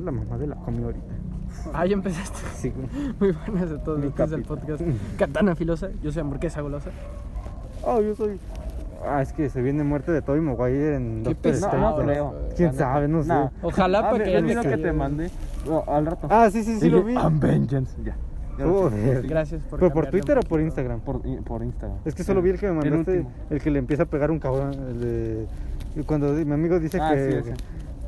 Más 0.00 0.04
la 0.04 0.10
mamá 0.12 0.38
de 0.38 0.46
la 0.46 0.56
comió 0.56 0.86
ahorita. 0.86 1.14
Ah, 1.74 1.84
ya 1.86 1.94
empezaste. 1.94 2.38
Sí. 2.56 2.72
Muy 3.20 3.32
buenas 3.32 3.70
a 3.70 3.82
todos 3.82 4.00
los 4.02 4.30
del 4.30 4.42
podcast. 4.42 4.82
Katana 5.18 5.54
filosa, 5.54 5.90
yo 6.02 6.10
soy 6.12 6.20
hamburguesa 6.22 6.60
golosa. 6.62 6.90
Oh, 7.82 8.00
yo 8.00 8.14
soy. 8.14 8.38
Ah, 9.06 9.22
es 9.22 9.32
que 9.32 9.48
se 9.48 9.62
viene 9.62 9.82
muerte 9.82 10.12
de 10.12 10.20
Tobey 10.22 10.40
Maguire 10.40 10.96
en 10.96 11.22
Qué 11.22 11.30
Doctor 11.30 11.52
pesado. 11.52 11.72
Strange. 11.72 11.96
no 11.96 12.04
creo. 12.06 12.34
¿Quién 12.56 12.74
sabe? 12.74 13.08
No 13.08 13.22
sé. 13.22 13.28
Nah. 13.28 13.48
Ojalá 13.62 13.98
Ah, 14.00 14.10
para 14.10 14.24
que 14.24 14.30
ve 14.30 14.42
me 14.42 14.54
que 14.54 14.60
te 14.62 14.76
quede. 14.76 14.92
mandé 14.92 15.30
no, 15.66 15.84
al 15.86 16.06
rato. 16.06 16.26
Ah, 16.30 16.48
sí, 16.50 16.62
sí, 16.62 16.78
sí, 16.80 16.88
lo 16.90 17.02
vi. 17.02 17.14
"I'm 17.14 17.40
vengeance", 17.40 17.94
Ya. 18.04 18.16
Ya 18.58 18.64
lo 18.66 18.72
Joder. 18.90 19.26
Gracias 19.26 19.62
por 19.62 19.78
¿Pero 19.80 19.90
por 19.92 20.04
cambiarle 20.04 20.10
Twitter 20.20 20.36
un 20.36 20.38
o 20.38 20.42
por 20.42 20.48
poquito. 20.48 20.64
Instagram? 20.66 21.00
Por, 21.00 21.22
por 21.44 21.62
Instagram. 21.62 21.98
Es 22.04 22.14
que 22.14 22.24
solo 22.24 22.42
vi 22.42 22.50
el 22.50 22.58
que 22.58 22.66
me 22.70 22.72
El 22.82 22.90
mandaste, 22.90 23.10
último. 23.12 23.30
el 23.48 23.60
que 23.62 23.70
le 23.70 23.78
empieza 23.78 24.02
a 24.02 24.06
pegar 24.06 24.30
un 24.30 24.38
cabrón. 24.38 24.72
El 24.74 25.00
de... 25.00 25.46
y 25.96 26.02
Cuando 26.02 26.32
mi 26.32 26.52
amigo 26.52 26.78
dice 26.78 26.98
Ah, 27.00 27.12
que, 27.14 27.30
sí, 27.30 27.36
ese. 27.38 27.54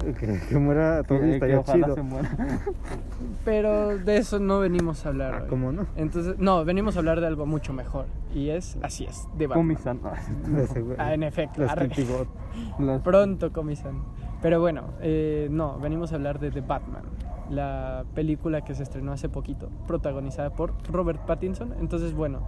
que, 0.21 0.41
que 0.49 0.59
muera 0.59 1.03
Que, 1.03 1.09
Toby, 1.09 1.21
que 1.21 1.33
estaría 1.35 1.59
ojalá 1.61 1.85
chido. 1.87 1.95
se 1.97 2.03
muera. 2.03 2.31
Pero 3.45 3.99
de 3.99 4.17
eso 4.17 4.39
no 4.39 4.61
venimos 4.61 5.05
a 5.05 5.09
hablar. 5.11 5.35
Ah, 5.35 5.41
hoy. 5.43 5.49
¿cómo 5.49 5.73
no? 5.73 5.87
Entonces, 5.97 6.37
no, 6.39 6.65
venimos 6.65 6.97
a 6.97 7.01
hablar 7.01 7.21
de 7.21 7.27
algo 7.27 7.47
mucho 7.47 7.73
mejor. 7.73 8.07
Y 8.35 8.49
es, 8.51 8.77
así 8.83 9.05
es, 9.05 9.29
de 9.37 9.47
Batman. 9.47 9.67
Comisan. 9.67 9.99
Güey. 10.01 10.97
Ah, 10.99 11.15
en 11.15 11.23
efecto. 11.23 11.63
Las- 11.63 13.01
Pronto, 13.03 13.53
comisan. 13.53 14.03
Pero 14.41 14.61
bueno, 14.61 14.85
eh, 15.01 15.49
no, 15.51 15.79
venimos 15.79 16.13
a 16.13 16.17
hablar 16.17 16.39
de 16.41 16.51
The 16.51 16.63
Batman, 16.63 17.05
la 17.51 18.05
película 18.15 18.63
que 18.65 18.75
se 18.75 18.83
estrenó 18.83 19.13
hace 19.13 19.29
poquito, 19.29 19.69
protagonizada 19.87 20.51
por 20.51 20.73
Robert 20.91 21.21
Pattinson. 21.27 21.75
Entonces, 21.79 22.13
bueno, 22.13 22.41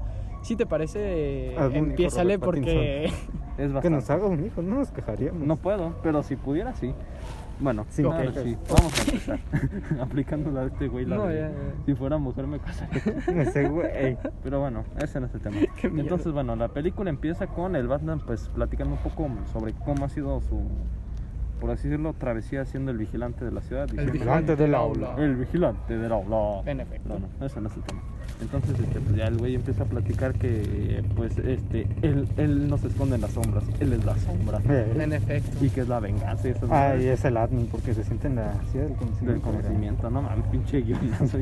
si 0.43 0.57
te 0.57 0.67
parece, 0.67 1.53
hijo 1.55 1.65
empiézale 1.67 2.39
porque... 2.39 3.05
Es 3.07 3.13
Que 3.57 3.63
bastante. 3.69 3.91
nos 3.91 4.11
haga 4.11 4.27
un 4.27 4.45
hijo, 4.45 4.61
no 4.63 4.77
nos 4.77 4.91
quejaríamos. 4.91 5.47
No 5.47 5.55
puedo, 5.57 5.95
pero 6.03 6.25
si 6.25 6.35
pudiera, 6.35 6.75
sí. 6.75 6.93
Bueno, 7.61 7.87
Sí, 7.89 8.03
nada, 8.03 8.23
ok. 8.29 8.37
sí. 8.43 8.57
Vamos 8.69 8.99
a 8.99 9.03
empezar. 9.05 9.39
Aplicándola 10.01 10.61
a 10.63 10.67
este 10.67 10.89
güey. 10.89 11.05
La 11.07 11.17
No, 11.17 11.27
de, 11.27 11.39
ya, 11.39 11.49
ya. 11.49 11.55
Si 11.87 11.95
fuera 11.95 12.19
mujer 12.19 12.47
me 12.47 12.59
casaría. 12.59 13.03
Ese 13.43 13.69
güey. 13.69 14.19
Pero 14.43 14.61
bueno, 14.61 14.85
ese 14.99 15.21
no 15.21 15.27
es 15.27 15.35
el 15.35 15.41
tema. 15.41 15.57
Entonces, 15.83 16.33
bueno, 16.33 16.57
la 16.57 16.69
película 16.69 17.11
empieza 17.11 17.47
con 17.47 17.77
el 17.77 17.87
Batman, 17.89 18.21
pues 18.27 18.49
platicando 18.55 18.95
un 18.95 19.01
poco 19.03 19.29
sobre 19.53 19.73
cómo 19.73 20.05
ha 20.05 20.09
sido 20.09 20.41
su, 20.41 20.61
por 21.61 21.71
así 21.71 21.89
decirlo, 21.89 22.13
travesía 22.15 22.65
siendo 22.65 22.91
el 22.91 22.99
vigilante 22.99 23.45
de 23.45 23.53
la 23.53 23.61
ciudad. 23.63 23.85
diciendo- 23.87 24.13
vigilante 24.13 24.57
del 24.57 24.75
aula. 24.75 25.15
El 25.19 25.37
vigilante 25.37 25.97
del 25.97 26.13
aula. 26.13 26.63
En 26.67 26.81
efecto. 26.81 27.09
No, 27.09 27.21
no, 27.39 27.47
ese 27.47 27.61
no 27.61 27.69
es 27.69 27.77
el 27.77 27.83
tema. 27.85 28.03
Entonces, 28.41 28.79
este, 28.79 29.01
pues 29.01 29.17
ya 29.17 29.29
el 29.29 29.39
güey 29.39 29.55
empieza 29.55 29.85
a 29.85 29.87
platicar 29.87 30.35
que, 30.35 31.03
pues, 31.17 31.39
este, 31.39 31.87
él, 32.03 32.29
él 32.37 32.69
no 32.69 32.77
se 32.79 32.89
esconde 32.89 33.15
en 33.15 33.21
las 33.23 33.31
sombras, 33.31 33.65
él 33.81 33.93
es 33.93 34.05
la 34.05 34.17
sombra. 34.19 34.59
En 35.01 35.13
efecto. 35.13 35.65
Y 35.65 35.71
que 35.71 35.81
es 35.83 35.89
la 35.89 36.01
venganza 36.01 36.49
y 36.49 36.51
esas 36.51 36.71
Ah, 36.71 36.95
y 36.97 37.07
es 37.07 37.25
el 37.25 37.37
admin 37.37 37.67
porque 37.69 37.95
se 37.95 38.05
siente 38.05 38.27
en 38.27 38.37
la 38.37 38.53
ciudad 38.71 38.87
del 38.89 38.97
conocimiento. 38.97 39.33
del 39.33 39.41
conocimiento, 39.41 40.11
no 40.11 40.23
mames, 40.23 40.47
pinche 40.49 40.81
guionazo. 40.83 41.39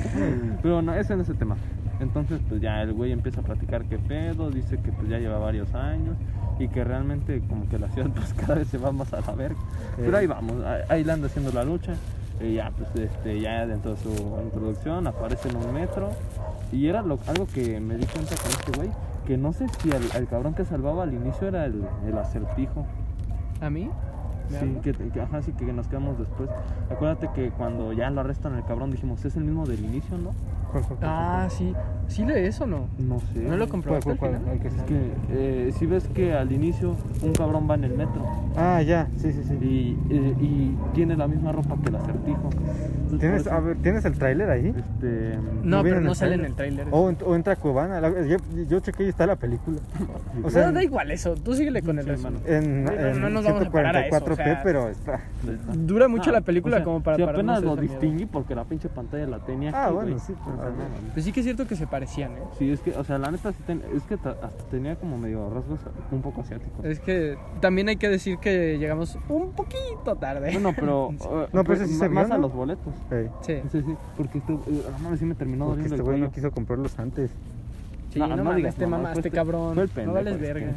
Pero 0.62 0.82
no, 0.82 0.94
ese 0.94 1.16
no 1.16 1.22
es 1.22 1.28
el 1.28 1.36
tema. 1.36 1.56
Entonces, 2.00 2.40
pues 2.48 2.60
ya 2.60 2.82
el 2.82 2.92
güey 2.92 3.12
empieza 3.12 3.40
a 3.40 3.44
platicar 3.44 3.84
qué 3.86 3.98
pedo, 3.98 4.50
dice 4.50 4.76
que 4.78 4.92
pues 4.92 5.08
ya 5.08 5.18
lleva 5.18 5.38
varios 5.38 5.72
años 5.74 6.16
y 6.58 6.68
que 6.68 6.84
realmente 6.84 7.40
como 7.48 7.66
que 7.68 7.78
la 7.78 7.88
ciudad 7.88 8.10
pues 8.14 8.34
cada 8.34 8.56
vez 8.56 8.68
se 8.68 8.78
va 8.78 8.92
más 8.92 9.12
a 9.14 9.20
la 9.22 9.32
verga. 9.32 9.58
Pero 9.96 10.16
ahí 10.16 10.26
vamos, 10.26 10.54
ahí- 10.88 11.02
le 11.04 11.12
anda 11.12 11.26
haciendo 11.26 11.50
la 11.52 11.64
lucha. 11.64 11.94
Y 12.40 12.54
ya, 12.54 12.70
pues 12.76 12.88
este, 12.96 13.40
ya 13.40 13.66
dentro 13.66 13.92
de 13.94 13.96
su 14.02 14.10
introducción 14.42 15.06
aparece 15.06 15.48
en 15.48 15.56
un 15.56 15.72
metro. 15.72 16.10
Y 16.72 16.86
era 16.88 17.02
lo- 17.02 17.18
algo 17.26 17.46
que 17.46 17.80
me 17.80 17.96
di 17.96 18.04
cuenta 18.06 18.34
con 18.36 18.50
este 18.50 18.72
güey, 18.76 18.90
que 19.26 19.36
no 19.38 19.52
sé 19.52 19.66
si 19.80 19.90
el, 19.90 20.02
el 20.14 20.26
cabrón 20.28 20.54
que 20.54 20.64
salvaba 20.64 21.04
al 21.04 21.14
inicio 21.14 21.48
era 21.48 21.64
el, 21.64 21.84
el 22.06 22.18
acertijo. 22.18 22.84
¿A 23.60 23.70
mí? 23.70 23.90
¿Me 24.50 24.60
Sí, 24.60 24.78
que, 24.82 24.92
que- 24.92 25.20
ajá, 25.20 25.42
sí, 25.42 25.52
que 25.52 25.72
nos 25.72 25.88
quedamos 25.88 26.18
después. 26.18 26.48
Acuérdate 26.90 27.28
que 27.34 27.50
cuando 27.50 27.92
ya 27.92 28.10
lo 28.10 28.20
arrestan 28.20 28.54
al 28.54 28.64
cabrón 28.66 28.90
dijimos, 28.90 29.24
es 29.24 29.34
el 29.36 29.44
mismo 29.44 29.66
del 29.66 29.84
inicio, 29.84 30.18
¿no? 30.18 30.30
¿Cuál, 30.70 30.84
cuál, 30.84 30.98
cuál, 30.98 31.10
Ah, 31.10 31.48
sí. 31.50 31.72
¿Sí 32.08 32.24
lee 32.24 32.34
eso 32.46 32.64
o 32.64 32.66
no? 32.68 32.86
No 32.98 33.18
sé. 33.18 33.40
¿No 33.40 33.56
lo 33.56 33.58
cuál, 33.66 33.68
comprobaste 33.68 34.10
al 34.12 34.16
cuál, 34.18 34.36
final? 34.36 34.44
cuál? 34.44 34.56
El 34.56 34.62
que 34.62 34.68
Es 34.68 34.74
sale. 34.74 34.86
que 34.86 35.68
eh, 35.68 35.72
si 35.76 35.86
ves 35.86 36.08
que 36.14 36.34
al 36.34 36.52
inicio 36.52 36.94
un 37.22 37.32
cabrón 37.32 37.68
va 37.68 37.74
en 37.74 37.82
el 37.84 37.94
metro 37.96 38.22
Ah, 38.56 38.80
ya, 38.82 39.08
sí, 39.16 39.32
sí, 39.32 39.42
sí. 39.42 39.54
y, 39.60 39.98
eh, 40.14 40.34
y 40.40 40.76
tiene 40.94 41.16
la 41.16 41.26
misma 41.26 41.50
ropa 41.50 41.76
que 41.82 41.88
el 41.88 41.96
acertijo. 41.96 42.48
Entonces, 43.02 43.20
¿Tienes, 43.20 43.46
a 43.48 43.60
ver, 43.60 43.76
¿Tienes 43.78 44.04
el 44.04 44.14
tráiler 44.18 44.50
ahí? 44.50 44.68
este, 44.76 45.36
No, 45.62 45.78
¿No 45.78 45.82
viene 45.82 45.98
pero 45.98 46.08
no 46.08 46.14
sale 46.14 46.34
en 46.36 46.44
el 46.44 46.54
tráiler. 46.54 46.86
O, 46.90 47.12
o 47.24 47.34
entra 47.36 47.56
Cuevana. 47.56 48.00
la- 48.00 48.22
yo, 48.24 48.36
yo 48.68 48.80
chequé 48.80 49.04
y 49.04 49.08
está 49.08 49.26
la 49.26 49.36
película. 49.36 49.78
O 50.44 50.50
sea, 50.50 50.66
no, 50.66 50.72
da 50.74 50.82
igual 50.84 51.10
eso. 51.10 51.34
Tú 51.34 51.54
síguele 51.54 51.82
con 51.82 51.98
el 51.98 52.06
hermano. 52.08 52.38
en, 52.46 52.84
No, 52.84 52.92
en 52.92 53.20
no 53.20 53.30
nos 53.30 53.44
vamos 53.44 53.66
a 53.66 53.70
parar 53.70 53.96
a 53.96 54.06
eso, 54.06 54.16
144p, 54.20 54.32
o 54.32 54.36
sea, 54.36 54.60
pero 54.62 54.88
está. 54.88 55.20
Dura 55.74 56.08
mucho 56.08 56.30
Ah, 56.30 56.34
la 56.34 56.40
película 56.42 56.76
o 56.76 56.78
sea, 56.78 56.84
como 56.84 57.00
para 57.02 57.16
si 57.16 57.22
apenas 57.22 57.62
lo 57.62 57.74
distinguí 57.76 58.26
porque 58.26 58.54
la 58.54 58.64
pinche 58.64 58.88
pantalla 58.88 59.26
la 59.26 59.38
tenía 59.40 59.70
Ah, 59.74 59.86
aquí, 59.86 59.94
bueno, 59.94 60.18
sí, 60.18 60.34
pues, 60.44 60.65
Ah, 60.68 60.70
no. 61.06 61.12
Pues 61.12 61.24
sí 61.24 61.32
que 61.32 61.40
es 61.40 61.44
cierto 61.46 61.66
que 61.66 61.76
se 61.76 61.86
parecían, 61.86 62.32
¿eh? 62.32 62.42
Sí, 62.58 62.70
es 62.70 62.80
que, 62.80 62.90
o 62.96 63.04
sea, 63.04 63.18
la 63.18 63.30
neta 63.30 63.52
sí 63.52 63.58
ten- 63.66 63.82
es 63.94 64.02
que 64.04 64.16
ta- 64.16 64.36
hasta 64.42 64.64
tenía 64.70 64.96
como 64.96 65.18
medio 65.18 65.48
rasgos 65.50 65.80
un 66.10 66.22
poco 66.22 66.40
asiáticos. 66.42 66.84
Es 66.84 67.00
que 67.00 67.36
también 67.60 67.88
hay 67.88 67.96
que 67.96 68.08
decir 68.08 68.38
que 68.38 68.78
llegamos 68.78 69.18
un 69.28 69.52
poquito 69.52 70.16
tarde. 70.18 70.50
Bueno, 70.52 70.72
pero. 70.74 71.10
eh, 71.12 71.16
No, 71.52 71.64
pero 71.64 71.64
pues, 71.64 71.78
sí 71.80 71.94
ma- 71.94 71.98
se 72.00 72.08
vio, 72.08 72.20
Más 72.20 72.30
a 72.30 72.34
¿no? 72.36 72.42
los 72.42 72.52
boletos. 72.52 72.94
Sí, 73.42 73.60
Sí, 73.70 73.80
sí, 73.82 73.94
porque 74.16 74.38
esto, 74.38 74.54
eh, 74.66 74.82
no 74.92 74.98
mames, 75.00 75.18
sí 75.18 75.24
me 75.26 75.34
terminó 75.34 75.66
porque 75.66 75.82
doliendo 75.82 75.94
este 75.94 76.02
el 76.02 76.02
güey 76.02 76.20
no 76.20 76.30
quiso 76.32 76.50
comprarlos 76.50 76.98
antes. 76.98 77.30
sí, 78.12 78.18
No, 78.18 78.28
no, 78.28 78.36
no 78.36 78.44
mames, 78.44 78.56
digas 78.58 78.74
te 78.76 78.84
mamadas, 78.86 79.02
mamaste, 79.02 79.20
este- 79.28 79.30
cabrón. 79.36 79.74
fue 79.74 79.82
el 79.84 79.88
no 79.88 79.94
pendejo 79.94 80.14
vales 80.14 80.34
este. 80.34 80.46
verga. 80.52 80.72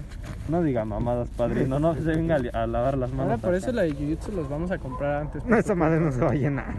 No 0.49 0.63
diga 0.63 0.83
mamadas, 0.85 1.29
padrino, 1.29 1.79
no 1.79 1.93
se 1.93 2.01
venga 2.01 2.37
a 2.53 2.67
lavar 2.67 2.97
las 2.97 3.11
manos. 3.11 3.25
Ahora 3.25 3.37
por 3.37 3.49
acá. 3.51 3.57
eso 3.57 3.71
la 3.71 3.83
de 3.83 3.91
Jujutsu 3.93 4.31
los 4.31 4.49
vamos 4.49 4.71
a 4.71 4.77
comprar 4.79 5.21
antes. 5.21 5.45
No, 5.45 5.55
esa 5.55 5.75
madre 5.75 5.99
no 5.99 6.11
se 6.11 6.19
va 6.21 6.31
a 6.31 6.35
llenar. 6.35 6.73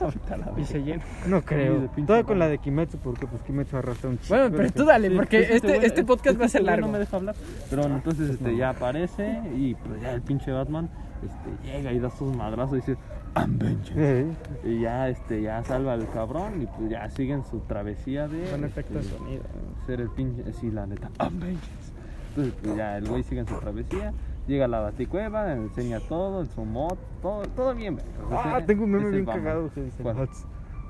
Ahorita 0.00 0.36
la 0.36 0.52
Y 0.56 0.64
se 0.64 0.82
llena. 0.82 1.02
No 1.26 1.42
creo. 1.42 1.88
Todavía 2.06 2.24
con 2.24 2.38
la 2.38 2.48
de 2.48 2.58
Kimetsu, 2.58 2.98
porque 2.98 3.26
pues 3.26 3.42
Kimetsu 3.42 3.76
arrastra 3.76 4.10
un 4.10 4.18
chico. 4.18 4.34
Bueno, 4.34 4.56
pero 4.56 4.70
tú 4.70 4.84
dale, 4.84 5.10
porque 5.10 5.38
pues, 5.38 5.50
este, 5.50 5.86
este 5.86 6.04
podcast 6.04 6.40
va 6.40 6.46
a 6.46 6.48
ser 6.48 6.60
este 6.60 6.70
largo. 6.70 6.86
No 6.86 6.92
me 6.92 6.98
deja 6.98 7.16
hablar. 7.16 7.34
Pero 7.70 7.82
bueno, 7.82 7.96
entonces 7.96 8.30
este, 8.30 8.56
ya 8.56 8.70
aparece 8.70 9.40
y 9.56 9.74
pues 9.74 10.00
ya 10.00 10.12
el 10.12 10.22
pinche 10.22 10.52
Batman 10.52 10.90
este, 11.22 11.72
llega 11.72 11.92
y 11.92 11.98
da 11.98 12.10
sus 12.10 12.34
madrazos 12.36 12.74
y 12.74 12.76
dice, 12.80 12.96
I'm 13.36 13.58
vengeance". 13.58 14.36
Y 14.64 14.80
ya, 14.80 15.08
este, 15.08 15.42
ya 15.42 15.62
salva 15.64 15.94
al 15.94 16.08
cabrón 16.10 16.62
y 16.62 16.66
pues 16.66 16.90
ya 16.90 17.08
siguen 17.10 17.44
su 17.44 17.60
travesía 17.60 18.28
de. 18.28 18.50
Con 18.50 18.64
efecto 18.64 18.94
de 18.94 19.00
este, 19.00 19.16
sonido. 19.16 19.42
ser 19.86 20.00
el 20.00 20.10
pinche, 20.10 20.52
sí, 20.52 20.70
la 20.70 20.86
neta, 20.86 21.10
I'm 21.20 21.40
vengeance. 21.40 21.92
Entonces, 22.30 22.54
pues 22.62 22.76
ya 22.76 22.98
el 22.98 23.08
güey 23.08 23.22
sigue 23.22 23.40
en 23.40 23.46
su 23.46 23.54
travesía, 23.58 24.12
llega 24.46 24.64
a 24.66 24.68
la 24.68 24.80
baticueva, 24.80 25.52
enseña 25.52 26.00
todo, 26.00 26.40
en 26.42 26.46
su 26.50 26.64
mod, 26.64 26.96
todo, 27.22 27.42
todo 27.56 27.74
bien. 27.74 27.98
Ah, 28.30 28.56
ese- 28.58 28.66
tengo 28.66 28.84
un 28.84 28.90
meme 28.92 29.10
bien 29.10 29.24
vamos. 29.24 29.42
cagado 29.42 29.70
que 29.74 29.82
dice: 29.82 30.02
¿Cuál? 30.02 30.16
"Mats, 30.16 30.46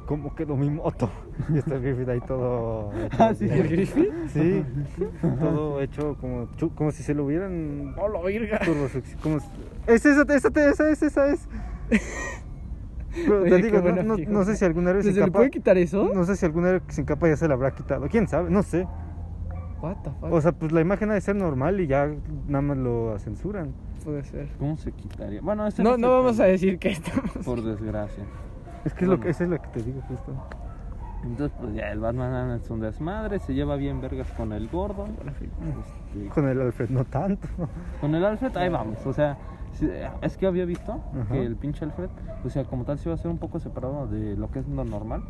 ¿Cómo 0.07 0.35
quedó 0.35 0.55
mi 0.57 0.69
moto? 0.69 1.09
Y 1.49 1.59
está 1.59 1.77
el 1.77 1.83
Griffith 1.83 2.09
ahí 2.11 2.21
todo. 2.21 2.91
Ah, 3.19 3.33
sí, 3.35 3.47
el 3.49 3.69
Griffith. 3.69 4.13
Sí, 4.35 4.63
todo 5.41 5.81
hecho 5.81 6.17
como, 6.21 6.49
como 6.75 6.91
si 6.91 7.03
se 7.03 7.15
lo 7.15 7.25
hubieran. 7.25 7.95
¡Oh, 7.99 8.09
la 8.09 8.21
virga! 8.23 8.61
Como 9.23 9.41
si- 9.41 9.49
es 9.87 10.05
esa, 10.05 10.23
esa, 10.35 10.49
esa, 10.71 10.91
es, 10.91 11.03
esa 11.03 11.29
es. 11.29 11.49
Pero 13.25 13.43
Oye, 13.43 13.51
te 13.51 13.63
digo, 13.63 13.81
no, 13.81 14.03
no, 14.03 14.17
no 14.17 14.45
sé 14.45 14.57
si 14.57 14.65
alguna 14.65 14.93
vez 14.93 15.05
¿Se 15.05 15.13
sin 15.13 15.21
le 15.21 15.27
capa. 15.27 15.39
puede 15.39 15.51
quitar 15.51 15.79
eso? 15.79 16.11
No 16.13 16.25
sé 16.25 16.35
si 16.37 16.45
alguna 16.45 16.73
vez 16.73 16.83
sin 16.89 17.05
capa 17.05 17.29
ya 17.29 17.37
se 17.37 17.47
la 17.47 17.55
habrá 17.55 17.71
quitado. 17.71 18.09
¿Quién 18.09 18.27
sabe? 18.27 18.51
No 18.51 18.63
sé. 18.65 18.89
What 19.85 19.97
the 20.03 20.11
fuck? 20.21 20.33
O 20.33 20.41
sea, 20.41 20.53
pues 20.53 20.73
la 20.73 20.81
imagen 20.81 21.11
ha 21.11 21.15
de 21.15 21.21
ser 21.21 21.37
normal 21.37 21.79
y 21.81 21.87
ya 21.87 22.09
nada 22.49 22.63
más 22.63 22.77
lo 22.79 23.19
censuran. 23.19 23.73
puede 24.03 24.25
ser. 24.25 24.49
¿Cómo 24.59 24.77
se 24.77 24.93
quitaría? 24.93 25.41
Bueno, 25.43 25.67
este 25.67 25.83
No, 25.83 25.93
es 25.95 25.99
no 25.99 26.11
vamos 26.11 26.41
a 26.41 26.45
decir 26.45 26.79
que 26.79 26.91
estamos. 26.93 27.31
Por 27.45 27.63
desgracia. 27.63 28.25
Es 28.85 28.95
que 28.95 29.05
es 29.05 29.11
lo 29.11 29.21
que, 29.21 29.31
eso 29.31 29.45
es 29.45 29.51
lo 29.51 29.61
que 29.61 29.69
te 29.69 29.83
digo 29.83 30.01
justo. 30.09 30.33
Entonces, 31.23 31.57
pues 31.59 31.75
ya 31.75 31.91
el 31.91 32.01
Batman 32.01 32.51
en 32.51 32.63
su 32.63 32.77
desmadre, 32.79 33.39
se 33.39 33.55
lleva 33.55 33.77
bien 33.77 34.01
vergas 34.01 34.31
con 34.33 34.53
el 34.53 34.69
gordo. 34.69 35.07
este, 35.27 36.29
Con 36.29 36.49
el 36.49 36.61
Alfred 36.61 36.91
no 36.91 37.05
tanto. 37.05 37.49
Con 38.01 38.15
el 38.15 38.25
Alfred, 38.25 38.55
ahí 38.59 38.69
vamos. 38.69 39.05
O 39.07 39.13
sea, 39.15 39.39
es 40.21 40.37
que 40.37 40.47
había 40.47 40.67
visto 40.67 40.93
Ajá. 41.19 41.33
que 41.33 41.43
el 41.45 41.57
pinche 41.57 41.85
Alfred, 41.85 42.11
o 42.45 42.51
sea, 42.51 42.65
como 42.65 42.85
tal, 42.85 42.99
se 42.99 43.09
va 43.09 43.15
a 43.15 43.19
ser 43.19 43.31
un 43.31 43.39
poco 43.39 43.59
separado 43.59 44.07
de 44.07 44.37
lo 44.37 44.51
que 44.51 44.59
es 44.61 44.69
lo 44.69 44.85
normal, 44.85 45.23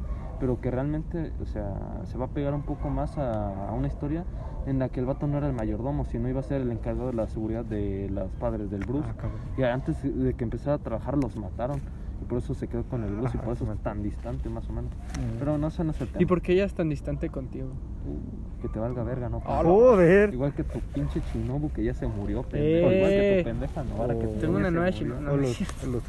pero 0.44 0.60
que 0.60 0.70
realmente, 0.70 1.32
o 1.40 1.46
sea, 1.46 2.02
se 2.04 2.18
va 2.18 2.26
a 2.26 2.28
pegar 2.28 2.52
un 2.52 2.64
poco 2.64 2.90
más 2.90 3.16
a, 3.16 3.70
a 3.70 3.72
una 3.72 3.86
historia 3.86 4.26
en 4.66 4.78
la 4.78 4.90
que 4.90 5.00
el 5.00 5.06
vato 5.06 5.26
no 5.26 5.38
era 5.38 5.46
el 5.46 5.54
mayordomo, 5.54 6.04
sino 6.04 6.28
iba 6.28 6.40
a 6.40 6.42
ser 6.42 6.60
el 6.60 6.70
encargado 6.70 7.06
de 7.06 7.14
la 7.14 7.26
seguridad 7.28 7.64
de 7.64 8.10
los 8.10 8.30
padres 8.32 8.70
del 8.70 8.84
Bruce. 8.84 9.08
Ah. 9.08 9.28
Y 9.56 9.62
antes 9.62 10.02
de 10.02 10.34
que 10.34 10.44
empezara 10.44 10.76
a 10.76 10.78
trabajar, 10.80 11.16
los 11.16 11.34
mataron. 11.36 11.80
Y 12.20 12.26
por 12.26 12.36
eso 12.36 12.52
se 12.52 12.68
quedó 12.68 12.84
con 12.84 13.04
el 13.04 13.14
Bruce 13.14 13.30
y 13.32 13.38
Ajá, 13.38 13.44
por 13.46 13.54
eso 13.54 13.72
es 13.72 13.78
tan 13.78 14.02
distante, 14.02 14.50
más 14.50 14.68
o 14.68 14.74
menos. 14.74 14.92
Mm. 14.92 15.38
Pero 15.38 15.56
no, 15.56 15.68
ese 15.68 15.82
no 15.82 15.92
es 15.92 16.00
el 16.02 16.08
tema. 16.08 16.22
¿Y 16.22 16.26
por 16.26 16.42
qué 16.42 16.52
ella 16.52 16.66
es 16.66 16.74
tan 16.74 16.90
distante 16.90 17.30
contigo? 17.30 17.68
Que 18.64 18.70
te 18.70 18.78
valga 18.78 19.02
verga, 19.04 19.28
¿no? 19.28 19.42
Ah, 19.44 19.60
Joder. 19.62 20.32
Igual 20.32 20.54
que 20.54 20.64
tu 20.64 20.78
pinche 20.94 21.20
Chinobu 21.30 21.70
que 21.70 21.84
ya 21.84 21.92
se 21.92 22.06
murió, 22.06 22.42
pendejo. 22.44 22.86
Igual 22.90 23.10
que 23.10 23.34
Eh. 23.34 23.42
tu 23.42 23.44
pendeja, 23.50 23.84
¿no? 23.84 23.96
Ahora 24.00 24.14
que 24.18 24.24
Oh. 24.24 24.30
tu 24.30 24.40
Tengo 24.40 24.56
una 24.56 24.70
nueva. 24.70 24.90
Chinobu. 24.90 25.20
O 25.32 25.36
los, 25.36 25.58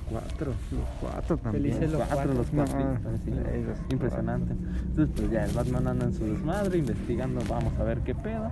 cuatro. 0.09 0.53
Los 0.71 0.87
cuatro 1.01 1.35
también. 1.35 1.63
Felices 1.65 1.91
Los 1.91 1.99
los 1.99 2.07
cuatro, 2.07 2.33
los 2.33 2.47
cuatro. 2.47 2.79
eh, 2.79 3.65
los 3.67 3.91
Impresionante. 3.91 4.53
Entonces, 4.53 5.09
pues 5.17 5.31
ya 5.31 5.43
el 5.43 5.51
Batman 5.51 5.87
anda 5.89 6.05
en 6.05 6.13
su 6.13 6.23
desmadre, 6.25 6.77
investigando, 6.77 7.41
vamos 7.49 7.77
a 7.77 7.83
ver 7.83 7.99
qué 8.05 8.15
pedo. 8.15 8.49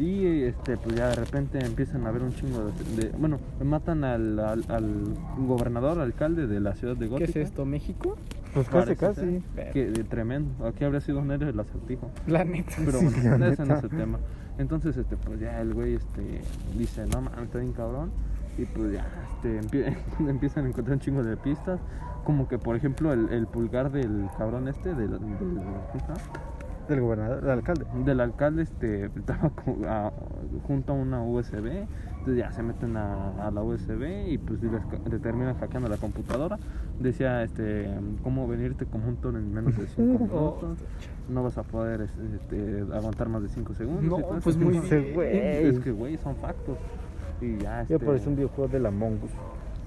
Y 0.00 0.42
este, 0.42 0.76
pues 0.76 0.96
ya 0.96 1.10
de 1.10 1.14
repente 1.14 1.64
empiezan 1.64 2.04
a 2.06 2.08
haber 2.08 2.22
un 2.22 2.34
chingo 2.34 2.58
de. 2.96 3.02
de- 3.04 3.16
bueno, 3.16 3.38
matan 3.62 4.02
al, 4.02 4.36
al, 4.40 4.64
al 4.66 4.84
gobernador, 5.46 6.00
alcalde 6.00 6.48
de 6.48 6.58
la 6.58 6.74
ciudad 6.74 6.96
de 6.96 7.06
¿Qué 7.06 7.10
Gótica. 7.12 7.30
es 7.30 7.36
esto, 7.50 7.64
México? 7.64 8.16
Pues 8.54 8.68
casi, 8.68 8.94
Parece 8.94 9.42
casi. 9.54 9.72
Que, 9.72 9.86
de 9.90 10.04
tremendo. 10.04 10.66
Aquí 10.66 10.84
habría 10.84 11.00
sido 11.00 11.18
un 11.18 11.30
héroe 11.30 11.50
el 11.50 11.58
acertijo. 11.60 12.10
La 12.26 12.44
neta. 12.44 12.72
Pero 12.84 12.98
Sí, 13.00 13.06
bueno, 13.06 13.38
la 13.38 13.48
ese 13.48 13.64
no 13.66 13.74
es 13.76 13.84
el 13.84 13.90
tema. 13.90 14.18
Entonces, 14.58 14.96
este, 14.96 15.16
pues 15.16 15.40
ya 15.40 15.60
el 15.60 15.74
güey 15.74 15.94
este, 15.94 16.40
dice, 16.78 17.04
no 17.06 17.20
mames, 17.22 17.42
está 17.44 17.58
bien 17.58 17.72
cabrón. 17.72 18.10
Y 18.56 18.64
pues 18.66 18.92
ya 18.92 19.04
este, 19.34 19.60
empie- 19.60 19.96
empiezan 20.28 20.66
a 20.66 20.68
encontrar 20.68 20.94
un 20.94 21.00
chingo 21.00 21.22
de 21.24 21.36
pistas. 21.36 21.80
Como 22.24 22.48
que, 22.48 22.58
por 22.58 22.76
ejemplo, 22.76 23.12
el, 23.12 23.28
el 23.30 23.46
pulgar 23.46 23.90
del 23.90 24.28
cabrón 24.38 24.68
este, 24.68 24.94
del, 24.94 25.10
del, 25.10 25.20
¿cómo 25.20 25.92
se 25.92 25.98
llama? 25.98 26.14
Del 26.88 27.00
gobernador, 27.00 27.40
del 27.40 27.50
alcalde. 27.50 27.86
del 28.04 28.20
alcalde 28.20 28.62
este, 28.62 29.06
estaba 29.06 29.50
co- 29.50 29.76
a- 29.86 30.12
junto 30.66 30.92
a 30.92 30.96
una 30.96 31.22
USB. 31.22 31.86
Entonces 32.24 32.42
ya 32.42 32.50
se 32.52 32.62
meten 32.62 32.96
a, 32.96 33.48
a 33.48 33.50
la 33.50 33.62
USB 33.62 34.28
y 34.28 34.38
pues 34.38 34.58
les, 34.62 35.20
terminan 35.20 35.58
hackeando 35.58 35.90
la 35.90 35.98
computadora. 35.98 36.58
Decía, 36.98 37.42
este, 37.42 37.86
cómo 38.22 38.48
venirte 38.48 38.86
como 38.86 39.08
un 39.08 39.16
toro 39.16 39.36
en 39.36 39.52
menos 39.52 39.76
de 39.76 39.86
5 39.86 40.00
Oh. 40.32 40.56
minutos. 40.56 40.78
No 41.28 41.42
vas 41.42 41.58
a 41.58 41.64
poder 41.64 42.08
este, 42.34 42.80
aguantar 42.94 43.28
más 43.28 43.42
de 43.42 43.50
5 43.50 43.74
segundos. 43.74 44.04
No, 44.04 44.18
y 44.20 44.22
todo 44.22 44.40
pues 44.42 44.56
muy 44.56 44.78
bien. 44.80 45.12
güey. 45.14 45.36
Es 45.36 45.78
que, 45.80 45.90
güey, 45.92 46.16
son 46.16 46.34
factos. 46.36 46.78
Y 47.42 47.58
ya, 47.58 47.82
este... 47.82 47.98
Ya 47.98 48.06
parece 48.06 48.30
un 48.30 48.36
videojuego 48.36 48.72
del 48.72 48.86
Among 48.86 49.22
Us. 49.24 49.30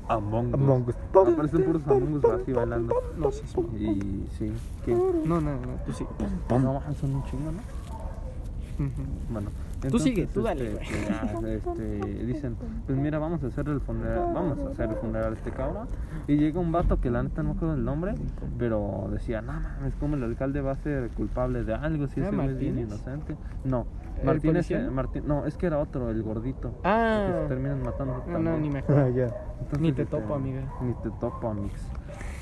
Among 0.08 0.48
Us. 0.50 0.54
Among 0.54 0.88
Us. 0.90 0.96
Aparecen 1.16 1.64
puros 1.64 1.88
Among 1.88 2.14
Us 2.18 2.26
así 2.26 2.54
bailando. 2.54 2.96
No 3.18 3.32
sé. 3.32 3.48
sí. 3.48 3.62
Y 3.80 4.28
sí, 4.38 4.54
que... 4.86 4.94
No, 4.94 5.12
no, 5.26 5.42
no, 5.42 5.58
tú 5.88 5.92
sí. 5.92 6.06
No, 6.52 6.82
son 7.02 7.16
un 7.16 7.24
chingo, 7.24 7.52
¿no? 7.52 8.86
Ujú. 8.86 9.42
Tú 9.92 10.00
sigue, 10.00 10.26
tú 10.28 10.42
dale, 10.42 10.74
este, 10.82 11.60
pues 11.60 11.80
este, 11.80 12.26
dicen, 12.26 12.58
pues 12.86 12.98
mira, 12.98 13.20
vamos 13.20 13.44
a 13.44 13.48
hacer 13.48 13.68
el 13.70 13.80
funeral, 13.80 14.32
vamos 14.34 14.58
a 14.60 14.72
hacer 14.72 14.90
el 14.90 14.96
funeral 14.96 15.34
a 15.34 15.36
este 15.36 15.52
cabrón. 15.52 15.88
Y 16.28 16.38
llega 16.38 16.60
un 16.60 16.72
vato 16.72 17.00
que 17.00 17.12
la 17.12 17.22
neta 17.22 17.44
no 17.44 17.50
me 17.52 17.56
acuerdo 17.58 17.76
el 17.76 17.86
nombre, 17.86 18.16
pero 18.58 19.08
decía, 19.12 19.42
no 19.42 19.54
mames, 19.54 19.94
como 20.00 20.16
el 20.16 20.24
alcalde 20.24 20.62
va 20.62 20.72
a 20.72 20.76
ser 20.78 21.10
culpable 21.12 21.64
de 21.64 21.74
algo 21.76 22.08
si 22.08 22.20
¿Era 22.20 22.30
ese 22.30 22.36
güey 22.36 22.50
es 22.50 22.58
bien 22.58 22.80
inocente. 22.80 23.38
No, 23.66 23.86
¿El 24.20 24.26
Martínez, 24.26 24.72
eh, 24.72 24.90
Martín, 24.90 25.24
no, 25.28 25.46
es 25.46 25.56
que 25.58 25.68
era 25.68 25.78
otro, 25.78 26.10
el 26.10 26.24
gordito. 26.24 26.70
que 26.72 26.78
Ah, 26.84 27.42
se 27.44 27.48
terminan 27.48 27.84
matando. 27.84 28.14
no, 28.14 28.20
también. 28.22 28.44
no, 28.44 28.58
ni 28.58 28.70
me 28.72 28.80
acuerdo. 28.80 29.04
Ah. 29.06 29.36
Entonces, 29.60 29.80
Ni 29.80 29.92
te 29.94 30.02
este, 30.04 30.18
topo, 30.18 30.34
amiga. 30.34 30.62
Ni 30.82 30.94
te 30.96 31.10
topo, 31.20 31.50
amix. 31.50 31.88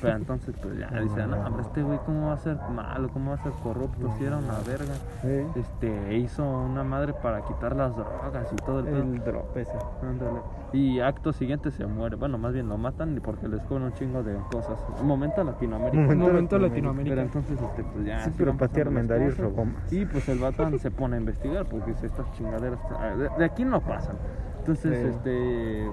Pero 0.02 0.18
entonces, 0.18 0.56
pues 0.62 0.78
ya 0.78 0.90
dice, 1.00 1.26
no, 1.28 1.38
hombre, 1.46 1.62
este 1.64 1.82
güey, 1.84 2.00
¿cómo 2.06 2.28
va 2.28 2.34
a 2.34 2.38
ser 2.38 2.58
malo? 2.70 3.10
¿Cómo 3.14 3.32
va 3.32 3.38
a 3.38 3.44
ser 3.44 3.52
corrupto? 3.64 4.14
Si 4.18 4.26
era 4.26 4.38
una 4.38 4.60
verga. 4.66 4.94
Eh, 5.24 5.48
Este, 5.56 6.16
hizo 6.18 6.44
una 6.48 6.84
madre 6.84 7.14
para 7.14 7.42
quitar 7.42 7.76
las 7.76 7.96
drogas 7.96 8.48
y 8.52 8.56
todo 8.58 8.80
el 8.80 8.86
pedo. 8.86 8.98
el 8.98 9.20
drop 9.24 9.58
ese. 9.58 9.72
Ándale. 10.02 10.40
Y 10.74 11.00
acto 11.00 11.32
siguiente 11.32 11.72
se 11.72 11.86
muere. 11.86 12.16
Bueno, 12.18 12.38
más 12.38 12.54
bien 12.54 12.68
lo 12.68 12.78
matan 12.78 13.20
porque 13.24 13.48
les 13.48 13.62
cobran 13.64 13.86
un 13.86 13.94
chingo 13.94 14.22
de 14.24 14.36
cosas. 14.52 14.78
Un 15.00 15.08
momento 15.08 15.44
Latinoamérica. 15.44 16.04
Momento 16.04 16.26
momento 16.28 16.56
Pero 16.58 16.68
Latinoamérica. 16.68 17.22
entonces, 17.22 17.62
este, 17.62 17.84
pues 17.84 18.06
ya. 18.06 18.20
Sí, 18.26 18.32
pero 18.38 18.52
van 18.52 18.58
para 18.58 18.72
ti 18.72 18.80
pasando 18.80 19.02
las 19.02 19.10
Armendáriz 19.12 19.36
cosas. 19.36 19.52
robó 19.52 19.66
más. 19.66 19.94
Y 19.94 20.06
pues 20.06 20.28
el 20.30 20.40
Batman 20.40 20.80
se 20.80 20.92
pone 20.92 21.16
a 21.16 21.20
investigar 21.20 21.66
porque 21.66 21.92
dice, 21.92 22.08
estas 22.08 22.30
chingaderas 22.34 22.80
de, 23.18 23.30
de 23.38 23.46
aquí 23.46 23.64
no 23.64 23.80
pasan. 23.82 24.16
Entonces, 24.60 25.00
Sí. 25.00 25.08
este, 25.10 25.90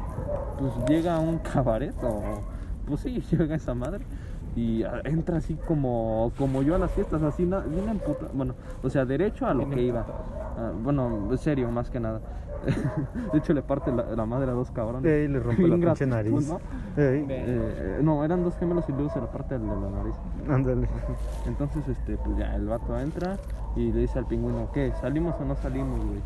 pues 0.58 0.72
llega 0.88 1.16
a 1.16 1.20
un 1.20 1.38
cabaret 1.38 1.94
o, 2.02 2.22
pues 2.87 3.00
sí, 3.00 3.20
llega 3.31 3.55
esa 3.55 3.75
madre 3.75 4.05
y 4.56 4.82
ah, 4.82 5.00
entra 5.05 5.38
así 5.38 5.55
como, 5.67 6.32
como 6.37 6.62
yo 6.62 6.75
a 6.75 6.79
las 6.79 6.90
fiestas, 6.93 7.23
así, 7.23 7.44
bien 7.44 7.88
emputa- 7.88 8.29
bueno, 8.34 8.55
o 8.82 8.90
sea, 8.90 9.05
derecho 9.05 9.46
a 9.46 9.55
lo 9.55 9.69
que 9.70 9.81
iba. 9.82 10.05
Ah, 10.58 10.73
bueno, 10.82 11.29
en 11.31 11.38
serio, 11.38 11.70
más 11.70 11.88
que 11.90 12.00
nada. 12.00 12.20
de 13.32 13.38
hecho, 13.38 13.52
le 13.55 13.62
parte 13.62 13.90
la, 13.90 14.05
la 14.14 14.25
madre 14.25 14.50
a 14.50 14.55
dos 14.55 14.70
cabrones. 14.70 15.11
Eh, 15.11 15.25
y 15.25 15.29
le 15.32 15.40
rompe 15.40 15.67
la 15.67 15.76
pinche 15.87 16.06
nariz. 16.06 16.49
¿no? 16.49 16.61
Eh. 16.96 17.26
Eh, 17.29 17.99
no, 18.02 18.25
eran 18.25 18.44
dos 18.44 18.56
gemelos 18.56 18.85
y 18.88 18.93
luego 18.93 19.11
se 19.11 19.20
la 19.20 19.26
parte 19.32 19.58
de 19.58 19.67
la 19.67 19.75
nariz. 19.75 20.14
ándale. 20.49 20.88
Entonces, 21.46 21.88
este, 21.88 22.17
pues 22.19 22.37
ya 22.37 22.55
el 22.55 22.67
vato 22.69 22.96
entra 22.99 23.37
y 23.75 23.90
le 23.90 24.02
dice 24.02 24.19
al 24.19 24.26
pingüino, 24.26 24.70
¿qué? 24.73 24.93
¿Salimos 25.00 25.35
o 25.40 25.44
no 25.44 25.56
salimos, 25.56 25.99
güey? 26.05 26.20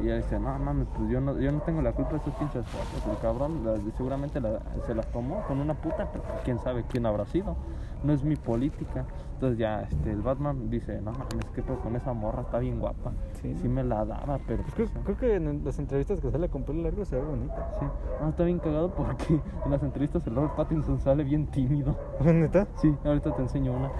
Y 0.00 0.04
ella 0.06 0.16
dice, 0.16 0.38
no 0.40 0.58
mames, 0.58 0.86
pues 0.96 1.10
yo 1.10 1.20
no, 1.20 1.38
yo 1.38 1.52
no 1.52 1.60
tengo 1.60 1.82
la 1.82 1.92
culpa 1.92 2.12
de 2.12 2.18
esas 2.18 2.34
pinches 2.34 2.66
fotos. 2.66 3.06
El 3.12 3.18
cabrón 3.18 3.62
seguramente 3.96 4.40
la- 4.40 4.60
se 4.86 4.94
las 4.94 5.06
tomó 5.12 5.42
con 5.46 5.60
una 5.60 5.74
puta, 5.74 6.08
pero 6.10 6.24
quién 6.44 6.58
sabe 6.60 6.84
quién 6.90 7.04
habrá 7.06 7.26
sido. 7.26 7.56
No 8.02 8.12
es 8.12 8.24
mi 8.24 8.36
política. 8.36 9.04
Entonces 9.34 9.58
ya 9.58 9.80
este, 9.82 10.10
el 10.12 10.20
Batman 10.20 10.68
dice, 10.68 11.00
no 11.00 11.12
mames, 11.12 11.46
que 11.54 11.62
pues 11.62 11.78
con 11.78 11.96
esa 11.96 12.12
morra 12.12 12.42
está 12.42 12.58
bien 12.58 12.78
guapa. 12.78 13.12
Sí, 13.40 13.54
Sí, 13.56 13.68
me 13.68 13.82
la 13.82 14.04
daba, 14.04 14.38
pero 14.46 14.62
Pues 14.62 14.74
creo, 14.74 14.88
pues, 14.88 15.04
creo 15.04 15.16
que 15.16 15.34
en 15.36 15.64
las 15.64 15.78
entrevistas 15.78 16.20
que 16.20 16.30
sale 16.30 16.50
con 16.50 16.64
pelo 16.64 16.82
largo 16.82 17.04
se 17.06 17.16
ve 17.16 17.22
bonita. 17.22 17.70
sí. 17.78 17.86
No, 18.20 18.28
está 18.28 18.44
bien 18.44 18.58
cagado 18.58 18.94
porque 18.94 19.40
en 19.64 19.70
las 19.70 19.82
entrevistas 19.82 20.26
el 20.26 20.34
Robert 20.34 20.56
Pattinson 20.56 20.98
sale 21.00 21.24
bien 21.24 21.46
tímido. 21.46 21.96
¿Neta? 22.24 22.66
Sí, 22.76 22.94
ahorita 23.02 23.34
te 23.34 23.40
enseño 23.42 23.72
una. 23.72 23.90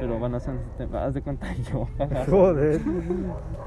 Pero 0.00 0.18
van 0.20 0.34
a 0.34 0.36
hacer, 0.36 0.54
haz 0.94 1.14
de 1.14 1.22
cuenta 1.22 1.46
yo. 1.72 1.86
Joder. 2.28 2.80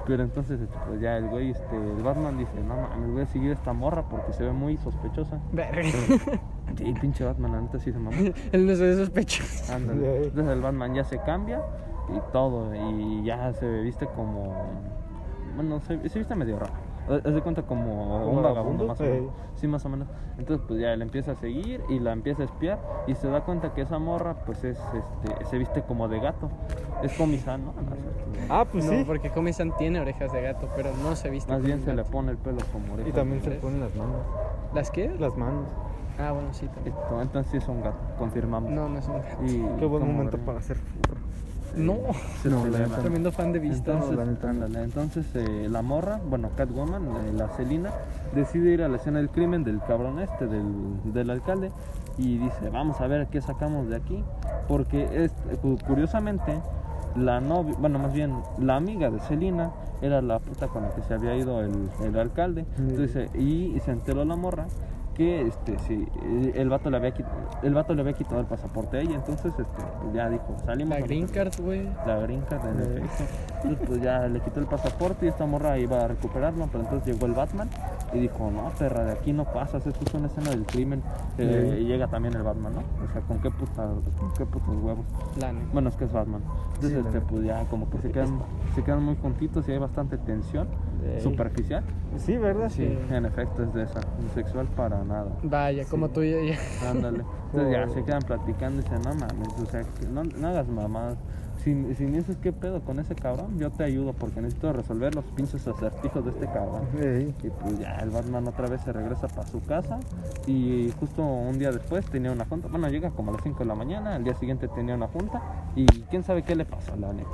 Pero 0.05 0.23
entonces, 0.23 0.61
este, 0.61 0.77
pues 0.87 1.01
ya 1.01 1.17
el 1.17 1.29
güey, 1.29 1.49
este, 1.51 1.75
el 1.75 2.03
Batman 2.03 2.37
dice, 2.37 2.61
no 2.63 2.75
mames, 2.75 3.11
voy 3.11 3.21
a 3.23 3.25
seguir 3.27 3.51
esta 3.51 3.73
morra 3.73 4.03
porque 4.07 4.33
se 4.33 4.43
ve 4.43 4.51
muy 4.51 4.77
sospechosa. 4.77 5.39
Verga. 5.51 5.81
Sí, 6.77 6.93
pinche 6.99 7.23
Batman, 7.23 7.51
la 7.51 7.61
neta 7.61 7.79
sí 7.79 7.91
se 7.91 7.99
mamó. 7.99 8.17
Él 8.51 8.65
no 8.67 8.75
se 8.75 8.83
ve 8.87 8.95
sospechoso. 8.95 9.73
Ándale. 9.73 10.23
Entonces 10.25 10.53
el 10.53 10.61
Batman 10.61 10.93
ya 10.95 11.03
se 11.03 11.19
cambia 11.19 11.61
y 12.09 12.19
todo, 12.31 12.73
y 12.75 13.23
ya 13.23 13.53
se 13.53 13.81
viste 13.81 14.07
como, 14.07 14.53
bueno, 15.55 15.79
se, 15.81 16.09
se 16.09 16.19
viste 16.19 16.35
medio 16.35 16.59
raro. 16.59 16.73
Haz 17.05 17.33
de 17.33 17.41
cuenta 17.41 17.63
como 17.63 18.21
¿Como 18.23 18.37
un 18.37 18.43
vagabundo 18.43 18.87
más 18.87 18.99
o 19.01 19.03
Sí. 19.03 19.09
menos. 19.09 19.31
Sí, 19.55 19.67
más 19.67 19.85
o 19.85 19.89
menos. 19.89 20.07
Entonces 20.37 20.65
pues 20.65 20.79
ya 20.79 20.93
él 20.93 21.01
empieza 21.01 21.33
a 21.33 21.35
seguir 21.35 21.81
y 21.89 21.99
la 21.99 22.13
empieza 22.13 22.43
a 22.43 22.45
espiar 22.45 22.79
y 23.07 23.15
se 23.15 23.27
da 23.27 23.41
cuenta 23.41 23.73
que 23.73 23.81
esa 23.81 23.99
morra 23.99 24.35
pues 24.45 24.63
es, 24.63 24.79
este, 24.79 25.45
se 25.45 25.57
viste 25.57 25.81
como 25.81 26.07
de 26.07 26.21
gato. 26.21 26.49
Es 27.03 27.11
comisán, 27.17 27.65
¿no? 27.65 27.73
Ah, 28.49 28.65
pues 28.71 28.85
no, 28.85 28.91
sí. 28.91 29.03
porque 29.05 29.29
Comisan 29.31 29.75
tiene 29.75 29.99
orejas 29.99 30.31
de 30.31 30.41
gato, 30.43 30.69
pero 30.77 30.91
no 31.03 31.13
se 31.17 31.29
viste. 31.29 31.51
Más 31.51 31.61
bien 31.61 31.81
se 31.81 31.91
le 31.91 31.97
gato. 32.03 32.11
pone 32.11 32.31
el 32.31 32.37
pelo 32.37 32.59
como 32.71 32.93
oreja. 32.93 33.09
Y 33.09 33.11
también 33.11 33.41
se 33.41 33.49
le 33.49 33.55
ponen 33.57 33.81
las 33.81 33.93
manos. 33.95 34.15
¿Las 34.73 34.89
qué? 34.89 35.09
Las 35.19 35.35
manos. 35.37 35.67
Ah, 36.19 36.31
bueno, 36.31 36.49
sí, 36.53 36.67
también. 36.67 36.95
Esto, 36.95 37.21
entonces 37.21 37.51
sí 37.51 37.57
es 37.57 37.67
un 37.67 37.81
gato, 37.81 37.97
confirmamos. 38.17 38.71
No, 38.71 38.87
no 38.89 38.99
es 38.99 39.07
un 39.07 39.13
gato. 39.15 39.43
Y 39.45 39.79
Qué 39.79 39.85
buen 39.85 40.05
momento 40.07 40.37
para 40.39 40.59
hacer 40.59 40.77
furro. 40.77 41.17
No. 41.75 41.97
Se 42.43 42.49
No, 42.49 42.67
la 42.67 42.79
neta. 42.79 42.97
Tremendo 42.99 43.31
fan 43.31 43.51
de 43.51 43.57
vistas. 43.57 43.95
Entonces, 43.95 44.15
la 44.15 44.53
no. 44.53 44.79
entonces 44.83 45.25
eh, 45.33 45.67
la 45.71 45.81
morra, 45.81 46.19
bueno, 46.29 46.49
Catwoman, 46.55 47.03
eh, 47.03 47.33
la 47.35 47.47
Celina, 47.49 47.89
decide 48.35 48.71
ir 48.73 48.83
a 48.83 48.87
la 48.89 48.97
escena 48.97 49.17
del 49.17 49.29
crimen 49.29 49.63
del 49.63 49.81
cabrón 49.81 50.19
este, 50.19 50.45
del, 50.45 50.63
del 51.13 51.29
alcalde, 51.31 51.71
y 52.19 52.37
dice, 52.37 52.69
vamos 52.71 53.01
a 53.01 53.07
ver 53.07 53.25
qué 53.27 53.41
sacamos 53.41 53.89
de 53.89 53.95
aquí, 53.95 54.23
porque 54.67 55.25
es, 55.25 55.31
cu- 55.63 55.79
curiosamente, 55.87 56.59
la 57.15 57.41
novia, 57.41 57.73
bueno, 57.79 57.97
más 57.97 58.13
bien, 58.13 58.35
la 58.59 58.75
amiga 58.75 59.09
de 59.09 59.19
Celina 59.21 59.71
era 60.03 60.21
la 60.21 60.37
puta 60.37 60.67
con 60.67 60.83
la 60.83 60.91
que 60.91 61.01
se 61.01 61.15
había 61.15 61.35
ido 61.35 61.59
el, 61.61 61.89
el 62.03 62.19
alcalde, 62.19 62.65
entonces, 62.77 63.31
y, 63.33 63.73
y 63.75 63.79
se 63.79 63.91
enteró 63.91 64.23
la 64.25 64.35
morra 64.35 64.65
que 65.13 65.47
este 65.47 65.77
sí 65.79 66.07
eh, 66.23 66.53
el 66.55 66.69
vato 66.69 66.89
le 66.89 66.97
había 66.97 67.11
quitado, 67.11 67.35
el 67.61 67.73
vato 67.73 67.93
le 67.93 68.01
había 68.01 68.13
quitado 68.13 68.39
el 68.41 68.47
pasaporte 68.47 68.97
a 68.97 69.01
ella 69.01 69.15
entonces 69.15 69.53
este 69.57 69.63
pues 70.01 70.13
ya 70.13 70.29
dijo 70.29 70.55
salimos 70.65 70.99
La 70.99 71.05
green 71.05 71.27
card, 71.27 71.53
güey. 71.59 71.83
la 72.05 72.17
green 72.17 72.41
card, 72.41 72.65
en 72.67 72.79
efecto. 72.81 73.23
Entonces, 73.63 73.87
pues 73.87 74.01
ya 74.01 74.27
le 74.27 74.39
quitó 74.41 74.59
el 74.59 74.65
pasaporte 74.65 75.25
y 75.25 75.29
esta 75.29 75.45
morra 75.45 75.77
iba 75.77 76.03
a 76.03 76.07
recuperarlo, 76.09 76.67
pero 76.71 76.83
entonces 76.83 77.13
llegó 77.13 77.25
el 77.27 77.33
Batman 77.33 77.69
y 78.13 78.19
dijo, 78.19 78.51
no, 78.51 78.69
perra, 78.77 79.05
de 79.05 79.11
aquí 79.13 79.31
no 79.31 79.45
pasas, 79.45 79.85
esto 79.87 80.03
es 80.05 80.13
una 80.13 80.27
escena 80.27 80.49
del 80.49 80.65
crimen. 80.65 81.01
Eh, 81.37 81.69
Sí. 81.77 81.83
Y 81.83 81.85
llega 81.85 82.07
también 82.07 82.33
el 82.35 82.43
Batman, 82.43 82.73
¿no? 82.75 82.79
O 82.79 83.11
sea, 83.13 83.21
¿con 83.21 83.39
qué, 83.39 83.49
puta, 83.49 83.83
con 84.19 84.33
qué 84.33 84.45
putos 84.45 84.75
huevos? 84.81 85.05
La 85.39 85.53
neta. 85.53 85.65
Bueno, 85.71 85.89
es 85.89 85.95
que 85.95 86.05
es 86.05 86.11
Batman. 86.11 86.41
Entonces, 86.75 86.91
Sí, 87.01 87.07
este, 87.07 87.21
pues 87.21 87.43
ya 87.43 87.63
como 87.65 87.89
que 87.89 87.97
se 87.99 88.11
quedan, 88.11 88.39
se 88.75 88.83
quedan 88.83 89.03
muy 89.03 89.15
juntitos 89.15 89.67
y 89.69 89.71
hay 89.71 89.77
bastante 89.79 90.17
tensión 90.17 90.67
superficial. 91.21 91.83
Sí, 92.17 92.37
¿verdad? 92.37 92.69
Sí. 92.69 92.97
En 93.09 93.25
efecto, 93.25 93.63
es 93.63 93.73
de 93.73 93.83
esa, 93.83 94.01
sexual 94.33 94.67
para 94.75 95.02
nada. 95.03 95.31
Vaya, 95.43 95.85
como 95.85 96.09
tú 96.09 96.23
y 96.23 96.33
ella. 96.33 96.57
Ándale. 96.89 97.23
Entonces 97.45 97.71
ya 97.71 97.87
se 97.89 98.03
quedan 98.03 98.21
platicando 98.21 98.81
y 98.81 98.83
dicen, 98.83 99.01
no 99.03 99.13
mames, 99.13 99.47
o 99.61 99.65
sea, 99.65 99.83
que 99.83 100.05
no, 100.07 100.23
no 100.23 100.47
hagas 100.47 100.67
mamadas. 100.67 101.17
Si, 101.63 101.71
si 101.95 102.03
ni 102.03 102.17
dices 102.17 102.35
qué 102.41 102.51
pedo 102.51 102.81
con 102.81 102.99
ese 102.99 103.15
cabrón, 103.15 103.57
yo 103.57 103.71
te 103.71 103.85
ayudo 103.85 104.11
porque 104.11 104.41
necesito 104.41 104.73
resolver 104.73 105.15
los 105.15 105.23
pinches 105.23 105.65
acertijos 105.65 106.25
de 106.25 106.31
este 106.31 106.45
cabrón. 106.47 106.81
Y 107.41 107.49
pues 107.49 107.79
ya 107.79 107.95
el 107.99 108.09
Batman 108.09 108.45
otra 108.47 108.67
vez 108.67 108.81
se 108.81 108.91
regresa 108.91 109.29
para 109.29 109.47
su 109.47 109.63
casa 109.63 109.99
y 110.45 110.91
justo 110.99 111.23
un 111.23 111.57
día 111.57 111.71
después 111.71 112.05
tenía 112.07 112.33
una 112.33 112.43
junta. 112.45 112.67
Bueno, 112.67 112.89
llega 112.89 113.11
como 113.11 113.31
a 113.31 113.35
las 113.35 113.43
5 113.43 113.59
de 113.59 113.65
la 113.65 113.75
mañana, 113.75 114.15
al 114.15 114.25
día 114.25 114.35
siguiente 114.35 114.67
tenía 114.67 114.95
una 114.95 115.07
junta 115.07 115.41
y 115.75 115.85
quién 115.85 116.23
sabe 116.25 116.43
qué 116.43 116.53
le 116.55 116.65
pasó, 116.65 116.97
la 116.97 117.13
neta. 117.13 117.29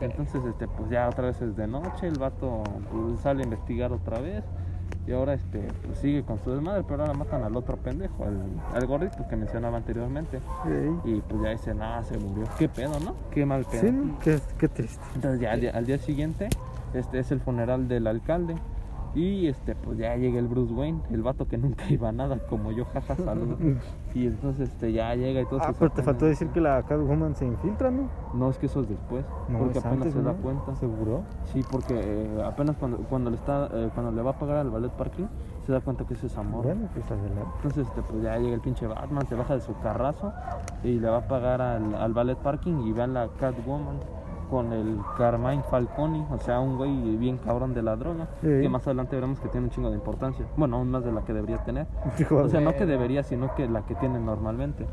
Entonces, 0.00 0.42
este, 0.44 0.68
pues 0.68 0.90
ya 0.90 1.08
otra 1.08 1.26
vez 1.26 1.40
es 1.42 1.56
de 1.56 1.66
noche, 1.66 2.06
el 2.06 2.18
vato 2.18 2.62
pues, 2.90 3.20
sale 3.20 3.42
a 3.42 3.44
investigar 3.44 3.92
otra 3.92 4.20
vez 4.20 4.44
y 5.06 5.12
ahora 5.12 5.34
este, 5.34 5.60
pues, 5.84 5.98
sigue 5.98 6.22
con 6.22 6.38
su 6.42 6.50
desmadre, 6.50 6.84
pero 6.86 7.02
ahora 7.02 7.14
matan 7.14 7.42
al 7.42 7.56
otro 7.56 7.76
pendejo, 7.76 8.24
al, 8.24 8.40
al 8.74 8.86
gordito 8.86 9.26
que 9.28 9.36
mencionaba 9.36 9.76
anteriormente. 9.76 10.40
Y 11.04 11.20
pues 11.20 11.42
ya 11.42 11.50
dice, 11.50 11.74
nada, 11.74 12.02
se 12.02 12.18
murió. 12.18 12.44
Qué 12.58 12.68
pedo, 12.68 12.98
¿no? 13.00 13.14
Qué 13.30 13.44
mal 13.44 13.64
pedo. 13.64 13.80
Sí. 13.80 14.14
Qué, 14.22 14.38
qué 14.58 14.68
triste. 14.68 15.02
Entonces 15.14 15.40
ya 15.40 15.52
al 15.52 15.60
día, 15.60 15.70
al 15.74 15.86
día 15.86 15.98
siguiente 15.98 16.48
este 16.94 17.18
es 17.18 17.30
el 17.32 17.40
funeral 17.40 17.88
del 17.88 18.06
alcalde 18.06 18.54
Y 19.14 19.46
este, 19.46 19.74
pues 19.74 19.98
ya 19.98 20.16
llega 20.16 20.38
el 20.38 20.48
Bruce 20.48 20.72
Wayne, 20.72 21.00
el 21.10 21.22
vato 21.22 21.46
que 21.46 21.58
nunca 21.58 21.84
iba 21.90 22.08
a 22.08 22.12
nada, 22.12 22.38
como 22.48 22.72
yo, 22.72 22.86
jaja, 22.86 23.14
saludos. 23.24 23.58
y 24.14 24.26
entonces 24.26 24.70
este, 24.70 24.92
ya 24.92 25.14
llega 25.14 25.42
y 25.42 25.44
todo 25.44 25.60
Ah, 25.62 25.72
pero 25.78 25.90
te 25.90 26.02
faltó 26.02 26.24
decir 26.24 26.48
que 26.48 26.60
la 26.60 26.82
Catwoman 26.82 27.34
se 27.36 27.44
infiltra, 27.44 27.90
¿no? 27.90 28.08
No, 28.32 28.48
es 28.48 28.58
que 28.58 28.66
eso 28.66 28.80
es 28.80 28.88
después, 28.88 29.24
No, 29.48 29.58
porque 29.58 29.78
es 29.78 29.84
apenas 29.84 30.06
antes, 30.06 30.14
se 30.14 30.22
da 30.22 30.32
¿no? 30.32 30.38
cuenta. 30.38 30.74
¿Seguro? 30.76 31.22
Sí, 31.52 31.62
porque 31.70 31.94
eh, 32.02 32.42
apenas 32.44 32.76
cuando, 32.76 32.98
cuando 32.98 33.28
le 33.30 33.36
está 33.36 33.68
eh, 33.74 33.90
cuando 33.94 34.12
le 34.12 34.22
va 34.22 34.30
a 34.30 34.38
pagar 34.38 34.56
al 34.56 34.70
ballet 34.70 34.92
parking, 34.92 35.26
se 35.66 35.72
da 35.72 35.80
cuenta 35.80 36.04
que 36.06 36.14
ese 36.14 36.26
es 36.26 36.36
amor. 36.38 36.64
Bueno, 36.64 36.88
pues. 36.94 37.04
Entonces, 37.10 37.86
este, 37.86 38.02
pues 38.02 38.22
ya 38.22 38.38
llega 38.38 38.54
el 38.54 38.60
pinche 38.60 38.86
Batman, 38.86 39.26
se 39.28 39.34
baja 39.34 39.54
de 39.54 39.60
su 39.60 39.78
carrazo 39.80 40.32
y 40.82 40.98
le 40.98 41.08
va 41.08 41.18
a 41.18 41.28
pagar 41.28 41.60
al, 41.60 41.94
al 41.94 42.12
ballet 42.14 42.38
parking 42.38 42.80
y 42.86 42.92
vean 42.92 43.12
la 43.14 43.28
Catwoman 43.38 43.96
con 44.52 44.70
el 44.74 44.98
Carmine 45.16 45.62
Falcone, 45.62 46.26
o 46.30 46.36
sea, 46.36 46.60
un 46.60 46.76
güey 46.76 47.16
bien 47.16 47.38
cabrón 47.38 47.72
de 47.72 47.80
la 47.80 47.96
droga, 47.96 48.28
Sí. 48.42 48.48
que 48.60 48.68
más 48.68 48.86
adelante 48.86 49.16
veremos 49.16 49.40
que 49.40 49.48
tiene 49.48 49.64
un 49.68 49.70
chingo 49.72 49.88
de 49.88 49.96
importancia. 49.96 50.44
Bueno, 50.58 50.76
aún 50.76 50.90
más 50.90 51.02
de 51.02 51.10
la 51.10 51.22
que 51.22 51.32
debería 51.32 51.64
tener. 51.64 51.86
O 52.30 52.48
sea, 52.50 52.60
no 52.60 52.74
que 52.74 52.84
debería, 52.84 53.22
sino 53.22 53.54
que 53.54 53.66
la 53.66 53.80
que 53.86 53.94
tiene 53.94 54.20
normalmente. 54.20 54.86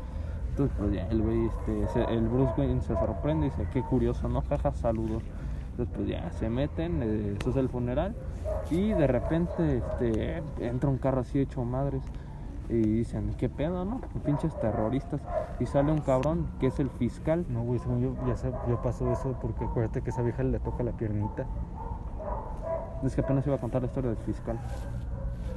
Entonces, 0.48 0.74
pues 0.78 0.92
ya 0.94 1.06
el 1.08 1.20
güey, 1.20 1.46
este, 1.84 2.14
el 2.14 2.26
Bruce 2.26 2.54
Wayne 2.56 2.80
se 2.80 2.94
sorprende 2.94 3.48
y 3.48 3.50
dice, 3.50 3.66
qué 3.70 3.82
curioso, 3.82 4.30
¿no? 4.30 4.40
Jaja, 4.48 4.72
saludos. 4.72 5.22
Entonces, 5.72 5.94
pues 5.94 6.08
ya 6.08 6.30
se 6.30 6.48
meten, 6.48 7.02
eh, 7.02 7.36
eso 7.38 7.50
es 7.50 7.56
el 7.56 7.68
funeral, 7.68 8.14
y 8.70 8.94
de 8.94 9.06
repente 9.06 9.76
este, 9.76 10.42
entra 10.58 10.88
un 10.88 10.96
carro 10.96 11.20
así 11.20 11.38
hecho 11.38 11.62
madres. 11.66 12.02
Y 12.72 12.82
dicen, 12.82 13.34
¿qué 13.36 13.48
pedo, 13.48 13.84
no? 13.84 14.00
Pinches 14.24 14.54
terroristas. 14.60 15.20
Y 15.58 15.66
sale 15.66 15.90
un 15.90 16.00
cabrón 16.00 16.46
que 16.60 16.68
es 16.68 16.78
el 16.78 16.88
fiscal. 16.88 17.44
No, 17.48 17.62
güey, 17.62 17.80
según 17.80 18.00
yo 18.00 18.14
ya, 18.28 18.36
se- 18.36 18.52
ya 18.68 18.80
pasó 18.80 19.10
eso 19.12 19.34
porque 19.42 19.64
acuérdate 19.64 20.02
que 20.02 20.10
esa 20.10 20.22
vieja 20.22 20.44
le 20.44 20.60
toca 20.60 20.84
la 20.84 20.92
piernita. 20.92 21.46
Es 23.02 23.14
que 23.14 23.22
apenas 23.22 23.44
iba 23.46 23.56
a 23.56 23.58
contar 23.58 23.82
la 23.82 23.88
historia 23.88 24.10
del 24.10 24.18
fiscal. 24.18 24.56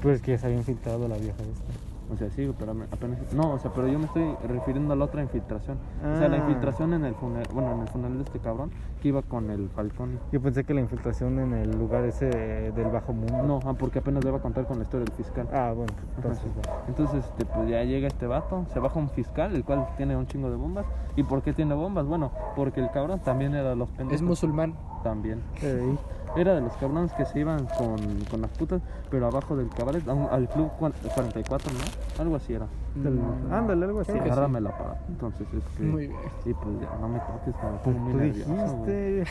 Pues 0.01 0.21
que 0.21 0.31
ya 0.31 0.37
se 0.39 0.47
había 0.47 0.57
infiltrado 0.57 1.07
la 1.07 1.17
vieja 1.17 1.37
esta. 1.43 1.82
O 2.13 2.17
sea, 2.17 2.29
sí, 2.29 2.53
pero 2.59 2.73
apenas... 2.91 3.33
No, 3.33 3.51
o 3.53 3.59
sea, 3.59 3.71
pero 3.73 3.87
yo 3.87 3.97
me 3.97 4.05
estoy 4.05 4.35
refiriendo 4.47 4.93
a 4.93 4.95
la 4.95 5.05
otra 5.05 5.21
infiltración. 5.21 5.77
O 6.01 6.17
sea, 6.17 6.27
la 6.29 6.35
Ah. 6.35 6.39
infiltración 6.39 6.93
en 6.93 7.05
el 7.05 7.15
funeral... 7.15 7.47
Bueno, 7.53 7.71
en 7.73 7.79
el 7.81 7.87
funeral 7.87 8.17
de 8.17 8.23
este 8.23 8.39
cabrón 8.39 8.71
que 9.01 9.07
iba 9.09 9.21
con 9.21 9.49
el 9.49 9.69
Falcón. 9.69 10.19
Yo 10.31 10.41
pensé 10.41 10.63
que 10.63 10.73
la 10.73 10.81
infiltración 10.81 11.39
en 11.39 11.53
el 11.53 11.71
lugar 11.77 12.03
ese 12.05 12.25
del 12.27 12.87
bajo 12.91 13.13
mundo. 13.13 13.43
No, 13.43 13.59
ah, 13.65 13.73
porque 13.77 13.99
apenas 13.99 14.23
le 14.23 14.31
va 14.31 14.37
a 14.37 14.41
contar 14.41 14.65
con 14.65 14.77
la 14.77 14.83
historia 14.83 15.05
del 15.05 15.13
fiscal. 15.15 15.47
Ah, 15.51 15.73
bueno, 15.75 15.91
Ajá, 15.93 16.11
entonces 16.17 16.43
sí. 16.43 16.49
va. 16.69 16.83
Entonces, 16.87 17.25
este, 17.25 17.45
pues 17.45 17.69
ya 17.69 17.83
llega 17.83 18.07
este 18.07 18.27
vato, 18.27 18.65
se 18.73 18.79
baja 18.79 18.99
un 18.99 19.09
fiscal, 19.09 19.55
el 19.55 19.63
cual 19.65 19.87
tiene 19.97 20.15
un 20.15 20.27
chingo 20.27 20.49
de 20.49 20.55
bombas. 20.55 20.85
¿Y 21.15 21.23
por 21.23 21.41
qué 21.41 21.53
tiene 21.53 21.73
bombas? 21.75 22.05
Bueno, 22.05 22.31
porque 22.55 22.79
el 22.81 22.91
cabrón 22.91 23.19
también 23.19 23.53
era 23.55 23.75
los 23.75 23.89
pendejos. 23.89 24.13
Es 24.13 24.21
musulmán. 24.21 24.75
También. 25.03 25.41
Ey, 25.61 25.97
Era 26.35 26.55
de 26.55 26.61
los 26.61 26.75
cabrones 26.77 27.11
que 27.13 27.25
se 27.25 27.39
iban 27.39 27.65
con, 27.77 27.97
con 28.31 28.41
las 28.41 28.49
putas, 28.51 28.81
pero 29.11 29.27
abajo 29.27 29.55
del 29.55 29.69
cabaret, 29.69 30.07
un- 30.07 30.27
al 30.31 30.47
club 30.49 30.69
cuan- 30.79 30.93
44, 31.13 31.71
¿no? 31.71 32.21
Algo 32.23 32.35
así 32.37 32.53
era. 32.53 32.65
del- 32.95 33.13
Mm, 33.13 33.53
ándale, 33.53 33.85
algo 33.85 33.99
así. 34.01 34.13
que 34.13 34.19
sí. 34.19 34.29
Agárrame 34.29 34.61
la 34.61 34.77
para. 34.77 34.99
Entonces, 35.09 35.47
este. 35.53 35.83
Muy 35.83 36.07
bien. 36.07 36.19
Y 36.45 36.53
pues 36.53 36.79
ya, 36.81 36.89
no 36.99 37.07
me 37.07 37.19
toques, 37.19 37.55
que 37.55 37.65
me 37.65 37.71
Pues 37.71 37.81
pongo 37.83 37.99
muy 37.99 38.11
tú 38.13 38.17
nervioso, 38.19 38.49
güey. 38.77 39.13
dijiste. 39.19 39.23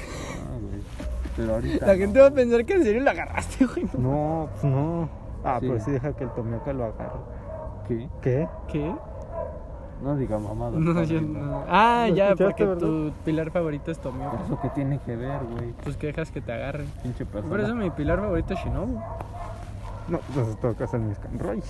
Ah, 0.42 0.58
güey. 0.60 0.82
Pero 1.36 1.54
ahorita. 1.54 1.86
La 1.86 1.92
no. 1.92 1.98
gente 1.98 2.20
va 2.20 2.26
a 2.26 2.30
pensar 2.30 2.64
que 2.64 2.74
en 2.74 2.82
serio 2.84 3.00
lo 3.02 3.10
agarraste, 3.10 3.66
güey. 3.66 3.86
No, 3.98 4.48
pues 4.52 4.64
no. 4.64 5.08
Ah, 5.44 5.58
Sí. 5.60 5.66
pero 5.68 5.80
sí 5.84 5.90
deja 5.90 6.12
que 6.12 6.24
el 6.24 6.30
Tomioka 6.30 6.72
lo 6.72 6.84
agarre. 6.84 7.18
¿Qué? 7.88 8.08
¿Qué? 8.20 8.48
¿Qué? 8.68 8.94
No 10.02 10.16
diga 10.16 10.38
mamada. 10.38 10.72
No, 10.78 11.02
yo 11.04 11.20
no. 11.20 11.38
no. 11.40 11.64
Ah, 11.68 12.06
¿Lo 12.08 12.14
ya, 12.16 12.34
porque 12.34 12.66
tu 12.66 13.12
pilar 13.24 13.50
favorito 13.50 13.90
es 13.92 13.98
Tomioka. 13.98 14.38
¿Eso 14.44 14.58
qué 14.60 14.68
tiene 14.70 14.98
que 14.98 15.14
ver, 15.14 15.40
güey? 15.44 15.72
Pues 15.84 15.96
que 15.96 16.08
dejas 16.08 16.30
que 16.32 16.40
te 16.40 16.52
agarre. 16.52 16.84
Pinche 17.02 17.24
persona. 17.24 17.48
Por 17.48 17.60
eso 17.60 17.74
mi 17.74 17.88
pilar 17.90 18.18
favorito 18.18 18.54
es 18.54 18.60
Shinobu. 18.60 19.00
No, 20.08 20.18
entonces 20.28 20.56
tengo 20.60 20.76
que 20.76 20.84
hacer 20.84 21.00
mis 21.00 21.16
Roy. 21.38 21.62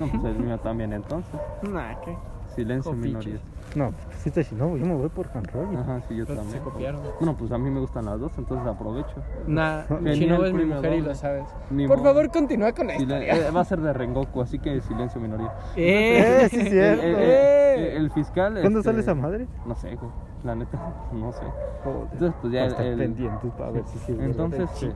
No, 0.00 0.06
pues 0.08 0.24
el 0.24 0.38
mío 0.42 0.58
también, 0.58 0.92
entonces. 0.94 1.38
Nah, 1.62 1.94
¿qué? 2.04 2.16
Silencio, 2.54 2.92
Jopiches. 2.92 3.12
minoría. 3.12 3.38
No, 3.74 3.92
sí 4.24 4.30
te 4.30 4.42
Shinobu, 4.42 4.76
yo 4.78 4.86
me 4.86 4.94
voy 4.94 5.08
por 5.10 5.28
Hanroy. 5.34 5.76
Ajá, 5.76 6.00
sí, 6.08 6.16
yo 6.16 6.24
también. 6.26 6.48
se 6.50 6.58
copiaron. 6.58 7.00
Bueno, 7.20 7.36
pues 7.36 7.52
a 7.52 7.58
mí 7.58 7.70
me 7.70 7.78
gustan 7.80 8.06
las 8.06 8.18
dos, 8.18 8.32
entonces 8.38 8.66
aprovecho. 8.66 9.14
Nah, 9.46 9.82
Shinobu 10.02 10.44
es 10.44 10.54
mi 10.54 10.64
mujer 10.64 10.92
y 10.94 10.96
doble. 10.96 11.08
lo 11.10 11.14
sabes. 11.14 11.44
Ni 11.70 11.86
Por 11.86 11.98
modo. 11.98 12.08
favor, 12.08 12.30
continúa 12.30 12.72
con 12.72 12.86
la 12.86 12.96
historia. 12.96 13.36
eh, 13.36 13.50
va 13.50 13.60
a 13.60 13.64
ser 13.64 13.80
de 13.80 13.92
Rengoku, 13.92 14.40
así 14.40 14.58
que 14.58 14.80
silencio, 14.80 15.20
minoría. 15.20 15.52
Eh, 15.76 16.48
sí, 16.50 16.60
El, 16.60 16.68
cierto. 16.70 17.02
el- 17.02 17.14
Eh. 17.18 17.96
el- 17.96 17.96
el 18.04 18.10
fiscal. 18.10 18.52
¿Cuándo 18.60 18.78
este, 18.80 18.90
sale 18.90 19.00
esa 19.00 19.14
madre? 19.14 19.46
No 19.66 19.74
sé, 19.74 19.94
güey. 19.96 20.10
La 20.44 20.54
neta, 20.54 20.78
no 21.12 21.32
sé. 21.32 21.42
Joder. 21.84 22.08
Entonces, 22.12 22.34
pues 22.40 22.52
ya 22.52 22.64
el- 22.66 22.96
pendientes 22.98 23.50
para 23.52 23.70
ver 23.70 23.84
si 23.86 23.98
sí. 23.98 24.16
Entonces, 24.20 24.68
Sí. 24.74 24.90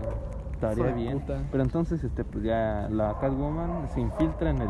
Estaría 0.67 0.93
bien. 0.95 1.21
puta. 1.21 1.39
Pero 1.51 1.63
entonces, 1.63 2.03
este, 2.05 2.25
pues 2.25 2.45
ya 2.45 2.89
la 2.91 3.17
Catwoman 3.21 3.89
se 3.95 4.01
infiltra 4.01 4.51
en 4.51 4.61
el 4.61 4.69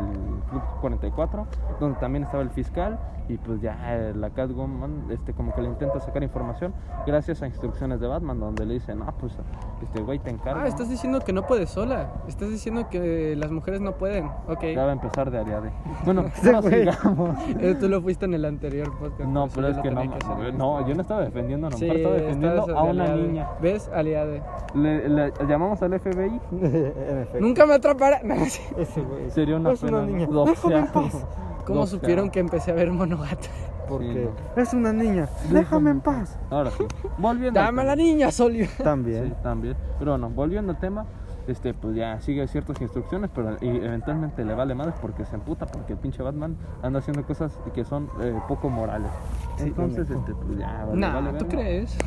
Club 0.49 0.61
44, 0.81 1.47
donde 1.79 1.99
también 1.99 2.23
estaba 2.23 2.43
el 2.43 2.49
fiscal, 2.49 2.99
y 3.27 3.37
pues 3.37 3.61
ya 3.61 3.77
eh, 3.95 4.13
la 4.15 4.31
Catwoman, 4.31 5.05
este, 5.11 5.33
como 5.33 5.53
que 5.53 5.61
le 5.61 5.67
intenta 5.69 5.99
sacar 5.99 6.23
información 6.23 6.73
gracias 7.05 7.41
a 7.43 7.47
instrucciones 7.47 7.99
de 7.99 8.07
Batman, 8.07 8.39
donde 8.39 8.65
le 8.65 8.73
dicen, 8.75 9.01
ah, 9.05 9.13
pues, 9.19 9.37
este 9.83 10.01
güey 10.01 10.17
te 10.19 10.31
encarga. 10.31 10.63
Ah, 10.63 10.67
estás 10.67 10.89
diciendo 10.89 11.19
que 11.19 11.31
no 11.33 11.43
puedes 11.43 11.69
sola. 11.69 12.11
Estás 12.27 12.49
diciendo 12.49 12.89
que 12.89 13.35
las 13.35 13.51
mujeres 13.51 13.81
no 13.81 13.93
pueden. 13.93 14.25
Ok. 14.47 14.63
Ya 14.75 14.83
va 14.83 14.89
a 14.89 14.93
empezar 14.93 15.29
de 15.29 15.39
Ariade. 15.39 15.71
Bueno, 16.05 16.23
no 16.51 16.61
sigamos. 16.63 17.37
Eh, 17.59 17.75
Tú 17.79 17.87
lo 17.87 18.01
fuiste 18.01 18.25
en 18.25 18.33
el 18.33 18.45
anterior 18.45 18.91
podcast. 18.97 19.29
No, 19.29 19.47
por 19.47 19.63
eso 19.65 19.79
pero 19.83 19.99
es 20.01 20.09
que 20.09 20.25
no, 20.25 20.45
en 20.47 20.57
no, 20.57 20.87
yo 20.87 20.95
no 20.95 21.01
estaba 21.01 21.21
defendiendo 21.21 21.67
a 21.67 21.69
una 21.69 21.77
Sí, 21.77 21.87
estaba 21.89 22.15
defendiendo 22.15 22.61
a 22.77 22.83
una 22.83 23.03
aliade. 23.03 23.27
niña. 23.27 23.47
¿Ves? 23.61 23.89
Aliade. 23.93 24.41
Le, 24.73 25.07
le 25.07 25.33
llamamos 25.47 25.78
al 25.81 25.99
FBI. 25.99 26.41
Nunca 27.39 27.65
me 27.65 27.73
atrapará. 27.75 28.21
No, 28.23 28.35
sí. 28.45 28.61
Ese 28.77 29.01
güey. 29.01 29.29
sería 29.31 29.55
una 29.57 29.71
Es 29.71 29.81
una 29.83 29.91
pena, 29.91 30.01
¿no? 30.01 30.07
niña. 30.07 30.27
Doce 30.27 30.51
Déjame 30.51 30.75
en 30.77 30.87
paz. 30.87 31.25
¿Cómo 31.65 31.85
supieron 31.87 32.29
que 32.31 32.39
empecé 32.39 32.71
a 32.71 32.73
ver 32.73 32.91
Monogatari? 32.91 33.47
Porque 33.87 34.29
Sí, 34.55 34.61
es 34.61 34.73
una 34.73 34.93
niña. 34.93 35.27
Déjame 35.51 35.91
en 35.91 36.01
paz. 36.01 36.37
Ahora 36.49 36.69
sí, 36.71 36.83
volviendo. 37.17 37.59
Dame 37.59 37.81
a 37.81 37.85
la 37.85 37.95
niña, 37.95 38.31
Solio. 38.31 38.67
También. 38.83 39.29
Sí, 39.29 39.33
también. 39.41 39.75
Pero 39.97 40.11
bueno, 40.11 40.29
volviendo 40.29 40.71
al 40.71 40.79
tema, 40.79 41.05
este, 41.49 41.73
pues 41.73 41.95
ya 41.95 42.19
sigue 42.21 42.47
ciertas 42.47 42.79
instrucciones, 42.81 43.29
pero 43.33 43.57
y 43.61 43.67
eventualmente 43.67 44.45
le 44.45 44.53
vale 44.53 44.75
madres 44.75 44.95
porque 45.01 45.25
se 45.25 45.35
emputa, 45.35 45.65
porque 45.65 45.93
el 45.93 45.99
pinche 45.99 46.21
Batman 46.23 46.55
anda 46.81 46.99
haciendo 46.99 47.23
cosas 47.23 47.57
que 47.73 47.83
son 47.83 48.09
eh, 48.21 48.39
poco 48.47 48.69
morales. 48.69 49.11
Sí, 49.57 49.63
Entonces, 49.67 50.09
este, 50.09 50.33
pues 50.33 50.57
ya 50.59 50.85
vale, 50.85 50.99
Nah, 50.99 51.13
vale 51.15 51.29
¿tú 51.33 51.45
verga. 51.45 51.49
crees? 51.49 51.97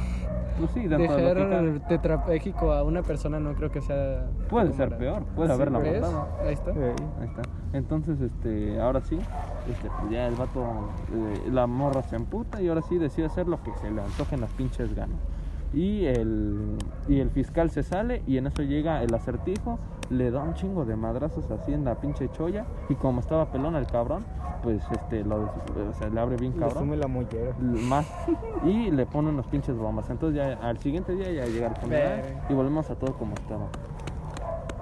Pues 0.59 0.71
sí, 0.73 0.87
de 0.87 0.97
Dejar 0.99 1.49
cabe. 1.49 1.81
tetrapléjico 1.89 2.73
a 2.73 2.83
una 2.85 3.03
persona 3.03 3.41
no 3.41 3.55
creo 3.55 3.71
que 3.71 3.81
sea. 3.81 4.27
Puede 4.51 4.73
ser 4.75 4.91
moral. 4.91 4.99
peor, 4.99 5.25
puede 5.35 5.49
Sí, 5.49 5.55
haberla 5.55 5.79
¿Ves? 5.79 6.01
matado. 6.03 6.29
Ahí 6.45 6.53
está. 6.53 6.71
Ahí 6.73 7.27
está. 7.27 7.43
Entonces, 7.73 8.21
este, 8.21 8.79
ahora 8.81 9.01
sí, 9.01 9.19
este, 9.71 9.89
pues 9.99 10.11
ya 10.13 10.27
el 10.29 10.35
vato, 10.35 10.61
eh, 11.15 11.49
la 11.51 11.67
morra 11.67 12.03
se 12.03 12.17
emputa 12.17 12.61
y 12.61 12.69
ahora 12.69 12.83
sí 12.83 12.99
decide 12.99 13.27
hacer 13.27 13.49
lo 13.49 13.63
que 13.63 13.73
se 13.81 13.91
le 13.91 14.03
antojen 14.03 14.43
las 14.43 14.51
pinches 14.51 14.95
ganas. 14.95 15.17
Y 15.75 16.05
el, 16.05 16.77
y 17.09 17.21
el 17.21 17.31
fiscal 17.31 17.71
se 17.71 17.83
sale 17.83 18.23
y 18.27 18.37
en 18.37 18.47
eso 18.47 18.63
llega 18.63 19.03
el 19.03 19.15
acertijo, 19.15 19.79
le 20.11 20.31
da 20.31 20.43
un 20.43 20.53
chingo 20.55 20.85
de 20.85 20.97
madrazos 20.97 21.51
así 21.51 21.73
en 21.73 21.85
la 21.85 21.95
pinche 21.95 22.29
cholla 22.33 22.67
y 22.91 22.95
como 22.95 23.21
estaba 23.21 23.47
pelón 23.51 23.75
el 23.77 23.87
cabrón, 23.87 24.23
pues 24.63 24.83
este, 24.93 25.25
lo, 25.25 25.37
o 25.45 25.95
sea, 25.99 26.09
le 26.11 26.21
abre 26.21 26.37
bien 26.37 26.53
Le 26.53 26.59
cabrón. 26.61 26.85
sume 26.85 26.97
la 26.97 27.07
mollera. 27.07 27.53
Más 27.59 28.07
y 28.65 28.91
le 28.91 29.07
pone 29.07 29.31
unos 29.31 29.47
pinches 29.47 29.77
bombas. 29.77 30.11
Entonces 30.11 30.37
ya 30.37 30.59
al 30.63 30.79
siguiente 30.79 31.15
día 31.15 31.33
ya 31.33 31.47
llega 31.47 31.69
el 31.69 31.77
funeral 31.77 32.23
y 32.49 32.53
volvemos 32.55 32.91
a 32.91 32.95
todo 32.95 33.15
como 33.15 33.35
estaba. 33.35 33.67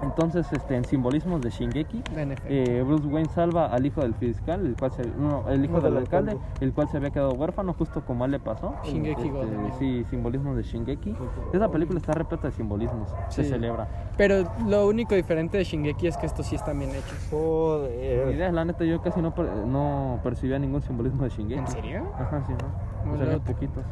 Entonces, 0.03 0.51
este, 0.51 0.75
en 0.75 0.83
simbolismos 0.83 1.41
de 1.41 1.51
Shingeki, 1.51 2.03
eh, 2.45 2.83
Bruce 2.85 3.07
Wayne 3.07 3.29
salva 3.29 3.67
al 3.67 3.85
hijo 3.85 4.01
del 4.01 4.15
fiscal, 4.15 4.65
el 4.65 4.75
cual 4.75 4.91
se, 4.91 5.05
no, 5.05 5.47
el 5.47 5.63
hijo 5.63 5.75
No, 5.75 5.81
del 5.81 5.97
alcalde, 5.97 6.37
el 6.59 6.73
cual 6.73 6.89
se 6.89 6.97
había 6.97 7.11
quedado 7.11 7.33
huérfano 7.33 7.73
justo 7.73 8.03
como 8.03 8.23
a 8.23 8.25
él 8.25 8.31
le 8.31 8.39
pasó. 8.39 8.73
Shingeki 8.83 9.27
Este. 9.27 9.73
Sí, 9.77 10.03
simbolismos 10.09 10.57
de 10.57 10.63
Shingeki. 10.63 11.15
Esa 11.53 11.69
película 11.69 11.99
está 11.99 12.13
repleta 12.13 12.47
de 12.47 12.53
simbolismos, 12.53 13.13
se 13.29 13.43
Sí. 13.43 13.49
celebra. 13.51 13.87
Pero 14.17 14.43
lo 14.67 14.87
único 14.87 15.13
diferente 15.13 15.57
de 15.59 15.63
Shingeki 15.65 16.07
es 16.07 16.17
que 16.17 16.25
estos 16.25 16.47
sí 16.47 16.55
están 16.55 16.79
bien 16.79 16.91
hechos. 16.91 17.27
Joder. 17.29 18.33
idea, 18.33 18.51
la 18.51 18.65
neta, 18.65 18.83
yo 18.85 19.01
casi 19.01 19.21
no, 19.21 19.33
per- 19.35 19.51
no 19.67 20.19
percibía 20.23 20.57
ningún 20.57 20.81
simbolismo 20.81 21.23
de 21.23 21.29
Shingeki. 21.29 21.59
¿En 21.59 21.67
serio? 21.67 22.03
Ajá, 22.17 22.43
sí, 22.47 22.53
no. 22.53 23.09
Muy 23.11 23.19
O 23.21 23.25
sea, 23.25 23.39
poquitos. 23.39 23.83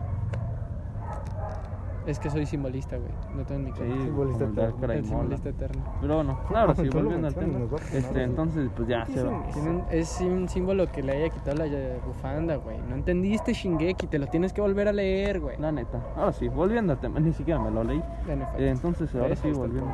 Es 2.07 2.17
que 2.17 2.29
soy 2.29 2.45
simbolista, 2.45 2.97
güey. 2.97 3.11
No 3.35 3.43
tengo 3.43 3.61
ni 3.61 3.71
Sí, 3.73 3.77
cuenta. 3.79 4.03
Simbolista 4.05 4.45
como 4.45 4.49
el 4.49 4.55
de 4.55 4.63
eterno. 4.63 4.93
El 4.93 5.05
simbolista 5.05 5.49
eterno. 5.49 5.83
Pero 6.01 6.15
bueno, 6.15 6.39
ahora 6.55 6.75
sí, 6.75 6.89
volviendo 6.89 7.27
al 7.27 7.35
tema. 7.35 7.59
Este, 7.93 8.23
entonces, 8.23 8.69
pues 8.75 8.87
ya 8.87 9.05
se 9.05 9.23
va. 9.23 9.43
Es 9.91 10.19
un 10.21 10.47
símbolo 10.49 10.87
que 10.91 11.03
le 11.03 11.11
haya 11.11 11.29
quitado 11.29 11.57
la 11.57 11.97
bufanda, 12.05 12.55
güey. 12.55 12.77
No 12.89 12.95
entendiste 12.95 13.53
Shingeki, 13.53 14.07
te 14.07 14.17
lo 14.17 14.27
tienes 14.27 14.53
que 14.53 14.61
volver 14.61 14.87
a 14.87 14.93
leer, 14.93 15.39
güey. 15.39 15.57
La 15.59 15.71
neta. 15.71 15.99
Ahora 16.15 16.31
sí, 16.33 16.47
volviendo 16.47 16.93
al 16.93 16.99
tema, 16.99 17.19
ni 17.19 17.33
siquiera 17.33 17.59
me 17.59 17.69
lo 17.69 17.83
leí. 17.83 18.01
En. 18.27 18.41
Eh, 18.41 18.69
entonces, 18.69 19.13
ahora 19.15 19.35
sí, 19.35 19.51
volviendo. 19.51 19.91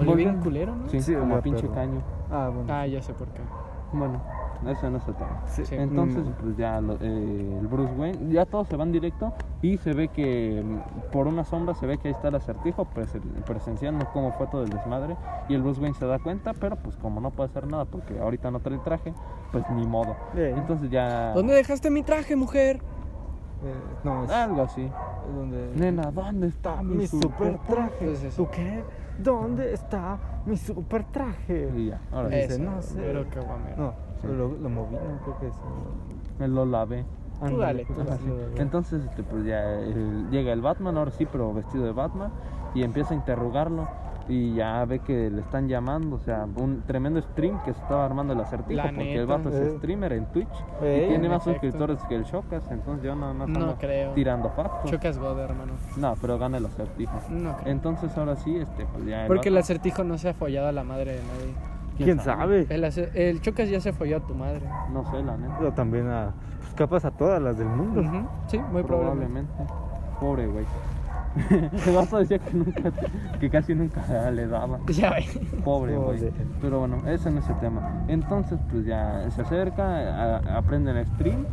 Olió 0.00 0.14
bien 0.16 0.40
volviendo. 0.40 0.42
culero, 0.44 0.74
¿no? 0.74 0.88
Sí, 0.88 1.00
Sí, 1.00 1.14
como 1.14 1.40
pinche 1.40 1.68
caño. 1.68 2.00
Ah, 2.30 2.50
bueno. 2.52 2.72
Ah, 2.72 2.86
ya 2.86 3.00
sé 3.00 3.14
por 3.14 3.28
qué. 3.28 3.40
Bueno, 3.94 4.20
ese 4.66 4.90
no 4.90 4.98
es 4.98 5.06
el 5.08 5.14
tema. 5.14 5.40
Sí. 5.46 5.64
Sí. 5.64 5.74
Entonces, 5.76 6.24
Mm. 6.26 6.32
pues 6.40 6.56
ya 6.56 6.80
lo- 6.80 6.94
eh, 7.00 7.58
el 7.60 7.66
Bruce 7.68 7.92
Wayne, 7.94 8.32
ya 8.32 8.44
todos 8.44 8.66
se 8.68 8.76
van 8.76 8.92
directo 8.92 9.32
y 9.62 9.76
se 9.78 9.92
ve 9.92 10.08
que 10.08 10.62
mm, 10.64 11.10
por 11.12 11.26
una 11.26 11.44
sombra 11.44 11.74
se 11.74 11.86
ve 11.86 11.98
que 11.98 12.08
ahí 12.08 12.14
está 12.14 12.28
el 12.28 12.34
acertijo 12.34 12.86
presen- 12.94 13.22
presenciando 13.44 14.06
cómo 14.12 14.32
fue 14.32 14.46
todo 14.48 14.62
el 14.64 14.70
desmadre 14.70 15.16
y 15.48 15.54
el 15.54 15.62
Bruce 15.62 15.80
Wayne 15.80 15.94
se 15.96 16.06
da 16.06 16.18
cuenta, 16.18 16.52
pero 16.54 16.76
pues 16.76 16.96
como 16.96 17.20
no 17.20 17.30
puede 17.30 17.50
hacer 17.50 17.66
nada 17.66 17.84
porque 17.84 18.18
ahorita 18.18 18.50
no 18.50 18.60
trae 18.60 18.76
el 18.76 18.82
traje, 18.82 19.14
pues 19.52 19.64
ni 19.70 19.86
modo. 19.86 20.16
Entonces 20.34 20.90
ya... 20.90 21.32
¿Dónde 21.32 21.54
dejaste 21.54 21.90
mi 21.90 22.02
traje, 22.02 22.34
mujer? 22.36 22.80
Eh, 23.64 23.74
no, 24.02 24.24
es 24.24 24.30
Algo 24.30 24.62
así. 24.62 24.90
Donde... 25.32 25.72
Nena, 25.76 26.10
¿dónde 26.10 26.48
está 26.48 26.82
mi, 26.82 26.96
mi 26.96 27.06
super 27.06 27.58
traje. 27.66 28.04
Pues 28.06 28.24
eso. 28.24 28.44
¿Tú 28.44 28.50
qué? 28.50 28.82
¿Dónde 29.18 29.72
está 29.72 30.18
mi 30.46 30.56
super 30.56 31.04
traje? 31.04 31.72
Y 31.76 31.86
ya, 31.86 32.00
ahora. 32.12 32.28
Dice, 32.36 32.58
no 32.58 32.82
sé. 32.82 32.94
pero 33.00 33.28
qué 33.30 33.40
guamero. 33.40 33.76
No, 33.76 33.92
Sí. 34.20 34.26
lo, 34.28 34.48
lo 34.48 34.68
moví, 34.68 34.94
no 34.94 35.18
creo 35.24 35.38
que 35.40 35.50
sí. 35.50 35.60
Me 36.38 36.48
lo 36.48 36.64
lavé. 36.64 37.04
Tú 37.46 37.58
dale, 37.58 37.84
pues, 37.84 37.98
tú 37.98 38.04
dale. 38.04 38.62
Entonces, 38.62 39.04
este, 39.04 39.22
pues 39.22 39.44
ya 39.44 39.74
el- 39.80 40.30
llega 40.30 40.52
el 40.52 40.62
Batman, 40.62 40.96
ahora 40.96 41.10
sí, 41.10 41.26
pero 41.30 41.52
vestido 41.52 41.84
de 41.84 41.92
Batman, 41.92 42.30
y 42.74 42.82
empieza 42.82 43.12
a 43.12 43.16
interrogarlo. 43.16 43.86
Y 44.26 44.54
ya 44.54 44.84
ve 44.86 45.00
que 45.00 45.30
le 45.30 45.42
están 45.42 45.68
llamando, 45.68 46.16
o 46.16 46.18
sea, 46.20 46.46
un 46.56 46.82
tremendo 46.86 47.20
stream 47.20 47.58
que 47.62 47.74
se 47.74 47.80
estaba 47.80 48.06
armando 48.06 48.32
el 48.32 48.40
acertijo, 48.40 48.76
La 48.78 48.84
porque 48.84 49.14
el 49.16 49.26
vato 49.26 49.50
Eh. 49.50 49.66
es 49.66 49.76
streamer 49.78 50.12
en 50.14 50.24
Twitch 50.32 50.48
Eh, 50.80 51.02
y 51.04 51.08
tiene 51.10 51.26
en 51.26 51.30
más 51.32 51.42
efecto. 51.46 51.60
suscriptores 51.66 52.02
que 52.04 52.14
el 52.14 52.24
Shocas, 52.24 52.62
entonces 52.70 53.04
yo 53.04 53.14
no, 53.14 53.34
no, 53.34 53.46
No 53.46 53.58
ando 53.60 53.76
creo. 53.78 54.12
tirando 54.12 54.48
factos. 54.50 54.90
Chocas 54.90 55.18
God, 55.18 55.38
hermano. 55.40 55.72
No, 55.98 56.14
pero 56.22 56.38
gana 56.38 56.56
el 56.56 56.64
acertijo. 56.64 57.12
No 57.28 57.54
creo. 57.58 57.70
Entonces 57.72 58.16
ahora 58.16 58.36
sí, 58.36 58.56
este, 58.56 58.86
pues 58.86 59.04
ya. 59.04 59.24
Porque 59.26 59.50
el 59.50 59.58
acertijo 59.58 60.04
no 60.04 60.16
se 60.16 60.30
ha 60.30 60.34
follado 60.34 60.68
a 60.68 60.72
la 60.72 60.84
madre 60.84 61.12
de 61.16 61.18
nadie. 61.22 61.54
¿Quién 61.98 62.18
sabe? 62.18 62.66
El, 62.70 62.82
ace- 62.84 63.10
el 63.14 63.40
Chocas 63.42 63.68
ya 63.68 63.80
se 63.80 63.92
folló 63.92 64.16
a 64.16 64.20
tu 64.20 64.34
madre. 64.34 64.62
No 64.92 65.04
sé, 65.10 65.22
la 65.22 65.36
neta. 65.36 65.54
Pero 65.58 65.72
también 65.74 66.08
a, 66.08 66.32
pues, 66.60 66.74
capas 66.74 67.04
a 67.04 67.10
todas 67.10 67.40
las 67.42 67.56
del 67.58 67.68
mundo. 67.68 68.00
Ujú, 68.00 68.26
Sí, 68.48 68.58
muy 68.72 68.82
probablemente. 68.82 69.52
Probablemente. 69.52 70.18
Pobre 70.18 70.46
güey. 70.46 70.64
el 71.86 71.94
vato 71.94 72.18
decía 72.18 72.38
que 72.38 72.52
nunca, 72.54 72.92
que 73.40 73.50
casi 73.50 73.74
nunca 73.74 74.30
le 74.30 74.46
daba. 74.46 74.78
Ya. 74.88 75.14
Pobre, 75.64 75.96
güey. 75.96 76.18
Pero 76.60 76.78
bueno, 76.80 76.98
ese 77.06 77.30
no 77.30 77.40
es 77.40 77.48
el 77.48 77.58
tema. 77.60 78.04
Entonces, 78.08 78.58
pues 78.70 78.84
ya 78.86 79.28
se 79.30 79.42
acerca, 79.42 80.36
a- 80.36 80.56
aprende 80.58 80.92
el 80.92 81.06
stream. 81.06 81.44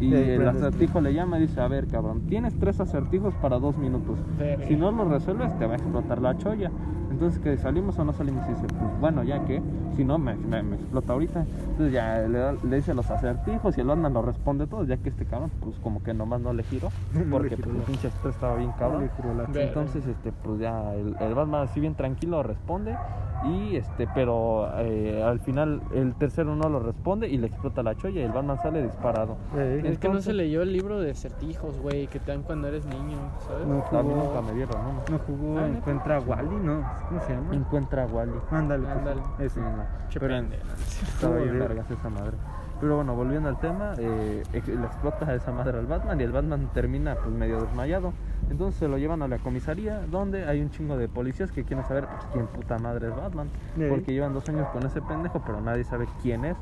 Y 0.00 0.10
Sí, 0.10 0.14
el 0.16 0.48
acertijo 0.48 1.00
le 1.00 1.14
llama 1.14 1.38
y 1.38 1.42
dice, 1.42 1.60
a 1.60 1.68
ver, 1.68 1.86
cabrón, 1.86 2.22
tienes 2.26 2.58
tres 2.58 2.80
acertijos 2.80 3.32
para 3.36 3.58
dos 3.60 3.78
minutos. 3.78 4.18
Si 4.66 4.74
no 4.76 4.90
los 4.90 5.08
resuelves, 5.08 5.56
te 5.58 5.66
va 5.66 5.74
a 5.74 5.76
explotar 5.76 6.20
la 6.20 6.36
cholla. 6.36 6.70
Entonces, 7.14 7.40
que 7.40 7.56
salimos 7.56 7.96
o 7.98 8.04
no 8.04 8.12
salimos? 8.12 8.44
Y 8.46 8.54
dice, 8.54 8.66
pues 8.66 9.00
bueno, 9.00 9.22
ya 9.22 9.44
que, 9.44 9.62
si 9.96 10.04
no, 10.04 10.18
me, 10.18 10.34
me- 10.34 10.62
me 10.64 10.74
explota 10.76 11.12
ahorita. 11.12 11.44
Entonces 11.70 11.92
ya 11.92 12.18
le, 12.20 12.52
le 12.68 12.76
dice 12.76 12.92
los 12.92 13.08
acertijos 13.10 13.76
y 13.78 13.80
el 13.80 13.86
Batman 13.86 14.12
los 14.12 14.24
responde 14.24 14.66
todos, 14.66 14.88
ya 14.88 14.96
que 14.96 15.08
este 15.10 15.24
cabrón, 15.24 15.50
pues 15.60 15.76
como 15.78 16.02
que 16.02 16.12
nomás 16.12 16.40
no 16.40 16.52
le 16.52 16.64
giró. 16.64 16.88
No 17.14 17.20
le 17.20 17.26
Porque 17.30 17.56
giró 17.56 17.62
pues, 17.68 17.74
el 17.74 17.80
la- 17.80 17.86
pinche 17.86 18.08
estrés 18.08 18.34
estaba 18.34 18.56
bien 18.56 18.72
cabrón. 18.78 19.02
Le 19.02 19.10
giró 19.10 19.34
la 19.34 19.44
Verga. 19.44 19.62
Entonces, 19.62 20.06
este, 20.06 20.32
pues 20.32 20.58
ya 20.60 20.92
el, 20.94 21.16
el 21.20 21.34
Batman 21.34 21.62
así 21.62 21.78
bien 21.80 21.94
tranquilo 21.94 22.42
responde 22.42 22.96
y 23.44 23.76
este, 23.76 24.08
pero 24.14 24.70
eh, 24.78 25.22
al 25.22 25.38
final 25.38 25.82
el 25.94 26.14
tercero 26.14 26.56
no 26.56 26.68
lo 26.70 26.80
responde 26.80 27.28
y 27.28 27.36
le 27.36 27.48
explota 27.48 27.82
la 27.82 27.94
cholla 27.94 28.20
y 28.20 28.24
el 28.24 28.32
Batman 28.32 28.56
sale 28.62 28.82
disparado. 28.82 29.36
Eh, 29.56 29.82
Es 29.84 29.98
que 29.98 30.08
no 30.08 30.20
se 30.22 30.32
leyó 30.32 30.62
el 30.62 30.72
libro 30.72 30.98
de 31.00 31.12
certijos, 31.14 31.78
güey, 31.80 32.06
que 32.06 32.18
te 32.20 32.32
dan 32.32 32.42
cuando 32.42 32.68
eres 32.68 32.86
niño, 32.86 33.18
¿sabes? 33.46 33.66
No 33.66 33.74
A 33.98 34.02
mí 34.02 34.08
jugó, 34.10 34.24
nunca 34.24 34.40
me 34.40 34.52
dieron, 34.54 34.76
¿no? 34.82 34.92
no 35.16 35.18
jugó 35.26 35.58
Ah. 35.58 35.66
Encuentra 35.68 36.16
a 36.16 36.20
Wally, 36.20 36.56
¿no? 36.64 36.84
¿Cómo 37.08 37.20
se 37.22 37.32
llama? 37.34 37.54
Encuentra 37.54 38.04
a 38.04 38.06
Wally. 38.06 38.32
Ándale, 38.50 38.84
pues, 38.84 38.96
Ándale. 38.96 39.22
ese. 39.38 39.60
Che 40.08 40.20
Pero 40.20 40.34
estaba 40.36 41.36
bien 41.36 41.58
vergas 41.58 41.90
esa 41.90 42.08
madre. 42.08 42.36
Pero 42.80 42.96
bueno, 42.96 43.14
volviendo 43.14 43.48
al 43.48 43.58
tema, 43.60 43.94
eh, 43.98 44.42
le 44.52 44.58
explota 44.86 45.26
a 45.26 45.34
esa 45.34 45.52
madre 45.52 45.78
al 45.78 45.86
Batman 45.86 46.20
y 46.20 46.24
el 46.24 46.32
Batman 46.32 46.68
termina 46.74 47.14
pues 47.14 47.34
medio 47.34 47.60
desmayado. 47.62 48.12
Entonces 48.50 48.78
se 48.78 48.88
lo 48.88 48.98
llevan 48.98 49.22
a 49.22 49.28
la 49.28 49.38
comisaría 49.38 50.00
donde 50.10 50.44
hay 50.44 50.60
un 50.60 50.70
chingo 50.70 50.96
de 50.98 51.08
policías 51.08 51.50
que 51.52 51.64
quieren 51.64 51.86
saber 51.86 52.06
quién 52.32 52.46
puta 52.48 52.78
madre 52.78 53.08
es 53.08 53.16
Batman. 53.16 53.48
Porque 53.88 54.12
llevan 54.12 54.34
dos 54.34 54.46
años 54.48 54.68
con 54.68 54.84
ese 54.84 55.00
pendejo, 55.00 55.40
pero 55.46 55.60
nadie 55.60 55.84
sabe 55.84 56.06
quién 56.20 56.44
es. 56.44 56.56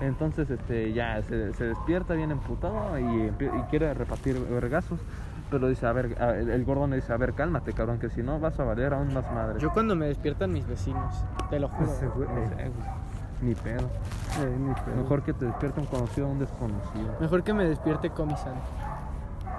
Entonces 0.00 0.50
este 0.50 0.92
ya 0.94 1.22
se, 1.22 1.52
se 1.52 1.64
despierta 1.64 2.14
bien 2.14 2.30
emputado 2.32 2.98
y, 2.98 3.04
y 3.28 3.62
quiere 3.70 3.92
repartir 3.94 4.38
vergazos. 4.50 4.98
Pero 5.50 5.68
dice, 5.68 5.86
a 5.86 5.92
ver, 5.92 6.16
a- 6.20 6.36
el, 6.36 6.50
el 6.50 6.64
Gordon 6.64 6.90
le 6.90 6.96
dice, 6.96 7.12
a 7.12 7.16
ver, 7.16 7.32
cálmate, 7.34 7.72
cabrón, 7.72 7.98
que 7.98 8.10
si 8.10 8.22
no 8.22 8.38
vas 8.38 8.58
a 8.60 8.64
valer 8.64 8.92
aún 8.92 9.12
más 9.14 9.24
madre. 9.32 9.58
Yo 9.60 9.70
cuando 9.72 9.96
me 9.96 10.06
despiertan 10.06 10.52
mis 10.52 10.66
vecinos, 10.66 11.24
te 11.50 11.58
lo 11.58 11.68
juro. 11.68 11.90
Ese 11.90 12.06
güey, 12.08 12.28
No 12.28 12.48
sé, 12.48 12.54
güey. 12.54 12.88
Ni 13.40 13.54
pedo. 13.54 13.86
eh, 14.40 14.56
ni 14.58 14.74
pedo. 14.74 14.96
Mejor 14.96 15.22
que 15.22 15.32
te 15.32 15.46
despierte 15.46 15.80
un 15.80 15.86
conocido 15.86 16.26
a 16.26 16.30
un 16.30 16.38
desconocido. 16.40 17.14
Mejor 17.20 17.42
que 17.44 17.54
me 17.54 17.64
despierte 17.66 18.10
Comisan. 18.10 18.54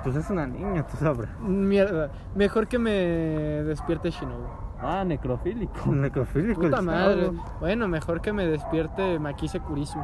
Pues 0.03 0.15
es 0.15 0.29
una 0.29 0.45
niña, 0.47 0.85
tú 0.85 0.95
sabrás. 0.97 1.29
Mierda. 1.39 2.09
Mejor 2.35 2.67
que 2.67 2.77
me 2.79 2.91
despierte 2.91 4.11
Shinobu. 4.11 4.45
Ah, 4.81 5.03
necrofílico. 5.05 5.91
Necrofílico. 5.91 6.61
Puta 6.61 6.81
madre. 6.81 7.31
Bueno, 7.59 7.87
mejor 7.87 8.21
que 8.21 8.31
me 8.31 8.45
despierte 8.47 9.17
Makise 9.19 9.59
Kurisu. 9.59 9.99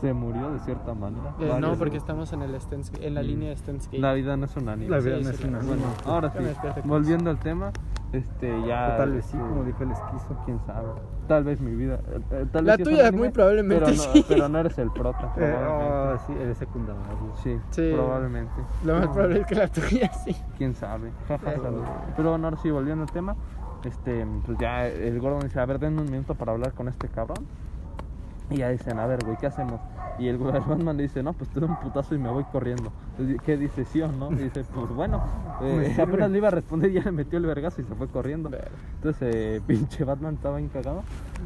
Se 0.00 0.12
murió 0.12 0.50
de 0.50 0.58
cierta 0.60 0.92
manera. 0.94 1.32
Eh, 1.40 1.56
no, 1.60 1.74
porque 1.76 1.96
estamos 1.96 2.32
en, 2.32 2.42
el 2.42 2.54
Stens- 2.56 2.92
en 3.00 3.14
la 3.14 3.22
Mm. 3.22 3.26
línea 3.26 3.48
de 3.50 3.56
Stens 3.56 3.86
Gate. 3.86 3.98
La 3.98 4.12
vida 4.12 4.36
no 4.36 4.44
es 4.44 4.56
un 4.56 4.68
anime. 4.68 4.90
La 4.90 4.98
vida 4.98 5.16
Sí, 5.18 5.24
no 5.24 5.30
es 5.30 5.40
la- 5.42 5.48
una 5.48 5.58
Bueno, 5.60 5.82
ahora 6.04 6.32
me 6.38 6.52
sí, 6.52 6.80
volviendo 6.84 7.30
al 7.30 7.38
tema, 7.38 7.70
este 8.12 8.48
ya. 8.66 8.92
O 8.94 8.96
tal 8.98 9.12
vez 9.12 9.24
sí, 9.24 9.36
este, 9.36 9.48
como 9.48 9.64
dijo 9.64 9.82
el 9.82 9.90
esquizo. 9.92 10.36
Quién 10.44 10.60
sabe. 10.66 10.88
Tal 11.26 11.44
vez 11.44 11.60
mi 11.60 11.74
vida. 11.74 11.98
eh, 12.12 12.20
eh, 12.30 12.46
tal 12.52 12.66
La 12.66 12.76
vez 12.76 12.86
un 12.86 12.92
tuya, 12.92 13.06
anime, 13.08 13.18
muy 13.22 13.30
probablemente 13.30 13.84
pero 13.84 13.96
no, 13.96 14.02
sí. 14.12 14.24
Pero 14.28 14.48
no 14.48 14.58
eres 14.58 14.78
el 14.78 14.90
prota. 14.92 15.32
Eh, 15.36 15.54
probablemente. 15.58 16.14
oh, 16.14 16.18
sí, 16.26 16.32
eres 16.42 16.58
secundario. 16.58 17.02
Sí, 17.42 17.58
Sí. 17.70 17.90
probablemente. 17.94 18.52
Lo 18.84 18.94
más 18.98 19.06
probable 19.08 19.40
es 19.40 19.46
que 19.46 19.54
la 19.54 19.68
tuya 19.68 20.12
sí. 20.12 20.36
Quién 20.58 20.74
sabe. 20.74 21.10
Pero- 22.16 22.30
bueno, 22.30 22.46
ahora 22.48 22.56
sí, 22.58 22.70
volviendo 22.70 23.02
al 23.04 23.10
tema. 23.10 23.34
Este, 23.84 24.26
pues 24.44 24.58
ya 24.58 24.86
el 24.86 25.20
Gordon 25.20 25.40
dice, 25.40 25.60
a 25.60 25.66
ver, 25.66 25.78
denme 25.78 26.00
un 26.02 26.10
minuto 26.10 26.34
para 26.34 26.52
hablar 26.52 26.72
con 26.72 26.88
este 26.88 27.08
cabrón. 27.08 27.46
Y 28.50 28.58
ya 28.58 28.68
dicen, 28.70 28.98
a 28.98 29.06
ver, 29.06 29.24
güey, 29.24 29.36
¿qué 29.36 29.46
hacemos? 29.46 29.80
Y 30.18 30.28
el, 30.28 30.38
Batman 30.38 30.96
le 30.96 31.02
dice, 31.04 31.22
no, 31.22 31.32
pues 31.32 31.50
te 31.50 31.60
doy 31.60 31.68
un 31.68 31.76
putazo 31.76 32.14
y 32.14 32.18
me 32.18 32.30
voy 32.30 32.44
corriendo. 32.44 32.90
¿Qué 33.44 33.56
dice, 33.56 33.84
sí 33.84 34.00
o 34.00 34.08
no? 34.08 34.32
Y 34.32 34.36
dice, 34.36 34.64
pues 34.74 34.88
bueno, 34.90 35.20
eh, 35.60 35.94
apenas 36.00 36.30
le 36.30 36.38
iba 36.38 36.48
a 36.48 36.52
responder 36.52 36.90
y 36.90 36.94
ya 36.94 37.02
le 37.02 37.12
metió 37.12 37.38
el 37.38 37.46
vergazo 37.46 37.80
y 37.80 37.84
se 37.84 37.94
fue 37.94 38.08
corriendo. 38.08 38.50
Entonces, 38.94 39.34
eh, 39.34 39.60
pinche 39.66 40.04
Batman 40.04 40.34
estaba 40.34 40.56
bien 40.58 40.70
cagado 40.70 41.02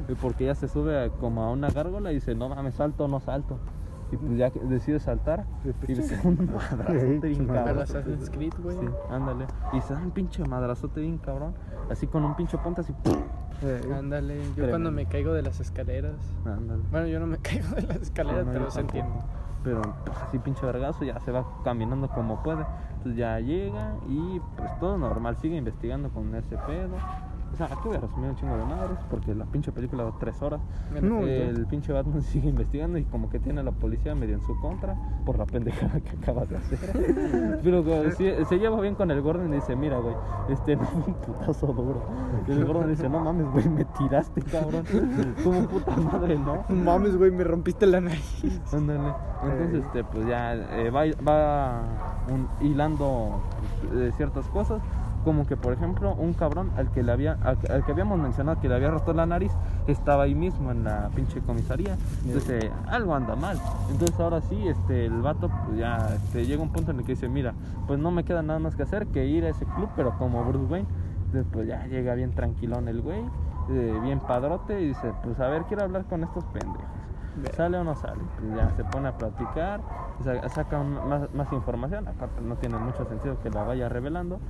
eh, 0.09 0.15
porque 0.21 0.45
ya 0.45 0.55
se 0.55 0.69
sube 0.69 1.05
a- 1.05 1.09
como 1.09 1.43
a 1.43 1.51
una 1.51 1.71
gárgola 1.71 2.13
y 2.13 2.17
dice, 2.17 2.35
no 2.35 2.49
mames, 2.49 2.75
salto 2.75 3.05
o 3.05 3.09
no 3.09 3.21
salto. 3.21 3.59
Y 4.13 4.17
pues 4.17 4.37
ya 4.37 4.51
que 4.51 4.59
decide 4.61 4.99
saltar 4.99 5.45
y 5.87 5.93
un 6.27 6.47
madrazote 6.53 7.29
bien 7.29 7.47
cabrón. 7.47 7.79
Assassin's 7.79 8.31
Creed, 8.31 8.55
güey. 8.61 8.77
Sí, 8.77 8.87
ándale. 9.11 9.47
Y 9.73 9.81
se 9.81 9.95
da 9.95 10.01
un 10.01 10.11
pinche 10.11 10.45
madrazote 10.45 11.01
bien 11.01 11.19
cabrón. 11.19 11.55
Así 11.91 12.07
con 12.07 12.25
un 12.25 12.35
pinche 12.35 12.59
ponte 12.59 12.81
así. 12.81 12.93
¡pum! 13.05 13.15
Ándale, 13.95 14.37
yo 14.37 14.43
Tremendo. 14.55 14.71
cuando 14.71 14.91
me 14.93 15.07
caigo 15.07 15.33
de 15.33 15.43
las 15.43 15.61
escaleras. 15.61 16.17
Ándale. 16.45 16.83
Bueno, 16.91 17.07
yo 17.07 17.21
no 17.21 17.27
me 17.27 17.39
caigo 17.43 17.69
de 17.75 17.83
las 17.83 17.99
escaleras, 17.99 18.47
No, 18.47 18.53
pero 18.53 18.71
se 18.71 18.81
entiende. 18.81 19.13
Pero 19.63 19.83
pues, 20.05 20.17
así 20.19 20.39
pinche 20.39 20.65
vergazo, 20.65 21.05
ya 21.05 21.21
se 21.21 21.31
va 21.31 21.45
caminando 21.63 22.09
como 22.09 22.43
puede. 22.43 22.65
Entonces 22.97 23.17
ya 23.17 23.39
llega 23.41 23.95
y 24.09 24.41
pues 24.57 24.79
todo 24.79 24.97
normal, 24.99 25.37
sigue 25.37 25.57
investigando 25.57 26.09
con 26.11 26.35
ese 26.35 26.57
pedo. 26.67 26.97
O 27.53 27.57
sea, 27.57 27.67
aquí 27.67 27.81
voy 27.89 27.97
a 27.97 28.01
resumir 28.01 28.31
un 28.31 28.37
chingo 28.37 28.57
de 28.57 28.65
madres 28.65 28.99
porque 29.11 29.35
la 29.35 29.45
pinche 29.45 29.73
película 29.73 30.05
da 30.05 30.13
tres 30.19 30.41
horas. 30.41 30.61
No, 31.03 31.21
el 31.21 31.67
pinche 31.67 31.93
Batman 31.93 32.23
sigue 32.23 32.49
investigando 32.49 32.97
y 32.99 33.05
como 33.05 33.29
que 33.29 33.39
tiene 33.39 33.61
a 33.61 33.63
la 33.65 33.73
policía 33.73 34.15
medio 34.15 34.35
en 34.37 34.41
su 34.43 34.59
contra 34.61 34.97
por 35.27 35.37
la 35.39 35.47
pendejada 35.47 36.01
que 36.01 36.11
acaba 36.17 36.45
de 36.47 36.57
hacer. 36.57 37.59
Pero 37.63 37.83
güey, 37.83 38.13
sí, 38.13 38.31
se 38.49 38.59
lleva 38.59 38.81
bien 38.81 38.95
con 38.95 39.11
el 39.11 39.21
Gordon 39.21 39.53
y 39.53 39.57
dice, 39.57 39.75
mira 39.77 39.99
güey, 39.99 40.15
este 40.49 40.77
no 40.77 40.89
un 41.07 41.15
putazo 41.15 41.67
duro. 41.69 42.03
Y 42.47 42.53
el 42.53 42.65
Gordon 42.65 42.89
dice, 42.89 43.09
no 43.09 43.21
mames 43.21 43.51
güey, 43.53 43.69
me 43.69 43.85
tiraste 43.85 44.43
cabrón. 44.43 44.85
Como 45.45 45.63
puta 45.69 45.97
madre, 45.97 46.39
¿no? 46.39 46.65
Mames, 46.69 47.17
güey, 47.17 47.31
me 47.31 47.45
rompiste 47.45 47.87
la 47.87 48.01
nariz. 48.01 48.63
Ándale. 48.73 49.13
Entonces, 49.43 49.85
este, 49.85 50.05
pues 50.05 50.27
ya 50.27 50.55
eh, 50.55 50.91
va, 50.91 51.03
va 51.27 51.83
un- 52.29 52.49
hilando 52.65 53.41
eh, 53.95 54.13
ciertas 54.17 54.47
cosas. 54.49 54.81
Como 55.25 55.47
que, 55.47 55.57
por 55.57 55.73
ejemplo, 55.75 56.15
un 56.15 56.33
cabrón 56.33 56.71
al 56.77 56.91
que 56.93 57.03
le 57.03 57.13
había, 57.13 57.33
al, 57.43 57.59
al 57.71 57.85
que 57.85 57.93
habíamos 57.93 58.19
mencionado 58.19 58.59
que 58.61 58.69
le 58.69 58.75
había 58.77 58.91
roto 58.91 59.13
la 59.13 59.27
nariz, 59.27 59.53
estaba 59.87 60.23
ahí 60.23 60.35
mismo 60.35 60.71
en 60.71 60.85
la 60.85 61.11
pinche 61.15 61.41
comisaría. 61.41 61.97
Entonces, 62.25 62.65
eh, 62.65 62.73
algo 62.89 63.15
anda 63.15 63.37
mal. 63.37 63.59
Entonces, 63.91 64.19
ahora 64.19 64.41
sí, 64.41 64.67
este, 64.67 65.05
el 65.07 65.21
vato, 65.21 65.51
pues 65.67 65.79
ya 65.79 66.15
este, 66.15 66.47
llega 66.47 66.63
un 66.63 66.71
punto 66.71 66.91
en 66.93 67.01
el 67.01 67.05
que 67.05 67.13
dice: 67.13 67.29
Mira, 67.29 67.53
pues 67.87 67.99
no 67.99 68.11
me 68.11 68.25
queda 68.25 68.43
nada 68.43 68.59
más 68.61 68.75
que 68.77 68.83
hacer 68.83 69.07
que 69.09 69.27
ir 69.27 69.45
a 69.45 69.51
ese 69.51 69.67
club, 69.67 69.91
pero 69.95 70.17
como 70.19 70.43
Bruce 70.45 70.73
Wayne. 70.73 70.89
Entonces, 71.27 71.47
pues 71.53 71.69
ya 71.69 71.87
llega 71.87 72.15
bien 72.15 72.33
tranquilón 72.33 72.89
el 72.89 73.03
güey, 73.03 73.21
eh, 73.69 73.99
bien 74.03 74.21
padrote, 74.21 74.81
y 74.81 74.87
dice: 74.89 75.13
Pues 75.23 75.39
a 75.39 75.49
ver, 75.49 75.65
quiero 75.65 75.83
hablar 75.85 76.05
con 76.07 76.23
estos 76.25 76.45
pendejos. 76.47 76.87
¿Sale 77.57 77.79
o 77.79 77.85
no 77.85 77.95
sale? 77.95 78.21
Pues 78.39 78.55
ya 78.57 78.71
se 78.71 78.85
pone 78.85 79.09
a 79.09 79.13
platicar, 79.17 79.81
sa- 80.25 80.49
saca 80.49 80.83
más, 80.83 81.33
más 81.33 81.53
información, 81.53 82.09
aparte 82.09 82.41
no 82.43 82.57
tiene 82.57 82.77
mucho 82.79 83.05
sentido 83.05 83.39
que 83.41 83.51
la 83.51 83.63
vaya 83.63 83.89
revelando. 83.89 84.41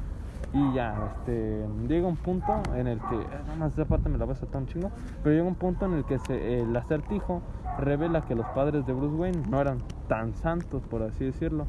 Y 0.52 0.72
ya, 0.74 0.94
este, 1.14 1.64
llega 1.88 2.08
un 2.08 2.16
punto 2.16 2.52
en 2.74 2.86
el 2.88 2.98
que, 2.98 3.16
eh, 3.16 3.26
nada 3.46 3.56
más 3.56 3.72
esa 3.72 3.84
parte 3.84 4.08
me 4.08 4.18
la 4.18 4.24
voy 4.24 4.32
a 4.32 4.36
saltar 4.36 4.60
un 4.62 4.66
chingo, 4.66 4.90
pero 5.22 5.34
llega 5.34 5.46
un 5.46 5.54
punto 5.54 5.86
en 5.86 5.94
el 5.94 6.04
que 6.04 6.18
se, 6.18 6.60
el 6.60 6.74
acertijo 6.76 7.40
revela 7.78 8.22
que 8.22 8.34
los 8.34 8.46
padres 8.48 8.84
de 8.86 8.92
Bruce 8.92 9.14
Wayne 9.14 9.42
no 9.48 9.60
eran 9.60 9.78
tan 10.08 10.34
santos, 10.34 10.82
por 10.90 11.02
así 11.02 11.24
decirlo, 11.24 11.66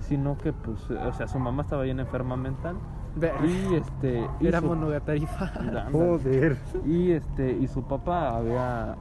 sino 0.00 0.38
que, 0.38 0.52
pues, 0.52 0.78
eh, 0.90 0.94
o 1.06 1.12
sea, 1.12 1.26
su 1.26 1.38
mamá 1.40 1.62
estaba 1.62 1.82
bien 1.82 1.98
enferma 2.00 2.36
mental 2.36 2.76
Ver- 3.16 3.34
y 3.44 3.74
este... 3.74 4.24
y 4.38 4.46
Era 4.46 4.60
su- 4.60 4.66
monogatari 4.68 5.26
fan. 5.26 5.50
Ándale. 5.58 5.90
Joder. 5.90 6.56
Y 6.86 7.10
este 7.10 7.50
y 7.50 7.66
su 7.66 7.82
papá 7.82 8.36
había 8.36 8.94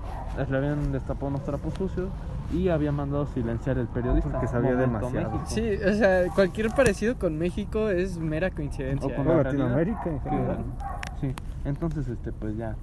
le 0.49 0.57
habían 0.57 0.91
destapado 0.91 1.27
unos 1.27 1.43
trapos 1.43 1.75
sucios 1.75 2.09
y 2.53 2.69
había 2.69 2.91
mandado 2.91 3.25
silenciar 3.27 3.77
el 3.77 3.87
periodista. 3.87 4.29
Porque 4.29 4.47
sabía 4.47 4.71
Momento 4.71 4.99
demasiado. 4.99 5.31
México. 5.31 5.49
Sí, 5.49 5.83
o 5.83 5.93
sea, 5.93 6.27
cualquier 6.33 6.69
parecido 6.69 7.17
con 7.17 7.37
México 7.37 7.89
es 7.89 8.17
mera 8.17 8.49
coincidencia. 8.49 9.07
O 9.07 9.15
con 9.15 9.27
la 9.27 9.43
Latinoamérica 9.43 10.03
en 10.05 10.21
general. 10.21 10.57
Sí, 11.21 11.33
entonces 11.65 12.07
este 12.07 12.31
pues 12.31 12.57
ya 12.57 12.75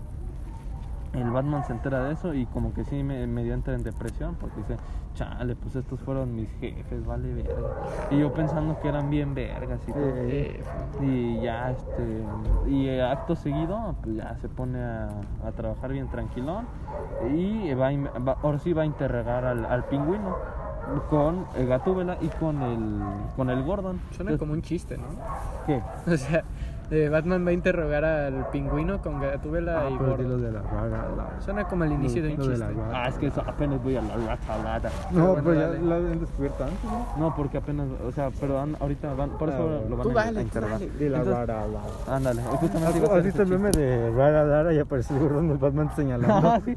el 1.18 1.30
Batman 1.30 1.64
se 1.64 1.72
entera 1.72 2.04
de 2.04 2.12
eso 2.14 2.34
y 2.34 2.46
como 2.46 2.72
que 2.74 2.84
sí 2.84 3.02
me, 3.02 3.26
medio 3.26 3.54
entra 3.54 3.74
en 3.74 3.82
depresión 3.82 4.34
porque 4.40 4.56
dice, 4.58 4.76
chale, 5.14 5.56
pues 5.56 5.76
estos 5.76 6.00
fueron 6.00 6.34
mis 6.34 6.48
jefes, 6.60 7.04
vale 7.06 7.32
verga. 7.32 7.70
Y 8.10 8.18
yo 8.18 8.32
pensando 8.32 8.78
que 8.80 8.88
eran 8.88 9.08
bien 9.10 9.34
vergas 9.34 9.80
y 9.86 9.92
todo. 9.92 10.02
Eh, 10.04 10.60
Y 11.02 11.40
ya, 11.40 11.70
este, 11.70 12.22
y 12.68 12.98
acto 13.00 13.34
seguido, 13.36 13.94
pues 14.02 14.16
ya 14.16 14.36
se 14.40 14.48
pone 14.48 14.78
a, 14.82 15.08
a 15.46 15.52
trabajar 15.52 15.92
bien 15.92 16.08
tranquilón 16.08 16.66
y 17.34 17.72
va, 17.74 17.90
va- 18.20 18.36
ahora 18.42 18.58
sí 18.58 18.72
va 18.72 18.82
a 18.82 18.86
interrogar 18.86 19.44
al, 19.44 19.64
al 19.64 19.84
pingüino 19.84 20.36
con 21.10 21.46
el 21.56 21.66
Gatúbela 21.66 22.16
y 22.20 22.28
con 22.28 22.62
el, 22.62 23.00
con 23.36 23.50
el 23.50 23.62
Gordon. 23.64 24.00
suena 24.12 24.30
Entonces, 24.32 24.38
como 24.38 24.52
un 24.52 24.62
chiste, 24.62 24.96
¿no? 24.96 25.04
¿Qué? 25.66 25.82
O 26.12 26.16
sea, 26.16 26.44
eh, 26.90 27.08
Batman 27.08 27.44
va 27.44 27.50
a 27.50 27.52
interrogar 27.52 28.04
al 28.04 28.48
pingüino 28.50 29.00
con 29.02 29.20
Gatúbela 29.20 29.80
Ah, 29.86 29.90
y 29.90 29.96
pero 29.98 30.16
di 30.16 30.22
Gordon. 30.24 30.28
lo 30.42 30.46
de 30.46 30.52
la 30.52 30.62
rara. 30.62 31.04
la- 31.16 31.40
Suena 31.40 31.64
como 31.64 31.84
el 31.84 31.92
inicio 31.92 32.22
de 32.22 32.30
un 32.30 32.36
de 32.36 32.42
chiste. 32.44 32.58
la. 32.58 32.70
Ah, 32.92 33.08
es 33.08 33.14
que 33.16 33.26
eso 33.26 33.42
apenas 33.46 33.82
voy 33.82 33.96
a 33.96 34.02
la 34.02 34.16
ratalada. 34.16 34.90
No, 35.10 35.26
bueno, 35.28 35.42
pero 35.44 35.54
ya 35.60 35.68
lo 35.82 35.94
habían 35.94 36.20
descubierto 36.20 36.64
antes, 36.64 36.84
¿no? 36.84 37.06
No, 37.18 37.34
porque 37.36 37.58
apenas, 37.58 37.86
o 38.06 38.12
sea, 38.12 38.30
pero 38.40 38.60
an- 38.60 38.76
ahorita 38.80 39.12
van, 39.14 39.30
por 39.30 39.48
eso 39.48 39.80
Ah, 39.84 39.88
lo 39.88 39.96
van 39.96 40.02
Tú 40.04 40.10
a, 40.18 40.24
dale, 40.24 40.28
a 40.28 40.32
tú 40.34 40.46
interrogar. 40.46 40.78
dale. 40.80 40.90
De 40.92 41.10
la 41.10 41.22
rara, 41.24 41.44
rara. 41.46 42.16
Ándale, 42.16 42.42
justamente 42.42 42.88
¿Has 42.88 42.96
iba 42.96 43.14
a 43.14 43.18
has 43.18 43.24
visto 43.24 43.42
el 43.42 43.48
meme 43.48 43.70
de 43.70 44.10
Rara 44.12 44.44
Rara 44.44 44.72
y 44.72 44.78
aparece 44.78 45.14
el 45.14 45.20
gordón 45.20 45.48
del 45.48 45.58
Batman 45.58 45.90
señalando? 45.96 46.36
Ah, 46.56 46.60
sí, 46.64 46.76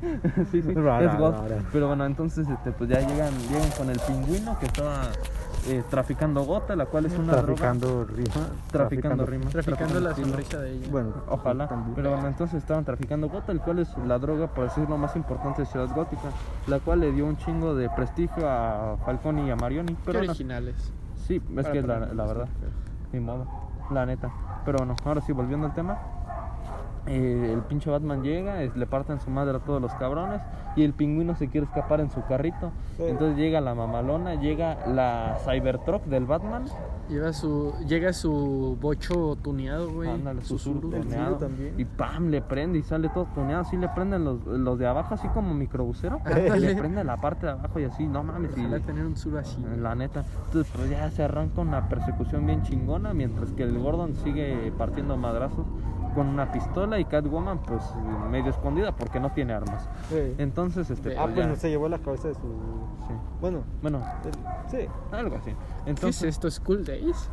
sí, 0.52 0.62
sí. 0.62 0.74
Rara, 0.74 1.12
es 1.12 1.17
God. 1.19 1.34
Pero 1.72 1.88
bueno, 1.88 2.06
entonces 2.06 2.48
este, 2.48 2.72
pues 2.72 2.89
ya 2.89 3.00
llegan, 3.00 3.32
llegan 3.50 3.69
con 3.78 3.89
el 3.89 4.00
pingüino 4.00 4.58
que 4.60 4.65
estaba 4.65 5.02
eh, 5.67 5.84
traficando 5.89 6.43
gota, 6.43 6.76
la 6.76 6.86
cual 6.86 7.06
es 7.06 7.17
una 7.17 7.34
droga. 7.34 7.45
Traficando 7.56 8.06
rima. 8.06 8.34
Traficando 8.72 9.26
rimas. 9.26 9.52
Traficando 9.52 10.00
la 10.00 10.15
sonrisa 10.15 10.60
de 10.60 10.72
ella. 10.74 10.88
Bueno, 10.91 11.13
Ojalá. 11.28 11.67
también. 11.67 11.95
Pero 11.95 12.12
bueno, 12.12 12.28
entonces 12.28 12.58
estaban 12.60 12.86
traficando 12.86 13.30
gota, 13.30 13.52
el 13.52 13.60
cual 13.62 13.80
es 13.80 13.89
la 14.06 14.17
droga, 14.19 14.48
por 14.48 14.65
decirlo 14.65 14.98
más 14.98 15.15
importante 15.15 15.62
de 15.62 15.65
Ciudad 15.67 15.89
Gótica, 15.93 16.30
la 16.67 16.80
cual 16.80 17.02
le 17.02 17.12
dio 17.12 17.26
un 17.26 17.38
chingo 17.38 17.76
de 17.76 17.89
prestigio 17.89 18.50
a 18.50 18.98
Falcone 19.06 19.48
y 19.48 19.50
a 19.52 19.56
Marioni. 19.56 19.93
Qué 19.93 20.02
Pero 20.06 20.19
bueno, 20.19 20.32
originales. 20.32 20.76
sí, 21.28 21.36
es 21.36 21.63
Para 21.63 21.72
que 21.72 21.82
la, 21.82 22.00
la 22.13 22.26
verdad, 22.26 22.48
ni 23.12 23.19
modo, 23.19 23.48
la 23.91 24.06
neta. 24.06 24.32
Pero 24.65 24.80
bueno, 24.80 24.95
ahora 25.06 25.22
sí, 25.22 25.32
volviendo 25.32 25.65
al 25.67 25.74
tema. 25.74 25.98
Eh, 27.08 27.52
el 27.54 27.62
pinche 27.62 27.90
Batman 27.90 28.22
llega, 28.24 28.62
es- 28.64 28.76
le 28.76 28.86
parten 28.88 29.20
su 29.20 29.30
madre 29.30 29.58
a 29.58 29.60
todos 29.60 29.82
los 29.82 29.94
cabrones 29.96 30.42
y 30.76 30.84
el 30.84 30.94
pingüino 30.94 31.36
se 31.36 31.48
quiere 31.48 31.66
escapar 31.66 32.00
en 32.00 32.10
su 32.12 32.24
carrito. 32.26 32.72
Sí. 32.98 33.04
Entonces 33.04 33.38
llega 33.38 33.62
la 33.62 33.74
mamalona, 33.76 34.36
llega 34.36 34.86
la 34.88 35.38
Cybertruck 35.46 36.04
del 36.06 36.26
Batman, 36.26 36.66
Lleva 37.10 37.34
su, 37.34 37.74
llega 37.88 38.14
su 38.14 38.78
bocho 38.80 39.36
tuneado, 39.42 39.90
güey. 39.92 40.08
ándale, 40.12 40.44
su 40.44 40.60
sur 40.60 40.80
tuneado, 40.80 41.38
también. 41.38 41.74
y 41.76 41.84
pam, 41.84 42.28
le 42.30 42.40
prende 42.44 42.78
y 42.78 42.84
sale 42.84 43.10
todo 43.10 43.26
tuneado, 43.34 43.62
así 43.64 43.78
le 43.78 43.90
prenden 43.90 44.24
los, 44.26 44.46
los 44.46 44.78
de 44.78 44.86
abajo, 44.86 45.16
así 45.16 45.28
como 45.30 45.56
microbusero, 45.56 46.20
le 46.60 46.76
prende 46.76 47.04
la 47.04 47.18
parte 47.18 47.48
de 47.48 47.54
abajo 47.54 47.80
y 47.80 47.86
así, 47.86 48.06
no 48.06 48.22
mames, 48.22 48.56
y 48.56 48.60
Ojalá 48.62 48.80
tener 48.82 49.06
un 49.08 49.18
sur 49.18 49.40
así. 49.40 49.58
güey. 49.60 49.80
la 49.80 49.96
neta. 49.96 50.24
Entonces, 50.46 50.72
pues 50.76 50.88
ya 50.92 51.10
se 51.10 51.24
arranca 51.24 51.62
una 51.62 51.90
persecución 51.90 52.46
bien 52.46 52.62
chingona, 52.62 53.12
mientras 53.16 53.52
que 53.54 53.64
el 53.64 53.80
Gordon 53.80 54.14
sigue 54.16 54.72
partiendo 54.78 55.18
madrazos 55.18 55.66
con 56.15 56.28
una 56.28 56.52
pistola 56.52 57.00
y 57.00 57.06
Catwoman, 57.06 57.60
pues 57.60 57.82
medio 58.30 58.50
escondida 58.52 58.91
porque 58.95 59.19
no 59.19 59.32
tiene 59.32 59.54
armas. 59.54 59.88
Sí. 60.10 60.36
Entonces, 60.38 60.89
este. 60.89 61.17
Ah, 61.17 61.24
pues, 61.24 61.34
pues 61.36 61.45
ya- 61.45 61.48
no 61.48 61.56
se 61.56 61.69
llevó 61.69 61.88
la 61.89 62.00
cabeza 62.00 62.28
de 62.30 62.34
su. 62.36 62.41
sí. 62.41 63.13
Bueno, 63.41 63.63
Bueno, 63.82 64.02
el- 64.26 64.69
sí, 64.69 64.88
algo 65.12 65.38
así. 65.38 65.52
¿Qué 65.52 65.52
es 65.52 65.88
Entonces, 65.88 66.24
esto? 66.24 66.52
¿School 66.52 66.84
Days? 66.86 67.30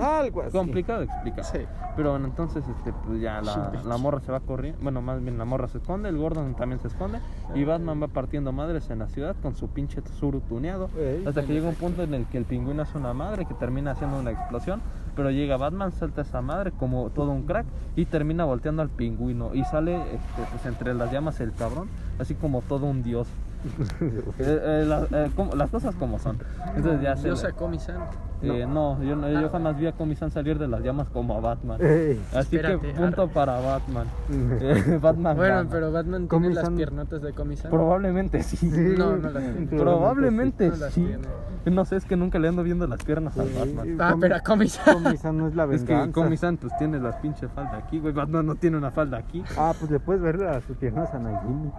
algo 0.00 0.42
así. 0.42 0.50
complicado 0.52 1.02
explicar. 1.02 1.44
Sí. 1.44 1.60
Pero 1.96 2.10
bueno, 2.10 2.26
entonces 2.26 2.62
este, 2.68 2.92
pues 2.92 3.20
ya 3.20 3.40
la, 3.40 3.72
la 3.84 3.96
morra 3.96 4.20
se 4.20 4.30
va 4.30 4.40
corriendo. 4.40 4.80
Bueno, 4.82 5.00
más 5.00 5.22
bien 5.22 5.38
la 5.38 5.46
morra 5.46 5.66
se 5.68 5.78
esconde, 5.78 6.08
el 6.10 6.18
Gordon 6.18 6.54
también 6.54 6.78
se 6.80 6.88
esconde. 6.88 7.20
Y 7.54 7.64
Batman 7.64 8.02
va 8.02 8.08
partiendo 8.08 8.52
madres 8.52 8.90
en 8.90 8.98
la 8.98 9.08
ciudad 9.08 9.34
con 9.40 9.54
su 9.54 9.68
pinche 9.68 10.02
suru 10.18 10.40
tuneado. 10.40 10.90
Ey, 10.98 11.24
hasta 11.26 11.42
que 11.42 11.54
llega 11.54 11.68
un 11.68 11.74
punto 11.74 12.02
en 12.02 12.12
el 12.12 12.26
que 12.26 12.36
el 12.36 12.44
pingüino 12.44 12.82
hace 12.82 12.98
una 12.98 13.14
madre 13.14 13.46
que 13.46 13.54
termina 13.54 13.92
haciendo 13.92 14.18
una 14.18 14.32
explosión. 14.32 14.82
Pero 15.16 15.30
llega 15.30 15.56
Batman, 15.56 15.92
salta 15.92 16.20
esa 16.20 16.42
madre 16.42 16.72
como 16.72 17.10
todo 17.10 17.30
un 17.30 17.42
crack 17.42 17.66
y 17.96 18.04
termina 18.04 18.44
volteando 18.44 18.82
al 18.82 18.90
pingüino. 18.90 19.54
Y 19.54 19.64
sale 19.64 19.96
este, 19.96 20.42
pues, 20.50 20.66
entre 20.66 20.94
las 20.94 21.10
llamas 21.10 21.40
el 21.40 21.52
cabrón, 21.52 21.88
así 22.18 22.34
como 22.34 22.60
todo 22.60 22.86
un 22.86 23.02
dios. 23.02 23.26
Eh, 24.38 24.60
eh, 24.62 24.84
la- 24.86 25.06
eh, 25.24 25.30
como- 25.34 25.54
las 25.54 25.70
cosas 25.70 25.94
como 25.96 26.18
son. 26.18 26.38
Entonces 26.76 27.00
ya 27.02 27.16
se. 27.16 27.24
Dios 27.28 27.44
mi 27.70 27.78
san. 27.78 27.96
eh, 28.42 28.66
no, 28.68 29.02
yo, 29.02 29.16
no- 29.16 29.28
yo 29.30 29.48
jamás 29.48 29.76
vi 29.78 29.86
a 29.86 29.92
Comisan 29.92 30.30
salir 30.30 30.58
de 30.58 30.68
las 30.68 30.82
llamas 30.82 31.08
como 31.08 31.34
a 31.36 31.40
Batman. 31.40 31.78
Ey. 31.80 32.20
Así 32.34 32.56
Espérate, 32.56 32.78
que 32.88 32.94
punto 32.94 33.22
arre. 33.22 33.32
para 33.32 33.60
Batman. 33.60 34.06
Eh, 34.60 34.98
Batman. 35.00 35.36
Bueno, 35.36 35.54
gana. 35.56 35.70
pero 35.70 35.92
Batman 35.92 36.28
tiene 36.28 36.48
Comisan- 36.48 36.54
las 36.62 36.70
piernotas 36.70 37.22
de 37.22 37.32
Comisan. 37.32 37.70
Probablemente 37.70 38.42
sí. 38.42 38.56
Sí. 38.56 38.94
No, 38.98 39.16
no 39.16 39.30
las 39.30 39.42
tiene. 39.42 39.66
Probablemente 39.78 40.68
No 40.68 40.76
las 40.76 40.92
sí. 40.92 41.02
tiene. 41.04 41.26
No 41.66 41.84
sé, 41.84 41.96
es 41.96 42.04
que 42.04 42.16
nunca 42.16 42.38
le 42.38 42.46
ando 42.48 42.62
viendo 42.62 42.86
las 42.86 43.02
piernas 43.02 43.36
al. 43.38 43.48
Batman. 43.48 43.96
Ah, 44.00 44.14
pero 44.20 44.36
a 44.36 44.40
Comisan. 44.40 45.02
Comisan 45.02 45.36
no 45.38 45.48
es 45.48 45.54
la 45.56 45.64
Es 45.64 45.70
venganza. 45.84 46.06
que 46.06 46.12
Comisan 46.12 46.56
pues 46.58 46.76
tiene 46.78 47.00
las 47.00 47.16
pinches 47.16 47.50
falda 47.52 47.76
aquí, 47.78 47.98
güey. 47.98 48.12
Batman 48.12 48.46
no 48.46 48.54
tiene 48.54 48.76
una 48.76 48.90
falda 48.90 49.18
aquí. 49.18 49.42
Ah, 49.58 49.72
pues 49.78 49.90
le 49.90 49.98
puedes 49.98 50.22
ver 50.22 50.44
a 50.44 50.60
sus 50.60 50.76
piernas 50.76 51.12
a 51.12 51.18
Nagini. 51.18 51.72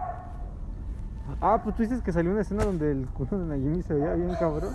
Ah, 1.40 1.60
pues 1.62 1.76
tú 1.76 1.82
dices 1.82 2.02
que 2.02 2.12
salió 2.12 2.32
una 2.32 2.42
escena 2.42 2.64
donde 2.64 2.90
el 2.90 3.06
culo 3.08 3.38
de 3.38 3.46
Nagini 3.46 3.82
se 3.82 3.94
veía 3.94 4.14
bien 4.14 4.34
cabrón. 4.38 4.74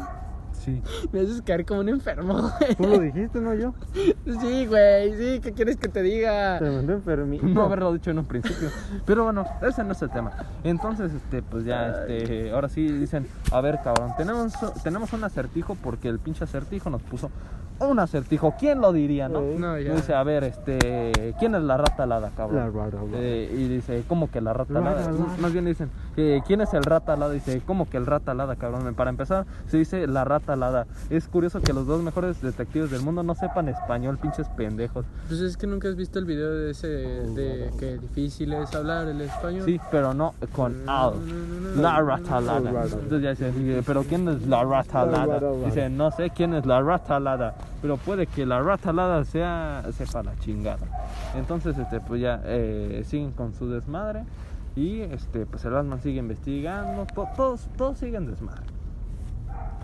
Sí. 0.63 0.82
Me 1.12 1.19
haces 1.19 1.41
caer 1.41 1.65
como 1.65 1.82
un 1.82 1.89
enfermo, 1.89 2.34
güey. 2.34 2.76
Tú 2.76 2.84
lo 2.84 2.99
dijiste, 2.99 3.39
no 3.39 3.54
yo. 3.54 3.73
Sí, 3.93 4.65
güey, 4.65 5.13
sí, 5.17 5.39
¿qué 5.41 5.52
quieres 5.52 5.78
que 5.78 5.89
te 5.89 6.02
diga? 6.02 6.60
Te 6.60 6.69
mandé 6.69 6.93
enfermito. 6.93 7.45
No 7.45 7.63
haberlo 7.63 7.91
dicho 7.93 8.12
en 8.12 8.19
un 8.19 8.26
principio. 8.26 8.69
Pero 9.06 9.26
bueno, 9.26 9.45
ese 9.62 9.84
no 9.84 9.91
es 9.91 10.02
el 10.02 10.10
tema. 10.10 10.32
Entonces, 10.63 11.12
este, 11.13 11.41
pues 11.41 11.65
ya, 11.65 11.89
este, 11.89 12.52
ahora 12.52 12.69
sí 12.69 12.88
dicen, 12.88 13.28
a 13.52 13.60
ver, 13.62 13.80
cabrón, 13.84 14.12
tenemos, 14.17 14.54
tenemos 14.84 15.12
un 15.13 15.23
acertijo 15.23 15.76
porque 15.76 16.08
el 16.08 16.19
pinche 16.19 16.43
acertijo 16.45 16.89
nos 16.89 17.02
puso 17.02 17.30
un 17.80 17.99
acertijo. 17.99 18.56
¿Quién 18.58 18.82
lo 18.82 18.93
diría, 18.93 19.28
no? 19.28 19.41
No, 19.41 19.78
ya. 19.78 19.93
Dice, 19.93 20.13
a 20.13 20.23
ver, 20.23 20.43
este, 20.43 21.34
¿quién 21.39 21.56
es 21.56 21.63
la 21.63 21.78
rata 21.78 22.04
alada, 22.04 22.32
cabrón? 22.36 22.58
La 22.58 22.69
rara. 22.69 22.99
Eh, 23.13 23.52
y 23.54 23.67
dice, 23.67 24.04
¿cómo 24.08 24.30
que 24.30 24.41
la 24.41 24.54
rata 24.54 24.78
alada? 24.78 25.12
Más 25.39 25.52
bien 25.52 25.65
dicen, 25.65 25.89
eh, 26.15 26.41
¿quién 26.45 26.62
es 26.62 26.73
el 26.73 26.84
rata 26.84 27.13
alada? 27.13 27.34
Dice, 27.34 27.62
¿cómo 27.65 27.89
que 27.89 27.97
el 27.97 28.06
rata 28.06 28.32
alada, 28.32 28.56
cabrón? 28.56 28.93
Para 28.95 29.10
empezar, 29.10 29.45
se 29.67 29.78
dice 29.78 30.08
la 30.08 30.23
rata 30.23 30.52
Es 31.09 31.27
curioso 31.27 31.61
que 31.61 31.73
los 31.73 31.85
dos 31.87 32.01
mejores 32.01 32.41
detectives 32.41 32.91
del 32.91 33.01
mundo 33.01 33.23
no 33.23 33.35
sepan 33.35 33.69
español, 33.69 34.17
pinches 34.17 34.47
pendejos. 34.49 35.05
Pues 35.27 35.39
es 35.41 35.57
que 35.57 35.67
nunca 35.67 35.87
has 35.87 35.95
visto 35.95 36.19
el 36.19 36.25
video 36.25 36.51
de 36.53 36.71
ese, 36.71 36.87
de 36.87 37.71
que 37.79 37.97
difícil 37.97 38.53
es 38.53 38.73
hablar 38.75 39.07
el 39.07 39.21
español. 39.21 39.63
Sí, 39.65 39.79
pero 39.91 40.13
no 40.13 40.33
con 40.53 40.87
al. 40.89 41.13
no, 41.13 41.69
no, 41.71 41.75
no. 41.75 41.81
La 41.81 42.01
rata 42.01 42.37
alada. 42.37 42.59
La 42.59 42.71
rata. 42.71 42.95
Entonces 42.95 43.21
ya 43.21 43.29
dice, 43.31 43.51
dice, 43.51 43.83
pero 43.85 44.03
¿quién 44.03 44.27
es 44.27 44.45
la 44.47 44.63
rata 44.63 45.05
La 45.05 45.23
alada? 45.23 45.33
rata 45.35 45.47
alada. 45.49 45.65
Dice, 45.65 45.89
no 45.89 46.11
sé 46.11 46.29
quién 46.29 46.53
es 46.53 46.65
la 46.65 46.81
rata 46.81 47.15
alada, 47.15 47.55
pero 47.81 47.97
puede 47.97 48.27
que 48.27 48.45
la 48.45 48.61
rata 48.61 48.91
alada 48.91 49.23
sea, 49.25 49.83
sepa 49.97 50.23
la 50.23 50.37
chingada. 50.39 50.85
Entonces, 51.35 51.77
este, 51.77 51.99
pues 51.99 52.21
ya 52.21 52.41
eh, 52.45 53.03
siguen 53.07 53.31
con 53.31 53.53
su 53.55 53.69
desmadre 53.69 54.23
y 54.75 55.01
este, 55.01 55.45
pues 55.45 55.63
el 55.65 55.71
Batman 55.71 56.01
sigue 56.01 56.19
investigando, 56.19 57.05
to- 57.13 57.27
todos, 57.35 57.67
todos 57.77 57.97
siguen 57.97 58.25
desmadre. 58.27 58.63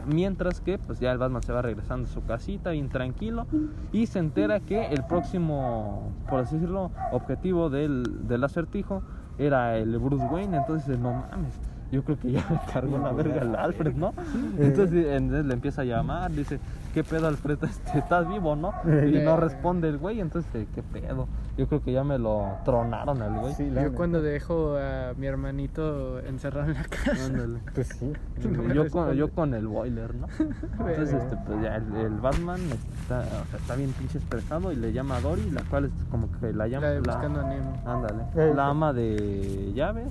Mientras 0.05 0.61
que 0.61 0.77
pues 0.77 0.99
ya 0.99 1.11
el 1.11 1.17
Batman 1.17 1.41
se 1.43 1.53
va 1.53 1.61
regresando 1.61 2.07
a 2.07 2.11
su 2.11 2.23
casita 2.23 2.71
bien 2.71 2.89
tranquilo 2.89 3.47
y 3.91 4.07
se 4.07 4.19
entera 4.19 4.59
que 4.59 4.87
el 4.87 5.03
próximo, 5.03 6.11
por 6.29 6.41
así 6.41 6.55
decirlo, 6.55 6.91
objetivo 7.11 7.69
del, 7.69 8.27
del 8.27 8.43
acertijo 8.43 9.03
era 9.37 9.77
el 9.77 9.97
Bruce 9.97 10.25
Wayne. 10.25 10.57
Entonces 10.57 10.87
dice, 10.87 10.99
no 10.99 11.13
mames, 11.13 11.59
yo 11.91 12.03
creo 12.03 12.19
que 12.19 12.31
ya 12.31 12.45
me 12.49 12.59
cargó 12.71 12.97
la 12.97 13.11
verga 13.11 13.41
el 13.41 13.55
Alfred, 13.55 13.95
¿no? 13.95 14.13
Entonces, 14.57 15.07
entonces 15.07 15.45
le 15.45 15.53
empieza 15.53 15.81
a 15.81 15.85
llamar, 15.85 16.31
dice, 16.31 16.59
¿qué 16.93 17.03
pedo 17.03 17.27
Alfred? 17.27 17.57
Este, 17.63 17.99
¿Estás 17.99 18.27
vivo, 18.27 18.55
no? 18.55 18.73
Y 18.85 19.19
no 19.23 19.37
responde 19.37 19.89
el 19.89 19.97
güey, 19.97 20.19
entonces, 20.19 20.67
¿qué 20.73 20.83
pedo? 20.83 21.27
yo 21.57 21.67
creo 21.67 21.83
que 21.83 21.91
ya 21.91 22.05
me 22.05 22.17
lo 22.17 22.47
tronaron 22.63 23.21
al 23.21 23.37
güey. 23.37 23.53
Sí, 23.53 23.65
Yo 23.67 23.73
neta. 23.81 23.95
cuando 23.97 24.21
dejo 24.21 24.77
a 24.77 25.13
mi 25.17 25.27
hermanito 25.27 26.19
encerrado 26.21 26.69
en 26.69 26.75
la 26.75 26.83
casa. 26.85 27.25
Ándale. 27.25 27.59
Pues 27.75 27.87
sí. 27.89 28.13
No 28.49 28.73
yo, 28.73 28.89
con, 28.89 29.11
yo 29.13 29.29
con 29.31 29.53
el 29.53 29.67
boiler, 29.67 30.15
¿no? 30.15 30.27
Entonces, 30.39 31.21
este, 31.21 31.35
pues 31.45 31.61
ya 31.61 31.75
el, 31.75 31.93
el 31.97 32.15
Batman 32.21 32.61
está, 33.01 33.19
o 33.19 33.45
sea, 33.49 33.59
está 33.59 33.75
bien 33.75 33.91
pinche 33.91 34.19
estresado 34.19 34.71
y 34.71 34.77
le 34.77 34.93
llama 34.93 35.17
a 35.17 35.21
Dory, 35.21 35.51
la 35.51 35.61
cual 35.63 35.85
es 35.85 35.91
como 36.09 36.29
que 36.39 36.53
la 36.53 36.67
llama. 36.69 36.85
La 36.87 36.91
de 36.93 37.01
la- 37.01 37.13
buscando 37.13 37.41
a 37.41 37.49
Nemo. 37.49 37.73
ándale. 37.85 38.23
Eh, 38.35 38.53
la 38.55 38.63
sí. 38.65 38.71
ama 38.71 38.93
de 38.93 39.73
llaves, 39.75 40.07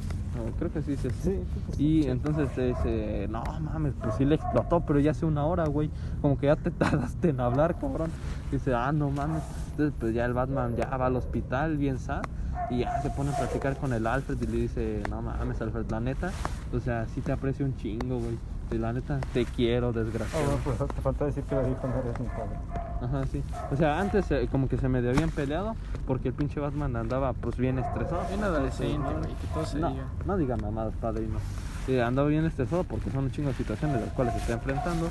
creo 0.58 0.70
que 0.70 0.82
sí. 0.82 0.96
Sí, 0.98 1.08
que 1.08 1.72
sí. 1.72 1.82
Y 1.82 2.06
entonces 2.08 2.50
te 2.54 2.66
dice, 2.66 3.26
no 3.30 3.42
mames, 3.62 3.94
pues 4.02 4.14
sí 4.16 4.26
le 4.26 4.34
explotó, 4.34 4.80
pero 4.80 5.00
ya 5.00 5.12
hace 5.12 5.24
una 5.24 5.46
hora, 5.46 5.64
güey. 5.66 5.90
Como 6.20 6.36
que 6.38 6.46
ya 6.46 6.56
te 6.56 6.67
tardaste 6.70 7.30
en 7.30 7.40
hablar, 7.40 7.78
cabrón. 7.78 8.10
Dice, 8.50 8.74
ah, 8.74 8.92
no 8.92 9.10
mames. 9.10 9.42
Entonces, 9.70 9.94
pues 9.98 10.14
ya 10.14 10.24
el 10.24 10.32
Batman 10.32 10.76
ya 10.76 10.96
va 10.96 11.06
al 11.06 11.16
hospital, 11.16 11.76
bien 11.76 11.98
sad. 11.98 12.22
Y 12.70 12.80
ya 12.80 13.00
se 13.00 13.10
pone 13.10 13.30
a 13.30 13.36
platicar 13.36 13.76
con 13.76 13.92
el 13.92 14.06
Alfred 14.06 14.40
y 14.42 14.46
le 14.46 14.56
dice, 14.58 15.02
no 15.10 15.22
mames, 15.22 15.60
Alfred, 15.60 15.90
la 15.90 16.00
neta. 16.00 16.30
O 16.72 16.80
sea, 16.80 17.06
sí 17.14 17.20
te 17.20 17.32
aprecio 17.32 17.64
un 17.64 17.76
chingo, 17.76 18.18
güey. 18.18 18.38
Y 18.70 18.76
la 18.76 18.92
neta, 18.92 19.18
te 19.32 19.46
quiero, 19.46 19.92
desgraciado. 19.92 20.44
bueno, 20.44 20.60
pues 20.62 20.76
te 20.76 21.00
falta 21.00 21.24
decir 21.24 21.42
que 21.44 21.54
lo 21.54 21.62
dijo 21.64 21.88
no 21.88 21.94
eres 22.00 22.20
mi 22.20 22.26
padre. 22.26 22.58
Ajá, 23.00 23.26
sí. 23.30 23.42
O 23.70 23.76
sea, 23.76 23.98
antes 23.98 24.30
eh, 24.30 24.46
como 24.50 24.68
que 24.68 24.76
se 24.76 24.88
medio 24.88 25.10
habían 25.10 25.30
peleado 25.30 25.74
porque 26.06 26.28
el 26.28 26.34
pinche 26.34 26.60
Batman 26.60 26.94
andaba 26.96 27.32
pues 27.32 27.56
bien 27.56 27.78
estresado. 27.78 28.20
Bien 28.28 28.44
adolescente, 28.44 29.08
güey, 29.08 29.34
que 29.34 29.46
todo 29.54 29.64
se 29.64 29.78
no, 29.78 29.90
diga. 29.90 30.04
no 30.26 30.36
diga 30.36 30.56
mamadas, 30.58 30.92
padrino. 31.00 31.38
Eh, 31.86 32.02
andaba 32.02 32.28
bien 32.28 32.44
estresado 32.44 32.84
porque 32.84 33.10
son 33.10 33.24
un 33.24 33.30
chingo 33.30 33.48
de 33.48 33.54
situaciones 33.54 34.02
las 34.02 34.12
cuales 34.12 34.34
se 34.34 34.40
está 34.40 34.52
enfrentando. 34.54 35.08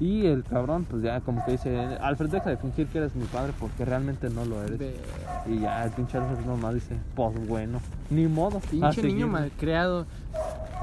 Y 0.00 0.26
el 0.26 0.42
cabrón, 0.42 0.84
pues 0.90 1.02
ya 1.02 1.20
como 1.20 1.44
que 1.44 1.52
dice, 1.52 1.78
Alfred, 2.00 2.28
deja 2.30 2.50
de 2.50 2.56
fingir 2.56 2.88
que 2.88 2.98
eres 2.98 3.14
mi 3.14 3.24
padre 3.26 3.52
porque 3.60 3.84
realmente 3.84 4.28
no 4.28 4.44
lo 4.44 4.62
eres. 4.62 4.80
Y 5.46 5.60
ya 5.60 5.84
el 5.84 5.90
pinche 5.92 6.18
Alfred 6.18 6.44
nomás 6.44 6.74
dice, 6.74 6.96
pues 7.14 7.46
bueno, 7.46 7.78
ni 8.10 8.26
modo. 8.26 8.58
Pinche 8.60 8.80
niño 8.80 8.92
seguirle". 8.94 9.26
malcriado. 9.26 10.06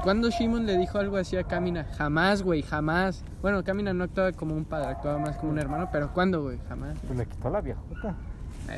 ¿Cuándo 0.02 0.30
Shimon 0.30 0.66
le 0.66 0.76
dijo 0.78 0.98
algo 0.98 1.16
así 1.16 1.36
a 1.36 1.44
Kamina? 1.44 1.84
Jamás, 1.96 2.42
güey, 2.42 2.62
jamás. 2.62 3.22
Bueno, 3.40 3.62
Kamina 3.62 3.92
no 3.92 4.04
actuaba 4.04 4.32
como 4.32 4.54
un 4.56 4.64
padre, 4.64 4.88
actuaba 4.88 5.18
más 5.18 5.36
como 5.36 5.52
un 5.52 5.58
hermano, 5.58 5.88
pero 5.92 6.12
¿cuándo, 6.12 6.42
güey? 6.42 6.58
Jamás. 6.68 6.98
Pues 7.06 7.18
le 7.18 7.26
quitó 7.26 7.50
la 7.50 7.60
viejota. 7.60 8.14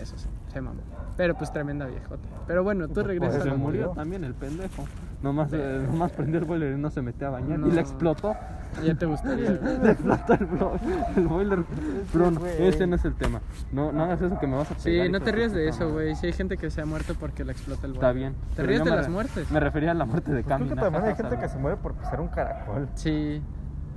Eso 0.01 0.19
sí, 0.19 0.27
se 0.53 0.61
mamó. 0.61 0.81
Pero 1.17 1.35
pues 1.37 1.53
tremenda 1.53 1.87
viejota. 1.87 2.23
Pero 2.47 2.65
bueno, 2.65 2.89
tú 2.89 2.95
Pues, 2.95 3.07
regresas 3.07 3.37
pues, 3.37 3.47
a 3.47 3.51
Se 3.53 3.57
murió. 3.57 3.89
también 3.91 4.25
el 4.25 4.35
pendejo. 4.35 4.85
Nomás, 5.25 5.49
eh, 5.55 5.87
nomás 5.91 6.13
prendió 6.13 6.39
el 6.39 6.45
boiler 6.45 6.77
y 6.77 6.81
no 6.81 6.91
se 6.91 7.01
metió 7.01 7.29
a 7.29 7.31
bañar. 7.31 7.59
No. 7.59 7.67
Y 7.69 7.71
le 7.71 7.81
explotó. 7.81 8.37
Ya 8.85 8.95
te 8.95 9.07
gustaría. 9.07 9.51
Le 9.83 9.91
explotó 9.93 10.33
el, 10.35 10.49
blo- 10.51 10.79
el 11.17 11.27
boiler. 11.29 11.65
Pero 12.13 12.31
no, 12.31 12.45
ese 12.47 12.87
no 12.87 12.97
es 12.97 13.05
el 13.07 13.15
tema. 13.15 13.41
No, 13.73 13.91
no 13.91 14.05
hagas 14.05 14.21
eso 14.21 14.39
que 14.39 14.47
me 14.47 14.57
vas 14.57 14.71
a 14.71 14.75
pegar. 14.75 15.07
Sí, 15.07 15.11
no 15.13 15.21
te 15.21 15.31
tu 15.31 15.37
rías 15.37 15.53
de 15.53 15.69
eso, 15.69 15.91
güey. 15.93 16.15
Si 16.17 16.27
hay 16.27 16.33
gente 16.35 16.59
que 16.59 16.71
se 16.71 16.83
ha 16.83 16.85
muerto 16.85 17.15
porque 17.19 17.43
le 17.45 17.53
explota 17.53 17.87
el 17.87 17.95
Está 17.95 18.09
boiler. 18.13 18.33
bien. 18.33 18.35
¿Te 18.51 18.57
pero 18.57 18.69
ríes 18.69 18.85
de 18.85 18.91
las 18.91 19.09
muertes? 19.09 19.51
Me 19.51 19.61
refería 19.61 19.93
a 19.93 19.95
la 19.95 20.05
muerte 20.05 20.31
de 20.33 20.43
Pues 20.43 20.59
que 20.59 20.65
Camina. 20.65 20.83
también 20.83 21.05
hay 21.05 21.15
gente 21.15 21.39
que 21.39 21.49
se 21.49 21.57
muere 21.59 21.77
por 21.79 21.95
pisar 21.95 22.21
un 22.21 22.29
caracol. 22.29 22.89
Sí. 22.95 23.41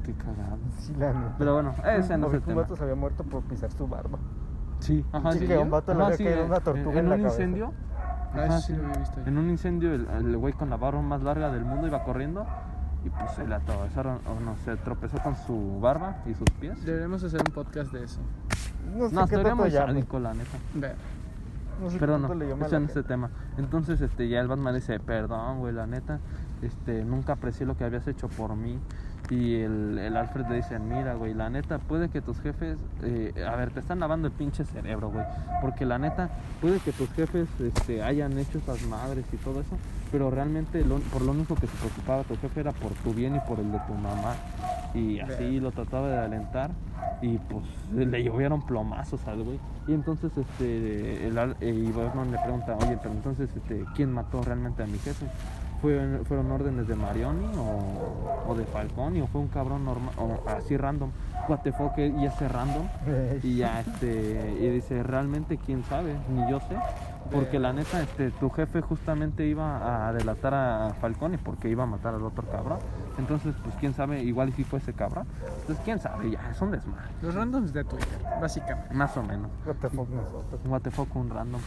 Qué 0.06 0.14
cagado. 0.14 0.58
Sí, 0.80 0.94
la 0.98 1.08
neta. 1.12 1.36
Pero 1.38 1.54
bueno, 1.56 1.74
ese 1.98 2.18
no 2.18 2.28
es 2.28 2.34
el 2.36 2.40
que 2.40 2.46
un 2.46 2.56
tema. 2.56 2.62
vato 2.62 2.76
se 2.78 2.84
había 2.84 2.96
muerto 2.96 3.24
por 3.26 3.42
pisar 3.44 3.70
su 3.72 3.86
barba. 3.88 4.18
Sí, 4.80 5.04
ajá, 5.12 5.32
Sí, 5.34 5.40
sí. 5.40 5.48
que 5.48 5.58
un 5.58 5.72
vato 5.72 5.94
le 5.94 6.04
había 6.04 6.18
caído 6.18 6.32
eh, 6.34 6.44
una 6.46 6.60
tortuga 6.62 6.92
en, 6.94 7.06
en 7.06 7.10
la 7.10 7.16
un 7.16 7.22
cabeza. 7.24 7.42
incendio. 7.42 7.74
Ah, 8.34 8.44
Ajá, 8.44 8.60
sí, 8.60 8.74
lo 8.76 8.86
había 8.86 8.98
visto. 9.00 9.20
En 9.26 9.38
un 9.38 9.50
incendio, 9.50 9.94
el, 9.94 10.08
el 10.10 10.38
güey 10.38 10.54
con 10.54 10.70
la 10.70 10.78
barba 10.78 11.02
más 11.02 11.22
larga 11.24 11.50
del 11.52 11.64
mundo 11.66 11.88
iba 11.88 12.04
corriendo 12.04 12.46
y 13.06 13.10
pues 13.10 13.32
se 13.32 13.48
le 13.48 13.56
atravesaron, 13.56 14.20
o 14.28 14.40
no, 14.44 14.56
se 14.66 14.76
tropezó 14.78 15.18
con 15.20 15.36
su 15.36 15.80
barba 15.80 16.18
y 16.26 16.34
sus 16.34 16.50
pies. 16.60 16.84
Deberíamos 16.86 17.24
hacer 17.24 17.42
un 17.48 17.54
podcast 17.54 17.92
de 17.94 18.04
eso. 18.04 18.20
No 18.96 19.10
sé 19.10 19.16
No, 19.16 19.28
qué 19.28 19.36
estaría 19.36 19.72
sádico, 19.86 20.20
la 20.20 20.34
neta. 20.34 20.58
No 21.82 21.90
sé 21.92 21.98
Pero 22.00 22.14
no, 22.18 22.28
tanto 22.28 22.36
le 22.44 22.50
llama 22.50 22.64
a 22.64 22.68
ese 22.68 22.76
la 22.76 22.80
no 22.80 22.86
es 22.86 22.92
el 22.92 22.96
gente. 22.96 23.08
tema. 23.08 23.30
Entonces, 23.58 24.02
este, 24.02 24.28
ya 24.28 24.40
el 24.40 24.48
Batman 24.48 24.74
dice, 24.76 25.00
perdón, 25.00 25.60
güey, 25.60 25.74
la 25.74 25.86
neta, 25.86 26.20
este, 26.62 27.04
nunca 27.06 27.34
aprecié 27.34 27.66
lo 27.68 27.78
que 27.78 27.84
habías 27.86 28.08
hecho 28.08 28.28
por 28.30 28.56
mí. 28.56 28.80
Y 29.30 29.56
el, 29.56 29.98
el 30.00 30.16
Alfred 30.16 30.46
le 30.48 30.56
dice, 30.58 30.80
mira, 30.80 31.16
güey, 31.16 31.34
la 31.34 31.50
neta, 31.50 31.80
puede 31.80 32.08
que 32.10 32.22
tus 32.22 32.40
jefes, 32.40 32.78
eh, 33.04 33.34
a 33.46 33.56
ver, 33.58 33.72
te 33.72 33.82
están 33.82 34.00
lavando 34.00 34.28
el 34.28 34.34
pinche 34.34 34.64
cerebro, 34.64 35.10
güey. 35.12 35.26
Porque 35.62 35.86
la 35.86 35.98
neta, 35.98 36.30
puede 36.62 36.80
que 36.80 36.94
tus 36.94 37.10
jefes 37.12 37.48
este, 37.60 38.02
hayan 38.04 38.38
hecho 38.40 38.58
esas 38.58 38.82
madres 38.84 39.26
y 39.34 39.38
todo 39.38 39.60
eso, 39.60 39.78
pero 40.14 40.32
realmente 40.32 40.86
lo- 40.86 41.00
por 41.00 41.22
lo 41.24 41.32
único 41.34 41.56
que 41.56 41.68
se 41.68 41.76
preocupaba 41.78 42.24
tu 42.24 42.38
jefe 42.38 42.62
era 42.62 42.72
por 42.72 42.92
tu 42.94 43.14
bien 43.14 43.36
y 43.36 43.40
por 43.42 43.60
el 43.60 43.70
de 43.72 43.80
tu 43.80 43.94
mamá. 43.96 44.36
Y 44.94 45.20
así 45.20 45.60
lo 45.60 45.72
trataba 45.72 46.08
de 46.08 46.18
alentar 46.20 46.72
y 47.22 47.38
pues 47.38 47.64
le 47.94 48.24
llovieron 48.24 48.66
plomazos 48.66 49.28
al 49.28 49.44
güey. 49.44 49.60
Y 49.88 49.94
entonces 49.94 50.32
este 50.38 51.28
el, 51.28 51.38
eh, 51.38 51.56
y 51.62 51.92
Batman 51.92 52.32
le 52.32 52.38
pregunta, 52.40 52.76
oye, 52.78 52.98
pero 53.02 53.14
entonces 53.14 53.50
este, 53.56 53.84
¿quién 53.94 54.12
mató 54.14 54.42
realmente 54.42 54.84
a 54.84 54.88
mi 54.88 54.98
jefe? 55.00 55.26
¿Fue- 55.82 56.22
¿Fueron 56.26 56.52
órdenes 56.52 56.88
de 56.88 56.96
Marioni 56.96 57.46
o, 57.58 58.52
o 58.52 58.56
de 58.56 58.66
Falconi 58.66 59.22
o 59.22 59.28
fue 59.28 59.42
un 59.42 59.48
cabrón 59.48 59.86
normal 59.86 60.14
o 60.18 60.50
así 60.50 60.76
random? 60.78 61.12
What 61.48 61.60
the 61.60 61.72
fuck, 61.72 61.98
y 61.98 62.26
ese 62.26 62.48
random 62.48 62.88
y 63.44 63.58
ya 63.58 63.82
este 63.82 64.58
y 64.60 64.70
dice 64.70 65.04
realmente 65.04 65.58
quién 65.58 65.84
sabe 65.84 66.16
ni 66.30 66.50
yo 66.50 66.60
sé 66.62 66.76
porque 67.32 67.60
la 67.60 67.74
neta 67.74 68.02
este 68.02 68.32
tu 68.32 68.50
jefe 68.50 68.82
justamente 68.82 69.46
iba 69.46 70.08
a 70.08 70.14
delatar 70.14 70.54
a 70.54 70.90
Falcone 71.02 71.38
porque 71.38 71.70
iba 71.70 71.84
a 71.84 71.86
matar 71.88 72.16
al 72.16 72.24
otro 72.24 72.44
cabrón. 72.50 72.80
Entonces 73.18 73.56
pues 73.64 73.76
quién 73.80 73.94
sabe 73.94 74.22
igual 74.24 74.50
y 74.50 74.52
si 74.54 74.64
fue 74.64 74.80
ese 74.80 74.94
cabrón. 74.94 75.26
Entonces 75.62 75.80
quién 75.84 76.00
sabe 76.00 76.32
ya 76.32 76.50
es 76.52 76.62
un 76.62 76.72
desmadre. 76.72 77.04
Los 77.22 77.34
randoms 77.36 77.74
de 77.74 77.84
Twitter, 77.84 78.08
básicamente. 78.42 78.94
más 78.94 79.16
o 79.18 79.24
menos. 79.24 79.50
What 79.66 79.76
the 79.82 79.90
fuck 79.90 80.10
nosotros. 80.10 80.62
what 80.66 80.82
the 80.82 80.92
fuck 80.92 81.16
un 81.16 81.30
random. 81.30 81.62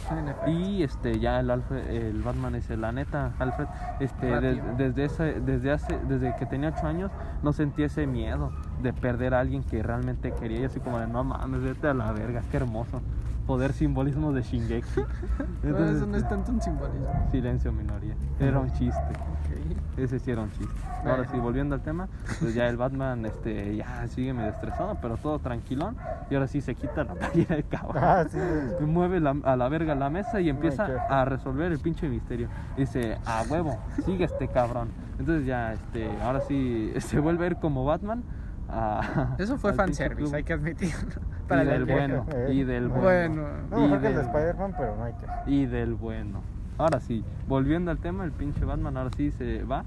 Y 0.47 0.83
este 0.83 1.19
ya 1.19 1.39
el 1.39 1.49
Alfred, 1.51 1.87
el 1.89 2.21
Batman 2.21 2.53
dice 2.53 2.77
la 2.77 2.91
neta 2.91 3.31
Alfred 3.39 3.67
este 3.99 4.25
de- 4.39 4.61
desde 4.77 5.05
ese 5.05 5.39
desde 5.41 5.71
hace 5.71 5.97
desde 6.07 6.35
que 6.35 6.45
tenía 6.45 6.69
ocho 6.69 6.87
años 6.87 7.11
no 7.43 7.53
sentí 7.53 7.83
ese 7.83 8.07
miedo 8.07 8.51
de 8.81 8.93
perder 8.93 9.33
a 9.33 9.39
alguien 9.39 9.63
que 9.63 9.81
realmente 9.83 10.31
quería 10.33 10.61
y 10.61 10.63
así 10.65 10.79
como 10.79 10.99
de 10.99 11.07
no 11.07 11.23
mames 11.23 11.61
vete 11.61 11.87
a 11.87 11.93
la 11.93 12.11
verga 12.11 12.41
qué 12.51 12.57
hermoso 12.57 13.01
poder 13.51 13.73
simbolismo 13.73 14.31
de 14.31 14.43
Shingeki 14.43 14.87
Entonces, 15.63 15.97
eso 15.97 16.05
no 16.05 16.15
es 16.15 16.25
tanto 16.29 16.53
un 16.53 16.61
simbolismo. 16.61 17.27
silencio 17.31 17.71
minoría 17.73 18.15
era 18.39 18.59
un 18.61 18.71
chiste 18.71 18.97
Ok. 19.09 19.97
ese 19.97 20.19
sí 20.19 20.31
era 20.31 20.41
un 20.43 20.51
chiste 20.51 20.73
ahora 20.99 21.15
Bueno. 21.17 21.31
sí 21.31 21.37
volviendo 21.39 21.75
al 21.75 21.81
tema 21.81 22.07
pues 22.39 22.53
ya 22.53 22.67
el 22.67 22.77
Batman 22.77 23.25
este 23.25 23.75
ya 23.75 24.07
sigue 24.07 24.33
medio 24.33 24.51
estresado 24.51 24.97
pero 25.01 25.17
todo 25.17 25.39
tranquilón 25.39 25.97
y 26.29 26.35
ahora 26.35 26.47
sí 26.47 26.61
se 26.61 26.75
quita 26.75 27.03
la 27.03 27.13
playera 27.15 27.57
de 27.57 27.63
cabrón 27.63 28.01
Ah, 28.01 28.23
sí. 28.31 28.37
y 28.79 28.83
mueve 28.85 29.19
la- 29.19 29.35
a 29.43 29.55
la 29.57 29.67
verga 29.67 29.95
la 29.95 30.09
mesa 30.09 30.39
y 30.39 30.47
empieza 30.47 30.85
a 31.09 31.25
resolver 31.25 31.71
el 31.73 31.79
pinche 31.79 32.07
misterio. 32.07 32.47
Dice, 32.77 33.17
a 33.25 33.43
huevo, 33.49 33.77
sigue 34.05 34.23
este 34.25 34.47
cabrón. 34.47 34.89
Entonces 35.19 35.45
ya, 35.45 35.73
este, 35.73 36.09
ahora 36.23 36.39
sí, 36.41 36.93
se 36.99 37.19
vuelve 37.19 37.43
a 37.45 37.47
ir 37.47 37.55
como 37.57 37.83
Batman. 37.85 38.23
a- 38.69 39.35
Eso 39.37 39.57
fue 39.57 39.73
fanservice, 39.73 40.33
hay 40.35 40.43
que 40.43 40.53
admitirlo. 40.53 41.21
Y 41.55 41.57
Para 41.57 41.71
del 41.71 41.85
que- 41.85 41.93
bueno, 41.93 42.25
y 42.49 42.63
del 42.63 42.87
bueno. 42.87 43.01
Bueno. 43.03 43.47
No, 43.69 43.77
y 43.79 43.81
mejor 43.83 44.01
que 44.01 44.07
el 44.07 44.13
de 44.13 44.17
del- 44.19 44.27
Spider-Man, 44.27 44.73
pero 44.77 44.95
no 44.95 45.03
hay 45.03 45.13
que. 45.13 45.51
y 45.51 45.65
del 45.65 45.93
bueno. 45.95 46.41
Ahora 46.77 46.99
sí, 46.99 47.23
volviendo 47.47 47.91
al 47.91 47.97
tema, 47.99 48.23
el 48.23 48.31
pinche 48.31 48.65
Batman 48.65 48.97
ahora 48.97 49.09
sí 49.15 49.31
se 49.31 49.63
va 49.63 49.83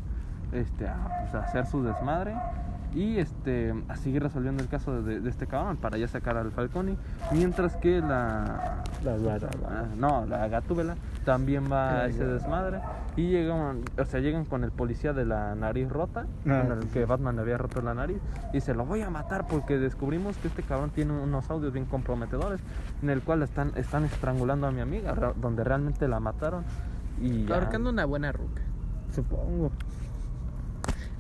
este, 0.53 0.87
a, 0.87 0.97
pues, 1.23 1.35
a 1.35 1.41
hacer 1.47 1.67
su 1.67 1.83
desmadre 1.83 2.35
y 2.95 3.19
este, 3.19 3.75
a 3.89 3.97
seguir 3.97 4.23
resolviendo 4.23 4.63
el 4.63 4.69
caso 4.69 5.03
de, 5.03 5.21
de 5.21 5.29
este 5.31 5.47
cabrón 5.47 5.77
para 5.77 5.99
ya 5.99 6.07
sacar 6.09 6.37
al 6.37 6.51
Falconi. 6.53 6.97
Mientras 7.33 7.77
que 7.77 8.01
la. 8.01 8.83
La 9.05 9.15
ah, 9.69 9.85
No, 9.97 10.25
la 10.27 10.47
Gatúbela 10.49 10.95
también 11.25 11.71
va 11.71 11.91
a 11.91 11.95
La 11.95 12.07
ese 12.07 12.25
desmadre. 12.25 12.81
Y 13.17 13.29
llegan, 13.31 13.81
o 13.99 14.05
sea, 14.05 14.21
llegan 14.21 14.45
con 14.45 14.65
el 14.65 14.71
policía 14.73 15.13
de 15.13 15.25
la 15.25 15.55
nariz 15.55 15.89
rota, 15.89 16.27
Ah, 16.47 16.63
con 16.67 16.73
el 16.79 16.83
sí, 16.85 16.89
que 16.89 17.01
sí. 17.01 17.05
Batman 17.05 17.37
le 17.37 17.43
había 17.43 17.59
roto 17.59 17.81
la 17.83 17.95
nariz, 17.95 18.19
y 18.53 18.61
se 18.61 18.75
lo 18.75 18.85
voy 18.87 19.03
a 19.03 19.11
matar 19.11 19.47
porque 19.47 19.79
descubrimos 19.79 20.37
que 20.39 20.49
este 20.49 20.63
cabrón 20.63 20.91
tiene 20.91 21.13
unos 21.13 21.49
audios 21.51 21.73
bien 21.73 21.85
comprometedores 21.87 22.61
en 23.03 23.11
el 23.11 23.23
cual 23.23 23.43
están, 23.43 23.73
están 23.77 24.05
estrangulando 24.05 24.67
a 24.67 24.71
mi 24.73 24.81
amiga, 24.81 25.15
donde 25.41 25.63
realmente 25.65 26.09
la 26.09 26.19
mataron. 26.21 26.65
Y 27.21 27.45
ya- 27.45 27.55
Ahorcando 27.57 27.91
una 27.91 28.05
buena 28.05 28.33
ruca. 28.33 28.63
Supongo. 29.13 29.71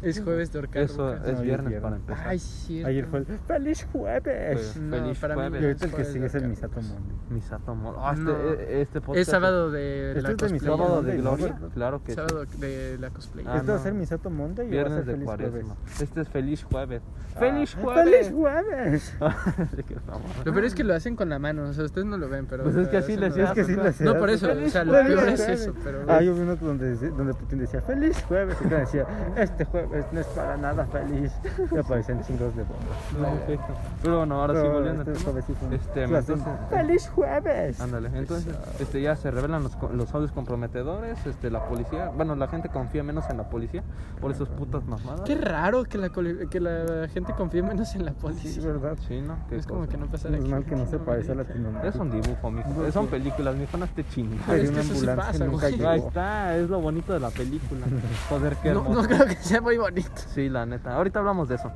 Es 0.04 0.20
jueves 0.22 0.52
de 0.52 0.58
ahorcar 0.58 0.82
eso 0.82 1.12
rucas. 1.14 1.28
es 1.28 1.34
No, 1.34 1.40
hoy 1.40 1.40
es 1.40 1.42
viernes 1.42 1.68
viernes. 1.68 1.82
para 1.82 1.96
empezar. 1.96 2.28
Ay, 2.28 2.38
sí. 2.38 2.84
Ayer 2.84 3.06
fue 3.06 3.18
el 3.20 3.26
¡Feliz 3.26 3.86
jueves! 3.92 4.76
No, 4.80 4.96
Feliz 4.96 5.18
para 5.18 5.36
mí. 5.50 5.58
Y 5.58 5.64
ahorita 5.64 5.84
el 5.86 5.92
que 5.92 6.04
sigue 6.04 6.26
es 6.26 6.34
el. 6.34 6.48
Misato 6.48 6.80
Mundi. 6.82 7.14
Misato. 7.30 7.76
Ah, 7.98 8.10
este, 8.12 8.22
No. 8.24 8.32
eh, 8.32 8.80
este 8.82 9.00
podcast 9.00 9.18
Es 9.22 9.28
sábado 9.28 9.70
de 9.70 10.08
Este 10.10 10.22
la 10.22 10.30
es 10.30 10.36
de 10.36 10.44
mi 10.44 10.58
cosplay. 10.58 10.76
sábado 10.78 11.02
de 11.02 11.16
gloria. 11.16 11.58
Claro 11.74 12.02
que 12.04 12.12
sí. 12.12 12.16
Sábado 12.16 12.44
de 12.58 12.98
la 13.00 13.10
cosplay. 13.10 13.44
Ah, 13.48 13.56
¿Este 13.56 13.68
va 13.68 13.74
a 13.74 13.78
no. 13.78 13.82
ser 13.82 13.94
Misato 13.94 14.30
Monday 14.30 14.66
o 14.66 14.68
va 14.68 14.68
a 14.68 14.70
Viernes 14.70 14.94
ser 14.96 15.04
de 15.06 15.12
Feliz 15.12 15.24
cuaresma. 15.24 15.52
jueves? 15.74 16.00
Este 16.02 16.20
es 16.20 16.28
feliz 16.28 16.64
jueves. 16.64 17.02
Ah, 17.34 17.38
¡Feliz 17.40 17.74
jueves! 17.74 18.04
¡Feliz 18.04 18.32
jueves! 18.32 19.16
Lo 20.44 20.52
peor 20.52 20.64
es 20.64 20.74
que 20.74 20.84
lo 20.84 20.94
hacen 20.94 21.16
con 21.16 21.28
la 21.28 21.38
mano, 21.38 21.64
o 21.68 21.72
sea, 21.72 21.84
ustedes 21.84 22.06
no 22.06 22.16
lo 22.16 22.28
ven, 22.28 22.46
pero... 22.46 22.62
Pues 22.62 22.76
es 22.76 22.88
que 22.88 22.96
así 22.98 23.12
hacen 23.14 23.20
le 23.20 23.26
lo- 23.28 23.32
hacías, 23.32 23.48
Es 23.50 23.54
que 23.66 23.92
sí 23.92 24.04
¿no? 24.04 24.18
por 24.18 24.30
eso, 24.30 24.48
o 24.52 24.68
sea, 24.68 24.84
lo 24.84 24.92
peor 24.92 25.28
es 25.28 25.40
eso, 25.48 25.74
pero... 25.82 26.04
Ah, 26.08 26.20
yo 26.20 26.34
vi 26.34 26.40
uno 26.42 26.54
donde, 26.56 26.94
Putin 27.34 27.58
decía 27.58 27.80
¡Feliz 27.80 28.22
jueves! 28.28 28.56
Y 28.64 28.68
decía 28.68 29.06
¡Este 29.36 29.64
jueves! 29.64 29.93
Es- 29.94 30.12
no 30.12 30.20
es 30.20 30.26
para 30.28 30.56
nada 30.56 30.84
feliz. 30.86 31.32
Y 31.72 31.78
aparecen 31.78 32.22
chingos 32.24 32.54
de 32.56 32.62
bombas. 32.64 33.38
Perfecto. 33.38 33.74
Pero 34.02 34.18
bueno, 34.18 34.40
ahora 34.40 34.54
sí 34.54 34.60
Pero 34.62 34.72
volviendo 34.74 35.02
al 35.02 35.08
este 35.08 35.12
tema. 35.24 35.24
jueves 35.24 35.44
sí 35.46 35.74
Este, 35.74 36.06
Sí, 36.06 36.14
entonces- 36.14 36.46
¡Feliz 36.70 37.08
jueves! 37.14 37.80
Ándale, 37.80 38.10
entonces 38.14 38.54
este, 38.80 39.00
ya 39.02 39.16
se 39.16 39.30
revelan 39.30 39.62
los, 39.62 39.76
los 39.92 40.14
audios 40.14 40.32
comprometedores, 40.32 41.24
este, 41.26 41.50
la 41.50 41.64
policía, 41.66 42.10
bueno, 42.14 42.34
la 42.36 42.48
gente 42.48 42.68
confía 42.68 43.02
menos 43.02 43.28
en 43.30 43.36
la 43.38 43.48
policía 43.48 43.82
por 44.20 44.30
esas 44.30 44.48
putas 44.48 44.84
mamadas. 44.84 45.22
Qué 45.22 45.34
raro 45.34 45.84
que 45.84 45.98
la, 45.98 46.08
que 46.10 46.60
la 46.60 47.08
gente 47.08 47.32
confíe 47.34 47.62
menos 47.62 47.94
en 47.94 48.04
la 48.04 48.12
Sí, 48.12 48.16
policía. 48.20 48.66
¿verdad? 48.66 48.96
Sí, 49.06 49.20
¿no? 49.20 49.36
Qué 49.48 49.56
es 49.56 49.66
como 49.66 49.80
cosa. 49.80 49.92
que 49.92 49.98
no 49.98 50.06
pasa 50.06 50.28
Es 50.28 50.48
mal 50.48 50.64
que 50.64 50.76
no 50.76 50.86
se 50.86 50.96
No, 50.98 51.04
parece 51.04 51.32
a. 51.32 51.34
Latinoamérica. 51.36 51.88
Es 51.88 51.96
un 51.96 52.10
dibujo, 52.10 52.50
mijo. 52.50 52.92
Son 52.92 53.06
películas, 53.08 53.54
mijo, 53.56 53.76
no 53.76 53.84
esté 53.84 54.04
chingando. 54.08 54.42
Pero 54.46 54.62
es 54.62 54.68
que 54.70 54.74
una 54.74 54.80
eso 54.82 54.94
sí 54.94 55.06
pasa, 55.06 55.44
nunca. 55.44 55.66
Ahí 55.66 55.98
está, 56.00 56.56
es 56.56 56.68
lo 56.70 56.80
bonito 56.80 57.12
de 57.12 57.20
la 57.20 57.30
película. 57.30 57.86
Joder, 58.28 58.56
qué 58.56 58.72
No, 58.72 58.80
hermoso. 58.82 59.02
no 59.02 59.08
creo 59.08 59.26
que 59.26 59.36
sea 59.36 59.60
muy 59.60 59.76
bonito. 59.84 60.10
Sí, 60.34 60.48
la 60.48 60.66
neta. 60.66 60.94
Ahorita 60.96 61.18
hablamos 61.20 61.48
de 61.48 61.56
eso. 61.56 61.70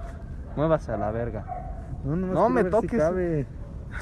Muévase 0.56 0.92
a 0.92 0.96
la 0.96 1.10
verga. 1.10 1.44
No, 2.04 2.16
no, 2.16 2.26
No 2.32 2.48
me 2.48 2.64
si 2.64 2.70
toques. 2.70 2.98
cabe. 3.00 3.46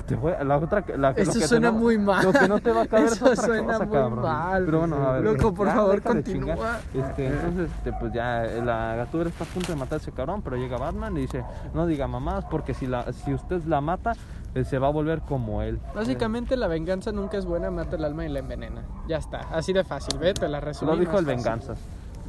Te 0.04 0.16
voy- 0.16 0.32
la 0.42 0.56
otra, 0.58 0.82
que- 0.82 0.98
la, 0.98 1.10
Eso 1.12 1.26
lo 1.28 1.32
que 1.34 1.38
te 1.40 1.48
suena 1.48 1.70
no- 1.70 1.78
muy 1.78 1.96
mal. 1.96 2.24
Lo 2.24 2.32
que 2.32 2.48
no 2.48 2.58
te 2.58 2.72
va 2.72 2.82
a 2.82 2.86
caber 2.86 3.06
es 3.06 3.12
Eso 3.12 3.24
otra 3.26 3.36
suena 3.36 3.66
cosa, 3.74 3.84
muy 3.86 3.94
cabrón. 3.96 4.20
mal. 4.22 4.64
Pero 4.66 4.78
bueno, 4.80 4.96
a 4.96 5.12
ver. 5.12 5.22
Loco, 5.22 5.54
por 5.54 5.66
ya, 5.68 5.74
favor, 5.74 6.02
continúa. 6.02 6.56
Este, 6.92 7.26
entonces, 7.28 7.70
este, 7.70 7.92
pues 7.92 8.12
ya 8.12 8.42
la 8.64 8.96
gatúbela 8.96 9.30
está 9.30 9.44
a 9.44 9.46
punto 9.46 9.72
de 9.72 9.78
matar 9.78 9.98
a 9.98 10.02
ese 10.02 10.10
cabrón, 10.10 10.42
pero 10.42 10.56
llega 10.56 10.76
Batman 10.76 11.16
y 11.16 11.20
dice, 11.20 11.44
no 11.72 11.86
diga 11.86 12.08
mamadas 12.08 12.44
porque 12.46 12.74
si 12.74 12.86
la 12.88 13.12
si 13.12 13.32
usted 13.32 13.62
la 13.64 13.80
mata, 13.80 14.14
eh, 14.56 14.64
se 14.64 14.78
va 14.78 14.88
a 14.88 14.90
volver 14.90 15.20
como 15.20 15.62
él. 15.62 15.78
Básicamente 15.94 16.56
la 16.56 16.66
venganza 16.66 17.12
nunca 17.12 17.36
es 17.38 17.46
buena, 17.46 17.70
mata 17.70 17.94
el 17.96 18.04
alma 18.04 18.26
y 18.26 18.28
la 18.28 18.40
envenena. 18.40 18.82
Ya 19.06 19.18
está, 19.18 19.42
así 19.52 19.72
de 19.72 19.84
fácil, 19.84 20.18
ve, 20.18 20.34
te 20.34 20.48
la 20.48 20.58
resumí. 20.60 20.90
Lo 20.90 20.98
dijo 20.98 21.12
el 21.18 21.24
fácil. 21.26 21.36
Venganzas. 21.36 21.78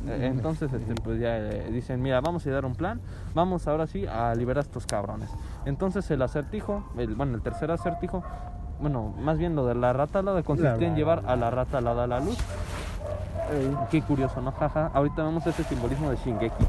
Entonces, 0.08 0.72
este, 0.72 0.96
pues 0.96 1.20
ya 1.20 1.38
eh, 1.38 1.70
dicen, 1.72 2.02
mira, 2.02 2.22
vamos 2.22 2.46
a 2.46 2.52
dar 2.52 2.66
un 2.66 2.76
plan, 2.76 3.02
vamos 3.34 3.68
ahora 3.68 3.88
sí 3.88 4.06
a 4.06 4.34
liberar 4.36 4.60
a 4.60 4.68
estos 4.68 4.86
cabrones. 4.86 5.30
Entonces 5.66 6.10
el 6.12 6.22
acertijo, 6.22 6.84
el, 6.98 7.16
bueno, 7.16 7.36
el 7.36 7.42
tercer 7.42 7.72
acertijo, 7.72 8.24
bueno, 8.80 9.14
más 9.20 9.38
bien 9.38 9.56
lo 9.56 9.66
de 9.66 9.76
la 9.76 9.94
rata 9.94 10.20
alada 10.20 10.44
consistía 10.44 10.88
en 10.88 10.96
llevar 10.96 11.24
a 11.26 11.36
la 11.36 11.50
rata 11.50 11.80
alada 11.80 12.04
a 12.04 12.08
la 12.08 12.20
luz. 12.20 12.38
Ey. 13.52 13.76
Qué 13.90 14.02
curioso, 14.02 14.42
¿no? 14.42 14.52
Jaja, 14.52 14.92
ahorita 14.94 15.24
vemos 15.24 15.46
ese 15.48 15.64
simbolismo 15.64 16.10
de 16.10 16.18
Shingeki. 16.18 16.66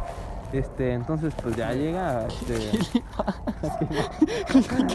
Este, 0.50 0.94
entonces 0.94 1.34
pues 1.42 1.56
ya 1.56 1.72
llega, 1.74 2.26
este... 2.26 2.70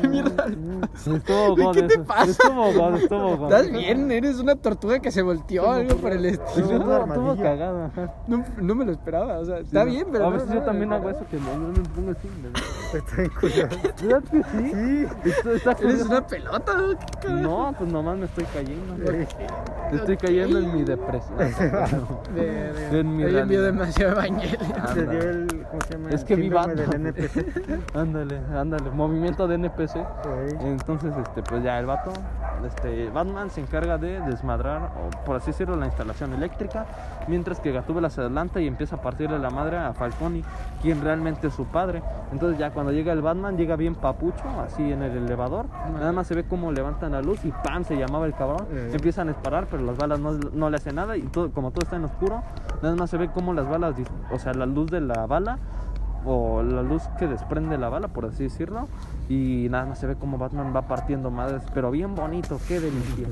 ¿Qué 0.02 0.08
mierda? 0.08 0.48
Estuvo 0.96 1.56
god 1.56 1.76
¿qué 1.76 1.84
te 1.84 1.94
eso. 1.94 2.04
pasa? 2.06 2.32
Estuvo 2.32 2.74
god, 2.74 2.96
estuvo 2.96 3.38
god. 3.38 3.54
¿Estás 3.54 3.72
bien? 3.72 4.12
Eres 4.12 4.40
una 4.40 4.56
tortuga 4.56 4.98
que 5.00 5.12
se 5.12 5.22
volteó, 5.22 5.70
algo 5.72 5.96
por 5.98 6.12
el 6.12 6.26
estilo. 6.26 6.80
Cagado, 7.38 7.86
ajá. 7.86 8.14
No, 8.28 8.44
no 8.58 8.74
me 8.76 8.84
lo 8.86 8.94
esperaba, 8.94 9.38
o 9.38 9.46
sea, 9.46 9.60
está 9.60 9.84
Sí, 9.84 9.92
bien, 9.92 10.08
pero. 10.12 10.26
A 10.26 10.30
no, 10.30 10.34
veces 10.34 10.50
no 10.50 10.56
yo 10.56 10.62
también 10.64 10.92
hago 10.92 11.10
eso, 11.12 11.26
que 11.30 11.38
no, 11.38 11.56
no 11.56 11.68
me 11.68 11.80
pongo 11.90 12.12
así. 12.12 12.28
Está 12.94 13.16
bien 13.18 13.32
curioso. 13.40 13.78
¿Verdad 14.04 14.24
que 14.32 14.44
sí? 14.44 15.08
Está, 15.26 15.52
está 15.52 15.72
Eres 15.72 15.82
curioso. 15.82 16.06
una 16.06 16.28
pelota, 16.28 16.74
¿no? 16.76 17.40
No, 17.42 17.76
pues 17.78 17.92
nomás 17.92 18.18
me 18.18 18.26
estoy 18.26 18.46
cayendo. 18.46 19.12
Estoy 19.92 20.18
cayendo 20.18 20.60
en 20.60 20.74
mi 20.76 20.84
depresión. 20.84 21.38
De, 22.36 22.74
de, 22.92 23.00
En 23.00 23.16
mi 23.18 23.26
realidad. 23.26 23.64
demasiado 23.64 24.12
Evangelion. 24.14 24.88
Se 24.94 25.02
dio 25.08 25.20
el, 25.22 25.66
¿cómo 25.70 25.82
se 25.82 25.94
llama? 25.94 26.10
Es 26.10 26.24
que 26.24 26.36
vi 26.36 26.48
NPC. 26.48 27.96
Ándale, 27.96 28.40
ándale. 28.56 28.90
Movimiento 28.92 29.48
de 29.48 29.56
NPC. 29.56 29.96
Entonces, 30.62 31.14
este, 31.18 31.44
pues 31.44 31.64
ya 31.64 31.80
el 31.80 31.86
vato, 31.86 32.12
este, 32.66 33.10
Batman 33.10 33.50
se 33.50 33.62
encarga 33.62 33.98
de 33.98 34.20
desmadrar, 34.22 34.92
o 34.98 35.26
por 35.26 35.36
así 35.36 35.48
decirlo, 35.48 35.76
la 35.76 35.86
instalación 35.86 36.34
eléctrica, 36.34 36.86
mientras 37.28 37.60
que 37.60 37.72
Gatúbela 37.72 38.10
se 38.10 38.22
adelanta 38.22 38.60
y 38.62 38.68
empieza 38.68 38.98
a 38.98 39.02
partirle 39.02 39.40
la 39.40 39.50
madre 39.50 39.78
a 39.78 39.94
Falcone, 39.94 40.44
quien 40.82 41.02
realmente 41.02 41.48
es 41.48 41.54
su 41.54 41.66
padre. 41.66 42.02
Entonces 42.32 42.58
ya 42.60 42.72
cuando 42.72 42.92
llega 42.92 43.14
el 43.14 43.22
Batman, 43.22 43.58
llega 43.58 43.76
bien 43.76 43.96
papucho, 43.96 44.44
así 44.66 44.92
en 44.92 45.02
el 45.04 45.18
elevador, 45.18 45.66
nada 45.94 46.12
más 46.12 46.28
se 46.28 46.36
ve 46.36 46.44
cómo 46.46 46.72
levantan 46.72 47.12
la 47.12 47.22
luz 47.22 47.44
y 47.46 47.52
¡pam! 47.64 47.84
se 47.84 47.96
llamaba 47.98 48.26
el 48.26 48.34
cabrón, 48.34 48.66
Eh. 48.72 48.92
empiezan 48.94 49.28
a 49.30 49.32
disparar, 49.34 49.68
pero 49.70 49.84
las 49.84 49.98
balas 49.98 50.20
no, 50.20 50.32
no 50.34 50.70
le 50.70 50.78
hacen 50.78 50.96
nada 50.96 51.16
y 51.18 51.22
todo, 51.24 51.52
como 51.52 51.72
todo 51.72 51.84
está 51.84 51.96
en 51.98 52.06
oscuro, 52.06 52.42
nada 52.82 52.96
más 52.96 53.10
se 53.10 53.18
ve 53.18 53.30
cómo 53.34 53.54
las 53.54 53.68
balas, 53.68 53.96
o 54.32 54.40
sea, 54.40 54.54
la 54.54 54.66
luz 54.66 54.90
de 54.92 55.02
la 55.02 55.26
bala 55.26 55.58
o 56.26 56.64
la 56.64 56.82
luz 56.84 57.04
que 57.20 57.28
desprende 57.28 57.78
la 57.78 57.90
bala, 57.90 58.08
por 58.08 58.26
así 58.26 58.44
decirlo, 58.44 58.88
y 59.30 59.68
nada 59.70 59.86
más 59.86 60.00
se 60.00 60.08
ve 60.08 60.16
como 60.16 60.38
Batman 60.38 60.74
va 60.76 60.84
partiendo 60.84 61.32
madres, 61.32 61.64
pero 61.74 61.92
bien 61.92 62.16
bonito, 62.16 62.60
qué 62.68 62.80
delicia, 62.80 63.28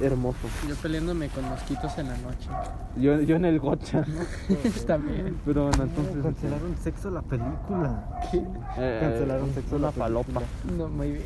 hermoso. 0.00 0.38
Yo 0.68 0.74
peleándome 0.76 1.28
con 1.28 1.48
mosquitos 1.48 1.96
en 1.98 2.08
la 2.08 2.16
noche. 2.18 2.48
Yo, 2.96 3.20
yo 3.20 3.36
en 3.36 3.44
el 3.44 3.58
gocha, 3.60 4.02
bien. 5.06 5.36
Pero 5.44 5.68
bueno, 5.68 5.84
entonces... 5.84 6.22
Cancelaron 6.22 6.76
sexo 6.78 7.10
la 7.10 7.22
película. 7.22 8.20
eh, 8.78 8.98
cancelaron 9.00 9.50
sexo 9.54 9.78
la 9.78 9.92
falopa. 9.92 10.42
No, 10.76 10.88
muy 10.88 11.12
bien. 11.12 11.22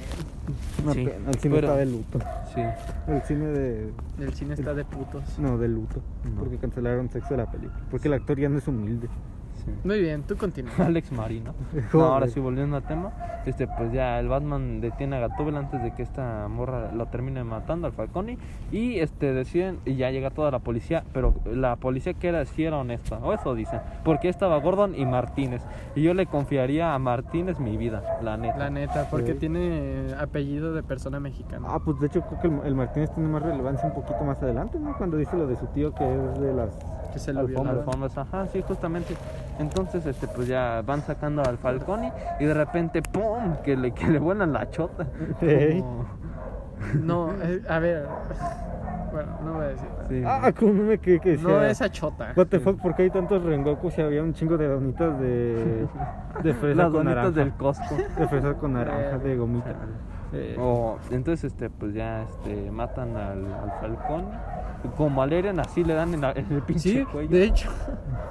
Una 0.83 0.93
Sí, 0.95 1.05
pena, 1.05 1.31
El 1.31 1.35
cine 1.39 1.55
pero- 1.55 1.67
está 1.69 1.79
de 1.79 1.87
luto. 1.87 2.19
Sí. 2.55 2.61
El 3.07 3.23
cine 3.23 3.47
de. 3.47 3.93
El 4.19 4.35
cine 4.35 4.55
está 4.55 4.75
de 4.75 4.85
putos. 4.85 5.23
No, 5.39 5.57
de 5.59 5.69
luto. 5.69 6.01
No. 6.25 6.41
Porque 6.41 6.57
cancelaron 6.59 7.09
sexo 7.11 7.31
de 7.31 7.37
la 7.37 7.51
película. 7.51 7.79
Porque 7.91 8.09
el 8.09 8.15
actor 8.15 8.39
ya 8.39 8.49
no 8.49 8.59
es 8.59 8.67
humilde. 8.67 9.09
Sí. 9.65 9.71
Muy 9.85 10.01
bien, 10.01 10.23
tú 10.25 10.37
continúa. 10.37 10.73
Alex 10.79 11.13
Marino. 11.13 11.55
No, 11.93 12.05
ahora 12.05 12.29
sí, 12.29 12.41
volviendo 12.41 12.77
al 12.77 12.83
tema, 12.83 13.13
este, 13.47 13.67
pues 13.67 13.93
ya 13.93 14.19
el 14.21 14.29
Batman 14.29 14.81
detiene 14.81 15.17
a 15.17 15.21
Gatúbela 15.21 15.59
antes 15.61 15.83
de 15.83 15.93
que 15.95 16.03
esta 16.03 16.47
morra 16.49 16.93
lo 16.93 17.07
termine 17.07 17.43
matando 17.45 17.87
al 17.87 17.93
Falcone 17.93 18.39
y 18.71 18.99
este 18.99 19.33
deciden 19.33 19.79
y 19.85 19.97
ya 19.97 20.11
llega 20.11 20.31
toda 20.31 20.51
la 20.51 20.59
policía, 20.61 21.05
pero 21.13 21.35
la 21.47 21.77
policía 21.77 22.15
que 22.15 22.29
era 22.29 22.45
sí 22.45 22.65
era 22.65 22.79
honesta, 22.79 23.19
o 23.19 23.33
eso 23.33 23.55
dicen, 23.55 23.81
porque 24.05 24.29
estaba 24.29 24.59
Gordon 24.61 24.95
y 24.95 25.05
Martínez 25.07 25.63
y 25.95 26.03
yo 26.03 26.15
le 26.15 26.27
confiaría 26.27 26.95
a 26.95 26.99
Martínez 26.99 27.59
mi 27.59 27.77
vida, 27.77 28.03
la 28.23 28.37
neta. 28.37 28.59
La 28.59 28.71
neta, 28.71 29.09
porque 29.11 29.33
Sí. 29.33 29.39
tiene 29.41 30.15
apellido 30.19 30.73
de 30.73 30.83
persona 30.83 31.21
mexicana. 31.21 31.69
Ah, 31.71 31.79
pues 31.85 31.99
de 32.01 32.07
hecho 32.07 32.21
creo 32.23 32.41
que 32.41 32.47
el, 32.49 32.67
el 32.67 32.75
Martínez 32.75 33.11
tiene 33.15 33.29
más 33.29 33.43
relevancia 33.43 33.89
un 33.89 33.95
poquito 33.95 34.23
más 34.25 34.43
adelante, 34.43 34.79
¿no? 34.79 34.97
Cuando 34.97 35.17
dice 35.17 35.37
lo 35.37 35.47
de 35.47 35.57
su 35.57 35.67
tío 35.69 35.95
que 35.95 36.05
es 36.05 36.41
de 36.41 36.53
las. 36.55 36.79
Que 37.11 37.19
se 37.19 37.33
lo 37.33 37.41
alfombras. 37.41 38.17
ajá, 38.19 38.47
sí, 38.47 38.63
justamente. 38.67 39.15
Entonces, 39.59 40.07
este, 40.07 40.27
pues 40.29 40.49
ya 40.49 40.83
van 40.87 41.03
sacando 41.03 41.43
al 41.43 41.59
Falcone 41.59 42.13
y 42.39 42.45
de 42.45 42.55
repente, 42.55 43.03
¡pum! 43.03 43.57
que 43.65 43.77
le, 43.77 43.93
que 43.93 44.07
le 44.07 44.19
vuelan 44.19 44.53
la 44.53 44.71
chota. 44.71 45.07
Ey. 45.41 45.81
Como- 45.81 46.07
No, 47.03 47.31
eh, 47.43 47.63
a 47.69 47.79
ver. 47.79 48.07
Bueno, 49.13 49.33
no 49.45 49.53
voy 49.55 49.65
a 49.65 49.69
decir. 49.69 49.89
nada. 49.91 50.09
Sí. 50.09 50.23
Ah, 50.25 50.53
como 50.59 50.73
me 50.85 50.99
que, 50.99 51.19
que 51.21 51.31
decía. 51.33 51.49
No 51.49 51.63
esa 51.63 51.89
chota. 51.91 52.33
What 52.37 52.47
the 52.47 52.61
fuck, 52.61 52.81
¿por 52.81 52.95
qué 52.95 53.03
hay 53.03 53.11
tantos 53.11 53.43
Rengoku 53.43 53.91
si 53.91 54.01
había 54.01 54.23
un 54.23 54.33
chingo 54.33 54.57
de 54.57 54.69
donitas 54.69 55.19
de. 55.21 55.87
de 56.45 56.55
fresa 56.61 56.77
Las 56.77 56.85
con 56.93 57.05
donitas 57.05 57.17
naranja? 57.17 57.31
del 57.33 57.53
Costco. 57.55 57.97
De 57.97 58.29
fresa 58.29 58.55
con 58.55 58.73
naranja, 58.75 59.19
de 59.19 59.37
gomita. 59.37 59.75
Eh, 60.33 60.57
O, 60.61 60.99
entonces, 61.11 61.53
este, 61.53 61.71
pues 61.71 61.93
ya 61.95 62.23
este, 62.23 62.71
matan 62.71 63.17
al, 63.17 63.45
al 63.47 63.73
Falcón. 63.81 64.27
Como 64.97 65.21
al 65.23 65.31
Eren, 65.35 65.61
así 65.61 65.85
le 65.85 65.93
dan 65.93 66.15
en, 66.15 66.23
la- 66.23 66.33
en 66.33 66.51
el 66.51 66.63
pinche 66.63 66.89
Sí, 66.89 67.05
cuello. 67.05 67.29
de 67.31 67.45
hecho. 67.45 67.69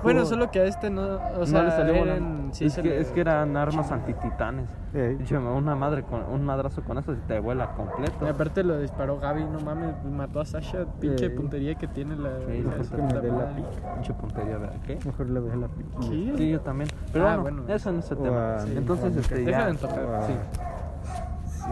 Bueno, 0.02 0.26
solo 0.26 0.50
que 0.50 0.62
a 0.62 0.64
este 0.64 0.90
no. 0.90 1.20
O 1.38 1.46
sea, 1.46 1.60
no 1.60 1.66
le 1.66 1.72
salió 1.72 2.06
sí 2.54 2.66
es, 2.66 2.74
se 2.74 2.82
que, 2.82 2.88
le- 2.90 3.02
es 3.02 3.12
que 3.12 3.20
eran 3.20 3.56
armas 3.58 3.92
antititanes. 3.92 4.70
Pinche, 4.94 5.38
Una 5.38 5.76
madre 5.76 6.04
con, 6.04 6.24
un 6.24 6.44
madrazo 6.46 6.82
con 6.84 6.98
eso 6.98 7.12
y 7.14 7.18
te 7.28 7.38
vuela 7.42 7.74
completo. 7.74 8.26
Y 8.26 8.30
aparte 8.30 8.64
lo 8.64 8.80
disparó 8.80 9.20
Gaby, 9.20 9.44
no 9.44 9.60
mames, 9.60 9.94
mató 10.06 10.40
a 10.40 10.46
Sasha, 10.46 10.86
pinche 11.02 11.26
Eh. 11.26 11.30
puntería 11.32 11.76
que 11.76 11.88
tiene 11.88 12.16
la. 12.16 12.30
Sí, 12.48 12.64
la- 12.64 12.84
su 12.84 12.96
que 12.96 13.02
me 13.02 13.14
la. 13.14 13.50
Pinche 13.96 14.14
puntería, 14.14 14.58
¿verdad? 14.58 14.76
¿Qué? 14.88 14.98
Mejor 15.06 15.30
le 15.30 15.42
dejé 15.42 15.58
la 15.58 15.68
pica. 15.68 16.02
Sí, 16.02 16.50
yo 16.52 16.62
también. 16.62 16.90
Pero 17.12 17.28
Ah, 17.28 17.38
bueno, 17.38 17.62
bueno. 17.64 17.74
eso 17.76 17.92
no 17.92 18.00
es 18.00 18.10
el 18.10 18.18
O 18.18 18.22
tema. 18.22 18.56
a- 18.56 18.64
Entonces, 18.64 19.14
sí, 19.14 19.20
este, 19.20 19.36
Deja 19.44 19.60
ya. 19.60 19.68
de 19.68 19.74
tocar. 19.76 20.00
Ah, 20.00 20.24
Sí. 20.26 20.34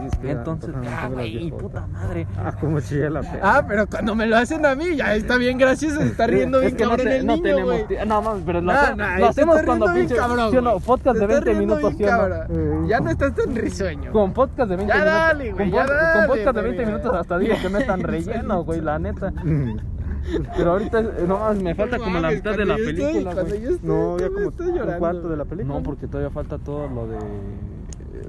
Es 0.06 0.16
que 0.18 0.30
Entonces, 0.30 0.70
ah, 0.88 1.08
güey, 1.12 1.50
puta 1.50 1.86
madre. 1.86 2.26
Ah, 2.36 2.52
como 2.60 2.80
chilla 2.80 3.10
la 3.10 3.20
perra. 3.20 3.40
Ah, 3.42 3.64
pero 3.66 3.86
cuando 3.86 4.14
me 4.14 4.26
lo 4.26 4.36
hacen 4.36 4.64
a 4.64 4.74
mí, 4.74 4.96
ya 4.96 5.14
está 5.14 5.36
bien 5.36 5.58
gracioso, 5.58 6.00
se 6.00 6.06
está 6.06 6.26
riendo 6.26 6.60
bien 6.60 6.72
Es 6.72 6.76
que 6.78 6.84
no, 6.84 6.90
cabrón 6.90 7.06
te- 7.06 7.16
el 7.18 7.26
no 7.26 7.32
niño, 7.34 7.42
tenemos 7.44 7.64
güey. 7.88 8.06
No, 8.06 8.22
no, 8.22 8.40
pero 8.46 8.60
lo, 8.60 8.72
No, 8.72 8.78
hace- 8.78 8.96
no, 8.96 9.18
lo 9.18 9.26
hacemos 9.26 9.62
cuando 9.62 9.86
pinche. 9.94 10.14
cabrón, 10.16 10.50
¿sí 10.50 10.56
o 10.56 10.62
no? 10.62 10.80
Podcast 10.80 11.16
de 11.18 11.24
está 11.24 11.34
20 11.40 11.50
riendo 11.52 11.76
minutos, 11.76 11.94
¿sí 11.98 12.04
no? 12.04 12.86
Ya 12.88 13.00
no 13.00 13.10
estás 13.10 13.34
tan 13.34 13.54
risueño. 13.56 14.12
Con 14.12 14.32
podcast 14.32 14.70
de 14.70 14.76
20 14.76 14.94
Ya 14.94 15.00
minutos. 15.00 15.14
dale, 15.22 15.52
güey, 15.52 15.70
con, 15.70 15.78
ya 15.78 15.86
con 15.86 16.26
podcast 16.26 16.44
de 16.46 16.52
güey. 16.52 16.62
20 16.64 16.86
minutos 16.86 17.14
hasta 17.14 17.38
digo 17.38 17.54
que 17.60 17.70
no 17.70 17.78
es 17.78 17.86
tan 17.86 18.00
relleno, 18.02 18.64
güey, 18.64 18.80
la 18.80 18.98
neta. 18.98 19.32
Pero 20.56 20.72
ahorita, 20.72 20.98
eh, 21.00 21.24
no 21.26 21.54
me 21.54 21.74
falta 21.74 21.96
No 21.96 22.04
como 22.04 22.18
la 22.20 22.30
mitad 22.30 22.54
de 22.54 22.64
la 22.66 22.74
estoy- 22.76 22.86
película, 22.94 23.32
cuando 23.34 23.44
güey. 23.56 23.62
estoy- 23.74 23.78
No, 23.88 24.18
ya 24.18 24.28
como 24.28 24.46
un 24.48 24.98
cuarto 24.98 25.28
de 25.28 25.36
la 25.36 25.44
película. 25.44 25.74
No, 25.76 25.82
porque 25.82 26.06
todavía 26.06 26.30
falta 26.30 26.58
todo 26.58 26.86
lo 26.88 27.06
de. 27.06 27.16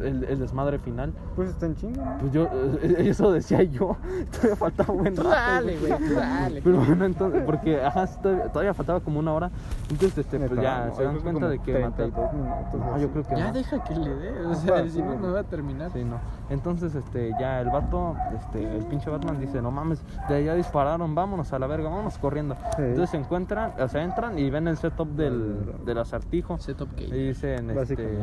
El, 0.03 0.23
el 0.25 0.39
desmadre 0.39 0.77
final. 0.79 1.13
Pues 1.35 1.49
está 1.49 1.65
en 1.65 1.75
chinga, 1.75 2.03
¿no? 2.05 2.17
Pues 2.19 2.31
yo, 2.31 2.43
eh, 2.81 2.95
eso 3.09 3.31
decía 3.31 3.63
yo. 3.63 3.95
Todavía 4.31 4.55
faltaba 4.55 4.93
un 4.93 4.99
buen 5.01 5.15
rato. 5.15 5.29
dale, 5.29 5.77
güey, 5.77 5.97
tú 5.97 6.13
dale. 6.15 6.61
Pero 6.61 6.77
bueno, 6.77 7.05
entonces, 7.05 7.43
porque 7.45 7.81
ajá, 7.81 8.07
todavía, 8.07 8.43
todavía 8.51 8.73
faltaba 8.73 8.99
como 8.99 9.19
una 9.19 9.33
hora. 9.33 9.51
Entonces, 9.89 10.17
este, 10.19 10.39
pues 10.39 10.61
ya 10.61 10.85
no, 10.87 10.95
se 10.95 11.03
dan 11.03 11.19
cuenta 11.19 11.47
de 11.49 11.59
que 11.59 11.73
mataron. 11.79 12.11
32 12.13 12.33
minutos, 12.33 12.79
No, 12.79 12.93
así. 12.93 13.01
yo 13.03 13.09
creo 13.11 13.23
que 13.23 13.35
Ya 13.35 13.47
no. 13.47 13.53
deja 13.53 13.83
que 13.83 13.95
le 13.95 14.15
dé, 14.15 14.45
o 14.45 14.55
sea, 14.55 14.75
Ajá, 14.75 14.89
si 14.89 15.01
no, 15.01 15.15
no 15.15 15.33
va 15.33 15.39
a 15.39 15.43
terminar. 15.43 15.91
Sí, 15.93 16.03
no. 16.03 16.19
Entonces, 16.49 16.95
este, 16.95 17.31
ya 17.39 17.61
el 17.61 17.69
vato, 17.69 18.15
este, 18.35 18.77
el 18.77 18.83
pinche 18.85 19.09
Batman 19.09 19.39
dice, 19.39 19.61
no 19.61 19.69
mames, 19.69 20.01
de 20.27 20.35
allá 20.35 20.55
dispararon, 20.55 21.13
vámonos 21.13 21.53
a 21.53 21.59
la 21.59 21.67
verga, 21.67 21.89
vámonos 21.89 22.17
corriendo. 22.17 22.55
Sí. 22.75 22.81
Entonces 22.81 23.11
se 23.11 23.17
encuentran, 23.17 23.73
o 23.79 23.87
sea, 23.87 24.03
entran 24.03 24.39
y 24.39 24.49
ven 24.49 24.67
el 24.67 24.77
setup 24.77 25.09
del, 25.09 25.75
del 25.85 25.97
acertijo. 25.99 26.57
Setup 26.57 26.89
Y 26.97 27.05
gay. 27.05 27.27
dicen, 27.27 27.69
este, 27.69 28.19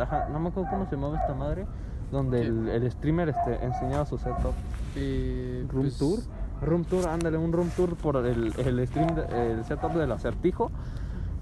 ajá, 0.00 0.28
no 0.32 0.40
me 0.40 0.48
acuerdo 0.48 0.70
cómo 0.70 0.86
se 0.86 0.96
llamaba 0.96 1.18
esta 1.20 1.34
madre, 1.34 1.66
donde 2.10 2.40
el, 2.40 2.68
el 2.68 2.90
streamer 2.90 3.28
este, 3.28 3.62
enseñaba 3.64 4.06
su 4.06 4.16
setup. 4.16 4.54
Eh, 4.96 5.66
Room 5.70 5.82
pues, 5.82 5.98
tour. 5.98 6.18
Room 6.62 6.84
tour, 6.84 7.08
ándale, 7.08 7.36
un 7.38 7.52
room 7.52 7.68
tour 7.76 7.94
por 7.94 8.16
el, 8.16 8.52
el 8.58 8.86
stream, 8.88 9.14
de- 9.14 9.52
el 9.52 9.64
setup 9.64 9.92
del 9.92 10.10
acertijo. 10.12 10.70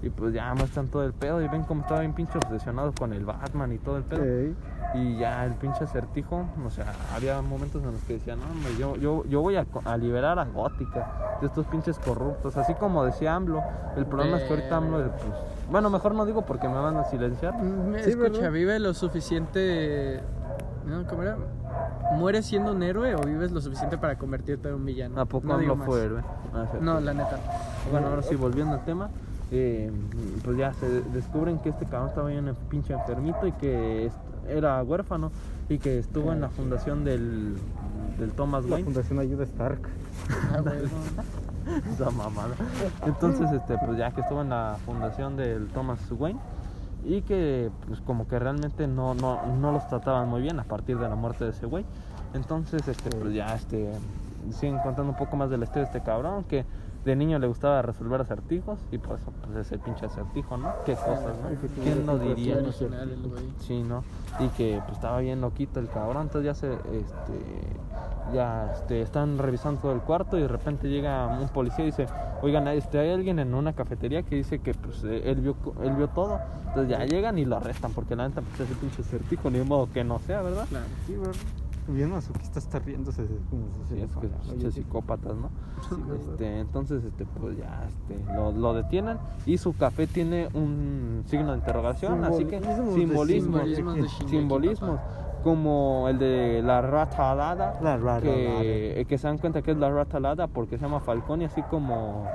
Y 0.01 0.09
pues 0.09 0.33
ya 0.33 0.53
muestran 0.53 0.87
todo 0.87 1.03
el 1.03 1.11
pedo 1.11 1.41
y 1.41 1.47
ven 1.49 1.63
cómo 1.63 1.81
estaba 1.81 1.99
bien 2.01 2.13
pinche 2.13 2.37
obsesionado 2.37 2.93
con 2.97 3.11
el 3.11 3.25
Batman 3.25 3.73
y 3.73 3.79
todo 3.79 3.97
el 3.97 4.03
pedo. 4.03 4.23
Ey. 4.23 4.55
Y 4.95 5.17
ya 5.17 5.45
el 5.45 5.53
pinche 5.53 5.83
acertijo, 5.83 6.45
o 6.65 6.69
sea, 6.71 6.93
había 7.15 7.41
momentos 7.41 7.83
en 7.83 7.91
los 7.91 8.01
que 8.03 8.13
decía, 8.13 8.35
no, 8.35 8.43
hombre, 8.43 8.75
yo, 8.77 8.95
yo, 8.95 9.23
yo 9.25 9.41
voy 9.41 9.55
a, 9.55 9.65
liberar 9.97 10.39
a 10.39 10.45
Gótica 10.45 11.37
de 11.41 11.47
estos 11.47 11.67
pinches 11.67 11.99
corruptos. 11.99 12.57
Así 12.57 12.73
como 12.73 13.05
decía 13.05 13.35
AMLO, 13.35 13.61
el 13.95 14.05
problema 14.07 14.37
es 14.37 14.43
que 14.43 14.53
ahorita 14.53 14.77
AMLO, 14.77 15.11
pues, 15.11 15.33
bueno, 15.69 15.89
mejor 15.91 16.15
no 16.15 16.25
digo 16.25 16.41
porque 16.43 16.67
me 16.67 16.79
van 16.79 16.97
a 16.97 17.03
silenciar. 17.05 17.53
Mm, 17.53 17.93
Sí, 18.03 18.09
escucha, 18.11 18.31
¿verdad? 18.31 18.51
vive 18.51 18.79
lo 18.79 18.93
suficiente. 18.93 20.21
¿No? 20.87 21.05
¿Cómo 21.05 21.21
era? 21.21 21.37
¿Mueres 22.13 22.47
siendo 22.47 22.71
un 22.71 22.81
héroe 22.81 23.13
o 23.13 23.21
vives 23.21 23.51
lo 23.51 23.61
suficiente 23.61 23.99
para 23.99 24.17
convertirte 24.17 24.69
en 24.69 24.75
un 24.75 24.85
villano? 24.85 25.21
¿A 25.21 25.25
poco 25.25 25.45
No 25.45 25.53
AMLO 25.53 25.75
fue 25.77 26.03
héroe? 26.03 26.23
Ah. 26.53 26.65
No, 26.81 26.99
la 26.99 27.13
neta. 27.13 27.37
Bueno, 27.91 28.07
ahora 28.07 28.23
sí, 28.23 28.35
volviendo 28.35 28.73
al 28.73 28.83
tema, 28.85 29.09
eh, 29.51 29.91
pues 30.43 30.57
ya 30.57 30.73
se 30.73 31.01
descubren 31.01 31.59
que 31.59 31.69
este 31.69 31.85
cabrón 31.85 32.09
estaba 32.09 32.29
bien 32.29 32.55
pinche 32.69 32.93
enfermito 32.93 33.45
y 33.45 33.51
que 33.53 34.11
era 34.49 34.81
huérfano 34.83 35.31
y 35.69 35.77
que 35.77 35.99
estuvo 35.99 36.31
en 36.31 36.41
la 36.41 36.49
fundación 36.49 37.03
del, 37.03 37.55
del 38.17 38.31
Thomas 38.31 38.65
La 38.65 38.73
Wayne. 38.73 38.85
Fundación 38.85 39.19
Ayuda 39.19 39.43
Stark. 39.43 39.81
Ah. 41.69 41.81
Esa 41.93 42.09
mamada. 42.09 42.55
Entonces, 43.05 43.51
este, 43.51 43.77
pues 43.77 43.97
ya 43.97 44.11
que 44.11 44.21
estuvo 44.21 44.41
en 44.41 44.49
la 44.49 44.77
fundación 44.85 45.35
del 45.35 45.67
Thomas 45.67 45.99
Wayne 46.11 46.39
y 47.05 47.21
que 47.21 47.69
pues 47.87 48.01
como 48.01 48.27
que 48.27 48.39
realmente 48.39 48.87
no, 48.87 49.13
no, 49.13 49.45
no 49.57 49.71
los 49.71 49.87
trataban 49.87 50.27
muy 50.29 50.41
bien 50.41 50.59
a 50.59 50.63
partir 50.63 50.97
de 50.97 51.07
la 51.07 51.15
muerte 51.15 51.45
de 51.45 51.51
ese 51.51 51.65
güey. 51.65 51.85
Entonces, 52.33 52.87
este, 52.87 53.09
pues 53.09 53.33
ya 53.33 53.53
este 53.55 53.91
siguen 54.51 54.79
contando 54.79 55.11
un 55.11 55.17
poco 55.17 55.35
más 55.35 55.49
de 55.49 55.57
la 55.57 55.65
historia 55.65 55.83
de 55.83 55.97
este 55.97 56.03
cabrón 56.03 56.43
que 56.45 56.65
de 57.09 57.15
niño 57.15 57.39
le 57.39 57.47
gustaba 57.47 57.81
resolver 57.81 58.21
acertijos 58.21 58.79
y 58.91 58.99
por 58.99 59.17
eso 59.17 59.31
pues 59.41 59.57
es 59.57 59.71
el 59.71 59.79
pinche 59.79 60.05
acertijo, 60.05 60.57
¿no? 60.57 60.71
Qué 60.85 60.93
cosas, 60.93 61.35
¿no? 61.41 61.83
¿Quién 61.83 62.05
lo 62.05 62.19
diría? 62.19 62.57
Sí, 63.59 63.81
¿no? 63.81 64.03
Y 64.39 64.47
que 64.49 64.79
pues 64.85 64.97
estaba 64.97 65.19
bien 65.19 65.41
loquito 65.41 65.79
el 65.79 65.89
cabrón, 65.89 66.23
entonces 66.23 66.45
ya 66.45 66.53
se, 66.53 66.73
este, 66.73 67.39
ya, 68.33 68.71
este, 68.73 69.01
están 69.01 69.39
revisando 69.39 69.81
todo 69.81 69.93
el 69.93 70.01
cuarto 70.01 70.37
y 70.37 70.41
de 70.41 70.47
repente 70.47 70.87
llega 70.87 71.25
un 71.27 71.49
policía 71.49 71.83
y 71.83 71.87
dice, 71.87 72.07
oigan, 72.43 72.67
este, 72.67 72.99
hay 72.99 73.11
alguien 73.11 73.39
en 73.39 73.55
una 73.55 73.73
cafetería 73.73 74.21
que 74.21 74.35
dice 74.35 74.59
que 74.59 74.75
pues 74.75 75.03
eh, 75.03 75.31
él 75.31 75.41
vio, 75.41 75.55
él 75.83 75.95
vio 75.95 76.09
todo, 76.09 76.39
entonces 76.67 76.89
ya 76.89 77.05
llegan 77.05 77.39
y 77.39 77.45
lo 77.45 77.57
arrestan 77.57 77.91
porque 77.93 78.15
la 78.15 78.27
neta 78.27 78.41
pues 78.41 78.69
ese 78.69 78.79
pinche 78.79 79.01
certijo, 79.03 79.49
ni 79.49 79.59
modo 79.61 79.89
que 79.91 80.03
no 80.03 80.19
sea, 80.19 80.43
¿verdad? 80.43 80.67
Claro. 80.69 80.85
Sí, 81.07 81.15
bro. 81.15 81.31
Bien 81.89 82.09
masoquista 82.11 82.59
está 82.59 82.79
riéndose 82.79 83.23
de 83.23 83.37
como 83.49 83.63
si 83.87 83.95
Sí, 83.95 84.01
es 84.01 84.53
que 84.63 84.71
sí. 84.71 84.81
psicópatas, 84.83 85.33
¿no? 85.35 85.49
Este, 86.15 86.59
entonces, 86.59 87.03
este, 87.03 87.25
pues 87.25 87.57
ya, 87.57 87.85
este, 87.87 88.33
lo, 88.33 88.51
lo 88.51 88.73
detienen 88.73 89.17
y 89.45 89.57
su 89.57 89.75
café 89.75 90.07
tiene 90.07 90.49
un 90.53 91.23
signo 91.27 91.51
de 91.51 91.57
interrogación, 91.57 92.23
así 92.23 92.45
que 92.45 92.59
simbolismos, 92.93 93.61
papá. 94.79 95.03
como 95.43 96.07
el 96.09 96.19
de 96.19 96.61
la 96.63 96.81
rata 96.81 97.31
alada, 97.31 97.79
La 97.81 97.97
rata 97.97 98.21
que, 98.21 99.05
que 99.07 99.17
se 99.17 99.27
dan 99.27 99.37
cuenta 99.37 99.61
que 99.61 99.71
es 99.71 99.77
la 99.77 99.89
rata 99.89 100.17
alada 100.17 100.47
porque 100.47 100.77
se 100.77 100.83
llama 100.83 100.99
Falcón 100.99 101.41
y 101.41 101.45
así 101.45 101.61
como, 101.63 102.25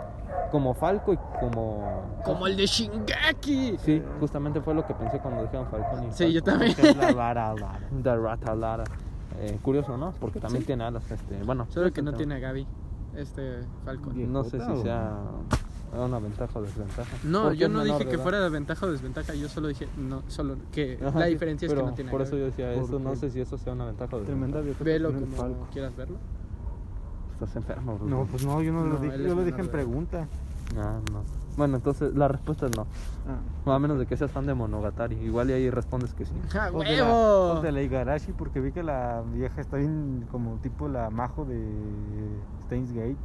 como 0.50 0.74
Falco 0.74 1.12
y 1.12 1.18
como... 1.38 2.02
Como 2.24 2.46
el 2.46 2.56
de 2.56 2.66
Shingeki. 2.66 3.76
Sí, 3.78 4.02
justamente 4.20 4.60
fue 4.62 4.74
lo 4.74 4.86
que 4.86 4.94
pensé 4.94 5.18
cuando 5.20 5.42
dijeron 5.42 5.66
Falcón 5.70 6.04
y 6.08 6.12
Sí, 6.12 6.32
yo 6.32 6.40
Falcon. 6.42 6.60
también. 6.74 6.76
Es 6.90 6.96
la 6.96 7.12
vara, 7.14 7.54
vara. 7.54 7.80
The 8.02 8.16
rata 8.16 8.52
alada. 8.52 8.84
Eh, 9.38 9.58
curioso, 9.62 9.96
¿no? 9.96 10.12
Porque 10.20 10.38
también 10.40 10.62
Sí. 10.62 10.66
tiene 10.66 10.84
alas, 10.84 11.10
este, 11.10 11.42
bueno. 11.44 11.66
Solo 11.70 11.92
que 11.92 12.02
no 12.02 12.10
tema. 12.12 12.18
tiene 12.18 12.34
a 12.36 12.38
Gaby. 12.38 12.66
Este 13.16 13.60
Falcon. 13.84 14.32
No 14.32 14.44
sé 14.44 14.50
si 14.50 14.56
¿Viejota 14.58 14.78
o- 14.78 14.82
sea 14.82 15.20
una 16.04 16.18
ventaja 16.18 16.58
o 16.58 16.62
desventaja. 16.62 17.16
No, 17.22 17.52
yo 17.52 17.68
no 17.68 17.84
dije 17.84 18.06
que 18.06 18.18
fuera 18.18 18.40
de 18.40 18.48
ventaja 18.50 18.84
o 18.86 18.90
desventaja, 18.90 19.34
yo 19.34 19.48
solo 19.48 19.68
dije 19.68 19.86
no, 19.96 20.22
solo 20.26 20.56
que 20.72 20.98
Ajá, 21.00 21.20
la 21.20 21.26
sí, 21.26 21.32
diferencia 21.32 21.66
es 21.66 21.72
que 21.74 21.82
no 21.82 21.94
tiene 21.94 22.10
a 22.10 22.12
Por 22.12 22.22
eso 22.22 22.36
yo 22.36 22.46
decía 22.46 22.72
eso, 22.72 22.98
no 22.98 23.14
sé 23.14 23.30
si 23.30 23.40
eso 23.40 23.56
sea 23.58 23.72
una 23.74 23.86
ventaja 23.86 24.16
o 24.16 24.20
Tremenda 24.20 24.58
desventaja. 24.60 24.64
viejota 24.64 24.84
Velo 24.84 25.12
como 25.12 25.36
Falco. 25.36 25.68
quieras 25.72 25.94
verlo. 25.96 26.16
Estás 27.34 27.54
enfermo, 27.56 27.96
bro. 27.98 28.06
No, 28.08 28.24
pues 28.26 28.44
no, 28.44 28.60
yo 28.62 28.72
no, 28.72 28.86
lo 28.86 28.96
dije, 28.98 29.22
yo 29.22 29.34
lo 29.36 29.44
dije 29.44 29.60
en 29.60 29.68
pregunta. 29.68 30.26
Ah, 30.76 30.98
no. 31.12 31.22
Bueno, 31.56 31.76
entonces 31.76 32.14
la 32.14 32.28
respuesta 32.28 32.66
es 32.66 32.76
no. 32.76 32.86
Ah. 33.66 33.74
A 33.74 33.78
menos 33.78 33.98
de 33.98 34.06
que 34.06 34.16
seas 34.16 34.30
fan 34.30 34.46
de 34.46 34.54
Monogatari. 34.54 35.16
Igual 35.16 35.50
y 35.50 35.52
ahí 35.54 35.70
respondes 35.70 36.12
que 36.14 36.24
sí. 36.24 36.32
¡Ja, 36.50 36.70
O 36.72 36.80
de 36.80 36.96
la- 36.96 37.04
huevo! 37.04 37.60
de 37.60 37.72
la 37.72 37.82
Igarashi, 37.82 38.32
porque 38.32 38.60
vi 38.60 38.72
que 38.72 38.82
la 38.82 39.22
vieja 39.32 39.60
está 39.60 39.76
bien 39.76 40.26
como 40.30 40.56
tipo 40.56 40.88
la 40.88 41.10
majo 41.10 41.44
de 41.44 41.62
Steins 42.66 42.92
Gate. 42.92 43.16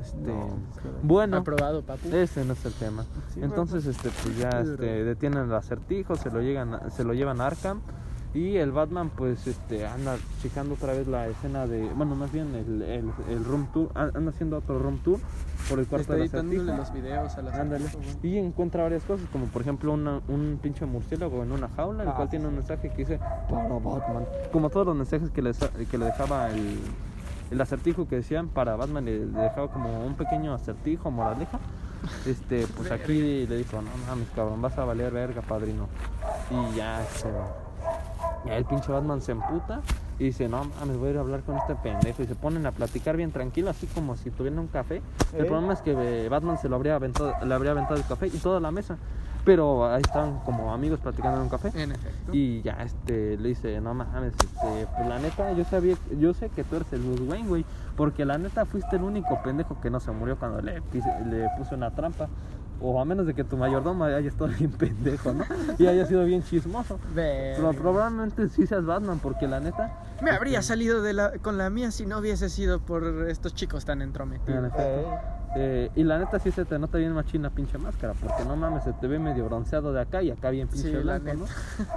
Este, 0.00 0.18
No, 0.32 0.46
es 0.72 0.78
que- 0.80 0.88
bueno, 1.02 1.38
Aprobado, 1.38 1.82
papu. 1.82 2.08
ese 2.12 2.44
no 2.44 2.52
es 2.52 2.64
el 2.64 2.72
tema. 2.74 3.04
Sí, 3.34 3.40
Entonces, 3.42 3.84
este, 3.84 4.10
pues 4.22 4.38
ya 4.38 4.48
este, 4.60 5.04
detienen 5.04 5.44
el 5.46 5.54
acertijo, 5.54 6.14
se 6.16 6.30
lo, 6.30 6.40
llegan, 6.40 6.74
a- 6.74 6.90
se 6.90 7.02
lo 7.04 7.12
llevan 7.14 7.40
a 7.40 7.46
Arkham. 7.48 7.80
Y 8.38 8.56
el 8.56 8.70
Batman, 8.70 9.10
pues, 9.16 9.48
este, 9.48 9.84
anda 9.84 10.16
checando 10.42 10.74
otra 10.74 10.92
vez 10.92 11.08
la 11.08 11.26
escena 11.26 11.66
de. 11.66 11.88
Bueno, 11.94 12.14
más 12.14 12.30
bien 12.30 12.54
el, 12.54 12.82
el, 12.82 13.10
el 13.28 13.44
room 13.44 13.66
tour. 13.72 13.90
Anda 13.94 14.30
haciendo 14.30 14.58
otro 14.58 14.78
room 14.78 14.98
tour 14.98 15.18
por 15.68 15.80
el 15.80 15.86
cuarto 15.88 16.14
editándole 16.14 16.60
acertijo. 16.60 16.76
los 16.76 16.92
videos 16.92 17.36
a 17.36 17.42
las 17.42 17.54
Ándale. 17.58 17.84
Y 18.22 18.36
encuentra 18.38 18.84
varias 18.84 19.02
cosas, 19.02 19.26
como 19.32 19.46
por 19.46 19.62
ejemplo 19.62 19.92
una- 19.92 20.20
un 20.28 20.60
pinche 20.62 20.86
murciélago 20.86 21.42
en 21.42 21.50
una 21.50 21.68
jaula, 21.70 22.04
el 22.04 22.10
Ah, 22.10 22.14
cual 22.14 22.28
sí, 22.28 22.30
tiene 22.30 22.46
un 22.46 22.54
mensaje 22.54 22.90
que 22.90 22.96
dice 22.98 23.18
para 23.50 23.68
Batman. 23.68 24.24
Como 24.52 24.70
todos 24.70 24.86
los 24.86 24.94
mensajes 24.96 25.30
que 25.30 25.42
le, 25.42 25.50
que 25.90 25.98
le 25.98 26.04
dejaba 26.04 26.48
el, 26.50 26.78
el 27.50 27.60
acertijo 27.60 28.06
que 28.06 28.16
decían 28.16 28.48
para 28.50 28.76
Batman, 28.76 29.04
le, 29.06 29.26
le 29.26 29.40
dejaba 29.40 29.68
como 29.72 30.06
un 30.06 30.14
pequeño 30.14 30.54
acertijo, 30.54 31.10
moraleja. 31.10 31.58
Este, 32.24 32.64
pues 32.76 32.92
aquí 32.92 33.46
le 33.48 33.56
dijo, 33.56 33.82
no 33.82 33.90
mames, 34.06 34.28
cabrón, 34.36 34.62
vas 34.62 34.78
a 34.78 34.84
valer 34.84 35.12
verga, 35.12 35.42
padrino. 35.42 35.88
Y 36.52 36.76
ya, 36.76 37.02
este, 37.02 37.28
ya 38.44 38.56
el 38.56 38.64
pinche 38.64 38.92
Batman 38.92 39.20
se 39.20 39.32
emputa 39.32 39.80
y 40.18 40.24
dice, 40.24 40.48
no 40.48 40.64
mames, 40.64 40.96
voy 40.96 41.08
a 41.08 41.10
ir 41.12 41.16
a 41.18 41.20
hablar 41.20 41.42
con 41.42 41.56
este 41.56 41.74
pendejo. 41.76 42.22
Y 42.22 42.26
se 42.26 42.34
ponen 42.34 42.66
a 42.66 42.72
platicar 42.72 43.16
bien 43.16 43.30
tranquilo, 43.30 43.70
así 43.70 43.86
como 43.86 44.16
si 44.16 44.30
tuvieran 44.30 44.58
un 44.58 44.66
café. 44.66 45.00
El 45.32 45.46
problema 45.46 45.74
es 45.74 45.80
que 45.80 45.92
eh, 45.96 46.28
Batman 46.28 46.58
se 46.58 46.68
lo 46.68 46.76
habría 46.76 46.96
aventado, 46.96 47.34
le 47.44 47.54
habría 47.54 47.72
aventado 47.72 47.96
el 47.96 48.06
café 48.06 48.26
y 48.26 48.38
toda 48.38 48.60
la 48.60 48.70
mesa. 48.70 48.96
Pero 49.44 49.86
ahí 49.86 50.02
estaban 50.02 50.40
como 50.40 50.74
amigos 50.74 50.98
platicando 51.00 51.38
en 51.38 51.44
un 51.44 51.48
café. 51.48 51.68
En 51.74 51.92
efecto. 51.92 52.34
Y 52.34 52.60
ya 52.62 52.82
este 52.82 53.36
le 53.38 53.50
dice, 53.50 53.80
no 53.80 53.94
mames, 53.94 54.34
este, 54.34 54.86
pues 54.94 55.08
la 55.08 55.18
neta, 55.18 55.52
yo 55.52 55.64
sabía, 55.64 55.96
yo 56.18 56.34
sé 56.34 56.50
que 56.50 56.64
tú 56.64 56.76
eres 56.76 56.92
el 56.92 57.00
Bruce 57.00 57.22
Wayne, 57.22 57.48
güey, 57.48 57.64
porque 57.96 58.24
la 58.24 58.36
neta 58.36 58.66
fuiste 58.66 58.96
el 58.96 59.04
único 59.04 59.40
pendejo 59.42 59.80
que 59.80 59.88
no 59.88 60.00
se 60.00 60.10
murió 60.10 60.36
cuando 60.36 60.60
le, 60.60 60.82
le 61.30 61.48
puso 61.56 61.76
una 61.76 61.92
trampa. 61.92 62.28
O 62.80 63.00
a 63.00 63.04
menos 63.04 63.26
de 63.26 63.34
que 63.34 63.42
tu 63.44 63.56
mayordomo 63.56 64.04
haya 64.04 64.18
estado 64.18 64.50
bien 64.58 64.70
pendejo, 64.70 65.32
¿no? 65.32 65.44
Y 65.78 65.86
haya 65.86 66.06
sido 66.06 66.24
bien 66.24 66.42
chismoso. 66.44 66.98
Pero 67.14 67.72
probablemente 67.72 68.48
sí 68.48 68.66
seas 68.66 68.84
Batman, 68.84 69.18
porque 69.20 69.48
la 69.48 69.58
neta. 69.60 69.92
Me 70.22 70.30
habría 70.30 70.62
salido 70.62 71.02
de 71.02 71.12
la, 71.12 71.32
con 71.42 71.58
la 71.58 71.70
mía 71.70 71.90
si 71.90 72.06
no 72.06 72.18
hubiese 72.18 72.48
sido 72.48 72.80
por 72.80 73.04
estos 73.28 73.54
chicos 73.54 73.84
tan 73.84 74.00
En 74.02 74.08
entrometidos. 74.08 74.64
efecto. 74.66 75.10
Eh, 75.56 75.90
y 75.96 76.04
la 76.04 76.18
neta 76.18 76.38
sí 76.38 76.50
se 76.52 76.64
te 76.66 76.78
nota 76.78 76.98
bien 76.98 77.12
machina 77.14 77.50
pinche 77.50 77.78
máscara, 77.78 78.12
porque 78.20 78.44
no 78.44 78.54
mames, 78.54 78.84
se 78.84 78.92
te 78.92 79.06
ve 79.08 79.18
medio 79.18 79.46
bronceado 79.46 79.92
de 79.92 80.00
acá 80.02 80.22
y 80.22 80.30
acá 80.30 80.50
bien 80.50 80.68
pinche 80.68 80.90
Sí, 80.90 80.96
blanco, 80.96 81.32
¿no? 81.34 81.46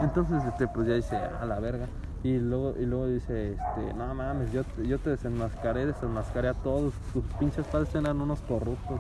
Entonces, 0.02 0.42
este, 0.46 0.68
pues 0.68 0.88
ya 0.88 0.94
dice, 0.96 1.16
a 1.18 1.46
la 1.46 1.60
verga. 1.60 1.86
Y 2.24 2.38
luego, 2.38 2.76
y 2.80 2.86
luego 2.86 3.08
dice, 3.08 3.52
este, 3.54 3.94
no 3.96 4.14
mames, 4.16 4.52
yo, 4.54 4.62
yo 4.84 5.00
te 5.00 5.10
desenmascaré, 5.12 5.86
desenmascaré 5.86 6.48
a 6.50 6.54
todos, 6.54 6.94
tus 7.14 7.24
pinches 7.40 7.66
padres 7.68 7.94
eran 7.94 8.22
unos 8.22 8.42
corruptos. 8.42 9.00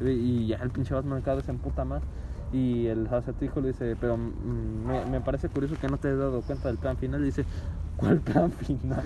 Y, 0.00 0.46
ya 0.48 0.56
el 0.56 0.70
pinche 0.70 0.94
Batman 0.94 1.20
cada 1.22 1.36
vez 1.36 1.44
se 1.46 1.50
emputa 1.50 1.84
más. 1.84 2.02
Y 2.52 2.86
el 2.86 3.06
acertijo 3.08 3.60
le 3.60 3.68
dice, 3.68 3.94
pero 4.00 4.16
mm, 4.16 4.86
me, 4.86 5.04
me 5.06 5.20
parece 5.20 5.48
curioso 5.48 5.74
que 5.80 5.86
no 5.88 5.98
te 5.98 6.08
has 6.10 6.16
dado 6.18 6.40
cuenta 6.42 6.68
del 6.68 6.78
plan 6.78 6.96
final. 6.96 7.20
Y 7.20 7.24
dice, 7.24 7.44
¿cuál 7.98 8.20
plan 8.20 8.50
final? 8.66 9.02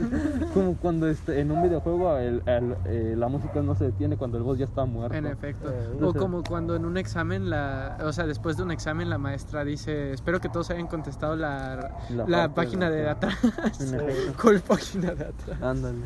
Como 0.54 0.76
cuando 0.76 1.08
este, 1.08 1.40
en 1.40 1.50
un 1.50 1.60
videojuego 1.60 2.16
el- 2.18 2.40
el- 2.46 2.76
eh, 2.84 3.14
la 3.18 3.26
música 3.26 3.60
no 3.60 3.74
se 3.74 3.86
detiene 3.86 4.16
cuando 4.16 4.38
el 4.38 4.44
boss 4.44 4.58
ya 4.58 4.64
está 4.66 4.84
muerto. 4.84 5.16
En 5.16 5.26
efecto. 5.26 5.68
Eh, 5.72 5.98
O 6.00 6.14
como 6.14 6.44
cuando 6.44 6.76
en 6.76 6.84
un 6.84 6.96
examen, 6.96 7.50
la, 7.50 7.98
o 8.04 8.12
sea, 8.12 8.28
después 8.28 8.56
de 8.56 8.62
un 8.62 8.70
examen, 8.70 9.10
la 9.10 9.18
maestra 9.18 9.64
dice: 9.64 10.12
Espero 10.12 10.38
que 10.40 10.48
todos 10.48 10.70
hayan 10.70 10.86
contestado 10.86 11.34
la, 11.34 11.96
La 12.28 12.54
página 12.54 12.90
de 12.90 12.98
de 13.02 13.08
atrás. 13.08 13.34
atrás. 13.44 13.80
En 13.80 13.94
efecto. 14.00 14.34
¿Cuál 14.40 14.60
página 14.60 15.14
de 15.14 15.24
atrás? 15.24 15.62
Ándale. 15.62 15.98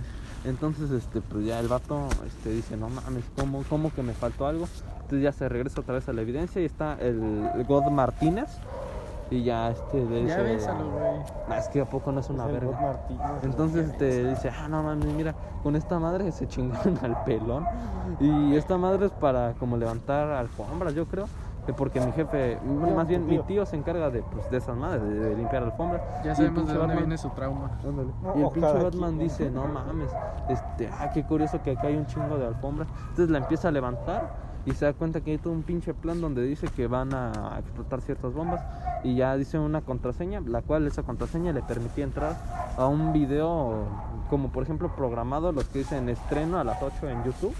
Entonces, 0.47 0.91
este, 0.91 1.21
pues 1.21 1.45
ya 1.45 1.59
el 1.61 1.69
vato 1.69 2.09
este, 2.27 2.51
dice, 2.51 2.77
no 2.77 2.89
mames, 2.89 3.25
¿cómo, 3.37 3.63
¿cómo 3.69 3.93
que 3.93 4.03
me 4.03 4.13
faltó 4.15 4.47
algo? 4.47 4.67
Entonces 5.03 5.23
ya 5.23 5.33
se 5.33 5.49
regresa 5.49 5.81
otra 5.81 5.95
vez 5.95 6.09
a 6.09 6.13
la 6.13 6.23
evidencia 6.23 6.63
y 6.63 6.65
está 6.65 6.95
el, 7.01 7.49
el 7.55 7.65
God 7.65 7.91
Martínez, 7.91 8.49
Y 9.29 9.43
ya 9.43 9.71
este 9.71 10.05
le 10.05 10.25
Ya 10.27 10.39
bésalo, 10.39 10.89
güey. 10.89 11.19
"Nah, 11.49 11.57
es 11.59 11.67
que 11.69 11.81
a 11.81 11.85
poco 11.85 12.13
no 12.13 12.21
es 12.21 12.31
una 12.31 12.47
Es 12.47 12.53
verga. 12.53 12.81
Martínez. 12.81 13.23
Entonces 13.43 13.89
este, 13.91 14.29
dice, 14.31 14.51
ah, 14.51 14.69
no 14.69 14.85
mames, 14.85 15.09
mira, 15.15 15.35
con 15.65 15.75
esta 15.75 15.99
madre 15.99 16.31
se 16.31 16.47
chingaron 16.47 16.97
al 17.03 17.25
pelón. 17.25 17.67
Y 18.21 18.55
esta 18.55 18.79
madre 18.79 19.07
es 19.07 19.13
para 19.13 19.55
como 19.55 19.77
levantar 19.77 20.31
alfombras, 20.31 20.95
yo 20.95 21.07
creo. 21.07 21.27
Que 21.67 21.75
Porque 21.75 22.01
mi 22.01 22.13
jefe, 22.13 22.59
bueno, 22.63 22.95
más 22.95 23.09
bien 23.09 23.27
mi 23.27 23.39
tío 23.41 23.67
se 23.67 23.77
encarga 23.77 24.09
de, 24.09 24.23
pues, 24.23 24.49
de 24.49 24.57
esas 24.59 24.77
madres, 24.77 25.03
de, 25.03 25.09
de 25.31 25.37
limpiar 25.37 25.65
alfombras. 25.65 26.01
Ya 26.23 26.35
sabemos 26.35 26.67
de 26.67 26.73
dónde 26.75 26.79
Batman- 26.87 26.97
viene 26.99 27.19
su 27.19 27.31
trauma. 27.31 27.71
Ándale. 27.85 28.13
No, 28.23 28.39
y 28.39 28.43
el 28.43 28.51
pinche 28.51 28.73
Batman 28.85 29.19
dice, 29.19 29.51
no 29.51 29.67
mames, 29.67 30.11
este, 30.49 30.89
ah, 31.01 31.09
qué 31.13 31.25
curioso 31.25 31.61
que 31.61 31.73
acá 31.73 31.89
hay 31.89 31.97
un 31.97 32.07
chingo 32.07 32.39
de 32.39 32.47
alfombra. 32.47 32.87
Entonces 33.11 33.31
la 33.31 33.39
empieza 33.39 33.69
a 33.69 33.73
levantar 33.73 34.23
y 34.67 34.73
se 34.73 34.85
da 34.85 34.93
cuenta 34.93 35.21
que 35.21 35.31
hay 35.31 35.39
todo 35.39 35.53
un 35.53 35.63
pinche 35.63 35.95
plan 35.95 36.21
donde 36.21 36.43
dice 36.43 36.67
que 36.69 36.89
van 36.89 37.15
a 37.15 37.59
explotar 37.61 38.01
ciertas 38.01 38.35
bombas 38.35 38.61
y 39.05 39.15
ya 39.15 39.37
dice 39.37 39.59
una 39.59 39.81
contraseña, 39.81 40.41
la 40.41 40.63
cual 40.63 40.87
esa 40.87 41.05
contraseña 41.05 41.53
le 41.53 41.63
permitía 41.63 42.05
entrar 42.05 42.37
a 42.77 42.87
un 42.87 43.13
video 43.13 43.85
como 44.29 44.49
por 44.49 44.65
ejemplo 44.65 44.95
programado, 44.97 45.53
los 45.53 45.67
que 45.69 45.79
dicen 45.81 46.09
estreno 46.09 46.59
a 46.59 46.65
las 46.65 46.83
8 46.83 47.09
en 47.09 47.25
YouTube. 47.25 47.55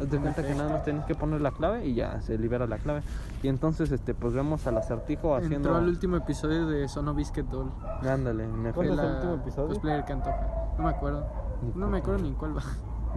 Haz 0.00 0.10
de 0.10 0.18
cuenta 0.18 0.42
que 0.42 0.54
nada 0.54 0.70
más 0.70 0.84
tienes 0.84 1.04
que 1.04 1.14
poner 1.14 1.42
la 1.42 1.50
clave 1.50 1.86
y 1.86 1.94
ya 1.94 2.22
se 2.22 2.38
libera 2.38 2.66
la 2.66 2.78
clave. 2.78 3.02
Y 3.42 3.48
entonces 3.48 3.92
este 3.92 4.14
pues 4.14 4.32
vemos 4.32 4.66
al 4.66 4.78
acertijo 4.78 5.34
haciendo 5.34 5.56
Entró 5.56 5.76
al 5.76 5.88
último 5.88 6.16
episodio 6.16 6.66
de 6.66 6.88
Sono 6.88 7.14
Biscuit 7.14 7.46
Doll. 7.46 7.70
ándale, 8.02 8.46
me 8.46 8.72
¿Cuándo 8.72 8.94
fue 8.94 9.04
es 9.04 9.08
el 9.10 9.16
último 9.16 9.34
episodio? 9.34 9.68
Cosplayer 9.68 10.04
que 10.06 10.12
antoja. 10.14 10.46
No 10.78 10.84
me 10.84 10.90
acuerdo. 10.90 11.26
No 11.74 11.86
me 11.88 11.98
acuerdo 11.98 12.22
ni 12.22 12.28
en 12.28 12.34
cuál 12.34 12.56
va. 12.56 12.62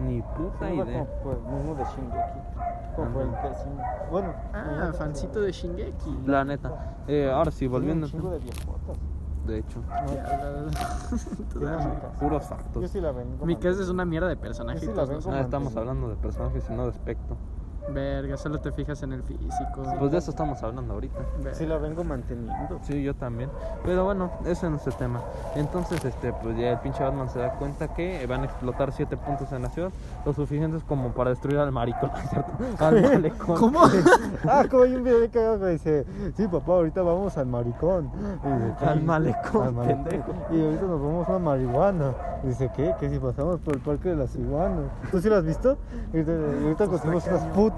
Ni 0.00 0.22
puta 0.22 0.68
Sí, 0.68 0.74
idea. 0.74 1.06
como 1.22 1.32
el 1.34 1.40
mismo 1.54 1.74
de 1.74 1.84
Shingeki. 1.84 2.40
Como 2.96 3.20
el. 3.20 3.28
Bueno. 4.10 4.34
Ah, 4.52 4.92
fancito 4.96 5.40
de 5.40 5.52
Shingeki. 5.52 6.18
La 6.26 6.44
neta. 6.44 6.94
Eh, 7.06 7.30
ahora 7.32 7.50
sí, 7.50 7.66
volviendo. 7.66 8.06
Un 8.06 8.12
chingo 8.12 8.30
de 8.30 8.38
viejotas. 8.38 8.98
De 9.46 9.58
hecho, 9.58 9.80
No, 9.80 11.60
la- 11.60 12.12
puros 12.20 12.42
Yo 12.42 12.48
factos. 12.48 12.90
sí 12.90 13.00
la 13.00 13.10
vengo. 13.12 13.44
Mi 13.46 13.56
casa 13.56 13.82
es 13.82 13.88
una 13.88 14.04
mierda 14.04 14.28
de 14.28 14.34
Yo 14.36 14.40
personajes. 14.40 14.82
sí 14.82 14.90
Ah, 15.30 15.40
estamos 15.40 15.76
hablando 15.76 16.08
de 16.08 16.16
personajes 16.16 16.64
y 16.68 16.72
no 16.74 16.84
de 16.84 16.90
aspecto. 16.90 17.36
Verga, 17.88 18.36
solo 18.36 18.60
te 18.60 18.70
fijas 18.72 19.02
en 19.02 19.12
el 19.12 19.22
físico. 19.22 19.82
Pues 19.98 20.12
de 20.12 20.18
eso 20.18 20.30
estamos 20.30 20.62
hablando 20.62 20.94
ahorita. 20.94 21.18
Verga. 21.38 21.54
Sí 21.54 21.66
la 21.66 21.78
vengo 21.78 22.04
manteniendo. 22.04 22.78
Sí, 22.82 23.02
yo 23.02 23.14
también. 23.14 23.50
Pero 23.84 24.04
bueno, 24.04 24.30
ese 24.44 24.68
no 24.70 24.76
es 24.76 24.86
el 24.86 24.94
tema. 24.94 25.20
Entonces, 25.56 26.04
este, 26.04 26.32
pues 26.34 26.56
ya 26.56 26.70
el 26.72 26.78
pinche 26.78 27.02
Batman 27.02 27.28
se 27.30 27.38
da 27.40 27.52
cuenta 27.54 27.88
que 27.94 28.24
van 28.26 28.42
a 28.42 28.44
explotar 28.44 28.92
siete 28.92 29.16
puntos 29.16 29.50
en 29.52 29.62
la 29.62 29.70
ciudad, 29.70 29.90
lo 30.24 30.32
suficientes 30.32 30.84
como 30.84 31.08
para 31.12 31.30
destruir 31.30 31.58
al 31.58 31.72
maricón, 31.72 32.10
¿no 32.14 32.18
es 32.18 32.30
¿cierto? 32.30 32.52
Al 32.78 33.02
malecón. 33.02 33.56
¿Cómo? 33.58 33.80
Ah, 34.48 34.64
como 34.70 34.84
hay 34.84 34.94
un 34.94 35.04
video 35.04 35.20
de 35.20 35.28
cagado 35.28 35.58
que 35.60 35.66
dice, 35.66 36.06
sí 36.36 36.46
papá, 36.48 36.72
ahorita 36.72 37.02
vamos 37.02 37.36
al 37.36 37.46
maricón. 37.46 38.10
Y 38.14 38.64
dice. 38.70 38.84
Al 38.84 39.02
malecón, 39.02 39.66
Al 39.66 39.72
malecón. 39.74 40.04
pendejo. 40.04 40.32
Y 40.50 40.64
ahorita 40.64 40.82
nos 40.86 41.00
vamos 41.02 41.28
a 41.28 41.38
marihuana. 41.38 42.12
Y 42.42 42.48
dice, 42.48 42.70
¿qué? 42.74 42.94
Que 42.98 43.10
si 43.10 43.18
pasamos 43.18 43.60
por 43.60 43.74
el 43.74 43.80
parque 43.80 44.10
de 44.10 44.16
las 44.16 44.34
iguanas. 44.36 44.84
¿Tú 45.10 45.20
sí 45.20 45.28
lo 45.28 45.36
has 45.36 45.44
visto? 45.44 45.76
Y 46.12 46.18
ahorita, 46.18 46.32
y 46.32 46.64
ahorita 46.64 46.86
conseguimos 46.86 47.26
unas 47.26 47.42
putas. 47.48 47.69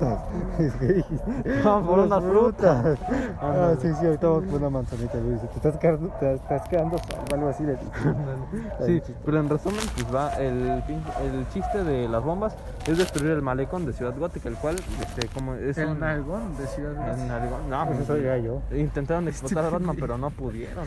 Y 0.58 0.62
dice, 0.62 0.78
¿qué 0.78 0.92
dijiste? 0.92 1.62
Vamos 1.64 1.88
por 1.88 1.98
unas 2.00 2.24
frutas. 2.24 2.98
Ah, 3.40 3.72
sí, 3.80 3.88
sí, 4.00 4.06
ahorita 4.06 4.26
vamos 4.28 4.44
por 4.44 4.60
una 4.60 4.70
manzanita. 4.70 5.18
Y 5.18 5.30
dice, 5.30 5.46
te 5.48 5.56
estás 5.56 5.76
quedando, 5.78 6.08
te 6.20 6.34
estás 6.34 6.68
quedando 6.68 6.96
algo 7.32 7.48
así 7.48 7.62
le 7.64 7.72
dice. 7.72 7.84
Sí, 8.86 9.02
pero 9.24 9.40
en 9.40 9.48
resumen, 9.48 9.80
pues 9.94 10.14
va, 10.14 10.32
el, 10.34 10.82
el 11.22 11.48
chiste 11.52 11.84
de 11.84 12.08
las 12.08 12.22
bombas 12.22 12.54
es 12.86 12.98
destruir 12.98 13.32
el 13.32 13.42
malecón 13.42 13.86
de 13.86 13.92
Ciudad 13.92 14.14
Gótica, 14.18 14.48
el 14.48 14.56
cual, 14.56 14.76
este, 15.00 15.28
como 15.28 15.54
es 15.54 15.78
El 15.78 15.90
un... 15.90 16.00
nalgón 16.00 16.56
de 16.56 16.66
Ciudad 16.66 16.92
el 16.92 16.98
Gótica. 17.16 17.26
nalgón- 17.38 17.66
no, 17.68 17.86
Pues 17.86 18.00
eso 18.00 18.14
diría 18.14 18.38
yo. 18.38 18.60
Intentaron 18.72 19.28
explotar 19.28 19.64
a 19.66 19.70
Batman, 19.70 19.96
pero 19.98 20.18
no 20.18 20.30
pudieron. 20.30 20.86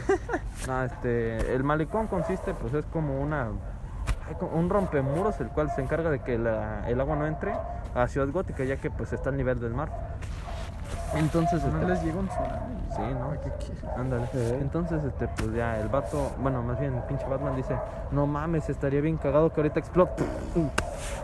No, 0.67 0.83
este, 0.83 1.53
el 1.55 1.63
malecón 1.63 2.07
consiste, 2.07 2.53
pues 2.53 2.73
es 2.73 2.85
como 2.85 3.19
una 3.21 3.47
un 4.53 4.69
rompemuros, 4.69 5.39
el 5.41 5.47
cual 5.49 5.69
se 5.71 5.81
encarga 5.81 6.09
de 6.09 6.19
que 6.19 6.37
la- 6.37 6.87
el 6.87 6.99
agua 6.99 7.15
no 7.15 7.25
entre 7.27 7.53
a 7.93 8.07
Ciudad 8.07 8.27
Gótica, 8.31 8.63
ya 8.63 8.77
que 8.77 8.89
pues 8.91 9.13
está 9.13 9.29
al 9.29 9.37
nivel 9.37 9.59
del 9.59 9.73
mar. 9.73 9.89
Entonces, 11.15 11.63
No 11.63 11.69
este, 11.79 11.85
les 11.87 12.03
llega 12.03 12.19
un 12.19 12.27
tsunami. 12.27 12.75
sí, 12.95 13.01
¿no? 13.01 14.59
Entonces, 14.59 15.03
este, 15.05 15.27
pues 15.29 15.53
ya 15.53 15.79
el 15.79 15.87
vato, 15.87 16.31
bueno, 16.39 16.61
más 16.61 16.77
bien 16.79 16.93
el 16.95 17.03
pinche 17.03 17.25
Batman 17.25 17.55
dice, 17.55 17.75
no 18.11 18.27
mames, 18.27 18.69
estaría 18.69 18.99
bien 19.01 19.17
cagado 19.17 19.51
que 19.53 19.61
ahorita 19.61 19.79
explote. 19.79 20.23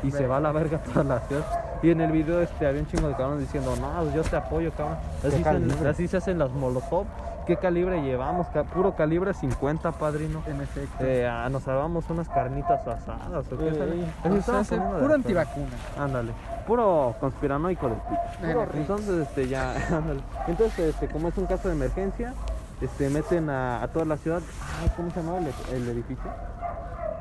Y 0.03 0.11
se 0.11 0.27
va 0.27 0.37
a 0.37 0.39
la 0.39 0.51
verga 0.51 0.77
toda 0.77 1.03
la 1.03 1.19
ciudad. 1.21 1.43
Y 1.83 1.89
en 1.91 1.99
el 2.01 2.11
video 2.11 2.41
este 2.41 2.67
había 2.67 2.81
un 2.81 2.87
chingo 2.87 3.07
de 3.09 3.15
cabrones 3.15 3.41
diciendo, 3.41 3.75
no, 3.81 3.89
pues 4.01 4.13
yo 4.13 4.21
te 4.23 4.35
apoyo, 4.35 4.71
cabrón. 4.71 4.97
Así, 5.27 5.43
se, 5.43 5.87
así 5.89 6.07
se 6.07 6.17
hacen 6.17 6.39
las 6.39 6.51
molotov. 6.51 7.05
¿Qué 7.45 7.57
calibre 7.57 8.01
llevamos? 8.01 8.47
Puro 8.73 8.95
calibre 8.95 9.33
50, 9.33 9.91
padrino. 9.93 10.43
En 10.47 10.61
efecto. 10.61 11.03
Eh, 11.03 11.27
ah, 11.27 11.49
nos 11.49 11.63
salvamos 11.63 12.09
unas 12.09 12.29
carnitas 12.29 12.87
asadas 12.87 13.45
o 13.51 13.57
qué. 13.57 13.69
Eso 13.69 14.57
O 14.59 14.63
sea, 14.63 14.77
de 14.77 14.99
puro 14.99 15.13
antivacuna. 15.13 15.67
Ándale, 15.97 16.31
puro 16.67 17.15
conspiranoico. 17.19 17.87
En 17.87 18.49
efecto. 18.49 18.77
Entonces, 18.77 19.27
este, 19.27 19.47
ya, 19.47 19.71
ándale. 19.91 20.21
Entonces, 20.47 20.93
este, 20.93 21.07
como 21.07 21.29
es 21.29 21.37
un 21.37 21.45
caso 21.47 21.67
de 21.67 21.75
emergencia, 21.75 22.33
este, 22.79 23.09
meten 23.09 23.49
a, 23.49 23.81
a 23.81 23.87
toda 23.87 24.05
la 24.05 24.17
ciudad. 24.17 24.41
Ay, 24.81 24.91
¿cómo 24.95 25.09
se 25.11 25.21
llamaba 25.21 25.39
el, 25.39 25.47
el 25.75 25.89
edificio? 25.89 26.31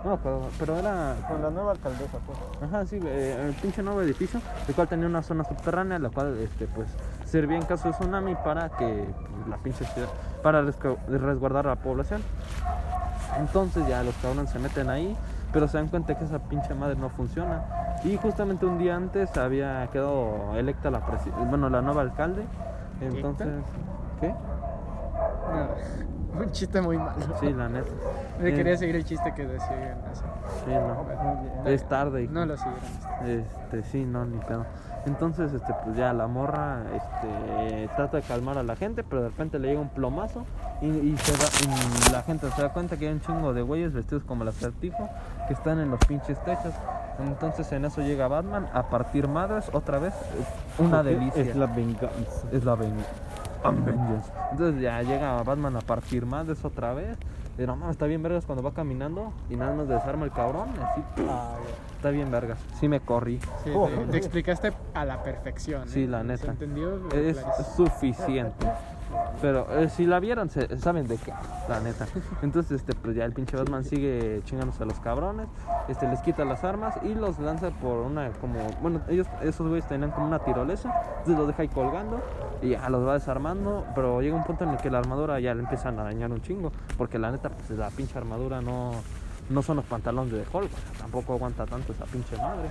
No, 0.05 0.17
pero, 0.19 0.49
pero 0.59 0.79
era. 0.79 1.15
Con 1.29 1.43
la 1.43 1.51
nueva 1.51 1.73
alcaldesa, 1.73 2.19
pues. 2.27 2.39
Ajá, 2.63 2.87
sí, 2.87 2.99
eh, 3.05 3.47
el 3.49 3.55
pinche 3.55 3.83
nuevo 3.83 4.01
edificio, 4.01 4.41
el 4.67 4.75
cual 4.75 4.89
tenía 4.89 5.07
una 5.07 5.23
zona 5.23 5.45
subterránea, 5.45 5.99
la 5.99 6.09
cual, 6.09 6.39
este, 6.39 6.67
pues, 6.67 6.89
servía 7.31 7.57
en 7.57 7.65
caso 7.65 7.89
de 7.89 7.95
tsunami 7.95 8.35
para 8.35 8.69
que 8.71 9.07
pues, 9.37 9.49
la 9.49 9.57
pinche 9.59 9.85
ciudad, 9.85 10.09
para 10.43 10.63
resgu- 10.63 10.99
resguardar 11.07 11.67
a 11.67 11.71
la 11.71 11.77
población. 11.77 12.23
Entonces 13.39 13.87
ya 13.89 14.03
los 14.03 14.15
cabrones 14.17 14.51
se 14.51 14.59
meten 14.59 14.91
ahí, 14.91 15.17
pero 15.53 15.69
se 15.69 15.79
dan 15.79 15.89
cuenta 15.89 16.19
que 16.19 16.25
esa 16.25 16.39
pinche 16.41 16.75
madre 16.75 16.97
no 16.97 17.09
funciona. 17.11 17.63
Y 18.05 18.17
justamente 18.17 18.67
un 18.67 18.79
día 18.79 18.97
antes 18.97 19.37
había 19.37 19.87
quedado 19.93 20.55
electa 20.57 20.91
la 20.91 21.01
bueno, 21.49 21.69
la 21.71 21.81
nueva 21.83 22.03
alcalde. 22.03 22.43
Entonces, 23.01 23.49
¿qué? 24.21 24.29
No, 24.29 26.41
un 26.43 26.51
chiste 26.53 26.81
muy 26.81 26.97
malo. 26.99 27.13
Sí, 27.41 27.53
la 27.53 27.69
neta. 27.69 27.91
Me 28.41 28.51
Eh, 28.51 28.55
quería 28.55 28.77
seguir 28.77 28.97
el 28.97 29.05
chiste 29.05 29.33
que 29.35 29.47
decían 29.47 29.99
hace. 30.11 30.25
Sí, 30.65 30.71
no. 30.71 31.69
Es 31.69 31.89
tarde. 31.89 32.29
No 32.31 32.47
lo 32.47 32.57
siguieron. 32.57 32.81
Este, 33.27 33.83
sí, 33.85 34.05
no, 34.05 34.25
ni 34.25 34.39
pedo. 34.39 34.65
Entonces, 35.07 35.53
este, 35.53 35.73
pues 35.85 35.97
ya 35.97 36.13
la 36.13 36.27
morra, 36.27 36.83
este, 36.95 37.89
trata 37.97 38.19
de 38.19 38.23
calmar 38.23 38.59
a 38.59 38.63
la 38.63 38.77
gente, 38.77 39.03
pero 39.03 39.23
de 39.23 39.29
repente 39.29 39.59
le 39.59 39.69
llega 39.69 39.81
un 39.81 39.89
plomazo 39.89 40.45
y, 40.83 40.87
y 40.89 41.17
se 41.19 41.33
da- 41.33 42.09
y 42.09 42.13
la 42.13 42.23
gente 42.23 42.51
se 42.51 42.61
da 42.63 42.69
cuenta 42.73 42.97
que 42.99 43.09
hay 43.09 43.15
un 43.15 43.21
chingo 43.21 43.55
de 43.55 43.63
güeyes 43.63 43.93
vestidos 43.95 44.25
como 44.25 44.43
el 44.43 44.49
acertijo 44.51 45.09
que 45.49 45.55
están 45.55 45.81
en 45.81 45.91
los 45.91 46.01
pinches 46.01 46.39
techos. 46.45 46.75
Entonces 47.19 47.71
en 47.73 47.85
eso 47.87 48.03
llega 48.03 48.29
Batman 48.29 48.67
a 48.75 48.85
partir 48.91 49.27
madres 49.29 49.71
otra 49.73 49.99
vez. 49.99 50.15
Es 50.15 50.81
una 50.87 51.03
delicia. 51.03 51.43
Es 51.43 51.57
la 51.57 51.67
venganza. 51.67 52.47
Es 52.53 52.65
la 52.65 52.75
ven- 52.75 52.95
Avengers. 53.63 54.25
Entonces 54.53 54.81
ya 54.81 55.03
llega 55.03 55.43
Batman 55.43 55.77
a 55.77 55.81
partir 55.81 56.25
madres 56.27 56.65
otra 56.65 56.95
vez. 56.95 57.17
Y 57.59 57.63
no 57.67 57.77
mames, 57.77 57.93
está 57.93 58.07
bien 58.07 58.23
vergas 58.23 58.47
cuando 58.47 58.63
va 58.63 58.73
caminando 58.73 59.33
y 59.51 59.57
nada 59.57 59.75
más 59.75 59.87
desarma 59.89 60.25
el 60.25 60.31
cabrón. 60.33 60.71
Así, 60.83 61.03
está 61.97 62.11
bien 62.11 62.31
vergas. 62.31 62.59
Sí 62.79 62.89
me 62.89 63.01
corrí. 63.01 63.39
Sí, 63.65 63.71
Oh. 63.75 63.89
te, 63.89 63.97
te 64.07 64.17
explicaste 64.17 64.73
a 64.95 65.05
la 65.05 65.23
perfección. 65.23 65.87
Sí, 65.89 66.05
¿eh? 66.05 66.09
la 66.09 66.21
¿Se 66.21 66.25
neta. 66.25 66.47
entendió? 66.53 67.09
Es 67.11 67.45
suficiente. 67.77 68.67
Pero 69.41 69.67
eh, 69.79 69.89
si 69.89 70.07
la 70.07 70.21
vieron, 70.21 70.51
se, 70.51 70.77
saben 70.79 71.07
de 71.09 71.17
qué, 71.17 71.33
la 71.69 71.81
neta. 71.81 72.07
Entonces, 72.43 72.81
este, 72.81 72.95
pues 72.95 73.17
ya 73.17 73.25
el 73.25 73.33
pinche 73.33 73.57
Batman 73.57 73.85
sigue 73.85 74.43
chingándose 74.45 74.83
a 74.83 74.87
los 74.87 75.01
cabrones, 75.01 75.49
este, 75.89 76.09
les 76.09 76.21
quita 76.21 76.45
las 76.45 76.63
armas 76.65 76.95
y 77.03 77.15
los 77.15 77.39
lanza 77.39 77.71
por 77.71 77.99
una, 77.99 78.31
como, 78.33 78.59
bueno, 78.83 79.01
ellos, 79.09 79.27
esos 79.43 79.67
güeyes 79.69 79.89
tenían 79.89 80.11
como 80.11 80.27
una 80.27 80.41
tirolesa, 80.41 80.93
entonces 81.19 81.39
los 81.39 81.47
deja 81.47 81.63
ahí 81.63 81.69
colgando 81.69 82.21
y 82.63 82.71
ya 82.71 82.89
los 82.91 83.07
va 83.07 83.15
desarmando, 83.15 83.87
pero 83.95 84.21
llega 84.21 84.37
un 84.37 84.45
punto 84.45 84.65
en 84.65 84.71
el 84.71 84.77
que 84.77 84.91
la 84.91 84.99
armadura 84.99 85.41
ya 85.41 85.55
le 85.55 85.61
empiezan 85.61 85.99
a 85.99 86.05
dañar 86.05 86.31
un 86.31 86.43
chingo, 86.43 86.73
porque 86.99 87.19
la 87.19 87.31
neta, 87.31 87.49
pues 87.49 87.71
la 87.71 87.89
pinche 87.91 88.19
armadura 88.19 88.61
no, 88.61 88.93
no 89.49 89.63
son 89.63 89.77
los 89.77 89.85
pantalones 89.87 90.33
de 90.33 90.45
Hulk, 90.53 90.71
tampoco 90.99 91.35
aguanta 91.35 91.67
tanto 91.67 91.93
esa 91.93 92.05
pinche 92.05 92.37
madre. 92.37 92.69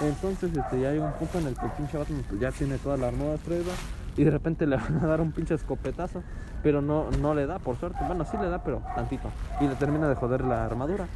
Entonces 0.00 0.56
este, 0.56 0.80
ya 0.80 0.90
hay 0.90 0.98
un 0.98 1.12
punto 1.12 1.38
en 1.38 1.48
el 1.48 1.56
que 1.56 1.66
el 1.66 1.72
pinche 1.72 1.98
Batman 1.98 2.24
pues, 2.28 2.40
ya 2.40 2.52
tiene 2.52 2.78
toda 2.78 2.96
la 2.96 3.08
armadura 3.08 3.36
prueba 3.38 3.72
y 4.16 4.24
de 4.24 4.30
repente 4.30 4.66
le 4.66 4.76
van 4.76 5.00
a 5.02 5.06
dar 5.06 5.20
un 5.20 5.32
pinche 5.32 5.54
escopetazo, 5.54 6.22
pero 6.62 6.80
no, 6.82 7.06
no 7.20 7.34
le 7.34 7.46
da, 7.46 7.58
por 7.58 7.76
suerte. 7.76 7.98
Bueno, 8.06 8.24
sí 8.24 8.36
le 8.40 8.48
da, 8.48 8.62
pero 8.62 8.82
tantito. 8.94 9.28
Y 9.60 9.66
le 9.66 9.74
termina 9.74 10.08
de 10.08 10.14
joder 10.14 10.44
la 10.44 10.64
armadura. 10.64 11.06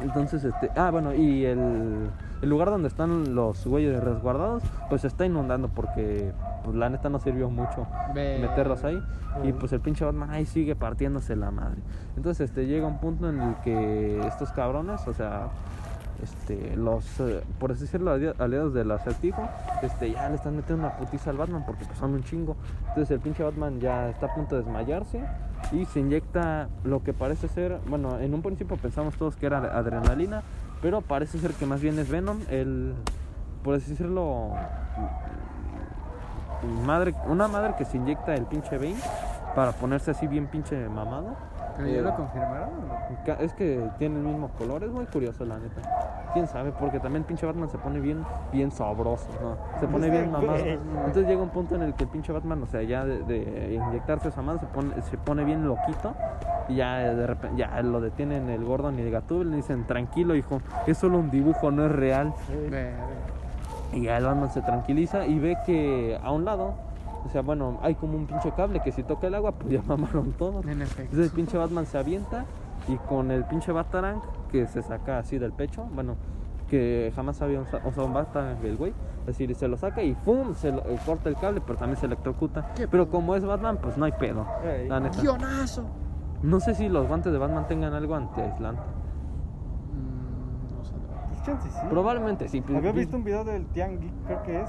Entonces, 0.00 0.44
este, 0.44 0.70
ah, 0.76 0.90
bueno, 0.90 1.12
y 1.12 1.44
el, 1.44 2.08
el 2.40 2.48
lugar 2.48 2.70
donde 2.70 2.86
están 2.86 3.34
los 3.34 3.66
güeyes 3.66 4.02
resguardados, 4.02 4.62
pues 4.88 5.00
se 5.00 5.08
está 5.08 5.26
inundando 5.26 5.68
porque, 5.68 6.32
pues 6.64 6.76
la 6.76 6.88
neta 6.88 7.08
no 7.08 7.18
sirvió 7.18 7.50
mucho 7.50 7.86
meterlos 8.14 8.84
ahí. 8.84 9.02
Y 9.42 9.52
pues 9.52 9.72
el 9.72 9.80
pinche 9.80 10.04
Batman 10.04 10.30
ahí 10.30 10.46
sigue 10.46 10.74
partiéndose 10.74 11.36
la 11.36 11.50
madre. 11.50 11.78
Entonces 12.16 12.48
este 12.48 12.66
llega 12.66 12.86
un 12.86 12.98
punto 12.98 13.28
en 13.28 13.40
el 13.40 13.54
que 13.56 14.20
estos 14.26 14.50
cabrones, 14.52 15.06
o 15.06 15.14
sea, 15.14 15.48
este, 16.22 16.76
los, 16.76 17.20
eh, 17.20 17.42
por 17.58 17.72
así 17.72 17.82
decirlo, 17.82 18.12
ali- 18.12 18.32
aliados 18.38 18.74
del 18.74 18.90
acertijo, 18.90 19.48
este, 19.82 20.12
ya 20.12 20.28
le 20.28 20.36
están 20.36 20.56
metiendo 20.56 20.86
una 20.86 20.96
putiza 20.96 21.30
al 21.30 21.36
Batman 21.36 21.64
porque 21.66 21.84
pues, 21.84 21.98
son 21.98 22.12
un 22.14 22.22
chingo. 22.24 22.56
Entonces 22.88 23.10
el 23.10 23.20
pinche 23.20 23.42
Batman 23.42 23.80
ya 23.80 24.08
está 24.08 24.26
a 24.26 24.34
punto 24.34 24.56
de 24.56 24.62
desmayarse 24.62 25.22
y 25.72 25.84
se 25.86 26.00
inyecta 26.00 26.68
lo 26.84 27.02
que 27.02 27.12
parece 27.12 27.48
ser, 27.48 27.78
bueno, 27.88 28.18
en 28.18 28.34
un 28.34 28.42
principio 28.42 28.76
pensamos 28.76 29.14
todos 29.16 29.36
que 29.36 29.46
era 29.46 29.58
adrenalina, 29.58 30.42
pero 30.80 31.00
parece 31.00 31.38
ser 31.38 31.52
que 31.52 31.66
más 31.66 31.80
bien 31.80 31.98
es 31.98 32.08
Venom, 32.08 32.38
el, 32.50 32.94
por 33.64 33.74
así 33.74 33.90
decirlo, 33.90 34.50
madre, 36.84 37.14
una 37.26 37.48
madre 37.48 37.74
que 37.76 37.84
se 37.84 37.96
inyecta 37.96 38.34
el 38.34 38.44
pinche 38.44 38.78
Bane 38.78 38.96
para 39.54 39.72
ponerse 39.72 40.10
así 40.12 40.26
bien 40.26 40.46
pinche 40.46 40.88
mamado. 40.88 41.36
¿Pero 41.78 41.88
ya 41.88 42.02
lo 42.02 42.14
confirmaron 42.14 42.68
o 42.68 43.32
no? 43.32 43.34
Es 43.40 43.54
que 43.54 43.88
tiene 43.98 44.16
el 44.16 44.24
mismo 44.24 44.48
color, 44.58 44.82
es 44.84 44.90
muy 44.90 45.06
curioso 45.06 45.44
la 45.44 45.58
neta. 45.58 45.80
Quién 46.34 46.46
sabe, 46.46 46.72
porque 46.72 47.00
también 47.00 47.22
el 47.22 47.26
pinche 47.26 47.46
Batman 47.46 47.70
se 47.70 47.78
pone 47.78 48.00
bien, 48.00 48.24
bien 48.52 48.70
sabroso, 48.70 49.28
¿no? 49.40 49.56
Se 49.80 49.86
pone 49.86 50.10
bien 50.10 50.30
mamado. 50.30 50.56
Entonces 50.58 51.26
llega 51.26 51.40
un 51.40 51.50
punto 51.50 51.76
en 51.76 51.82
el 51.82 51.94
que 51.94 52.04
el 52.04 52.10
pinche 52.10 52.32
Batman, 52.32 52.62
o 52.62 52.66
sea, 52.66 52.82
ya 52.82 53.04
de, 53.04 53.22
de 53.22 53.74
inyectarse 53.74 54.28
esa 54.28 54.42
madre 54.42 54.60
se 54.60 54.66
pone, 54.66 55.00
se 55.02 55.16
pone 55.16 55.44
bien 55.44 55.66
loquito 55.66 56.14
y 56.68 56.76
ya 56.76 56.98
de 56.98 57.26
repente 57.26 57.56
ya 57.56 57.80
lo 57.82 58.00
detienen 58.00 58.50
el 58.50 58.64
Gordon 58.64 58.98
y 58.98 59.02
el 59.02 59.10
Gatúbel 59.10 59.48
y 59.48 59.50
le 59.52 59.56
dicen, 59.56 59.86
tranquilo 59.86 60.34
hijo, 60.34 60.60
es 60.86 60.98
solo 60.98 61.18
un 61.18 61.30
dibujo, 61.30 61.70
no 61.70 61.86
es 61.86 61.92
real. 61.92 62.34
Verga. 62.68 63.06
Y 63.92 64.02
ya 64.02 64.18
el 64.18 64.24
Batman 64.24 64.50
se 64.50 64.60
tranquiliza 64.60 65.26
y 65.26 65.38
ve 65.38 65.56
que 65.64 66.18
a 66.22 66.30
un 66.30 66.44
lado, 66.44 66.74
o 67.26 67.28
sea, 67.30 67.42
bueno, 67.42 67.78
hay 67.82 67.94
como 67.94 68.16
un 68.16 68.26
pinche 68.26 68.52
cable 68.52 68.80
que 68.80 68.92
si 68.92 69.02
toca 69.02 69.26
el 69.26 69.34
agua, 69.34 69.52
pues 69.52 69.72
ya 69.72 69.82
mamaron 69.86 70.32
todos. 70.32 70.64
En 70.66 70.82
efecto. 70.82 71.02
Entonces 71.02 71.26
el 71.26 71.32
pinche 71.36 71.58
Batman 71.58 71.86
se 71.86 71.98
avienta 71.98 72.44
y 72.88 72.96
con 72.96 73.30
el 73.30 73.44
pinche 73.44 73.72
Batarang 73.72 74.20
que 74.50 74.66
se 74.66 74.82
saca 74.82 75.18
así 75.18 75.38
del 75.38 75.52
pecho, 75.52 75.84
bueno, 75.94 76.16
que 76.68 77.12
jamás 77.16 77.40
había 77.42 77.60
usa- 77.60 77.80
usado 77.86 78.06
un 78.06 78.14
Batarang 78.14 78.58
el 78.64 78.76
güey, 78.76 78.92
es 79.22 79.26
decir, 79.26 79.54
se 79.54 79.68
lo 79.68 79.76
saca 79.76 80.02
y 80.02 80.14
¡pum! 80.14 80.54
se 80.54 80.70
lo- 80.72 80.80
eh, 80.86 80.98
corta 81.04 81.28
el 81.28 81.36
cable, 81.36 81.60
pero 81.66 81.78
también 81.78 81.98
se 81.98 82.06
electrocuta. 82.06 82.72
¿Qué 82.74 82.86
Pero 82.88 83.08
como 83.10 83.34
es 83.34 83.44
Batman, 83.44 83.78
pues 83.82 83.96
no 83.98 84.04
hay 84.04 84.12
pedo, 84.12 84.46
Ey. 84.64 84.88
la 84.88 85.00
neta. 85.00 85.20
¡Guionazo! 85.20 85.84
No 86.42 86.60
sé 86.60 86.74
si 86.74 86.88
los 86.88 87.08
guantes 87.08 87.32
de 87.32 87.38
Batman 87.38 87.66
tengan 87.66 87.92
algo 87.94 88.14
antiaislante. 88.14 88.80
Mm, 89.92 90.78
no 90.78 90.84
sé. 90.84 90.94
Pues 91.28 91.42
chance 91.42 91.68
sí. 91.70 91.86
Probablemente 91.90 92.48
sí. 92.48 92.60
pues, 92.60 92.76
Había 92.78 92.92
pues, 92.92 93.04
visto 93.06 93.16
un 93.16 93.24
video 93.24 93.44
del 93.44 93.66
Tiangi, 93.66 94.10
creo 94.26 94.42
que 94.42 94.60
es, 94.60 94.68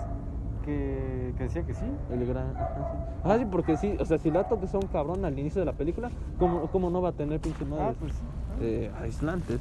que, 0.70 1.34
que 1.38 1.44
decía 1.44 1.64
que 1.64 1.74
sí. 1.74 1.86
El 2.12 2.26
gran. 2.28 2.50
ajá, 2.50 2.86
sí. 2.92 2.98
Ah, 3.24 3.38
sí, 3.38 3.46
porque 3.52 3.78
sí, 3.78 3.98
o 4.00 4.06
sea, 4.06 4.18
si 4.18 4.32
la 4.32 4.44
toques 4.44 4.74
a 4.74 4.78
un 4.78 4.88
cabrón 4.88 5.26
al 5.26 5.38
inicio 5.38 5.60
de 5.60 5.66
la 5.66 5.74
película, 5.74 6.10
¿cómo, 6.38 6.68
cómo 6.70 6.90
no 6.90 7.02
va 7.02 7.10
a 7.10 7.12
tener 7.12 7.40
pinches 7.40 7.62
Ah, 7.64 7.66
madres 7.66 7.98
pues. 8.00 8.14
eh, 8.62 8.92
aislantes? 9.02 9.60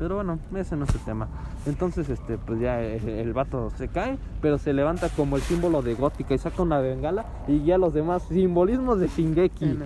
Pero 0.00 0.14
bueno, 0.14 0.38
ese 0.56 0.76
no 0.76 0.86
es 0.86 0.94
el 0.94 1.00
tema. 1.02 1.28
Entonces, 1.66 2.08
este, 2.08 2.38
pues 2.38 2.58
ya 2.58 2.80
el, 2.80 3.06
el 3.06 3.32
vato 3.34 3.70
se 3.76 3.86
cae, 3.88 4.16
pero 4.40 4.56
se 4.56 4.72
levanta 4.72 5.10
como 5.10 5.36
el 5.36 5.42
símbolo 5.42 5.82
de 5.82 5.94
gótica 5.94 6.32
y 6.34 6.38
saca 6.38 6.62
una 6.62 6.78
bengala 6.78 7.26
y 7.46 7.62
ya 7.64 7.76
los 7.76 7.92
demás 7.92 8.22
simbolismos 8.22 8.98
de 8.98 9.08
Shingeki. 9.08 9.78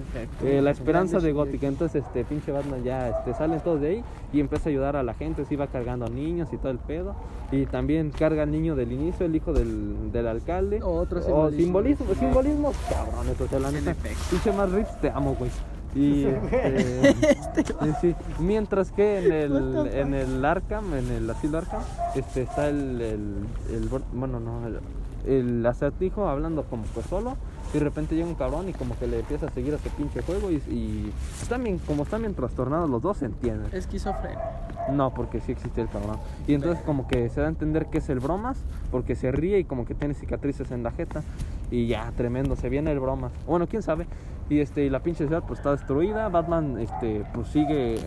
Eh, 0.45 0.63
la 0.63 0.71
esperanza 0.71 1.19
de 1.19 1.33
gótica. 1.33 1.67
Entonces, 1.67 2.05
este 2.07 2.25
pinche 2.25 2.53
Batman 2.53 2.85
ya 2.85 3.09
este, 3.09 3.35
salen 3.35 3.59
todos 3.59 3.81
de 3.81 3.89
ahí 3.89 4.05
y 4.33 4.39
empieza 4.39 4.69
a 4.69 4.71
ayudar 4.71 4.95
a 4.95 5.03
la 5.03 5.15
gente. 5.15 5.45
Se 5.45 5.55
iba 5.55 5.67
cargando 5.67 6.09
niños 6.09 6.49
y 6.53 6.59
todo 6.59 6.71
el 6.71 6.79
pedo. 6.79 7.17
Y 7.51 7.67
también 7.67 8.11
carga 8.11 8.45
al 8.45 8.53
niño 8.53 8.77
del 8.77 8.93
inicio, 8.93 9.27
el 9.27 9.35
hijo 9.35 9.53
del, 9.53 10.13
del 10.13 10.29
alcalde. 10.29 10.81
Otro 10.81 11.19
O 11.19 11.51
simbolismo. 11.51 12.07
simbolismo, 12.07 12.15
simbolismos 12.15 12.77
cabrones, 12.89 13.41
o 13.41 13.49
sea, 13.49 13.59
la 13.59 13.73
neta. 13.73 13.97
Pinche 14.31 14.53
más 14.53 14.71
Rips, 14.71 15.01
te 15.01 15.11
amo, 15.11 15.35
güey. 15.37 15.51
Y 15.95 16.25
este, 16.25 17.65
sí, 17.65 17.93
sí. 18.01 18.15
mientras 18.41 18.91
que 18.91 19.19
en 19.19 19.33
el, 19.33 19.87
en 19.93 20.15
el 20.15 20.45
Arkham, 20.45 20.95
en 20.95 21.11
el 21.11 21.31
asilo 21.31 21.59
Arkham, 21.59 21.83
este 22.15 22.43
está 22.43 22.69
el, 22.69 23.01
el, 23.01 23.89
bueno 24.13 24.41
no 24.41 24.67
el, 24.67 24.81
el 25.27 25.67
acertijo 25.67 26.29
hablando 26.29 26.65
como 26.65 26.85
que 26.95 27.03
solo 27.03 27.37
y 27.73 27.79
de 27.79 27.85
repente 27.85 28.15
llega 28.15 28.29
un 28.29 28.35
cabrón 28.35 28.69
y 28.69 28.73
como 28.73 28.97
que 28.99 29.07
le 29.07 29.21
empieza 29.21 29.47
a 29.47 29.51
seguir 29.51 29.73
a 29.73 29.77
ese 29.77 29.91
pinche 29.91 30.23
juego 30.23 30.51
y, 30.51 30.57
y 30.71 31.13
están 31.41 31.65
bien, 31.65 31.79
como 31.79 32.05
están 32.05 32.23
bien 32.23 32.35
trastornados 32.35 32.89
los 32.89 33.03
dos 33.03 33.19
se 33.19 33.27
entienden. 33.27 33.69
Esquizofrenia. 33.73 34.65
No, 34.93 35.15
porque 35.15 35.41
sí 35.41 35.53
existe 35.53 35.81
el 35.81 35.89
cabrón. 35.89 36.19
Y 36.47 36.55
entonces 36.55 36.83
como 36.85 37.09
que 37.09 37.29
se 37.31 37.41
da 37.41 37.47
a 37.47 37.51
entender 37.51 37.87
que 37.87 37.99
es 37.99 38.09
el 38.11 38.21
bromas, 38.21 38.59
porque 38.91 39.15
se 39.17 39.33
ríe 39.33 39.59
y 39.59 39.65
como 39.65 39.87
que 39.87 39.95
tiene 39.95 40.15
cicatrices 40.15 40.71
en 40.71 40.83
la 40.83 40.91
jeta. 40.93 41.23
Y 41.71 41.87
ya, 41.87 42.13
tremendo, 42.17 42.57
se 42.57 42.69
viene 42.69 42.93
el 42.93 43.01
bromas. 43.01 43.33
Bueno, 43.47 43.67
quién 43.67 43.83
sabe. 43.83 44.07
Y 44.51 44.61
este, 44.61 44.91
la 44.91 45.01
pinche 45.01 45.27
ciudad 45.27 45.43
pues 45.47 45.59
está 45.61 45.71
destruida. 45.73 46.29
Batman 46.29 46.79
este, 46.79 47.25
pues 47.33 47.49
sigue, 47.49 47.99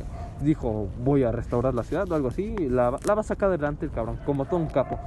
dijo, 0.42 0.88
voy 1.04 1.24
a 1.24 1.32
restaurar 1.32 1.74
la 1.74 1.84
ciudad 1.84 2.10
o 2.12 2.16
algo 2.16 2.28
así. 2.28 2.56
La, 2.70 2.92
la 3.06 3.16
va 3.16 3.22
a 3.22 3.24
sacar 3.24 3.50
adelante 3.50 3.86
el 3.86 3.92
cabrón, 3.92 4.20
como 4.26 4.46
todo 4.46 4.60
un 4.60 4.68
capo. 4.68 5.00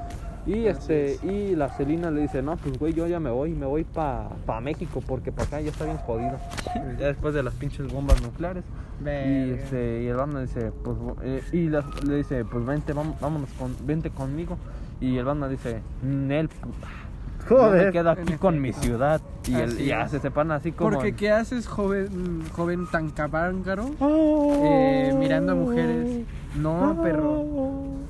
Y 0.47 0.65
este, 0.67 1.19
y 1.23 1.55
la 1.55 1.69
Celina 1.69 2.11
le 2.11 2.23
dice, 2.23 2.43
no, 2.43 2.57
pues 2.57 2.79
güey, 2.79 2.95
yo 2.95 3.07
ya 3.07 3.21
me 3.21 3.31
voy, 3.31 3.53
me 3.53 3.67
voy 3.67 3.85
para 3.85 4.31
pa 4.47 4.61
México, 4.61 5.01
porque 5.07 5.31
para 5.31 5.47
acá 5.47 5.61
ya 5.61 5.71
está 5.71 5.85
bien 5.85 5.99
jodido. 5.99 6.39
ya 6.99 7.07
después 7.09 7.35
de 7.35 7.43
las 7.43 7.55
pinches 7.55 7.93
bombas 7.93 8.21
nucleares. 8.23 8.65
Y, 9.03 9.51
este, 9.53 10.03
y 10.03 10.07
el 10.09 10.17
Batman 10.17 10.47
dice, 10.47 10.73
pues, 10.83 10.97
eh, 11.23 11.43
y 11.53 11.69
la- 11.69 11.85
le 12.07 12.17
dice, 12.17 12.45
pues 12.45 12.65
vente, 12.67 12.93
vámonos, 12.93 13.51
con, 13.59 13.77
vente 13.87 14.11
conmigo. 14.11 14.57
Y 15.01 15.17
el 15.19 15.25
Batman 15.27 15.51
dice, 15.51 15.81
Nel, 16.03 16.49
puta. 16.49 16.89
Yo 17.49 17.57
me 17.57 17.63
Joder. 17.63 17.93
quedo 17.93 18.11
aquí 18.11 18.35
con 18.35 18.61
mi 18.61 18.73
ciudad. 18.73 19.21
Y 19.47 19.55
el, 19.55 19.91
es. 19.91 20.11
se 20.11 20.21
separan 20.21 20.53
así 20.53 20.73
como. 20.73 20.91
Porque 20.91 21.15
¿qué 21.15 21.31
haces, 21.31 21.67
joven, 21.67 22.45
joven 22.53 22.87
tan 22.91 23.11
cabángaro? 23.11 23.91
Eh, 24.01 25.15
mirando 25.19 25.53
a 25.53 25.55
mujeres. 25.55 26.25
No, 26.57 27.01
perro. 27.03 27.45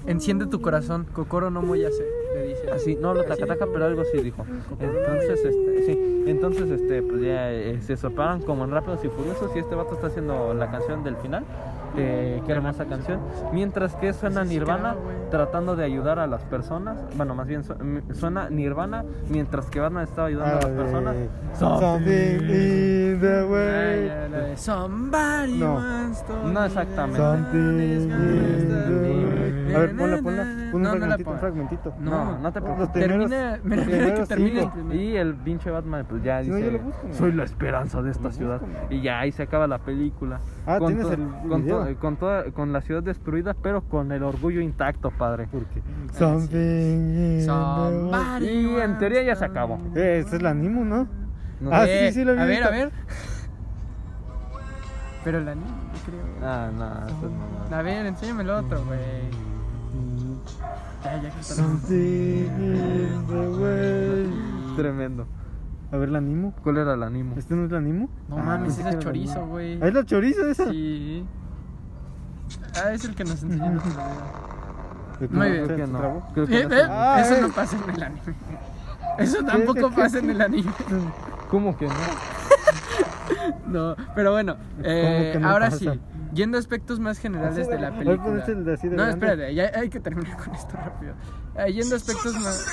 Enciende 0.06 0.46
tu 0.46 0.60
corazón. 0.60 1.06
Kokoro 1.12 1.50
no 1.50 1.62
moyase, 1.62 2.04
le 2.34 2.48
dice. 2.48 2.70
Así, 2.70 2.96
no 2.96 3.14
lo 3.14 3.24
tacataca, 3.24 3.66
pero 3.72 3.84
algo 3.84 4.02
sí 4.12 4.22
dijo. 4.22 4.44
Entonces, 4.78 5.44
este, 5.44 5.82
sí, 5.86 6.24
entonces, 6.26 6.70
este, 6.70 7.02
pues 7.02 7.20
ya 7.22 7.52
eh, 7.52 7.78
se 7.82 7.96
separan 7.96 8.40
como 8.40 8.64
en 8.64 8.70
Rápidos 8.70 9.04
y 9.04 9.08
Furiosos 9.08 9.50
y 9.54 9.58
este 9.58 9.74
vato 9.74 9.94
está 9.94 10.08
haciendo 10.08 10.54
la 10.54 10.70
canción 10.70 11.04
del 11.04 11.16
final. 11.16 11.44
Eh, 12.02 12.42
qué 12.46 12.52
hermosa 12.52 12.84
canción. 12.86 13.20
Mientras 13.52 13.94
que 13.96 14.12
suena 14.12 14.44
Nirvana 14.44 14.96
tratando 15.30 15.76
de 15.76 15.84
ayudar 15.84 16.18
a 16.18 16.26
las 16.26 16.42
personas. 16.44 16.98
Bueno, 17.16 17.34
más 17.34 17.46
bien 17.46 17.62
suena 18.14 18.48
Nirvana 18.50 19.04
mientras 19.28 19.66
que 19.66 19.80
Batman 19.80 20.04
estaba 20.04 20.28
ayudando 20.28 20.56
a 20.58 20.60
las 20.62 20.70
personas. 20.70 21.16
Something 21.54 22.40
in 22.48 23.20
the 23.20 23.44
way. 23.44 24.56
Somebody 24.56 25.58
No. 25.58 25.74
wants 25.74 26.22
to 26.26 26.32
No 26.48 26.64
exactamente. 26.64 27.18
Something 27.18 27.80
in 27.80 28.08
the 28.08 28.96
way. 29.00 29.59
A 29.74 29.78
ver, 29.78 29.96
ponla, 29.96 30.16
ponla. 30.22 30.42
Pon 30.42 30.74
un 30.74 30.82
No, 30.82 30.94
no 30.94 31.06
la 31.06 31.18
fragmentito, 31.18 31.30
un 31.30 31.38
fragmentito. 31.38 31.94
No, 32.00 32.38
no 32.38 32.52
te 32.52 32.60
preocupes. 32.60 32.88
primeros- 32.90 33.30
Termina, 33.30 33.60
mira, 33.64 34.14
que 34.14 34.26
termine. 34.26 34.70
Y 34.94 35.16
el 35.16 35.34
pinche 35.34 35.70
Batman 35.70 36.06
pues 36.08 36.22
ya 36.22 36.40
dice, 36.40 36.64
yo 36.64 36.70
lo 36.72 36.78
busco, 36.80 37.08
soy 37.12 37.32
la 37.32 37.44
esperanza 37.44 38.02
de 38.02 38.10
esta 38.10 38.24
Lo 38.24 38.32
ciudad. 38.32 38.60
Y 38.90 39.00
ya 39.00 39.20
ahí 39.20 39.32
se 39.32 39.42
acaba 39.42 39.66
la 39.66 39.78
película. 39.78 40.40
Ah, 40.66 40.78
con 40.78 40.94
¿tienes 40.94 41.10
el 41.12 41.26
con, 41.48 41.62
video? 41.62 41.84
to- 41.86 41.98
con 41.98 42.16
toda, 42.16 42.44
con 42.52 42.72
la 42.72 42.80
ciudad 42.80 43.02
destruida, 43.02 43.54
pero 43.54 43.82
con 43.82 44.12
el 44.12 44.22
orgullo 44.22 44.60
intacto, 44.60 45.10
padre. 45.10 45.48
Porque 45.50 45.82
Something. 46.18 47.40
Somebody 47.44 48.46
Y 48.48 48.76
en 48.80 48.98
teoría 48.98 49.22
ya 49.22 49.36
se 49.36 49.44
acabó. 49.44 49.78
Eh, 49.94 50.18
ese 50.20 50.28
es 50.36 50.40
el 50.40 50.46
animo, 50.46 50.84
¿no? 50.84 51.06
No 51.60 51.70
Ah. 51.72 51.84
Eh, 51.86 52.08
sí, 52.08 52.20
sí, 52.20 52.24
lo 52.24 52.32
había 52.32 52.44
A 52.44 52.46
ver, 52.46 52.62
a 52.64 52.70
ver. 52.70 52.90
Pero 55.22 55.38
el 55.38 55.48
anime, 55.48 55.66
creo. 56.06 56.20
Ah, 56.42 56.70
no, 56.74 57.06
eso 57.06 57.30
es. 57.66 57.72
A 57.72 57.82
ver, 57.82 58.06
enséñame 58.06 58.42
el 58.42 58.50
otro, 58.50 58.82
güey. 58.86 58.98
Tremendo. 64.76 65.26
A 65.92 65.96
ver, 65.96 66.08
el 66.08 66.16
animo. 66.16 66.54
¿Cuál 66.62 66.78
era 66.78 66.94
el 66.94 67.02
animo? 67.02 67.34
¿Este 67.36 67.54
no 67.54 67.64
es 67.64 67.70
el 67.70 67.76
animo? 67.76 68.08
No 68.28 68.38
Ah, 68.38 68.42
mames, 68.42 68.76
que 68.76 68.88
es 68.88 68.98
chorizo, 69.00 69.46
güey. 69.46 69.82
¿Ah, 69.82 69.88
es 69.88 69.94
la 69.94 70.04
chorizo 70.04 70.46
esa? 70.46 70.70
Sí. 70.70 71.24
Ah, 72.76 72.92
es 72.92 73.04
el 73.04 73.14
que 73.14 73.24
nos 73.24 73.42
enseñó 73.42 73.66
el 73.72 73.78
otro 73.78 73.90
día. 73.90 74.06
¿De 75.20 75.28
Muy 75.28 75.50
bien. 75.50 75.64
Creo 75.66 75.76
que 75.76 75.82
te 75.84 75.88
no. 75.92 76.22
Creo 76.32 76.46
que 76.46 76.60
Eh, 76.60 76.66
no 76.68 76.74
eh. 76.76 76.82
Ah, 76.88 77.20
eso 77.20 77.34
eh. 77.34 77.40
no 77.42 77.48
pasa 77.50 77.76
en 77.84 77.90
el 77.94 78.02
anime. 78.02 78.20
Eso 79.18 79.44
tampoco 79.44 79.90
pasa 79.90 80.18
en 80.20 80.30
el 80.30 80.40
anime. 80.40 80.70
¿Cómo 81.50 81.76
que 81.76 81.86
no? 81.86 81.92
No, 83.66 83.94
pero 84.14 84.32
bueno, 84.32 84.56
eh, 84.82 85.30
que 85.32 85.38
no 85.38 85.48
ahora 85.48 85.66
pasa? 85.70 85.78
sí, 85.78 86.00
yendo 86.32 86.56
a 86.56 86.60
aspectos 86.60 87.00
más 87.00 87.18
generales 87.18 87.68
de 87.68 87.78
la 87.78 87.96
película. 87.96 88.44
No, 88.90 89.06
espérate, 89.06 89.54
ya 89.54 89.70
hay 89.74 89.88
que 89.88 90.00
terminar 90.00 90.36
con 90.36 90.54
esto 90.54 90.76
rápido. 90.76 91.14
Eh, 91.56 91.72
yendo 91.72 91.94
a 91.94 91.98
aspectos 91.98 92.34
más. 92.34 92.66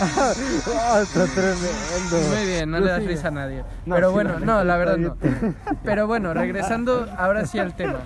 Ah, 0.00 1.00
está 1.02 1.26
tremendo. 1.26 2.34
Muy 2.34 2.46
bien, 2.46 2.70
no 2.70 2.80
le 2.80 2.86
das 2.86 3.04
risa 3.04 3.28
a 3.28 3.30
nadie. 3.30 3.64
Pero 3.86 4.12
bueno, 4.12 4.38
no, 4.40 4.64
la 4.64 4.76
verdad 4.76 4.96
no. 4.96 5.16
Pero 5.84 6.06
bueno, 6.06 6.34
regresando 6.34 7.06
ahora 7.16 7.46
sí 7.46 7.58
al 7.58 7.74
tema. 7.74 8.00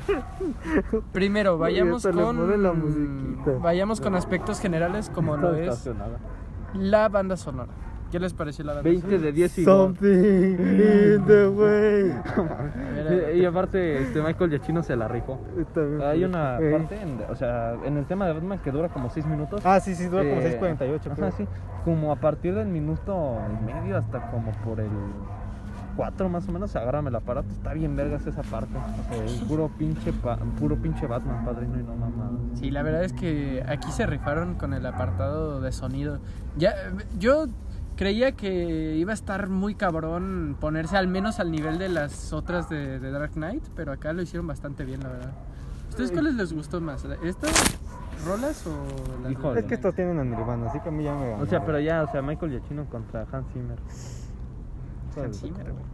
Primero, 1.12 1.58
vayamos 1.58 2.06
con. 2.06 3.62
Vayamos 3.62 4.00
con 4.00 4.14
aspectos 4.14 4.60
generales 4.60 5.10
como 5.10 5.36
lo 5.36 5.54
es 5.54 5.88
la 6.74 7.08
banda 7.08 7.36
sonora. 7.36 7.72
¿Qué 8.16 8.20
les 8.20 8.32
pareció 8.32 8.64
la 8.64 8.72
banda 8.72 8.88
20 8.88 9.18
de 9.18 9.30
10 9.30 9.58
y 9.58 9.64
God. 9.66 9.70
Something 9.72 10.56
in 10.58 11.24
the 11.26 11.48
way. 11.48 12.14
Y, 13.36 13.44
aparte, 13.44 14.00
este 14.00 14.22
Michael 14.22 14.48
Giacchino 14.48 14.82
se 14.82 14.96
la 14.96 15.06
rifó. 15.06 15.38
Está 15.60 15.82
bien, 15.82 16.00
Hay 16.00 16.24
una 16.24 16.58
Ey. 16.58 16.72
parte, 16.72 16.98
en- 17.02 17.20
o 17.28 17.36
sea, 17.36 17.74
en 17.84 17.98
el 17.98 18.06
tema 18.06 18.26
de 18.26 18.32
Batman 18.32 18.58
que 18.60 18.70
dura 18.72 18.88
como 18.88 19.10
6 19.10 19.26
minutos. 19.26 19.60
Ah, 19.66 19.80
sí, 19.80 19.94
sí, 19.94 20.06
dura 20.06 20.22
como 20.22 20.40
eh, 20.40 20.58
6.48. 20.58 21.12
Ajá, 21.12 21.30
sí. 21.32 21.46
Como 21.84 22.10
a 22.10 22.16
partir 22.16 22.54
del 22.54 22.68
minuto 22.68 23.36
y 23.60 23.64
medio 23.66 23.98
hasta 23.98 24.30
como 24.30 24.50
por 24.64 24.80
el 24.80 24.88
4 25.96 26.28
más 26.30 26.48
o 26.48 26.52
menos, 26.52 26.74
agárrame 26.74 27.10
el 27.10 27.16
aparato. 27.16 27.50
Está 27.52 27.74
bien 27.74 27.96
vergas 27.96 28.26
esa 28.26 28.42
parte. 28.42 28.72
O 29.10 29.14
sea, 29.14 29.24
es 29.24 29.32
puro 29.42 29.68
pinche, 29.78 30.12
pa- 30.14 30.38
puro 30.58 30.76
pinche 30.76 31.06
Batman, 31.06 31.44
padrino 31.44 31.78
y 31.78 31.82
no 31.82 31.94
mamá. 31.96 32.30
Sí, 32.54 32.70
la 32.70 32.82
verdad 32.82 33.04
es 33.04 33.12
que 33.12 33.62
aquí 33.68 33.90
se 33.92 34.06
rifaron 34.06 34.54
con 34.54 34.72
el 34.72 34.86
apartado 34.86 35.60
de 35.60 35.70
sonido. 35.70 36.18
Ya, 36.56 36.72
yo 37.18 37.46
creía 37.96 38.32
que 38.32 38.96
iba 38.96 39.12
a 39.12 39.14
estar 39.14 39.48
muy 39.48 39.74
cabrón 39.74 40.56
ponerse 40.60 40.96
al 40.96 41.08
menos 41.08 41.40
al 41.40 41.50
nivel 41.50 41.78
de 41.78 41.88
las 41.88 42.32
otras 42.32 42.68
de, 42.68 42.98
de 42.98 43.10
Dark 43.10 43.32
Knight, 43.32 43.64
pero 43.74 43.92
acá 43.92 44.12
lo 44.12 44.22
hicieron 44.22 44.46
bastante 44.46 44.84
bien, 44.84 45.02
la 45.02 45.08
verdad. 45.08 45.32
¿Ustedes 45.88 46.12
cuáles 46.12 46.34
les 46.34 46.52
gustó 46.52 46.80
más? 46.80 47.06
¿Estas 47.24 47.78
rolas 48.26 48.66
o 48.66 48.70
las 49.22 49.24
de 49.24 49.32
Híjole. 49.32 49.60
Es 49.60 49.66
que 49.66 49.74
estos 49.74 49.94
tienen 49.94 50.18
a 50.18 50.24
Nirvana, 50.24 50.66
así 50.68 50.80
que 50.80 50.88
a 50.88 50.92
mí 50.92 51.04
ya 51.04 51.14
me. 51.14 51.34
O 51.34 51.46
sea, 51.46 51.64
pero 51.64 51.80
ya, 51.80 52.02
o 52.02 52.10
sea, 52.10 52.22
Michael 52.22 52.52
Giacchino 52.52 52.84
contra 52.86 53.26
Hans 53.32 53.46
Zimmer. 53.52 53.78
Hans 55.16 55.40
Zimmer, 55.40 55.72
güey. 55.72 55.84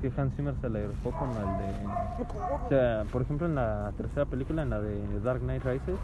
Que 0.00 0.12
Hans 0.18 0.34
Zimmer 0.34 0.54
se 0.60 0.70
le 0.70 0.88
rifó 0.88 1.10
con 1.10 1.28
el 1.30 1.36
de. 1.36 1.86
O 2.64 2.68
sea, 2.68 3.04
por 3.12 3.22
ejemplo, 3.22 3.46
en 3.46 3.54
la 3.54 3.92
tercera 3.96 4.24
película, 4.26 4.62
en 4.62 4.70
la 4.70 4.80
de 4.80 5.20
Dark 5.20 5.40
Knight 5.40 5.64
Rises, 5.64 5.98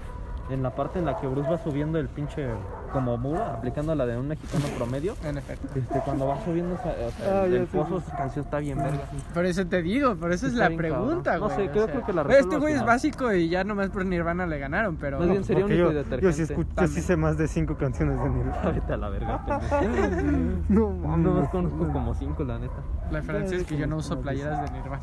en 0.48 0.62
la 0.62 0.70
parte 0.70 0.98
en 0.98 1.04
la 1.06 1.16
que 1.18 1.26
Bruce 1.26 1.50
va 1.50 1.58
subiendo 1.58 1.98
el 1.98 2.08
pinche 2.08 2.46
como 2.92 3.18
muro, 3.18 3.42
aplicando 3.44 3.94
la 3.94 4.06
de 4.06 4.16
un 4.16 4.28
mexicano 4.28 4.64
promedio. 4.76 5.14
En 5.24 5.36
efecto. 5.38 5.66
Este, 5.78 6.00
cuando 6.00 6.26
va 6.28 6.42
subiendo 6.44 6.74
o 6.74 6.78
sea, 6.78 6.94
Ah, 7.42 7.44
el, 7.46 7.54
el 7.54 7.66
pozo, 7.66 7.98
esa 7.98 8.16
canción 8.16 8.44
está 8.44 8.58
bien 8.58 8.78
verga. 8.78 9.00
Por 9.34 9.44
eso 9.44 9.66
te 9.66 9.82
digo, 9.82 10.14
por 10.16 10.32
eso 10.32 10.46
es 10.46 10.54
la 10.54 10.70
pregunta, 10.70 11.32
cabrón. 11.38 11.48
No 11.50 11.54
güey. 11.54 11.66
sé, 11.66 11.68
o 11.68 11.72
creo- 11.72 11.84
sea, 11.86 11.94
creo 11.94 12.06
que 12.06 12.12
la 12.12 12.22
Este 12.22 12.34
resuelvo 12.34 12.60
güey 12.60 12.72
al 12.74 12.80
es 12.80 12.86
básico 12.86 13.32
y 13.34 13.48
ya 13.48 13.64
nomás 13.64 13.90
por 13.90 14.06
Nirvana 14.06 14.46
le 14.46 14.58
ganaron, 14.58 14.96
pero... 14.96 15.18
Más 15.18 15.28
bien 15.28 15.44
sería 15.44 15.64
único 15.66 15.90
yo, 15.92 16.02
yo 16.20 16.32
sí 16.32 16.42
escucho, 16.42 16.70
yo 16.80 16.86
sí 16.86 17.00
sé 17.02 17.16
más 17.16 17.36
de 17.36 17.48
5 17.48 17.76
canciones 17.76 18.22
de 18.22 18.30
Nirvana. 18.30 18.70
Vete 18.70 18.92
a 18.92 18.96
la 18.96 19.08
verga, 19.08 19.44
pendejo. 19.44 19.76
No 20.68 21.16
No 21.16 21.32
más 21.34 21.48
conozco 21.50 21.92
como 21.92 22.14
cinco, 22.14 22.44
la 22.44 22.58
neta. 22.58 22.74
La 23.10 23.20
diferencia 23.20 23.56
es 23.58 23.64
que 23.64 23.76
yo 23.76 23.86
no 23.86 23.96
uso 23.96 24.20
playeras 24.20 24.62
de 24.70 24.78
Nirvana. 24.78 25.02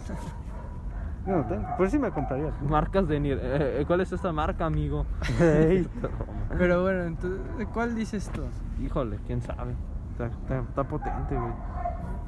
No 1.26 1.44
tengo, 1.46 1.66
pero 1.78 1.90
sí 1.90 1.98
me 1.98 2.12
compraría. 2.12 2.52
Marcas 2.68 3.08
de 3.08 3.20
Nir 3.20 3.40
eh, 3.42 3.80
eh, 3.82 3.84
¿Cuál 3.88 4.02
es 4.02 4.12
esta 4.12 4.32
marca, 4.34 4.66
amigo? 4.66 5.06
Ey. 5.40 5.88
Pero 6.58 6.84
bueno, 6.84 7.04
entonces, 7.04 7.68
¿cuál 7.74 7.96
dices 7.96 8.30
tú? 8.32 8.44
Híjole, 8.84 9.18
quién 9.26 9.42
sabe. 9.42 9.74
Está, 10.12 10.28
está- 10.28 10.60
está 10.60 10.84
potente, 10.84 11.36
güey. 11.36 11.54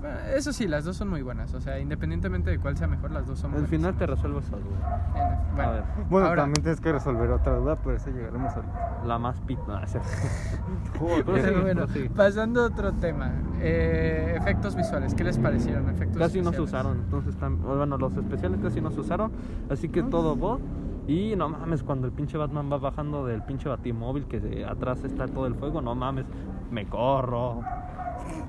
Bueno, 0.06 0.20
eso 0.36 0.54
sí, 0.54 0.68
las 0.68 0.86
dos 0.86 0.98
son 0.98 1.10
muy 1.10 1.22
buenas. 1.24 1.54
O 1.56 1.62
sea, 1.62 1.80
independientemente 1.80 2.52
de 2.52 2.60
cuál 2.60 2.78
sea 2.78 2.88
mejor, 2.88 3.12
las 3.12 3.26
dos 3.26 3.40
son 3.40 3.48
Al 3.50 3.54
buenas. 3.54 3.70
final 3.72 3.96
te 3.96 4.06
resuelvo 4.06 4.40
esa 4.40 4.56
duda. 4.58 5.04
En- 5.16 5.56
bueno, 5.56 5.70
A 5.70 5.74
ver. 5.74 5.84
Bueno, 6.10 6.28
ahora, 6.28 6.42
también 6.44 6.62
tienes 6.64 6.80
que 6.82 6.92
resolver 6.92 7.30
otra 7.32 7.56
duda, 7.56 7.76
pero 7.78 7.96
eso 7.96 8.10
llegaremos 8.12 8.54
ahorita. 8.54 9.02
La 9.06 9.18
más 9.18 9.40
pit. 9.42 9.58
No, 9.68 9.82
es 9.84 9.90
cierto. 9.92 10.10
pero 11.26 11.62
bueno, 11.62 11.86
prosigue. 11.86 12.10
pasando 12.12 12.62
a 12.64 12.66
otro 12.68 12.94
tema. 12.94 13.32
Eh, 13.62 14.36
efectos 14.38 14.76
visuales, 14.76 15.14
¿qué 15.16 15.24
les 15.24 15.38
parecieron? 15.38 15.90
Efectos 15.90 16.18
Casi 16.20 16.40
no 16.42 16.52
se 16.52 16.58
especiales. 16.58 16.70
usaron. 16.70 16.98
Entonces, 17.00 17.38
tam- 17.40 17.58
bueno, 17.58 17.98
los 17.98 18.16
especiales 18.16 18.60
casi 18.62 18.82
no 18.82 18.92
se 18.92 19.00
usaron. 19.00 19.32
Así 19.70 19.90
que 19.90 20.04
todo 20.04 20.36
bot. 20.36 20.62
Y 21.08 21.36
no 21.36 21.50
mames, 21.50 21.84
cuando 21.84 22.08
el 22.08 22.14
pinche 22.14 22.38
Batman 22.38 22.72
va 22.72 22.78
bajando 22.78 23.26
del 23.26 23.44
pinche 23.44 23.70
batimóvil 23.70 24.26
que 24.26 24.40
de 24.40 24.66
atrás 24.66 25.04
está 25.04 25.28
todo 25.28 25.46
el 25.46 25.56
fuego, 25.56 25.82
no 25.82 25.94
mames, 25.94 26.26
me 26.72 26.88
corro. 26.88 27.62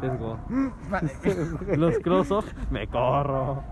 God. 0.00 0.38
Vale. 0.90 1.10
Los 1.76 1.98
cross-off, 1.98 2.46
me 2.70 2.86
corro. 2.86 3.62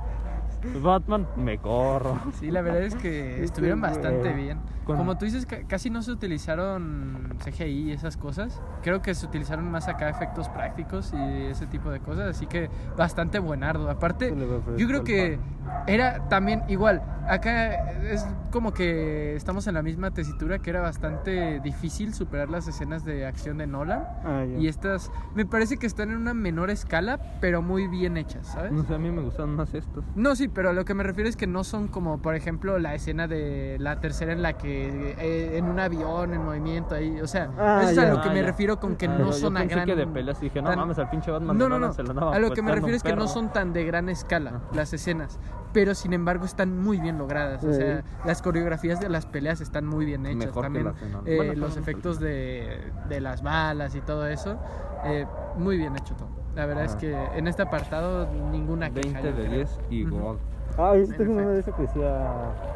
Batman, 0.83 1.27
me 1.37 1.59
corro. 1.59 2.19
Sí, 2.39 2.51
la 2.51 2.63
verdad 2.63 2.83
es 2.83 2.95
que 2.95 3.43
estuvieron 3.45 3.81
bastante 3.81 4.33
bien. 4.33 4.59
Como 4.85 5.17
tú 5.17 5.25
dices, 5.25 5.47
ca- 5.47 5.63
casi 5.67 5.89
no 5.89 6.03
se 6.03 6.11
utilizaron 6.13 7.37
CGI 7.43 7.65
y 7.65 7.93
esas 7.93 8.17
cosas. 8.17 8.61
Creo 8.83 9.01
que 9.01 9.15
se 9.15 9.25
utilizaron 9.27 9.71
más 9.71 9.89
acá 9.89 10.09
efectos 10.11 10.49
prácticos 10.51 11.13
y 11.15 11.45
ese 11.47 11.67
tipo 11.67 11.91
de 11.91 12.01
cosas. 12.01 12.29
Así 12.37 12.47
que 12.47 12.69
bastante 12.97 13.39
buenardo. 13.39 13.89
Aparte, 13.91 14.35
yo 14.77 14.87
creo 14.87 15.03
que 15.05 15.39
era 15.87 16.29
también 16.29 16.63
igual. 16.69 17.03
Acá 17.27 17.93
es 18.03 18.27
como 18.51 18.75
que 18.75 19.35
estamos 19.37 19.67
en 19.67 19.75
la 19.75 19.83
misma 19.83 20.11
tesitura 20.11 20.59
que 20.59 20.69
era 20.69 20.83
bastante 20.83 21.61
difícil 21.61 22.13
superar 22.13 22.51
las 22.51 22.69
escenas 22.69 23.05
de 23.07 23.25
acción 23.27 23.57
de 23.57 23.67
Nolan. 23.67 24.05
Ah. 24.25 24.45
Y 24.59 24.69
estas 24.69 25.11
me 25.35 25.47
parece 25.47 25.79
que 25.79 25.87
están 25.87 26.11
en 26.11 26.19
una 26.19 26.35
menor 26.35 26.69
escala, 26.69 27.19
pero 27.41 27.63
muy 27.63 27.87
bien 27.89 28.19
hechas, 28.19 28.49
¿sabes? 28.49 28.73
No 28.73 28.85
sé, 28.85 28.95
a 28.95 28.99
mí 28.99 29.11
me 29.11 29.23
gustan 29.23 29.57
más 29.57 29.73
estos. 29.73 30.05
No, 30.15 30.37
sí, 30.37 30.49
pero 30.55 30.71
a 30.71 30.73
lo 30.73 30.85
que 30.85 30.95
me 30.95 31.03
refiero 31.03 31.29
es 31.29 31.37
que 31.37 31.47
no 31.47 31.65
son 31.65 31.89
como, 31.89 32.19
por 32.19 32.35
ejemplo, 32.35 32.79
la 32.79 32.95
escena 32.95 33.27
de 33.27 33.77
la 33.81 34.01
tercera 34.01 34.33
en 34.33 34.41
la 34.43 34.55
que 34.55 35.15
eh, 35.19 35.59
en 35.59 35.65
un 35.67 35.81
avión 35.81 36.33
en 36.33 36.45
movimiento 36.45 36.95
ahí, 36.95 37.21
o 37.21 37.27
sea, 37.27 37.51
Ah, 37.59 37.81
eso 37.83 37.91
es 37.93 37.99
a 37.99 38.03
ya. 38.05 38.11
lo 38.15 38.21
que 38.23 38.29
Ah, 38.29 38.33
me 38.33 38.41
ya. 38.41 38.47
refiero 38.47 38.79
con 38.79 38.97
que 38.97 39.07
Ah, 39.07 39.17
no 39.19 39.27
yo- 39.27 39.33
son 39.33 39.53
yo 39.55 39.59
a 39.59 39.61
pensé 39.61 39.75
gran 39.75 39.87
que 39.87 39.97
de 39.97 40.07
peleas 40.07 40.39
y 40.41 40.45
dije, 40.45 40.63
no 40.63 40.71
tan- 40.71 40.79
mames, 40.79 40.99
al 40.99 41.11
pinche 41.11 41.31
Batman 41.31 41.59
No, 41.59 41.69
no, 41.69 41.79
no. 41.79 41.93
se 41.93 42.03
lo 42.03 42.11
andaba 42.11 42.35
A 42.35 42.39
lo 42.39 42.51
que 42.53 42.63
me 42.63 42.73
refiero 42.73 42.97
es 42.97 43.03
que 43.03 43.15
no 43.17 43.27
son 43.27 43.53
tan 43.53 43.73
de 43.73 43.85
gran 43.85 44.09
escala 44.09 44.61
las 44.73 44.93
escenas, 44.93 45.39
pero 45.73 45.95
sin 45.95 46.13
embargo 46.13 46.45
están 46.45 46.79
muy 46.81 46.99
bien 46.99 47.19
logradas, 47.19 47.65
o 47.65 47.73
Sí. 47.73 47.79
sea, 47.81 48.05
las 48.25 48.41
coreografías 48.41 49.01
de 49.01 49.09
las 49.09 49.27
peleas 49.27 49.61
están 49.61 49.85
muy 49.87 50.05
bien 50.05 50.25
hechas, 50.25 50.47
Mejor 50.47 50.63
también 50.63 50.93
eh, 51.27 51.37
Bueno, 51.37 51.55
los 51.55 51.77
efectos 51.77 52.21
de, 52.21 52.93
de 53.09 53.21
las 53.21 53.43
balas 53.43 53.95
y 53.97 54.01
todo 54.01 54.27
eso, 54.29 54.57
eh, 55.05 55.27
muy 55.59 55.77
bien 55.77 55.97
hecho 55.97 56.15
todo. 56.15 56.44
La 56.55 56.67
verdad 56.67 56.85
es 56.85 56.93
Ajá. 56.93 56.99
que 57.01 57.17
en 57.37 57.49
este 57.49 57.63
apartado 57.63 58.29
ninguna 58.53 58.91
queja. 58.91 59.21
20 59.21 59.23
yo 59.23 59.37
de 59.37 59.43
creo. 59.47 59.57
10 59.57 59.81
y 59.91 60.05
Ujú. 60.05 60.19
gol. 60.19 60.39
Ah, 60.77 60.95
yo 60.97 61.07
sí 61.07 61.13
tengo 61.17 61.35
una 61.35 61.49
de 61.51 61.61
eso 61.61 61.75
que 61.75 61.83
decía, 61.83 62.27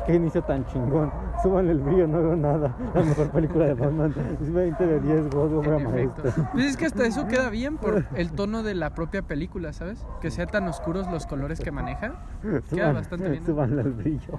qué 0.07 0.15
inicio 0.15 0.43
tan 0.43 0.65
chingón. 0.67 1.11
Súbanle 1.43 1.73
el 1.73 1.81
brillo, 1.81 2.07
no 2.07 2.19
veo 2.19 2.37
nada. 2.37 2.75
La 2.95 3.03
mejor 3.03 3.31
película 3.31 3.67
de 3.67 3.75
Batman. 3.75 4.15
Es 4.41 4.53
20 4.53 4.87
de 4.87 5.01
10, 5.01 5.31
God, 5.31 5.55
obra 5.59 5.77
En 5.79 5.87
efecto. 5.87 6.23
maestra. 6.25 6.51
Pues 6.53 6.65
es 6.67 6.77
que 6.77 6.87
hasta 6.87 7.07
eso 7.07 7.27
queda 7.27 7.51
bien 7.51 7.77
por 7.77 8.05
el 8.17 8.33
tono 8.33 8.63
de 8.63 8.75
la 8.75 8.91
propia 8.91 9.23
película, 9.23 9.73
¿sabes? 9.73 10.05
Que 10.21 10.31
sea 10.31 10.47
tan 10.47 10.67
oscuros 10.69 11.11
los 11.11 11.27
colores 11.27 11.61
que 11.61 11.71
maneja. 11.73 12.13
Queda 12.71 12.93
bastante 12.93 13.29
bien. 13.31 13.45
Súbanle 13.45 13.83
el 13.83 13.93
brillo. 13.93 14.39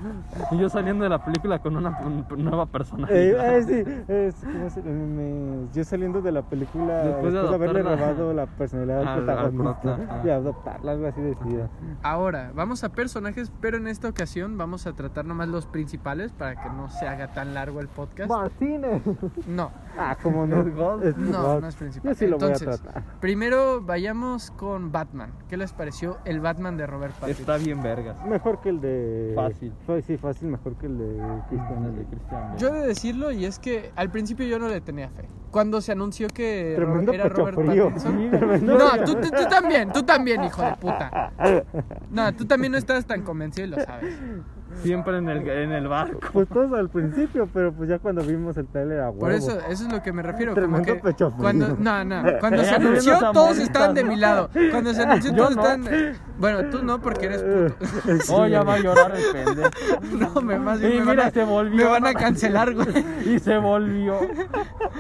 Y 0.52 0.58
yo 0.58 0.70
saliendo 0.70 1.04
de 1.04 1.10
la 1.10 1.24
película 1.24 1.60
con 1.60 1.76
una 1.78 2.00
un- 2.06 2.26
nueva 2.44 2.66
persona. 2.66 3.08
Eh, 3.12 3.36
eh, 3.38 3.64
sí, 3.66 4.04
es, 4.08 4.36
¿cómo 4.44 4.70
se- 4.70 4.82
me- 4.84 5.68
yo 5.74 5.84
saliendo 5.84 6.22
de 6.22 6.32
la 6.32 6.42
película 6.44 7.04
Después 7.04 7.34
después, 7.34 7.34
de 7.34 7.50
de 7.50 7.56
haberle 7.56 7.84
robado 7.84 8.34
la 8.34 8.46
personalidad 8.46 9.04
Al- 9.04 9.18
protagonista 9.26 9.82
prota, 9.82 10.22
y 10.24 10.30
adoptarla, 10.30 10.92
algo 10.92 11.08
así 11.08 11.22
decía. 11.22 11.70
Ahora, 12.04 12.52
vamos 12.56 12.84
a 12.84 12.90
personajes, 12.90 13.49
pero 13.62 13.78
en 13.78 13.88
esta 13.88 14.08
ocasión 14.10 14.58
vamos 14.58 14.88
a 14.88 14.94
tratar 14.94 15.26
nomás 15.26 15.48
los 15.50 15.66
principales 15.66 16.32
para 16.32 16.62
que 16.62 16.70
no 16.70 16.90
se 16.90 17.08
haga 17.08 17.34
tan 17.34 17.54
largo 17.54 17.80
el 17.80 17.88
podcast. 17.88 18.30
Martínez. 18.30 19.02
No, 19.48 19.72
Ah, 19.98 20.16
como 20.22 20.46
no. 20.48 20.62
¿Es 20.62 20.76
God? 20.76 21.04
Es 21.04 21.18
no, 21.18 21.42
God. 21.44 21.62
no 21.62 21.68
es 21.68 21.76
principal. 21.76 22.12
Yo 22.14 22.18
sí 22.18 22.28
lo 22.28 22.38
voy 22.38 22.50
a 22.50 22.54
Entonces, 22.54 22.82
tratar. 22.82 23.04
primero 23.20 23.82
vayamos 23.82 24.52
con 24.52 24.92
Batman. 24.92 25.32
¿Qué 25.50 25.58
les 25.58 25.74
pareció 25.74 26.18
el 26.26 26.40
Batman 26.40 26.78
de 26.78 26.88
Robert 26.88 27.14
Pattinson? 27.16 27.42
Está 27.42 27.58
bien 27.58 27.82
vergas. 27.84 28.24
Mejor 28.26 28.62
que 28.62 28.70
el 28.70 28.80
de. 28.80 29.34
Fácil. 29.36 29.74
Fue- 29.86 30.02
Sí, 30.02 30.18
fácil, 30.18 30.48
mejor 30.48 30.76
que 30.76 30.86
el 30.88 30.98
de 30.98 31.22
Christian. 31.50 31.84
El 31.86 31.96
de 31.98 32.06
Christian. 32.06 32.58
Yo 32.58 32.70
he 32.70 32.80
de 32.80 32.88
decirlo 32.88 33.32
y 33.32 33.46
es 33.46 33.60
que 33.60 33.92
al 33.96 34.10
principio 34.10 34.46
yo 34.48 34.58
no 34.60 34.68
le 34.70 34.80
tenía 34.82 35.10
fe. 35.10 35.28
Cuando 35.52 35.82
se 35.82 35.92
anunció 35.92 36.28
que 36.28 36.74
Tremendo 36.76 37.12
era 37.12 37.28
Robert 37.28 37.58
frío. 37.58 37.86
Pattinson. 37.86 38.18
Sí, 38.20 38.30
tremendo 38.30 38.78
No, 38.78 39.04
tú, 39.04 39.16
tú- 39.16 39.30
tú 39.32 39.50
también, 39.50 39.92
tú 39.92 40.04
también, 40.04 40.44
hijo 40.44 40.62
de 40.62 40.76
puta. 40.76 41.32
No, 42.12 42.34
tú 42.36 42.46
también 42.46 42.72
no 42.72 42.78
estás 42.78 43.06
tan 43.06 43.24
convencido 43.24 43.39
y 43.40 43.68
lo 43.68 43.80
sabes. 43.80 44.16
Siempre 44.84 45.18
en 45.18 45.28
el, 45.30 45.48
en 45.50 45.72
el 45.72 45.88
barco. 45.88 46.20
Pues 46.32 46.48
todos 46.48 46.72
al 46.78 46.90
principio, 46.90 47.50
pero 47.52 47.74
pues 47.74 47.90
ya 47.90 47.98
cuando 47.98 48.22
vimos 48.22 48.56
el 48.58 48.68
trailer 48.68 49.00
a 49.00 49.10
huevo. 49.10 49.20
Por 49.20 49.32
eso, 49.32 49.60
eso 49.68 49.86
es 49.88 49.92
lo 49.92 50.04
que 50.04 50.14
me 50.14 50.22
refiero. 50.22 50.54
Como 50.54 50.68
Tremendo 50.68 50.94
que 50.94 50.96
pecho 50.96 51.32
frío. 51.32 51.42
cuando, 51.42 51.76
no, 51.80 52.06
no, 52.06 52.24
cuando 52.40 52.64
se 52.64 52.76
anunció 52.76 53.20
todos 53.32 53.58
estaban 53.58 53.96
de 53.96 54.04
mi 54.04 54.16
lado. 54.16 54.50
Cuando 54.72 54.94
se 54.94 55.02
anunció 55.02 55.34
todos 55.34 55.56
no. 55.56 55.62
estaban. 55.64 56.16
Bueno, 56.38 56.70
tú 56.70 56.84
no 56.84 57.02
porque 57.02 57.26
eres 57.26 57.44
puto. 57.44 57.76
Oh, 58.32 58.46
ya 58.46 58.64
va 58.64 58.76
a 58.76 58.80
llorar 58.80 59.14
el 59.16 59.24
pendejo. 59.32 59.70
No, 60.36 60.42
me 60.42 60.60
más 60.60 60.80
bien 60.80 60.94
Y 60.94 61.00
me 61.00 61.06
van 61.06 61.20
a, 61.20 61.32
se 61.32 61.44
volvió. 61.44 61.86
me 61.86 61.92
van 61.92 62.06
a 62.08 62.14
cancelar, 62.14 62.74
güey. 62.74 62.88
Y 63.26 63.40
se 63.40 63.58
volvió. 63.58 64.20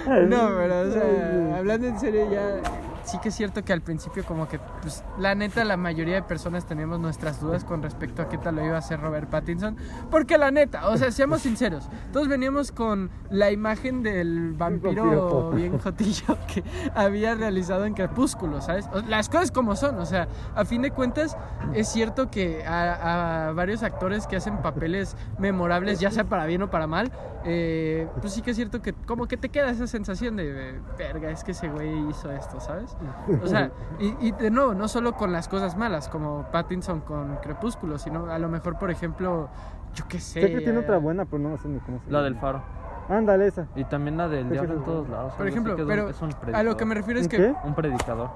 No, 0.05 0.49
pero 0.57 0.81
o 0.81 0.91
sea, 0.91 1.57
hablando 1.57 1.87
en 1.87 1.99
serio 1.99 2.31
ya 2.31 2.61
sí 3.09 3.17
que 3.19 3.29
es 3.29 3.35
cierto 3.35 3.63
que 3.63 3.73
al 3.73 3.81
principio 3.81 4.23
como 4.23 4.47
que 4.47 4.59
pues 4.81 5.03
la 5.17 5.35
neta 5.35 5.63
la 5.65 5.77
mayoría 5.77 6.15
de 6.15 6.23
personas 6.23 6.65
teníamos 6.65 6.99
nuestras 6.99 7.41
dudas 7.41 7.63
con 7.63 7.81
respecto 7.81 8.21
a 8.21 8.29
qué 8.29 8.37
tal 8.37 8.55
lo 8.55 8.65
iba 8.65 8.75
a 8.75 8.79
hacer 8.79 8.99
Robert 8.99 9.29
Pattinson, 9.29 9.77
porque 10.09 10.37
la 10.37 10.51
neta, 10.51 10.87
o 10.89 10.97
sea, 10.97 11.11
seamos 11.11 11.41
sinceros, 11.41 11.89
todos 12.13 12.27
veníamos 12.27 12.71
con 12.71 13.09
la 13.29 13.51
imagen 13.51 14.03
del 14.03 14.53
vampiro 14.53 15.51
bien 15.51 15.79
jotillo 15.79 16.37
que 16.53 16.63
había 16.95 17.35
realizado 17.35 17.85
en 17.85 17.93
Crepúsculo, 17.93 18.61
¿sabes? 18.61 18.87
Las 19.07 19.29
cosas 19.29 19.51
como 19.51 19.75
son, 19.75 19.97
o 19.99 20.05
sea, 20.05 20.27
a 20.55 20.65
fin 20.65 20.81
de 20.81 20.91
cuentas 20.91 21.37
es 21.73 21.87
cierto 21.89 22.29
que 22.29 22.65
a, 22.65 23.47
a 23.47 23.51
varios 23.53 23.83
actores 23.83 24.27
que 24.27 24.35
hacen 24.35 24.57
papeles 24.61 25.15
memorables, 25.37 25.99
ya 25.99 26.11
sea 26.11 26.25
para 26.25 26.45
bien 26.45 26.61
o 26.61 26.69
para 26.69 26.87
mal, 26.87 27.11
eh, 27.45 28.07
pues 28.19 28.33
sí 28.33 28.41
que 28.41 28.51
es 28.51 28.57
cierto 28.57 28.81
que 28.81 28.93
como 28.93 29.27
que 29.27 29.37
te 29.37 29.49
queda 29.49 29.69
esa 29.69 29.87
sensación 29.87 30.35
de, 30.35 30.51
de, 30.51 30.79
verga, 30.97 31.31
es 31.31 31.43
que 31.43 31.51
ese 31.51 31.69
güey 31.69 32.09
hizo 32.09 32.29
esto, 32.31 32.59
¿sabes? 32.59 32.95
O 33.43 33.47
sea, 33.47 33.71
y, 33.99 34.15
y 34.27 34.31
de 34.31 34.51
nuevo, 34.51 34.73
no 34.73 34.87
solo 34.87 35.13
con 35.13 35.31
las 35.31 35.47
cosas 35.47 35.77
malas, 35.77 36.09
como 36.09 36.45
Pattinson 36.51 37.01
con 37.01 37.37
Crepúsculo, 37.37 37.97
sino 37.97 38.25
a 38.31 38.37
lo 38.39 38.49
mejor, 38.49 38.77
por 38.77 38.91
ejemplo, 38.91 39.49
yo 39.93 40.05
qué 40.07 40.19
sé. 40.19 40.41
Sé 40.41 40.51
que 40.51 40.57
tiene 40.59 40.79
eh, 40.79 40.83
otra 40.83 40.97
buena, 40.97 41.25
pero 41.25 41.39
no 41.39 41.57
sé 41.57 41.67
ni 41.69 41.79
cómo 41.79 41.99
se 41.99 42.05
La 42.11 42.19
llama. 42.19 42.23
del 42.25 42.35
faro. 42.37 42.61
Ándale, 43.09 43.47
esa. 43.47 43.67
Y 43.75 43.83
también 43.85 44.17
la 44.17 44.27
del 44.27 44.49
diablo 44.49 44.75
en 44.75 44.83
todos 44.83 45.09
lados. 45.09 45.33
Por 45.33 45.47
ejemplo, 45.47 45.75
que 45.75 45.81
es 45.81 45.87
un- 45.87 45.91
pero 45.93 46.09
es 46.09 46.21
un 46.21 46.29
a 46.53 46.61
lo 46.63 46.77
que 46.77 46.85
me 46.85 46.93
predicador. 46.93 46.97
refiero 46.97 47.19
es 47.19 47.25
¿Un 47.25 47.29
que 47.31 47.37
qué? 47.37 47.67
Un 47.67 47.73
predicador. 47.75 48.29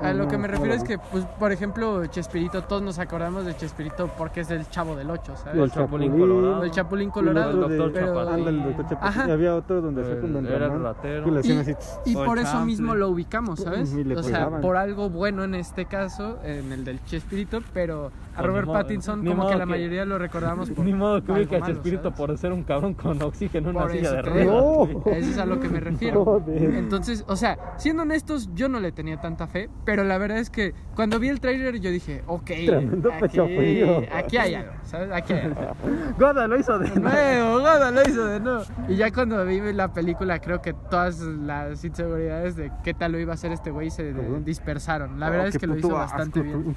A 0.00 0.12
lo 0.12 0.28
que 0.28 0.38
me 0.38 0.48
refiero 0.48 0.72
es 0.74 0.82
que, 0.84 0.98
pues, 0.98 1.24
por 1.38 1.52
ejemplo, 1.52 2.04
Chespirito, 2.06 2.62
todos 2.64 2.82
nos 2.82 2.98
acordamos 2.98 3.44
de 3.44 3.56
Chespirito 3.56 4.08
porque 4.16 4.40
es 4.40 4.50
el 4.50 4.68
chavo 4.70 4.96
del 4.96 5.10
8, 5.10 5.32
Y 5.34 5.36
¿sabes? 5.36 5.60
el 5.62 5.70
Chapulín 5.70 6.10
Chapulín. 6.10 6.12
Colorado. 6.28 6.60
O 6.60 6.64
el 6.64 6.70
Chapulín 6.70 7.06
el 7.08 7.12
Colorado. 7.12 7.68
de- 7.68 7.76
Doctor 7.76 7.92
pero- 7.92 8.06
Chapatín. 8.14 8.34
Ándale, 8.34 8.58
el 8.58 8.64
doctor 8.64 8.88
Chapatín. 8.88 9.20
Ajá. 9.20 9.28
Y 9.28 9.30
había 9.32 9.54
otro 9.54 9.80
donde 9.80 10.20
con 10.20 10.32
Don 10.32 10.46
Era 10.46 10.66
el 10.66 10.82
ratero. 10.82 11.34
Y- 11.34 11.38
así. 11.58 11.74
Y 12.06 12.16
O 12.16 12.20
el 12.22 12.26
por 12.26 12.38
eso 12.38 12.64
mismo 12.64 12.94
lo 12.94 13.08
ubicamos, 13.08 13.60
¿sabes? 13.60 13.94
O 14.16 14.22
sea, 14.22 14.48
por 14.60 14.76
algo 14.76 15.10
bueno 15.10 15.44
en 15.44 15.54
este 15.54 15.84
caso, 15.84 16.38
en 16.44 16.72
el 16.72 16.84
del 16.84 17.04
Chespirito, 17.04 17.60
pero 17.74 18.10
a 18.40 18.46
Robert 18.46 18.66
modo- 18.66 18.78
Pattinson 18.78 19.24
como 19.24 19.46
que 19.48 19.54
la 19.54 19.60
que- 19.60 19.70
mayoría 19.70 20.04
lo 20.04 20.18
recordamos 20.18 20.70
por 20.70 20.84
Ni 20.84 20.92
modo 20.92 21.22
que 21.22 21.32
ubique 21.32 21.56
a 21.56 21.60
Chespirito 21.62 22.12
por 22.12 22.36
ser 22.38 22.52
un 22.52 22.64
cabrón 22.64 22.94
con 22.94 23.20
oxígeno 23.22 23.70
en 23.70 23.76
una 23.76 23.88
silla 23.88 24.12
de 24.12 24.22
ruedas. 24.22 24.46
No. 24.46 24.88
Eso 25.12 25.30
es 25.30 25.38
a 25.38 25.46
lo 25.46 25.60
que 25.60 25.68
me 25.68 25.80
refiero. 25.80 26.24
Joder. 26.24 26.74
Entonces, 26.74 27.24
o 27.28 27.36
sea, 27.36 27.58
siendo 27.76 28.02
honestos, 28.02 28.50
yo 28.54 28.68
no 28.68 28.80
le 28.80 28.92
tenía 28.92 29.20
tanta 29.20 29.46
fe, 29.46 29.68
pero 29.84 30.04
la 30.04 30.18
verdad 30.18 30.38
es 30.38 30.50
que 30.50 30.74
cuando 30.94 31.18
vi 31.18 31.28
el 31.28 31.40
tráiler 31.40 31.78
yo 31.80 31.90
dije, 31.90 32.22
ok, 32.26 32.44
Tremendo 32.66 33.10
pecho 33.20 33.44
aquí, 33.44 33.56
frío. 33.56 34.02
aquí 34.12 34.36
hay 34.36 34.54
algo, 34.54 34.72
¿sabes? 34.82 35.10
Aquí 35.12 35.32
hay 35.32 35.40
algo. 35.46 35.60
Goda 36.18 36.46
lo 36.48 36.58
hizo 36.58 36.78
de 36.78 36.88
nuevo, 37.00 37.58
Goda 37.60 37.90
lo 37.90 38.02
hizo 38.02 38.24
de 38.26 38.40
nuevo. 38.40 38.62
Y 38.88 38.96
ya 38.96 39.10
cuando 39.12 39.44
vi 39.44 39.60
la 39.72 39.92
película, 39.92 40.40
creo 40.40 40.60
que 40.60 40.72
todas 40.72 41.20
las 41.20 41.84
inseguridades 41.84 42.56
de 42.56 42.70
qué 42.84 42.94
tal 42.94 43.12
lo 43.12 43.18
iba 43.18 43.32
a 43.32 43.34
hacer 43.34 43.52
este 43.52 43.70
güey 43.70 43.90
se 43.90 44.12
dispersaron. 44.44 45.18
La 45.20 45.28
Oh, 45.28 45.30
verdad 45.30 45.46
es 45.48 45.54
qué 45.54 45.60
que 45.60 45.66
lo 45.66 45.76
hizo 45.78 45.90
bastante 45.90 46.40
asco, 46.40 46.42
bien. 46.58 46.64
tú. 46.64 46.74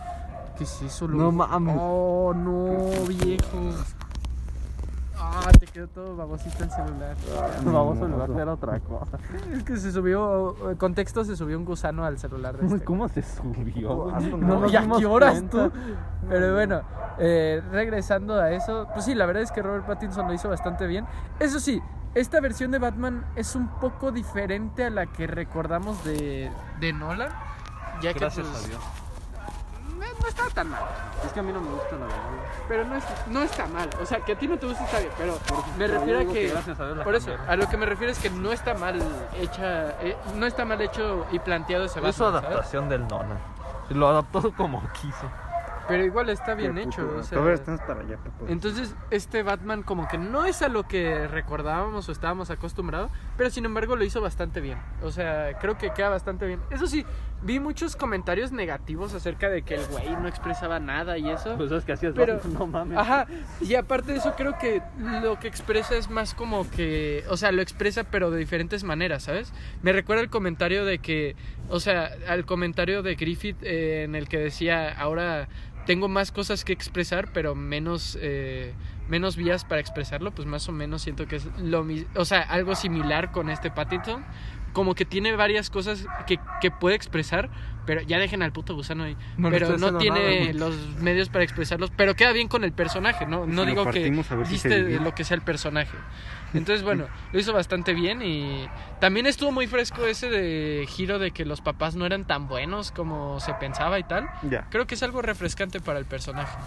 ¿Qué 0.58 0.64
es 0.66 0.82
eso, 0.84 1.08
No 1.08 1.32
mames. 1.32 1.76
Oh, 1.80 2.34
no, 2.36 3.06
viejo. 3.08 3.58
Ah, 5.18 5.49
te 5.60 5.66
quedó 5.68 5.88
todo 5.88 6.16
babosito 6.16 6.64
el 6.64 6.70
celular. 6.70 7.16
Vamos 7.64 7.97
a 7.97 8.01
No, 8.01 8.08
lugar 8.08 8.30
no. 8.30 8.39
era 8.39 8.54
otra 8.54 8.80
cosa. 8.82 9.18
Es 9.51 9.64
que 9.64 9.78
se 9.78 9.91
subió, 9.91 10.70
en 10.70 10.78
contexto, 10.78 11.24
se 11.24 11.36
subió 11.36 11.58
un 11.58 11.66
gusano 11.66 12.06
al 12.06 12.20
celular 12.20 12.58
de 12.58 12.68
este. 12.68 12.86
¿Cómo 12.86 13.08
se 13.08 13.24
subió? 13.24 14.12
No 14.20 14.38
No, 14.38 14.60
nos 14.60 14.72
¿y 14.72 14.76
a 14.76 14.88
qué 14.97 15.06
horas 15.06 15.34
cuenta. 15.34 15.70
tú? 15.70 15.72
Pero 16.30 16.54
bueno, 16.54 16.82
eh, 17.18 17.64
regresando 17.72 18.36
a 18.39 18.51
eso, 18.51 18.88
pues 18.93 19.06
sí, 19.06 19.16
la 19.16 19.26
verdad 19.26 19.41
es 19.43 19.51
que 19.51 19.62
Robert 19.64 19.86
Pattinson 19.88 20.28
lo 20.28 20.34
hizo 20.34 20.49
bastante 20.49 20.86
bien. 20.88 21.06
Eso 21.39 21.60
sí, 21.60 21.82
esta 22.14 22.39
versión 22.41 22.70
de 22.72 22.80
Batman 22.80 23.26
es 23.36 23.56
un 23.56 23.68
poco 23.80 24.12
diferente 24.12 24.86
a 24.86 24.89
la 24.91 25.08
que 25.08 25.26
recordamos 25.26 26.04
de, 26.04 26.51
de 26.80 26.93
Nolan. 26.93 27.30
Ya 28.01 28.14
que 28.14 28.20
Gracias 28.20 28.45
pues, 28.45 28.66
a 28.66 28.68
Dios. 28.68 28.82
No, 30.24 30.30
está 30.30 30.49
tan 30.53 30.69
mal, 30.69 30.82
Es 31.26 31.32
que 31.34 31.39
a 31.39 31.43
mí 31.43 31.51
no 31.51 31.59
me 31.61 31.69
gusta 31.69 31.91
la 31.97 32.05
verdad. 32.05 32.17
pero 32.67 32.86
no, 32.86 32.95
es, 32.95 33.03
no 33.28 33.41
está 33.43 33.67
mal. 33.67 33.89
O 34.01 34.05
sea, 34.05 34.19
que 34.21 34.32
a 34.32 34.39
ti 34.39 34.47
no 34.47 34.57
te 34.57 34.65
gusta 34.67 34.84
está 34.86 34.99
bien, 34.99 35.11
pero 35.17 35.38
me 35.78 35.88
refiero 35.88 36.19
a 36.19 36.34
que... 36.34 36.47
gracias 36.47 36.80
a 36.80 36.86
Dios 36.86 36.97
la 36.97 37.03
Por 37.03 37.15
eso, 37.15 37.28
cambiaron. 37.28 37.49
a 37.51 37.55
lo 37.57 37.69
que 37.69 37.78
me 37.78 37.86
refiero 37.86 38.11
es 38.13 38.19
que 38.19 38.30
no 38.30 38.51
está 38.53 38.74
mal 38.74 39.01
hecha, 39.39 39.89
eh, 40.01 40.15
no 40.36 40.45
está 40.45 40.63
mal 40.65 40.80
hecho 40.82 41.26
y 41.32 41.39
planteado 41.39 41.86
ese 41.86 41.99
Es 41.99 42.15
su 42.15 42.24
Batman, 42.24 42.41
¿sabes? 42.41 42.45
adaptación 42.55 42.89
del 42.89 43.07
Nolan. 43.07 43.38
Lo 43.89 44.07
adaptó 44.07 44.53
como 44.55 44.82
quiso. 44.93 45.30
Pero 45.86 46.05
igual 46.05 46.30
está 46.30 46.53
bien 46.53 46.76
Qué 46.76 46.84
hecho, 46.84 47.05
puto. 47.05 47.19
o 47.19 47.24
sea... 47.24 47.39
A 47.39 47.41
ver, 47.41 47.55
estamos 47.55 47.82
para 47.82 47.99
allá, 47.99 48.15
Pepo. 48.15 48.45
Entonces, 48.47 48.95
este 49.11 49.43
Batman 49.43 49.84
como 49.84 50.07
que 50.07 50.17
no 50.17 50.45
es 50.45 50.61
a 50.61 50.69
lo 50.69 50.84
que 50.84 51.28
recordábamos 51.28 52.07
o 52.07 52.13
estábamos 52.13 52.49
acostumbrados, 52.49 53.11
pero 53.36 53.49
sin 53.49 53.65
embargo 53.65 53.97
lo 53.97 54.05
hizo 54.05 54.21
bastante 54.21 54.61
bien. 54.61 54.80
O 55.03 55.11
sea, 55.11 55.59
creo 55.59 55.78
que 55.78 55.91
queda 55.91 56.07
bastante 56.07 56.47
bien. 56.47 56.61
Eso 56.69 56.88
sí, 56.88 57.05
vi 57.44 57.60
muchos 57.60 57.96
comentarios 57.96 58.52
negativos 58.52 59.14
acerca 59.14 59.50
de 59.50 59.62
que 59.64 59.76
el 59.76 59.86
güey 59.88 60.10
no 60.12 60.28
expresaba 60.28 60.80
nada 60.80 61.18
y 61.18 61.30
eso. 61.30 61.56
Pues 61.58 61.72
es 61.72 61.84
que 61.84 61.91
así 61.94 62.06
es 62.06 62.14
Pero- 62.16 62.39
no 62.58 62.68
mames. 62.68 62.98
Ajá, 62.98 63.28
y 63.62 63.76
aparte 63.76 64.14
de 64.14 64.18
eso 64.20 64.34
creo 64.36 64.58
que 64.58 64.82
lo 65.22 65.39
que 65.39 65.48
expresa 65.48 65.96
es 65.96 66.10
más 66.10 66.34
como 66.34 66.70
que, 66.72 67.24
o 67.30 67.38
sea, 67.38 67.52
lo 67.52 67.62
expresa 67.62 68.04
pero 68.06 68.32
de 68.32 68.39
diferentes 68.39 68.84
maneras, 68.84 69.24
¿sabes? 69.24 69.54
Me 69.82 69.91
recuerda 69.94 70.24
el 70.24 70.30
comentario 70.30 70.86
de 70.86 71.00
que, 71.00 71.36
o 71.70 71.80
sea, 71.80 72.10
al 72.28 72.46
comentario 72.46 73.04
de 73.04 73.16
Griffith 73.16 73.58
eh, 73.62 74.04
en 74.04 74.16
el 74.16 74.28
que 74.28 74.38
decía, 74.39 74.89
ahora 74.98 75.48
tengo 75.86 76.08
más 76.08 76.32
cosas 76.32 76.64
que 76.64 76.72
expresar, 76.72 77.28
pero 77.34 77.56
menos, 77.56 78.18
eh, 78.22 78.74
menos 79.10 79.36
vías 79.36 79.66
para 79.66 79.82
expresarlo, 79.82 80.32
pues 80.32 80.48
más 80.48 80.70
o 80.70 80.72
menos 80.72 81.02
siento 81.02 81.28
que 81.28 81.36
es 81.36 81.46
lo 81.60 81.84
mismo, 81.84 82.08
o 82.16 82.24
sea, 82.24 82.39
algo 82.41 82.74
similar 82.76 83.32
con 83.32 83.50
este 83.50 83.70
Pattinson. 83.70 84.24
Como 84.74 84.95
que 84.95 85.05
tiene 85.05 85.36
varias 85.36 85.69
cosas 85.69 86.05
que, 86.28 86.39
que 86.61 86.71
puede 86.71 86.95
expresar, 86.95 87.49
pero 87.86 88.01
ya 88.01 88.17
dejen 88.19 88.41
al 88.41 88.51
puto 88.51 88.74
gusano 88.76 89.03
ahí. 89.03 89.15
No 89.38 89.49
pero 89.49 89.78
no 89.78 89.97
tiene 89.97 90.53
nada, 90.53 90.53
los 90.53 90.76
medios 90.99 91.30
para 91.30 91.43
expresarlos, 91.43 91.91
pero 91.95 92.15
queda 92.15 92.32
bien 92.32 92.47
con 92.47 92.63
el 92.63 92.74
personaje, 92.74 93.26
¿no? 93.26 93.45
No 93.45 93.63
Si 93.63 93.69
digo 93.69 93.86
que 93.89 94.09
ver 94.09 94.47
si 94.47 94.53
diste 94.53 94.84
divide. 94.84 94.99
lo 94.99 95.13
que 95.13 95.24
sea 95.24 95.36
el 95.36 95.43
personaje. 95.43 95.95
Entonces, 96.54 96.84
bueno, 96.84 97.08
lo 97.32 97.39
hizo 97.39 97.54
bastante 97.54 97.93
bien 97.93 98.22
y 98.22 98.68
también 98.99 99.26
estuvo 99.26 99.51
muy 99.51 99.68
fresco 99.68 100.06
ese 100.06 100.30
de 100.30 100.86
giro 100.88 101.20
de 101.20 101.32
que 101.32 101.45
los 101.45 101.62
papás 101.62 101.95
no 101.95 102.06
eran 102.06 102.26
tan 102.26 102.47
buenos 102.47 102.91
como 102.91 103.39
se 103.39 103.54
pensaba 103.56 103.99
y 103.99 104.04
tal. 104.04 104.30
Ya. 104.43 104.68
Creo 104.70 104.86
que 104.86 104.95
es 104.95 105.04
algo 105.04 105.22
refrescante 105.22 105.80
para 105.80 105.99
el 105.99 106.06
personaje. 106.06 106.58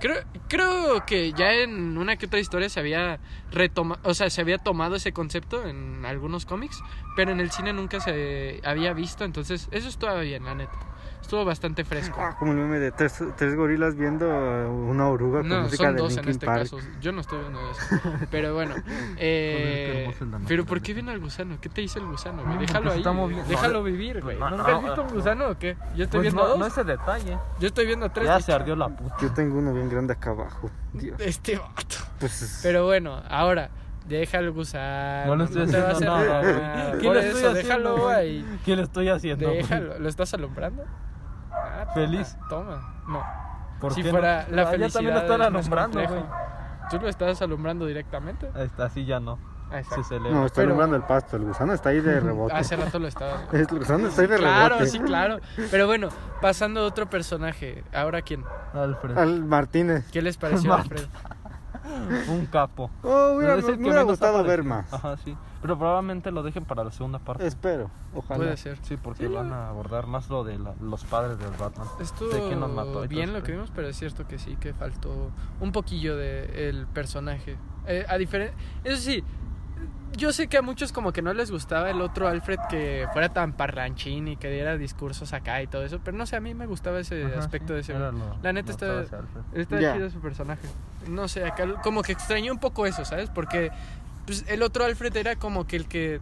Creo, 0.00 0.16
creo 0.48 1.04
que 1.04 1.32
ya 1.32 1.52
en 1.52 1.98
una 1.98 2.16
que 2.16 2.26
otra 2.26 2.38
historia 2.38 2.68
se 2.70 2.80
había 2.80 3.18
retomado, 3.52 4.00
o 4.04 4.14
sea, 4.14 4.30
se 4.30 4.40
había 4.40 4.56
tomado 4.56 4.96
ese 4.96 5.12
concepto 5.12 5.66
en 5.66 6.06
algunos 6.06 6.46
cómics, 6.46 6.82
pero 7.16 7.32
en 7.32 7.40
el 7.40 7.50
cine 7.50 7.74
nunca 7.74 8.00
se 8.00 8.60
había 8.64 8.94
visto, 8.94 9.24
entonces 9.24 9.68
eso 9.72 9.88
estuvo 9.88 10.18
bien, 10.20 10.44
la 10.44 10.54
neta. 10.54 10.89
Estuvo 11.20 11.44
bastante 11.44 11.84
fresco. 11.84 12.16
Ah, 12.20 12.34
como 12.36 12.50
el 12.50 12.58
meme 12.58 12.80
de 12.80 12.90
tres, 12.90 13.22
tres 13.36 13.54
gorilas 13.54 13.94
viendo 13.94 14.26
una 14.28 15.06
oruga 15.08 15.40
con 15.40 15.48
No, 15.48 15.62
música 15.62 15.84
son 15.84 15.94
de 15.96 16.02
dos 16.02 16.16
en 16.16 16.28
este 16.28 16.44
Park. 16.44 16.62
caso. 16.62 16.78
Yo 17.00 17.12
no 17.12 17.20
estoy 17.20 17.38
viendo 17.38 17.60
eso. 17.70 17.80
Pero 18.32 18.54
bueno. 18.54 18.74
eh, 19.16 20.12
pero 20.48 20.64
¿por 20.66 20.80
qué 20.82 20.92
viene 20.92 21.12
el 21.12 21.20
gusano? 21.20 21.58
¿Qué 21.60 21.68
te 21.68 21.82
hizo 21.82 22.00
el 22.00 22.06
gusano? 22.06 22.42
güey? 22.44 22.58
Déjalo 22.58 22.92
pues 22.92 23.06
ahí. 23.06 23.42
Déjalo 23.48 23.82
vivir, 23.84 24.20
güey. 24.22 24.38
No, 24.38 24.50
¿Nunca 24.50 24.76
has 24.76 24.82
visto 24.82 25.02
un 25.02 25.06
no. 25.08 25.14
gusano 25.14 25.48
o 25.50 25.58
qué? 25.58 25.76
Yo 25.96 26.04
estoy 26.04 26.18
Pues 26.20 26.22
viendo 26.22 26.42
no, 26.42 26.48
dos. 26.48 26.58
no 26.58 26.66
ese 26.66 26.82
detalle. 26.84 27.38
Yo 27.60 27.66
estoy 27.68 27.86
viendo 27.86 28.10
tres. 28.10 28.26
Ya 28.26 28.40
se 28.40 28.52
ardió 28.52 28.74
la 28.74 28.88
puta. 28.88 29.14
Yo 29.20 29.32
tengo 29.32 29.58
uno 29.58 29.72
bien 29.72 29.88
grande 29.88 30.14
acá 30.14 30.30
abajo. 30.30 30.68
Dios. 30.92 31.16
Este 31.20 31.56
vato. 31.58 31.96
Pues 32.18 32.42
es- 32.42 32.60
Pero 32.62 32.86
bueno, 32.86 33.22
ahora. 33.30 33.70
Deja 34.10 34.38
el 34.38 34.50
gusano. 34.50 35.26
No 35.26 35.36
le 35.36 35.44
estoy 35.44 35.66
te 35.66 35.80
va 35.80 35.88
a 35.88 35.90
haciendo 35.92 36.14
hacer 36.16 36.28
nada, 36.28 36.42
nada. 36.42 36.86
güey. 36.88 36.98
¿Qué 37.00 37.06
Por 37.08 37.16
estoy 37.16 37.30
eso, 37.40 37.50
haciendo, 37.50 37.52
déjalo 37.54 38.08
ahí. 38.08 38.58
¿Qué 38.64 38.76
le 38.76 38.82
estoy 38.82 39.08
haciendo? 39.08 39.46
güey? 39.46 39.56
Déjalo. 39.58 39.98
¿Lo 39.98 40.08
estás 40.08 40.34
alumbrando? 40.34 40.84
Ah, 41.52 41.80
toma, 41.82 41.94
Feliz. 41.94 42.36
Toma. 42.48 43.02
No. 43.08 43.22
¿Por 43.80 43.94
si 43.94 44.02
qué 44.02 44.10
fuera 44.10 44.46
no? 44.50 44.56
la 44.56 44.62
Ah, 44.62 44.64
ya 44.64 44.70
felicidad. 44.72 44.92
también 44.92 45.14
lo 45.14 45.20
están 45.22 45.42
alumbrando, 45.42 46.00
güey. 46.06 46.22
¿Tú 46.90 46.98
lo 47.00 47.08
estás 47.08 47.40
alumbrando 47.42 47.86
directamente? 47.86 48.50
Ahí 48.54 48.64
está, 48.66 48.84
así 48.86 49.04
ya 49.06 49.20
no. 49.20 49.38
Ah, 49.72 49.78
exacto. 49.78 50.02
Se 50.02 50.08
celebra. 50.08 50.32
No, 50.32 50.46
está 50.46 50.56
Pero- 50.56 50.66
alumbrando 50.70 50.96
el 50.96 51.02
pasto. 51.04 51.36
El 51.36 51.44
gusano 51.44 51.72
está 51.72 51.90
ahí 51.90 52.00
de 52.00 52.18
rebote. 52.18 52.52
Hace 52.52 52.74
rato 52.76 52.98
lo 52.98 53.06
estaba. 53.06 53.42
El 53.52 53.66
gusano 53.66 54.08
está 54.08 54.22
ahí 54.22 54.26
de 54.26 54.36
Claro, 54.36 54.74
rebote. 54.74 54.86
sí, 54.90 54.98
claro. 54.98 55.38
Pero 55.70 55.86
bueno, 55.86 56.08
pasando 56.42 56.80
a 56.80 56.84
otro 56.86 57.08
personaje. 57.08 57.84
¿Ahora 57.94 58.20
quién? 58.22 58.44
Alfred. 58.74 59.16
Al 59.16 59.44
Martínez. 59.44 60.10
¿Qué 60.10 60.20
les 60.22 60.36
pareció, 60.36 60.68
Marta. 60.70 60.82
Alfred? 60.94 61.06
Un 62.28 62.46
capo. 62.46 62.90
Oh, 63.02 63.34
hubiera- 63.36 63.54
Es 63.56 63.64
el 63.64 63.72
me 63.72 63.76
que 63.78 63.82
hubiera 63.84 64.02
gustado 64.02 64.42
ver 64.44 64.62
más. 64.64 64.92
Ajá, 64.92 65.16
sí. 65.18 65.36
Pero 65.62 65.78
probablemente 65.78 66.30
lo 66.30 66.42
dejen 66.42 66.64
para 66.64 66.84
la 66.84 66.90
segunda 66.90 67.18
parte. 67.18 67.46
Espero. 67.46 67.90
Ojalá. 68.14 68.38
Puede 68.38 68.56
ser. 68.56 68.78
Sí, 68.82 68.96
porque 68.96 69.26
Sí, 69.26 69.32
van 69.32 69.52
a 69.52 69.68
abordar 69.68 70.06
más 70.06 70.28
lo 70.30 70.42
de 70.44 70.58
la- 70.58 70.74
los 70.80 71.04
padres 71.04 71.38
del 71.38 71.50
Batman. 71.58 71.86
Estuvo 72.00 72.28
de 72.30 72.40
quién 72.46 72.60
nos 72.60 72.70
mató 72.70 73.06
bien 73.06 73.32
lo 73.32 73.42
que 73.42 73.52
vimos, 73.52 73.70
pero 73.74 73.88
es 73.88 73.96
cierto 73.96 74.26
que 74.26 74.38
sí, 74.38 74.56
que 74.56 74.72
faltó 74.72 75.30
un 75.60 75.72
poquillo 75.72 76.16
del 76.16 76.86
personaje. 76.86 77.56
Eh, 77.86 78.04
a 78.08 78.16
diferen- 78.16 78.52
Eso 78.84 78.96
sí, 79.02 79.22
yo 80.16 80.32
sé 80.32 80.48
que 80.48 80.58
a 80.58 80.62
muchos 80.62 80.92
como 80.92 81.12
que 81.12 81.22
no 81.22 81.32
les 81.32 81.50
gustaba 81.50 81.90
el 81.90 82.00
otro 82.00 82.28
Alfred 82.28 82.58
que 82.68 83.06
fuera 83.12 83.28
tan 83.28 83.52
parlanchín 83.52 84.28
y 84.28 84.36
que 84.36 84.50
diera 84.50 84.76
discursos 84.76 85.32
acá 85.32 85.62
y 85.62 85.66
todo 85.66 85.84
eso, 85.84 86.00
pero 86.04 86.16
no 86.16 86.26
sé, 86.26 86.36
a 86.36 86.40
mí 86.40 86.52
me 86.54 86.66
gustaba 86.66 87.00
ese 87.00 87.24
Ajá, 87.24 87.38
aspecto 87.38 87.68
sí, 87.68 87.74
de 87.74 87.80
ese. 87.80 87.94
lo- 87.94 88.12
La 88.42 88.52
neta 88.52 88.72
está, 88.72 89.02
está 89.54 89.80
Ya. 89.80 89.94
chido 89.94 90.10
su 90.10 90.20
personaje. 90.20 90.66
No 91.08 91.28
sé, 91.28 91.44
acá 91.46 91.64
como 91.82 92.02
que 92.02 92.12
extrañé 92.12 92.50
un 92.50 92.58
poco 92.58 92.86
eso, 92.86 93.04
¿sabes? 93.04 93.30
Porque 93.30 93.70
pues, 94.26 94.44
el 94.48 94.62
otro 94.62 94.84
Alfred 94.84 95.16
era 95.16 95.36
como 95.36 95.66
que 95.66 95.76
el 95.76 95.86
que 95.88 96.20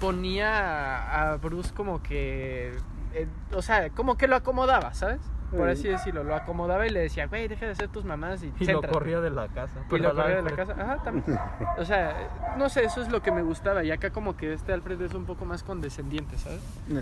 ponía 0.00 1.32
a 1.32 1.36
Bruce 1.36 1.72
como 1.74 2.02
que... 2.02 2.74
eh, 3.14 3.26
o 3.54 3.62
sea, 3.62 3.90
como 3.90 4.16
que 4.16 4.28
lo 4.28 4.36
acomodaba, 4.36 4.94
¿sabes? 4.94 5.20
Por 5.50 5.66
Sí. 5.68 5.72
así 5.80 5.88
decirlo, 5.88 6.22
lo 6.24 6.34
acomodaba 6.34 6.86
y 6.86 6.90
le 6.90 7.00
decía, 7.00 7.26
güey, 7.26 7.48
deja 7.48 7.66
de 7.66 7.72
hacer 7.72 7.88
tus 7.88 8.04
mamás 8.04 8.42
y, 8.42 8.46
Y 8.46 8.50
lo 8.50 8.56
céntrate". 8.66 8.88
corría 8.94 9.20
de 9.20 9.30
la 9.30 9.48
casa. 9.48 9.80
Y 9.80 9.90
Pero 9.90 10.12
lo 10.12 10.14
corría 10.22 10.36
de 10.36 10.42
la 10.42 10.56
casa. 10.56 10.74
Ajá, 10.78 10.96
también. 11.02 11.38
O 11.78 11.84
sea, 11.84 12.54
no 12.56 12.68
sé, 12.68 12.84
eso 12.84 13.02
es 13.02 13.08
lo 13.10 13.20
que 13.22 13.32
me 13.32 13.42
gustaba. 13.42 13.82
Y 13.82 13.90
acá 13.90 14.10
como 14.10 14.36
que 14.36 14.52
este 14.52 14.72
Alfred 14.72 15.00
es 15.02 15.14
un 15.14 15.24
poco 15.26 15.44
más 15.44 15.62
condescendiente, 15.62 16.38
¿sabes? 16.38 16.60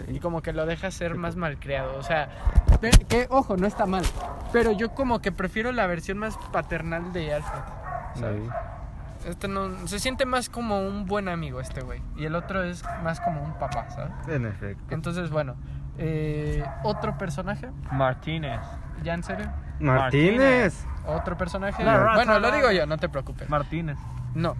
Y 0.08 0.20
como 0.20 0.40
que 0.42 0.52
lo 0.52 0.64
deja 0.66 0.90
ser 0.90 1.14
más 1.14 1.36
malcriado. 1.36 1.96
O 1.98 2.02
sea, 2.02 2.28
que 3.08 3.26
ojo, 3.30 3.56
no 3.56 3.66
está 3.66 3.86
mal. 3.86 4.04
Pero 4.52 4.72
yo 4.72 4.90
como 4.94 5.20
que 5.20 5.30
prefiero 5.32 5.72
la 5.72 5.86
versión 5.86 6.18
más 6.18 6.36
paternal 6.52 7.12
de 7.12 7.34
Alfred. 7.34 7.60
¿sabes? 8.14 8.42
Sí. 8.44 8.48
Este 9.28 9.48
no, 9.48 9.86
se 9.88 9.98
siente 9.98 10.24
más 10.26 10.48
como 10.48 10.80
un 10.80 11.04
buen 11.04 11.28
amigo 11.28 11.60
este 11.60 11.82
güey. 11.82 12.00
Y 12.16 12.24
el 12.24 12.34
otro 12.36 12.62
es 12.62 12.82
más 13.02 13.20
como 13.20 13.42
un 13.42 13.52
papá, 13.58 13.90
¿sabes? 13.90 14.12
En 14.28 14.46
efecto. 14.46 14.82
Entonces, 14.94 15.28
bueno. 15.30 15.56
Eh, 15.98 16.64
otro 16.84 17.16
personaje, 17.18 17.68
Martínez. 17.92 18.60
¿ya 19.02 19.14
en 19.14 19.22
serio? 19.22 19.50
Martínez. 19.80 20.84
Otro 21.06 21.36
personaje. 21.36 21.82
La 21.84 22.14
bueno, 22.14 22.38
lo 22.38 22.50
digo 22.50 22.70
yo, 22.70 22.86
no 22.86 22.98
te 22.98 23.08
preocupes. 23.08 23.48
Martínez. 23.48 23.96
No. 24.34 24.54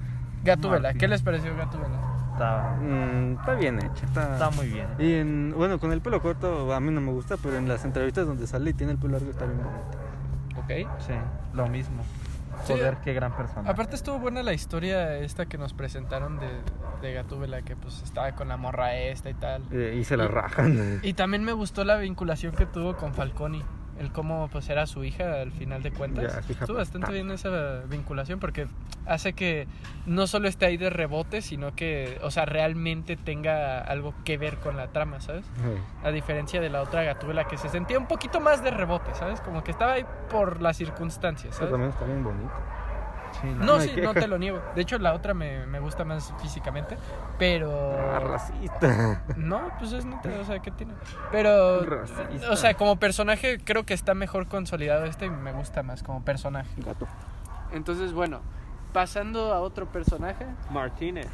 Gatúbela, 0.45 0.89
Martín. 0.89 1.01
¿qué 1.01 1.09
les 1.09 1.22
pareció 1.22 1.55
Gatúbela? 1.57 1.97
Está, 2.32 2.76
Mm, 2.80 3.32
está 3.41 3.55
bien 3.55 3.78
hecha. 3.78 4.07
Está, 4.07 4.32
está 4.34 4.51
muy 4.51 4.68
bien. 4.68 4.86
Y 4.99 5.14
en, 5.14 5.53
bueno, 5.57 5.78
con 5.80 5.93
el 5.93 6.01
pelo 6.01 6.22
corto 6.22 6.72
a 6.72 6.78
mí 6.80 6.93
no 6.93 7.01
me 7.01 7.11
gusta, 7.11 7.36
pero 7.43 7.57
en 7.57 7.66
las 7.68 7.84
entrevistas 7.84 8.26
donde 8.26 8.47
sale 8.47 8.70
y 8.70 8.74
tiene 8.74 8.93
el 8.93 8.99
pelo 8.99 9.14
largo 9.14 9.30
está 9.30 9.45
bien 9.45 9.59
bonito. 9.59 9.99
Ok. 10.86 11.01
Sí, 11.01 11.14
lo 11.55 11.66
mismo. 11.68 12.03
Sí. 12.65 12.73
Joder, 12.73 12.99
qué 12.99 13.13
gran 13.15 13.37
persona. 13.37 13.71
Aparte 13.71 13.97
estuvo 13.97 14.19
buena 14.19 14.43
la 14.43 14.53
historia 14.53 15.17
esta 15.19 15.47
que 15.47 15.59
nos 15.59 15.73
presentaron 15.73 16.39
de, 16.39 16.49
de 17.01 17.13
Gatúbela, 17.15 17.63
que 17.63 17.77
pues 17.77 18.03
estaba 18.03 18.33
con 18.33 18.49
la 18.49 18.57
morra 18.57 18.97
esta 18.97 19.31
y 19.31 19.35
tal. 19.35 19.63
Eh, 19.71 19.97
y 19.99 20.05
se 20.05 20.17
la 20.17 20.29
rajan. 20.29 21.01
Y 21.03 21.15
también 21.15 21.45
me 21.45 21.53
gustó 21.53 21.85
la 21.85 21.97
vinculación 21.97 22.55
que 22.55 22.67
tuvo 22.67 22.97
con 22.97 23.15
Falconi. 23.15 23.63
El 23.99 24.12
cómo 24.12 24.49
pues 24.53 24.68
era 24.70 24.86
su 24.86 25.03
hija 25.05 25.40
al 25.40 25.51
final 25.53 25.82
de 25.82 25.90
cuentas. 25.90 26.49
Estuvo 26.49 26.76
bastante 26.76 27.12
bien 27.12 27.30
esa 27.30 27.80
vinculación 27.88 28.38
porque 28.38 28.68
hace 29.07 29.32
que 29.32 29.66
no 30.07 30.26
solo 30.26 30.46
esté 30.49 30.66
ahí 30.66 30.76
de 30.76 30.88
rebote, 30.90 31.42
sino 31.42 31.74
que, 31.74 32.18
o 32.22 32.30
sea, 32.30 32.44
realmente 32.44 33.16
tenga 33.16 33.80
algo 33.80 34.14
que 34.24 34.38
ver 34.38 34.59
con 34.59 34.76
la 34.76 34.88
trama, 34.88 35.20
¿sabes? 35.20 35.44
A 36.05 36.11
diferencia 36.11 36.61
de 36.61 36.70
la 36.70 36.82
otra 36.82 37.03
Gatúbela 37.03 37.49
que 37.49 37.59
se 37.59 37.68
sentía 37.68 37.99
un 37.99 38.07
poquito 38.07 38.40
más 38.40 38.62
de 38.62 38.70
rebote, 38.70 39.14
¿sabes? 39.14 39.40
Como 39.40 39.64
que 39.64 39.72
estaba 39.72 39.92
ahí 39.92 40.07
por 40.30 40.62
las 40.62 40.76
circunstancias, 40.76 41.51
Eso 41.55 41.59
¿sabes? 41.59 41.72
también 41.72 41.90
está 41.90 42.05
bien 42.05 42.22
bonito. 42.22 42.53
Sí, 43.41 43.47
No, 43.59 43.64
No 43.64 43.81
sí, 43.81 43.95
no 44.03 44.14
te 44.14 44.26
lo 44.26 44.39
niego. 44.39 44.61
De 44.74 44.83
hecho, 44.83 44.99
la 44.99 45.14
otra 45.14 45.35
me, 45.35 45.66
me 45.66 45.81
gusta 45.81 46.05
más 46.05 46.33
físicamente, 46.41 46.97
pero... 47.39 47.97
Ah, 47.99 48.18
racista. 48.20 49.22
No, 49.37 49.70
pues 49.79 49.93
es 49.93 50.05
neta, 50.05 50.29
o 50.41 50.45
sea, 50.45 50.59
¿qué 50.61 50.70
tiene? 50.70 50.95
Pero, 51.31 51.85
Racista. 51.85 52.51
o 52.51 52.57
sea, 52.57 52.74
como 52.74 52.97
personaje 52.97 53.59
creo 53.64 53.85
que 53.85 53.95
está 53.95 54.14
mejor 54.14 54.47
consolidado 54.49 55.05
este 55.05 55.26
y 55.26 55.31
me 55.31 55.53
gusta 55.53 55.83
más 55.83 56.03
como 56.03 56.24
personaje. 56.24 56.70
Gato. 56.79 57.07
Entonces, 57.72 58.12
bueno, 58.12 58.41
pasando 58.93 59.53
a 59.53 59.61
otro 59.61 59.87
personaje, 59.87 60.47
Martínez. 60.70 61.29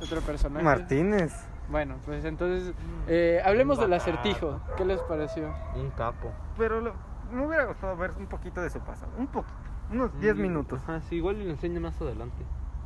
otro 0.00 0.20
personaje. 0.22 0.64
Martínez. 0.64 1.32
Bueno, 1.68 1.96
pues 2.04 2.24
entonces, 2.24 2.74
eh, 3.08 3.40
hablemos 3.44 3.78
del 3.78 3.92
acertijo. 3.92 4.60
¿Qué 4.76 4.84
les 4.84 5.00
pareció? 5.00 5.54
Un 5.74 5.90
capo. 5.90 6.30
Pero 6.58 6.80
lo- 6.80 6.94
me 7.30 7.46
hubiera 7.46 7.64
gustado 7.64 7.96
ver 7.96 8.10
un 8.18 8.26
poquito 8.26 8.60
de 8.60 8.68
su 8.68 8.80
pasado. 8.80 9.10
Un 9.16 9.26
poquito. 9.26 9.54
Unos 9.92 10.18
10 10.20 10.36
minutos. 10.36 10.80
Ajá, 10.82 11.02
sí, 11.08 11.16
igual 11.16 11.36
y 11.40 11.44
lo 11.44 11.50
enseño 11.50 11.80
más 11.80 12.00
adelante. 12.00 12.42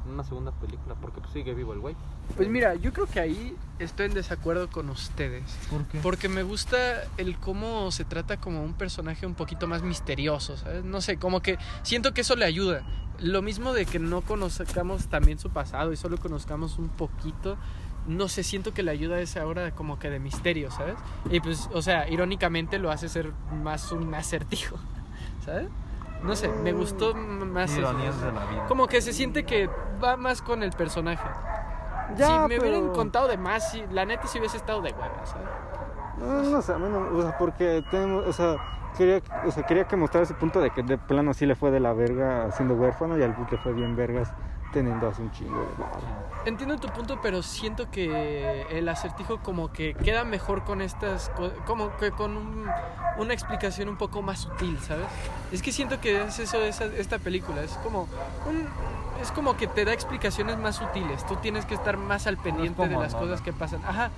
En 0.06 0.12
una 0.12 0.24
segunda 0.24 0.52
película, 0.52 0.94
porque 1.00 1.20
pues 1.20 1.32
sigue 1.32 1.54
vivo 1.54 1.72
el 1.72 1.80
güey. 1.80 1.96
Pues 2.36 2.48
mira, 2.48 2.74
yo 2.74 2.92
creo 2.92 3.06
que 3.06 3.20
ahí 3.20 3.56
estoy 3.78 4.06
en 4.06 4.14
desacuerdo 4.14 4.68
con 4.68 4.90
ustedes. 4.90 5.44
¿Por 5.70 5.84
qué? 5.84 5.98
Porque 6.00 6.28
me 6.28 6.42
gusta 6.42 7.04
el 7.16 7.36
cómo 7.38 7.90
se 7.90 8.04
trata 8.04 8.36
como 8.36 8.62
un 8.62 8.74
personaje 8.74 9.26
un 9.26 9.34
poquito 9.34 9.66
más 9.66 9.82
misterioso, 9.82 10.56
¿sabes? 10.56 10.84
No 10.84 11.00
sé, 11.00 11.16
como 11.16 11.42
que 11.42 11.58
siento 11.82 12.12
que 12.12 12.20
eso 12.20 12.36
le 12.36 12.44
ayuda. 12.44 12.82
Lo 13.20 13.42
mismo 13.42 13.72
de 13.72 13.86
que 13.86 13.98
no 13.98 14.20
conozcamos 14.22 15.06
también 15.06 15.38
su 15.38 15.50
pasado 15.50 15.92
y 15.92 15.96
solo 15.96 16.18
conozcamos 16.18 16.78
un 16.78 16.88
poquito. 16.88 17.56
No 18.06 18.28
sé, 18.28 18.44
siento 18.44 18.72
que 18.72 18.84
le 18.84 18.92
ayuda 18.92 19.16
a 19.16 19.20
esa 19.20 19.44
hora 19.46 19.72
como 19.72 19.98
que 19.98 20.10
de 20.10 20.20
misterio, 20.20 20.70
¿sabes? 20.70 20.94
Y 21.30 21.40
pues, 21.40 21.68
o 21.72 21.82
sea, 21.82 22.08
irónicamente 22.08 22.78
lo 22.78 22.90
hace 22.92 23.08
ser 23.08 23.32
más 23.62 23.90
un 23.90 24.14
acertijo, 24.14 24.76
¿sabes? 25.44 25.68
No 26.22 26.34
sé, 26.34 26.48
me 26.48 26.72
gustó 26.72 27.14
más 27.14 27.70
eso. 27.70 27.92
De 27.92 28.32
la 28.32 28.44
vida. 28.46 28.66
Como 28.68 28.86
que 28.86 29.00
se 29.00 29.12
siente 29.12 29.44
que 29.44 29.68
va 30.02 30.16
más 30.16 30.42
con 30.42 30.62
el 30.62 30.72
personaje. 30.72 31.28
Ya, 32.16 32.42
si 32.42 32.48
me 32.48 32.58
hubieran 32.60 32.88
contado 32.90 33.28
de 33.28 33.36
más, 33.36 33.70
si, 33.70 33.84
la 33.90 34.04
neta 34.04 34.26
si 34.26 34.38
hubiese 34.38 34.56
estado 34.56 34.80
de 34.80 34.92
hueva, 34.92 35.24
¿sabes? 35.26 35.48
No, 36.18 36.42
no 36.50 36.62
sé, 36.62 36.72
a 36.72 36.78
mí 36.78 36.88
no- 36.88 37.18
o 37.18 37.22
sea, 37.22 37.36
porque 37.36 37.84
tenemos, 37.90 38.26
o 38.26 38.32
sea, 38.32 38.56
quería, 38.96 39.20
o 39.44 39.50
sea, 39.50 39.64
quería 39.64 39.84
que 39.84 39.96
mostrara 39.96 40.24
ese 40.24 40.34
punto 40.34 40.60
de 40.60 40.70
que 40.70 40.82
de 40.82 40.98
plano 40.98 41.34
sí 41.34 41.46
le 41.46 41.54
fue 41.54 41.70
de 41.70 41.80
la 41.80 41.92
verga 41.92 42.50
siendo 42.52 42.74
huérfano 42.74 43.18
y 43.18 43.22
al 43.22 43.34
le 43.50 43.58
fue 43.58 43.72
bien 43.72 43.96
vergas 43.96 44.32
teniendo 44.76 45.08
así 45.08 45.22
un 45.22 45.30
chingo 45.32 45.58
de 45.58 45.66
varo. 45.78 46.00
Entiendo 46.44 46.76
tu 46.76 46.88
punto, 46.88 47.18
pero 47.22 47.42
siento 47.42 47.90
que 47.90 48.66
el 48.70 48.86
acertijo 48.90 49.38
como 49.38 49.72
que 49.72 49.94
queda 49.94 50.24
mejor 50.24 50.64
con 50.64 50.82
estas, 50.82 51.30
co- 51.30 51.50
como 51.64 51.96
que 51.96 52.10
con 52.10 52.36
un- 52.36 52.66
una 53.16 53.32
explicación 53.32 53.88
un 53.88 53.96
poco 53.96 54.20
más 54.20 54.40
sutil, 54.40 54.78
¿sabes? 54.80 55.06
Es 55.50 55.62
que 55.62 55.72
siento 55.72 55.98
que 55.98 56.22
es 56.24 56.38
eso 56.38 56.58
esa, 56.62 56.84
esta 56.84 57.18
película, 57.18 57.62
es 57.62 57.72
como 57.82 58.02
un, 58.46 58.68
es 59.22 59.32
como 59.32 59.56
que 59.56 59.66
te 59.66 59.86
da 59.86 59.94
explicaciones 59.94 60.58
más 60.58 60.76
sutiles. 60.76 61.24
Tú 61.26 61.36
tienes 61.36 61.64
que 61.64 61.74
estar 61.74 61.96
más 61.96 62.26
al 62.26 62.36
pendiente 62.36 62.82
de 62.82 62.88
como 62.88 63.00
las 63.02 63.14
Nolan. 63.14 63.28
cosas 63.30 63.40
que 63.42 63.54
pasan. 63.54 63.80
Ajá. 63.88 64.10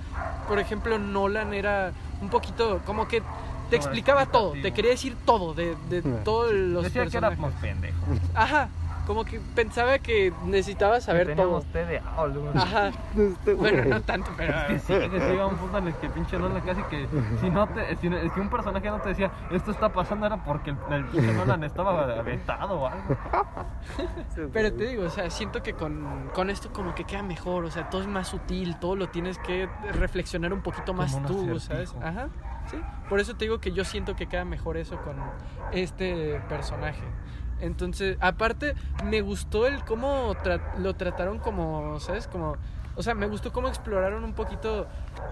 Por 0.49 0.59
ejemplo, 0.59 0.99
Nolan 0.99 1.53
era 1.53 1.93
un 2.21 2.27
poquito 2.29 2.81
como 2.85 3.07
que 3.07 3.23
te 3.69 3.77
explicaba 3.77 4.25
todo, 4.25 4.51
te 4.51 4.73
quería 4.73 4.91
decir 4.91 5.15
todo 5.25 5.53
de, 5.53 5.75
de 5.89 6.01
todos 6.01 6.51
los 6.51 6.83
Decía 6.83 7.05
que 7.07 7.17
éramos 7.17 7.37
personajes. 7.53 7.61
pendejos. 7.61 8.19
Ajá. 8.35 8.67
Como 9.09 9.25
que 9.25 9.39
pensaba 9.55 9.97
que 9.97 10.31
necesitaba 10.45 11.01
saber 11.01 11.35
todo. 11.35 11.61
Teníamos 11.61 11.65
TDA 12.03 12.15
o 12.15 12.21
algo 12.25 12.49
así. 12.53 12.57
Ajá. 12.59 12.91
Bueno, 13.57 13.83
no 13.85 14.01
tanto, 14.01 14.29
pero. 14.37 14.53
Es 14.55 14.65
que 14.67 14.79
sí, 14.79 15.09
decía 15.09 15.47
un 15.47 15.55
punto 15.57 15.79
en 15.79 15.87
el 15.87 15.95
que 15.95 16.09
pinche 16.09 16.37
Nolan 16.37 16.61
casi 16.61 16.83
que 16.83 17.07
si 17.41 17.49
no 17.49 17.67
te, 17.69 17.95
si, 17.95 18.07
no- 18.07 18.17
si 18.31 18.39
un 18.39 18.49
personaje 18.51 18.87
no 18.87 18.99
te 19.01 19.09
decía 19.09 19.31
esto 19.49 19.71
está 19.71 19.89
pasando 19.89 20.27
era 20.27 20.37
porque 20.43 20.69
el, 20.69 20.77
el 20.91 21.05
pinche 21.05 21.33
Nolan 21.33 21.63
estaba 21.63 22.05
vetado 22.21 22.81
o 22.81 22.85
algo. 22.85 23.17
Pero 24.53 24.73
te 24.73 24.85
digo, 24.85 25.05
o 25.05 25.09
sea, 25.09 25.27
siento 25.31 25.63
que 25.63 25.73
con, 25.73 26.29
con 26.35 26.51
esto 26.51 26.71
como 26.71 26.93
que 26.93 27.03
queda 27.05 27.23
mejor, 27.23 27.65
o 27.65 27.71
sea, 27.71 27.89
todo 27.89 28.01
es 28.01 28.07
más 28.07 28.27
sutil, 28.27 28.77
todo 28.77 28.95
lo 28.95 29.09
tienes 29.09 29.39
que 29.39 29.67
reflexionar 29.93 30.53
un 30.53 30.61
poquito 30.61 30.93
más 30.93 31.11
Como 31.13 31.27
tú, 31.27 31.55
acertijo. 31.55 31.59
¿sabes? 31.59 31.95
Ajá, 32.03 32.27
sí. 32.69 32.77
Por 33.09 33.19
eso 33.19 33.35
te 33.35 33.45
digo 33.45 33.59
que 33.59 33.71
yo 33.71 33.83
siento 33.85 34.15
que 34.15 34.27
queda 34.27 34.45
mejor 34.45 34.77
eso 34.77 34.97
con 35.01 35.15
este 35.71 36.39
personaje. 36.47 37.01
Entonces, 37.59 38.17
aparte, 38.21 38.75
me 39.01 39.21
gustó 39.21 39.67
el 39.67 39.83
cómo 39.83 40.35
tra- 40.41 40.61
lo 40.73 40.95
trataron 40.95 41.39
como, 41.39 41.99
¿sabes? 41.99 42.27
Como, 42.27 42.57
o 42.99 43.01
sea, 43.01 43.15
me 43.15 43.27
gustó 43.27 43.53
cómo 43.53 43.69
exploraron 43.69 44.25
un 44.25 44.33
poquito 44.33 44.85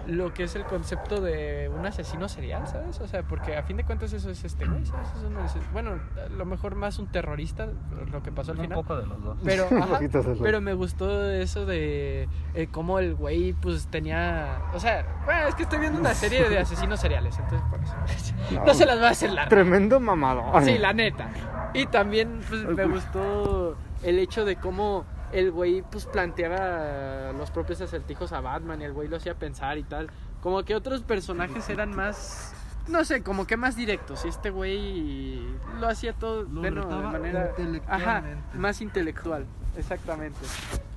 lo 0.05 0.33
que 0.33 0.43
es 0.45 0.55
el 0.55 0.63
concepto 0.63 1.19
de 1.19 1.69
un 1.77 1.85
asesino 1.85 2.29
serial, 2.29 2.65
¿sabes? 2.65 3.01
O 3.01 3.07
sea, 3.09 3.23
porque 3.23 3.57
a 3.57 3.63
fin 3.63 3.75
de 3.75 3.83
cuentas 3.83 4.13
eso 4.13 4.29
es 4.29 4.41
este 4.45 4.65
güey, 4.65 4.85
¿sabes? 4.85 5.09
Un 5.25 5.35
bueno, 5.73 5.99
a 6.25 6.29
lo 6.29 6.45
mejor 6.45 6.75
más 6.75 6.97
un 6.97 7.07
terrorista, 7.07 7.67
lo 8.09 8.23
que 8.23 8.31
pasó 8.31 8.53
al 8.53 8.59
Un 8.59 8.63
final. 8.63 8.77
poco 8.77 8.95
de 8.95 9.05
los 9.05 9.21
dos. 9.21 9.37
Pero, 9.43 9.67
Un 9.71 9.83
ajá, 9.83 9.99
pero 10.41 10.61
me 10.61 10.75
gustó 10.75 11.29
eso 11.29 11.65
de 11.65 12.29
eh, 12.53 12.67
cómo 12.71 12.99
el 12.99 13.15
güey 13.15 13.51
pues 13.51 13.87
tenía, 13.87 14.61
o 14.73 14.79
sea, 14.79 15.05
bueno, 15.25 15.47
es 15.49 15.55
que 15.55 15.63
estoy 15.63 15.79
viendo 15.79 15.99
una 15.99 16.13
serie 16.13 16.47
de 16.47 16.59
asesinos 16.59 17.01
seriales, 17.01 17.37
entonces 17.37 17.67
por 17.69 17.81
eso. 17.81 18.33
No, 18.65 18.73
se 18.73 18.85
las 18.85 19.01
va 19.01 19.09
a 19.09 19.11
hacer 19.11 19.31
larga. 19.33 19.49
Tremendo 19.49 19.99
mamador. 19.99 20.63
Sí, 20.63 20.77
la 20.77 20.93
neta. 20.93 21.29
Y 21.73 21.85
también 21.87 22.39
pues, 22.47 22.63
me 22.63 22.85
gustó 22.85 23.75
el 24.03 24.19
hecho 24.19 24.45
de 24.45 24.55
cómo 24.55 25.03
el 25.31 25.51
güey 25.51 25.81
pues 25.81 26.05
planteaba 26.05 27.31
los 27.33 27.51
propios 27.51 27.81
acertijos 27.81 28.31
a 28.33 28.41
Batman 28.41 28.81
y 28.81 28.85
el 28.85 28.93
güey 28.93 29.07
lo 29.07 29.17
hacía 29.17 29.35
pensar 29.35 29.77
y 29.77 29.83
tal. 29.83 30.09
Como 30.41 30.63
que 30.63 30.75
otros 30.75 31.01
personajes 31.03 31.67
eran 31.69 31.95
más 31.95 32.53
no 32.87 33.03
sé, 33.03 33.21
como 33.21 33.45
que 33.45 33.57
más 33.57 33.75
directos. 33.75 34.23
Y 34.25 34.29
este 34.29 34.49
güey 34.49 35.41
lo 35.79 35.87
hacía 35.89 36.13
todo 36.13 36.43
Lo 36.43 36.61
bueno, 36.61 36.85
de 36.87 37.03
manera 37.03 37.51
ajá, 37.87 38.23
más 38.53 38.79
intelectual, 38.81 39.45
exactamente. 39.75 40.39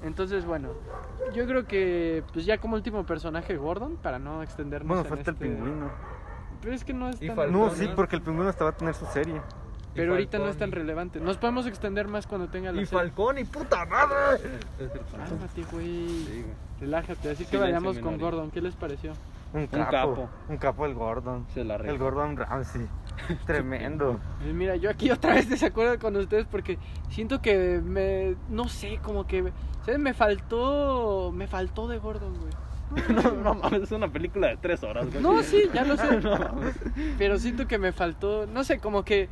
Entonces, 0.04 0.44
bueno, 0.44 0.68
yo 1.34 1.46
creo 1.46 1.66
que 1.66 2.22
pues 2.32 2.46
ya 2.46 2.58
como 2.58 2.76
último 2.76 3.04
personaje 3.04 3.56
Gordon 3.56 3.96
para 3.96 4.18
no 4.20 4.42
extendernos 4.42 4.86
Bueno, 4.88 5.02
en 5.02 5.08
falta 5.08 5.30
el 5.30 5.36
este- 5.36 5.48
pingüino. 5.48 5.90
Pero 6.62 6.74
es 6.74 6.84
que 6.84 6.92
no 6.92 7.08
es 7.08 7.18
tan 7.18 7.50
No, 7.52 7.70
sí, 7.70 7.88
¿no? 7.88 7.96
porque 7.96 8.16
el 8.16 8.22
pingüino 8.22 8.48
hasta 8.50 8.64
va 8.64 8.70
a 8.70 8.76
tener 8.76 8.94
su 8.94 9.06
serie. 9.06 9.40
Pero 9.94 10.12
ahorita 10.12 10.38
no 10.38 10.48
es 10.48 10.56
tan 10.56 10.72
relevante. 10.72 11.20
Nos 11.20 11.36
podemos 11.36 11.66
extender 11.66 12.08
más 12.08 12.26
cuando 12.26 12.48
tenga 12.48 12.72
la 12.72 12.82
Y 12.82 12.86
serie. 12.86 13.00
Falcón 13.00 13.38
y 13.38 13.44
puta 13.44 13.84
madre. 13.86 14.40
Cálmate, 14.78 15.64
güey. 15.72 15.86
Sí, 15.86 16.32
güey. 16.32 16.44
Relájate. 16.80 17.30
Así 17.30 17.44
que 17.44 17.50
Silencio, 17.50 17.60
vayamos 17.60 17.98
con. 17.98 18.18
Gordon. 18.18 18.50
¿Qué 18.50 18.60
les 18.60 18.74
pareció? 18.74 19.12
Un 19.52 19.66
capo. 19.66 19.90
capo. 19.90 20.30
Un 20.48 20.56
capo 20.58 20.86
el 20.86 20.94
Gordon. 20.94 21.46
Se 21.52 21.64
la 21.64 21.76
El. 21.76 21.98
Gordon 21.98 22.36
Ramsay. 22.36 22.86
Tremendo. 23.46 24.20
Eh, 24.44 24.52
Mira, 24.52 24.76
yo 24.76 24.90
aquí 24.90 25.10
otra 25.10 25.34
vez 25.34 25.48
desacuerdo 25.48 25.98
con 25.98 26.16
ustedes 26.16 26.46
porque 26.46 26.78
siento 27.10 27.42
que 27.42 27.80
me. 27.84 28.36
No 28.48 28.68
sé, 28.68 28.98
como 29.02 29.26
que. 29.26 29.52
¿Sabes? 29.84 29.98
Me 30.00 30.14
faltó. 30.14 31.32
Me 31.34 31.46
faltó 31.46 31.88
de 31.88 31.98
Gordon, 31.98 32.34
güey. 32.38 32.52
No, 33.08 33.30
no 33.30 33.54
mames, 33.54 33.82
es 33.82 33.92
una 33.92 34.08
película 34.08 34.48
de 34.48 34.56
tres 34.56 34.82
horas, 34.82 35.08
güey. 35.08 35.22
No, 35.22 35.40
sí, 35.44 35.62
ya 35.72 35.84
lo 35.84 35.96
sé. 35.96 36.20
No. 36.20 36.36
Pero 37.18 37.38
siento 37.38 37.68
que 37.68 37.78
me 37.78 37.92
faltó. 37.92 38.46
No 38.46 38.64
sé, 38.64 38.78
como 38.80 39.04
que. 39.04 39.28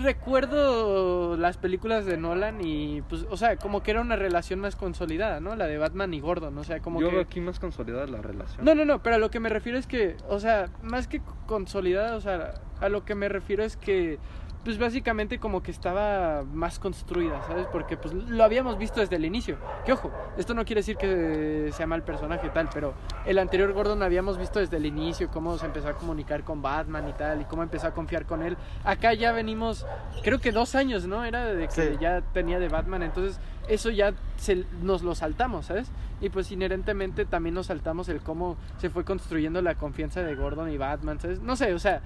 Recuerdo 0.00 1.36
las 1.36 1.58
películas 1.58 2.06
de 2.06 2.16
Nolan 2.16 2.64
y 2.64 3.02
pues, 3.02 3.26
o 3.28 3.36
sea, 3.36 3.56
como 3.56 3.82
que 3.82 3.90
era 3.90 4.00
una 4.00 4.16
relación 4.16 4.58
más 4.60 4.74
consolidada, 4.74 5.40
¿no? 5.40 5.54
La 5.54 5.66
de 5.66 5.76
Batman 5.76 6.14
y 6.14 6.20
Gordon, 6.20 6.56
o 6.56 6.64
sea, 6.64 6.80
como 6.80 7.00
Yo 7.00 7.08
que... 7.08 7.16
veo 7.16 7.24
aquí 7.24 7.40
más 7.40 7.60
consolidada 7.60 8.06
la 8.06 8.22
relación. 8.22 8.64
No, 8.64 8.74
no, 8.74 8.84
no, 8.84 9.02
pero 9.02 9.16
a 9.16 9.18
lo 9.18 9.30
que 9.30 9.40
me 9.40 9.48
refiero 9.48 9.78
es 9.78 9.86
que, 9.86 10.16
o 10.28 10.40
sea, 10.40 10.70
más 10.82 11.08
que 11.08 11.20
consolidada, 11.46 12.16
o 12.16 12.20
sea, 12.20 12.54
a 12.80 12.88
lo 12.88 13.04
que 13.04 13.14
me 13.14 13.28
refiero 13.28 13.62
es 13.64 13.76
que 13.76 14.18
pues 14.64 14.78
básicamente 14.78 15.38
como 15.40 15.62
que 15.62 15.70
estaba 15.72 16.44
más 16.44 16.78
construida, 16.78 17.42
¿sabes? 17.48 17.66
Porque 17.72 17.96
pues 17.96 18.14
lo 18.14 18.44
habíamos 18.44 18.78
visto 18.78 19.00
desde 19.00 19.16
el 19.16 19.24
inicio. 19.24 19.56
Que 19.84 19.92
ojo, 19.92 20.12
esto 20.36 20.54
no 20.54 20.64
quiere 20.64 20.80
decir 20.80 20.96
que 20.96 21.70
sea 21.72 21.86
mal 21.86 22.02
personaje 22.04 22.48
tal, 22.50 22.68
pero 22.72 22.94
el 23.26 23.38
anterior 23.38 23.72
Gordon 23.72 23.98
lo 23.98 24.04
habíamos 24.04 24.38
visto 24.38 24.60
desde 24.60 24.76
el 24.76 24.86
inicio, 24.86 25.28
cómo 25.30 25.58
se 25.58 25.66
empezó 25.66 25.88
a 25.88 25.94
comunicar 25.94 26.44
con 26.44 26.62
Batman 26.62 27.08
y 27.08 27.12
tal, 27.12 27.40
y 27.40 27.44
cómo 27.44 27.62
empezó 27.64 27.88
a 27.88 27.94
confiar 27.94 28.24
con 28.24 28.42
él. 28.42 28.56
Acá 28.84 29.14
ya 29.14 29.32
venimos, 29.32 29.84
creo 30.22 30.38
que 30.38 30.52
dos 30.52 30.74
años, 30.76 31.06
¿no? 31.06 31.24
Era 31.24 31.46
de 31.46 31.66
que 31.66 31.72
Sí. 31.92 31.96
ya 32.00 32.20
tenía 32.32 32.58
de 32.60 32.68
Batman, 32.68 33.02
entonces 33.02 33.40
eso 33.68 33.90
ya 33.90 34.12
se- 34.36 34.64
nos 34.80 35.02
lo 35.02 35.14
saltamos, 35.16 35.66
¿sabes? 35.66 35.90
Y 36.20 36.28
pues 36.28 36.52
inherentemente 36.52 37.24
también 37.24 37.54
nos 37.56 37.66
saltamos 37.66 38.08
el 38.08 38.20
cómo 38.20 38.56
se 38.78 38.90
fue 38.90 39.04
construyendo 39.04 39.60
la 39.60 39.74
confianza 39.74 40.22
de 40.22 40.36
Gordon 40.36 40.70
y 40.70 40.78
Batman, 40.78 41.18
¿sabes? 41.18 41.40
No 41.40 41.56
sé, 41.56 41.74
o 41.74 41.78
sea, 41.80 42.00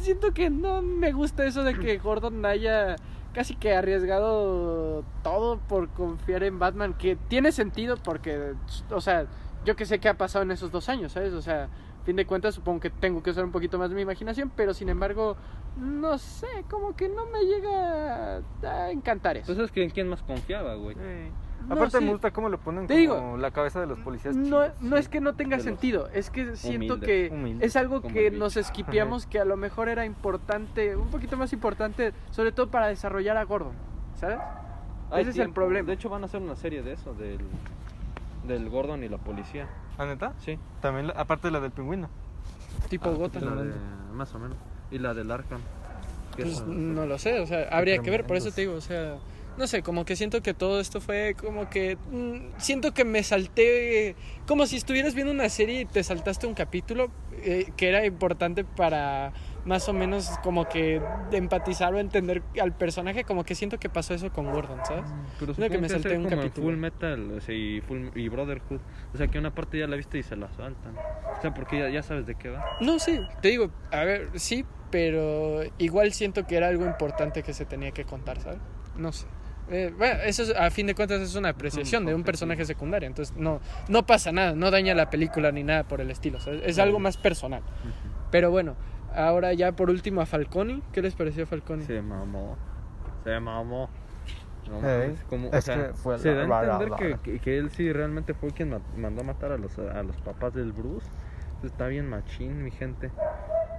siento 0.00 0.32
que 0.32 0.50
no 0.50 0.82
me 0.82 1.12
gusta 1.12 1.44
eso 1.44 1.64
de 1.64 1.78
que 1.78 1.98
Gordon 1.98 2.44
haya 2.44 2.96
casi 3.32 3.54
que 3.54 3.74
arriesgado 3.74 5.04
todo 5.22 5.58
por 5.68 5.88
confiar 5.90 6.42
en 6.42 6.58
Batman, 6.58 6.94
que 6.94 7.16
tiene 7.16 7.52
sentido 7.52 7.96
porque, 7.96 8.54
o 8.90 9.00
sea, 9.00 9.26
yo 9.64 9.76
que 9.76 9.86
sé 9.86 9.98
qué 9.98 10.08
ha 10.08 10.14
pasado 10.14 10.42
en 10.42 10.50
esos 10.50 10.70
dos 10.70 10.88
años, 10.88 11.12
¿sabes? 11.12 11.32
O 11.32 11.42
sea, 11.42 11.64
a 11.64 12.04
fin 12.04 12.16
de 12.16 12.26
cuentas 12.26 12.54
supongo 12.54 12.80
que 12.80 12.90
tengo 12.90 13.22
que 13.22 13.30
usar 13.30 13.44
un 13.44 13.52
poquito 13.52 13.78
más 13.78 13.90
de 13.90 13.96
mi 13.96 14.02
imaginación, 14.02 14.50
pero 14.54 14.74
sin 14.74 14.88
embargo, 14.88 15.36
no 15.76 16.18
sé, 16.18 16.64
como 16.70 16.96
que 16.96 17.08
no 17.08 17.26
me 17.26 17.42
llega 17.44 18.42
a 18.62 18.90
encantar 18.90 19.36
eso. 19.36 19.52
Entonces, 19.52 19.76
¿en 19.76 19.90
quién 19.90 20.08
más 20.08 20.22
confiaba, 20.22 20.74
güey? 20.74 20.96
No, 21.66 21.74
Aparte 21.74 21.98
sí. 21.98 22.04
me 22.04 22.12
gusta 22.12 22.30
cómo 22.30 22.48
lo 22.48 22.58
ponen 22.58 22.86
Te 22.86 22.94
como 23.06 23.16
digo, 23.26 23.36
la 23.36 23.50
cabeza 23.50 23.80
de 23.80 23.86
los 23.86 23.98
policías. 23.98 24.34
No, 24.36 24.62
no 24.80 24.96
es 24.96 25.08
que 25.08 25.20
no 25.20 25.34
tenga 25.34 25.58
sentido, 25.60 26.08
es 26.14 26.30
que 26.30 26.56
siento 26.56 26.94
humildes. 26.94 27.06
que 27.28 27.34
Humildes, 27.34 27.66
es 27.66 27.76
algo 27.76 28.00
que 28.00 28.30
nos 28.30 28.56
esquipeamos 28.56 29.26
que 29.26 29.38
a 29.40 29.44
lo 29.44 29.56
mejor 29.56 29.88
era 29.88 30.06
importante, 30.06 30.96
un 30.96 31.08
poquito 31.08 31.36
más 31.36 31.52
importante, 31.52 32.12
sobre 32.30 32.52
todo 32.52 32.68
para 32.68 32.86
desarrollar 32.86 33.36
a 33.36 33.44
Gordon, 33.44 33.72
¿sabes? 34.16 34.38
Hay 35.10 35.22
Ese 35.22 35.30
es 35.30 35.38
el 35.38 35.52
problema. 35.52 35.86
De 35.88 35.94
hecho, 35.94 36.08
van 36.08 36.22
a 36.22 36.26
hacer 36.26 36.40
una 36.40 36.56
serie 36.56 36.82
de 36.82 36.92
eso, 36.92 37.12
del, 37.14 37.38
del 38.46 38.68
Gordon 38.70 39.02
y 39.04 39.08
la 39.08 39.18
policía. 39.18 39.68
¿Ah, 39.98 40.06
neta? 40.06 40.32
Sí. 40.38 40.58
También, 40.80 41.08
la- 41.08 41.14
aparte 41.14 41.48
de 41.48 41.52
la 41.52 41.60
del 41.60 41.70
pingüino. 41.72 42.08
Tipo 42.88 43.10
Gotham. 43.12 43.44
La 43.56 43.62
de, 43.62 43.72
más 44.14 44.34
o 44.34 44.38
menos. 44.38 44.56
Y 44.90 44.98
la 44.98 45.12
del 45.14 45.30
Arkham. 45.30 45.60
Pues 46.36 46.62
no 46.64 47.04
lo 47.04 47.18
sé, 47.18 47.40
o 47.40 47.46
sea, 47.46 47.68
habría 47.70 47.98
que 47.98 48.10
ver, 48.10 48.24
por 48.24 48.36
eso 48.36 48.52
te 48.52 48.60
digo, 48.60 48.74
o 48.74 48.80
sea, 48.80 49.16
no 49.58 49.66
sé, 49.66 49.82
como 49.82 50.04
que 50.04 50.14
siento 50.14 50.40
que 50.40 50.54
todo 50.54 50.80
esto 50.80 51.00
fue 51.00 51.34
como 51.34 51.68
que 51.68 51.96
mm, 52.10 52.58
siento 52.58 52.94
que 52.94 53.04
me 53.04 53.22
salté 53.22 54.14
como 54.46 54.66
si 54.66 54.76
estuvieras 54.76 55.14
viendo 55.14 55.32
una 55.32 55.48
serie 55.48 55.80
y 55.80 55.84
te 55.84 56.02
saltaste 56.04 56.46
un 56.46 56.54
capítulo 56.54 57.10
eh, 57.42 57.72
que 57.76 57.88
era 57.88 58.06
importante 58.06 58.64
para 58.64 59.32
más 59.64 59.88
o 59.88 59.92
menos 59.92 60.30
como 60.42 60.68
que 60.68 61.02
empatizar 61.32 61.92
o 61.92 61.98
entender 61.98 62.42
al 62.60 62.74
personaje, 62.74 63.24
como 63.24 63.44
que 63.44 63.54
siento 63.54 63.78
que 63.78 63.88
pasó 63.88 64.14
eso 64.14 64.32
con 64.32 64.50
Gordon, 64.50 64.78
¿sabes? 64.86 65.10
Pero 65.38 65.54
Siento 65.54 65.72
que 65.72 65.78
me 65.80 65.88
salté 65.88 66.16
un 66.16 66.28
capítulo. 66.28 66.68
Full 66.68 66.76
Metal 66.76 67.32
o 67.32 67.40
sea, 67.40 67.54
y, 67.54 67.80
full, 67.80 68.08
y 68.14 68.28
Brotherhood. 68.28 68.80
O 69.12 69.16
sea, 69.18 69.26
que 69.26 69.38
una 69.38 69.54
parte 69.54 69.78
ya 69.78 69.86
la 69.86 69.96
viste 69.96 70.18
y 70.18 70.22
se 70.22 70.36
la 70.36 70.50
saltan. 70.52 70.96
O 71.36 71.40
sea, 71.42 71.52
porque 71.52 71.80
ya, 71.80 71.90
ya 71.90 72.02
sabes 72.02 72.26
de 72.26 72.36
qué 72.36 72.48
va. 72.48 72.64
No, 72.80 72.98
sí, 72.98 73.20
te 73.42 73.48
digo, 73.48 73.70
a 73.90 74.04
ver, 74.04 74.30
sí, 74.36 74.64
pero 74.90 75.62
igual 75.78 76.12
siento 76.12 76.46
que 76.46 76.56
era 76.56 76.68
algo 76.68 76.86
importante 76.86 77.42
que 77.42 77.52
se 77.52 77.64
tenía 77.64 77.90
que 77.90 78.04
contar, 78.04 78.40
¿sabes? 78.40 78.60
No 78.96 79.12
sé. 79.12 79.26
Eh, 79.70 79.92
bueno, 79.96 80.20
eso 80.24 80.42
es- 80.44 80.54
a 80.56 80.70
fin 80.70 80.86
de 80.86 80.94
cuentas 80.94 81.20
es 81.20 81.34
una 81.34 81.50
apreciación 81.50 82.04
de 82.04 82.12
un 82.14 82.20
objetivo. 82.20 82.26
personaje 82.26 82.64
secundario, 82.64 83.06
entonces 83.06 83.36
no, 83.36 83.60
no 83.88 84.06
pasa 84.06 84.32
nada, 84.32 84.52
no 84.54 84.70
daña 84.70 84.94
la 84.94 85.10
película 85.10 85.52
ni 85.52 85.62
nada 85.62 85.84
por 85.84 86.00
el 86.00 86.10
estilo, 86.10 86.40
¿sabes? 86.40 86.62
es 86.64 86.78
algo 86.78 86.98
más 86.98 87.16
personal. 87.16 87.62
Pero 88.30 88.50
bueno, 88.50 88.76
ahora 89.14 89.52
ya 89.52 89.72
por 89.72 89.90
último 89.90 90.20
a 90.20 90.26
Falconi, 90.26 90.82
¿qué 90.92 91.02
les 91.02 91.14
pareció 91.14 91.46
Falconi? 91.46 91.84
Se 91.84 92.00
mamó. 92.00 92.56
Se 93.24 93.38
mamó. 93.40 93.90
No, 94.70 94.76
Ey, 94.86 95.08
mames, 95.08 95.24
como, 95.30 95.48
o 95.48 95.60
sea, 95.62 95.74
que 95.88 95.94
fue 95.94 96.18
se 96.18 96.30
la- 96.34 96.42
da 96.42 96.46
la- 96.46 96.58
a 96.58 96.62
la- 96.62 96.72
entender 96.74 96.90
la- 96.90 96.96
que, 97.22 97.32
que, 97.32 97.38
que 97.38 97.56
él 97.58 97.70
sí 97.70 97.90
realmente 97.90 98.34
fue 98.34 98.50
quien 98.50 98.68
ma- 98.70 98.80
mandó 98.96 99.22
a 99.22 99.24
matar 99.24 99.50
a 99.52 99.56
los, 99.56 99.78
a 99.78 100.02
los 100.02 100.16
papás 100.18 100.52
del 100.54 100.72
Bruce. 100.72 101.06
Está 101.64 101.86
bien 101.88 102.06
machín, 102.08 102.62
mi 102.64 102.70
gente. 102.70 103.10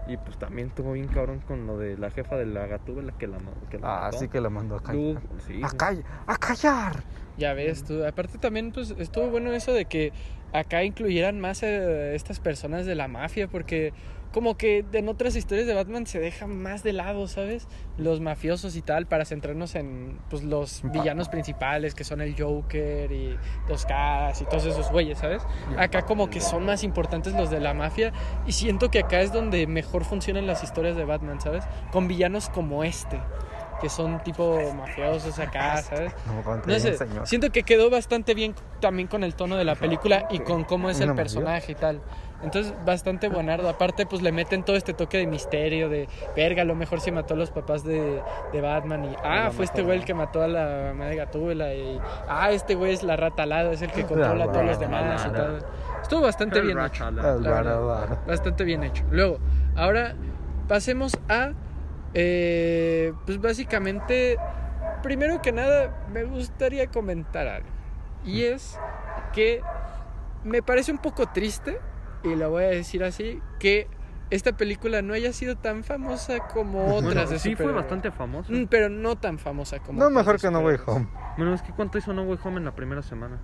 Y 0.10 0.18
pues 0.18 0.38
también 0.40 0.72
tuvo 0.72 0.94
bien 0.94 1.08
cabrón 1.08 1.40
con 1.48 1.68
lo 1.68 1.78
de 1.78 1.96
la 1.98 2.10
jefa 2.10 2.36
de 2.36 2.48
la 2.48 2.66
gatúbela 2.66 3.14
que 3.18 3.28
la, 3.28 3.38
que 3.70 3.78
la 3.78 3.98
Ah, 3.98 4.02
mató. 4.06 4.18
sí 4.18 4.28
que 4.28 4.42
la 4.42 4.50
mandó 4.50 4.76
a 4.76 4.80
callar. 4.82 4.96
Luego, 4.96 5.20
sí, 5.46 5.62
A, 5.64 5.70
sí. 5.70 5.78
call- 5.78 6.04
a 6.26 6.36
callar. 6.38 6.94
Ya 7.38 7.54
ves, 7.54 7.84
tú, 7.84 8.04
aparte 8.04 8.38
también 8.40 8.72
pues 8.72 8.94
estuvo 8.98 9.30
bueno 9.30 9.52
eso 9.54 9.72
de 9.72 9.86
que 9.86 10.12
acá 10.52 10.84
incluyeran 10.84 11.40
más 11.40 11.62
a 11.64 12.14
estas 12.14 12.40
personas 12.40 12.86
de 12.88 12.96
la 12.96 13.08
mafia 13.08 13.48
porque 13.48 13.94
como 14.32 14.58
que 14.58 14.86
en 14.94 15.10
otras 15.10 15.36
historias 15.36 15.66
de 15.68 15.74
Batman 15.74 16.06
se 16.06 16.20
dejan 16.20 16.62
más 16.62 16.84
de 16.84 16.94
lado, 16.94 17.28
¿sabes? 17.28 17.68
Los 17.98 18.22
mafiosos 18.22 18.76
y 18.76 18.82
tal 18.82 19.08
para 19.08 19.26
centrarnos 19.26 19.76
en 19.76 20.20
pues 20.30 20.44
los 20.44 20.82
villanos 20.84 21.30
principales 21.30 21.96
que 21.96 22.04
son 22.04 22.22
el 22.22 22.40
Joker 22.40 23.12
y 23.12 23.38
dos 23.68 23.86
caras 23.86 24.42
y 24.42 24.46
todos 24.46 24.66
esos 24.66 24.92
güeyes, 24.92 25.18
¿sabes? 25.18 25.42
Acá 25.78 26.04
como 26.04 26.30
que 26.30 26.42
son 26.42 26.66
más 26.66 26.84
importantes 26.84 27.34
los 27.34 27.50
de 27.50 27.60
la 27.60 27.74
mafia 27.74 28.14
y 28.46 28.52
siento 28.52 28.92
que 28.92 29.00
acá 29.00 29.22
es 29.22 29.32
donde 29.32 29.66
mejor 29.66 30.06
funcionan 30.06 30.46
las 30.46 30.64
historias 30.64 30.96
de 30.96 31.06
Batman, 31.06 31.42
¿sabes? 31.42 31.64
Con 31.92 32.08
villanos 32.08 32.50
como 32.50 32.84
este 32.84 33.20
que 33.80 33.90
son 33.90 34.22
tipo 34.24 34.60
mafiosos 34.76 35.40
acá, 35.40 35.82
¿sabes? 35.82 36.14
No, 36.28 36.62
No 36.66 36.80
sé, 36.80 36.98
siento 37.24 37.50
que 37.52 37.64
quedó 37.64 37.90
bastante 37.90 38.34
bien 38.34 38.54
también 38.80 39.08
con 39.08 39.24
el 39.24 39.36
tono 39.36 39.56
de 39.56 39.64
la 39.64 39.76
película 39.76 40.28
y 40.30 40.40
con 40.40 40.66
cómo 40.66 40.90
es 40.90 41.00
el 41.00 41.16
personaje 41.16 41.72
y 41.72 41.76
tal. 41.76 42.02
Entonces, 42.42 42.74
bastante 42.86 43.28
buenardo. 43.28 43.68
Aparte, 43.68 44.06
pues 44.06 44.22
le 44.22 44.32
meten 44.32 44.64
todo 44.64 44.76
este 44.76 44.94
toque 44.94 45.18
de 45.18 45.28
misterio, 45.28 45.90
de 45.90 46.08
verga, 46.36 46.62
a 46.62 46.66
lo 46.66 46.76
mejor 46.76 47.02
se 47.02 47.12
mató 47.12 47.34
a 47.34 47.38
los 47.38 47.52
papás 47.52 47.84
de, 47.84 48.22
de 48.54 48.62
Batman 48.62 49.06
y 49.06 49.16
ah, 49.24 49.50
fue 49.52 49.66
este 49.66 49.82
güey 49.82 49.98
el 50.00 50.06
que 50.06 50.14
mató 50.14 50.42
a 50.42 50.48
la 50.48 50.94
madre 50.96 51.12
de 51.12 51.16
Gatúbela 51.18 51.74
y 51.74 52.00
ah, 52.28 52.52
este 52.52 52.76
güey 52.76 52.94
es 52.94 53.04
la 53.04 53.18
rata 53.18 53.44
alada, 53.44 53.72
es 53.72 53.82
el 53.82 53.92
que 53.92 54.06
controla 54.06 54.46
a 54.46 54.52
todos 54.52 54.66
los 54.66 54.80
demás 54.80 55.26
y 55.28 55.32
tal. 55.32 55.66
Estuvo 56.02 56.22
bastante 56.22 56.62
bien 56.62 56.80
hecho. 56.80 57.12
Verdad. 57.12 58.20
Bastante 58.26 58.64
bien 58.64 58.84
hecho. 58.84 59.04
Luego, 59.12 59.40
ahora 59.76 60.16
pasemos 60.68 61.18
a. 61.28 61.52
eh, 62.14 63.14
pues 63.26 63.40
básicamente, 63.42 64.38
primero 65.04 65.42
que 65.42 65.52
nada, 65.52 66.06
me 66.12 66.24
gustaría 66.24 66.88
comentar 66.88 67.48
algo. 67.48 67.68
Y 68.26 68.44
es 68.44 68.80
que 69.34 69.62
me 70.44 70.62
parece 70.64 70.92
un 70.92 70.98
poco 70.98 71.28
triste, 71.28 71.80
y 72.24 72.36
lo 72.36 72.50
voy 72.50 72.64
a 72.66 72.68
decir 72.70 73.04
así, 73.04 73.42
que 73.60 73.88
esta 74.30 74.56
película 74.56 75.02
no 75.02 75.14
haya 75.14 75.34
sido 75.34 75.56
tan 75.58 75.84
famosa 75.84 76.40
como 76.54 76.96
otras 76.96 77.04
Bueno, 77.16 77.26
de 77.30 77.40
sí 77.40 77.56
fue 77.56 77.72
bastante 77.72 78.12
famoso. 78.12 78.52
Mm, 78.54 78.68
Pero 78.68 78.88
no 78.90 79.16
tan 79.18 79.40
famosa 79.40 79.80
como 79.80 80.00
No, 80.00 80.10
mejor 80.10 80.40
que 80.40 80.52
No 80.52 80.60
Way. 80.60 80.78
Home. 80.86 81.08
Bueno, 81.38 81.54
es 81.54 81.62
que 81.64 81.72
¿cuánto 81.74 81.98
hizo 81.98 82.14
No 82.14 82.24
Way 82.24 82.38
Home 82.44 82.58
en 82.58 82.66
la 82.66 82.76
primera 82.76 83.02
semana? 83.02 83.40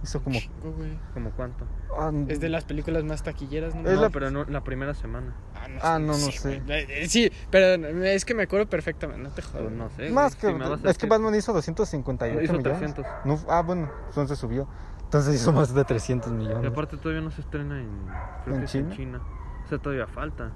Hizo 0.00 0.22
como. 0.22 0.38
Oh, 0.64 0.70
güey. 0.70 0.96
¿Como 1.12 1.32
cuánto? 1.32 1.66
ah, 1.98 2.12
Es 2.28 2.38
de 2.38 2.48
las 2.48 2.64
películas 2.64 3.02
más 3.02 3.24
taquilleras, 3.24 3.74
¿no? 3.74 3.80
Es 3.80 3.96
no, 3.96 4.02
la- 4.02 4.10
pero 4.10 4.30
no, 4.30 4.44
la 4.44 4.62
primera 4.62 4.94
semana. 4.94 5.34
Ah, 5.56 5.66
no, 5.66 5.78
Ah, 5.82 5.96
sé, 5.96 6.00
no, 6.02 6.06
no 6.06 6.30
sé. 6.30 6.60
güey. 6.60 6.86
Eh, 6.88 7.08
Sí, 7.08 7.32
pero 7.50 7.84
es 8.04 8.24
que 8.24 8.32
me 8.34 8.44
acuerdo 8.44 8.68
perfectamente, 8.68 9.20
no 9.24 9.30
te 9.30 9.42
Pero 9.42 9.64
jodas. 9.64 9.72
no 9.72 9.90
sé. 9.90 10.08
Más 10.10 10.36
que. 10.36 10.46
si 10.82 10.88
es 10.88 10.98
que 10.98 11.06
Batman 11.08 11.34
hizo 11.34 11.52
258 11.52 12.40
Hizo 12.44 12.52
millones. 12.52 12.78
300. 12.78 13.06
No, 13.24 13.40
ah, 13.48 13.62
bueno, 13.62 13.90
entonces 14.06 14.38
subió. 14.38 14.68
Entonces 15.08 15.36
hizo 15.40 15.52
más 15.52 15.74
de 15.74 15.84
300 15.84 16.30
Y 16.30 16.34
millones. 16.34 16.70
aparte 16.70 16.98
todavía 16.98 17.22
no 17.22 17.30
se 17.30 17.40
estrena 17.40 17.80
en, 17.80 17.88
creo 18.44 18.54
¿En 18.56 18.60
que 18.60 18.64
es 18.66 18.72
China? 18.72 18.90
en 18.90 18.96
China. 18.96 19.20
O 19.64 19.68
sea, 19.68 19.78
todavía 19.78 20.06
falta. 20.06 20.50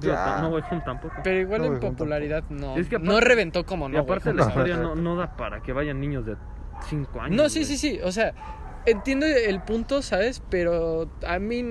Ya. 0.00 0.38
No 0.40 0.50
Way 0.50 0.62
Home 0.70 0.82
tampoco. 0.84 1.14
Pero 1.24 1.40
igual 1.40 1.60
No, 1.62 1.66
en 1.66 1.72
tampoco. 1.74 1.92
popularidad 1.94 2.44
no. 2.50 2.76
Es 2.76 2.88
que 2.88 2.98
no 3.00 3.12
aparte- 3.12 3.26
reventó 3.28 3.66
como 3.66 3.88
y 3.88 3.92
no. 3.92 3.98
aparte 4.00 4.30
güey. 4.32 4.36
la 4.36 4.42
No. 4.44 4.48
historia 4.50 4.76
no, 4.76 4.94
no 4.94 5.16
da 5.16 5.36
para 5.36 5.60
que 5.62 5.72
vayan 5.72 6.00
niños 6.00 6.24
de 6.24 6.36
5 6.88 7.20
años. 7.20 7.36
No, 7.36 7.48
sí, 7.48 7.60
güey. 7.60 7.64
sí, 7.64 7.76
sí. 7.76 8.00
O 8.04 8.12
sea, 8.12 8.32
entiendo 8.86 9.26
el 9.26 9.60
punto, 9.62 10.00
¿sabes? 10.02 10.40
Pero 10.48 11.10
a 11.26 11.40
mí 11.40 11.62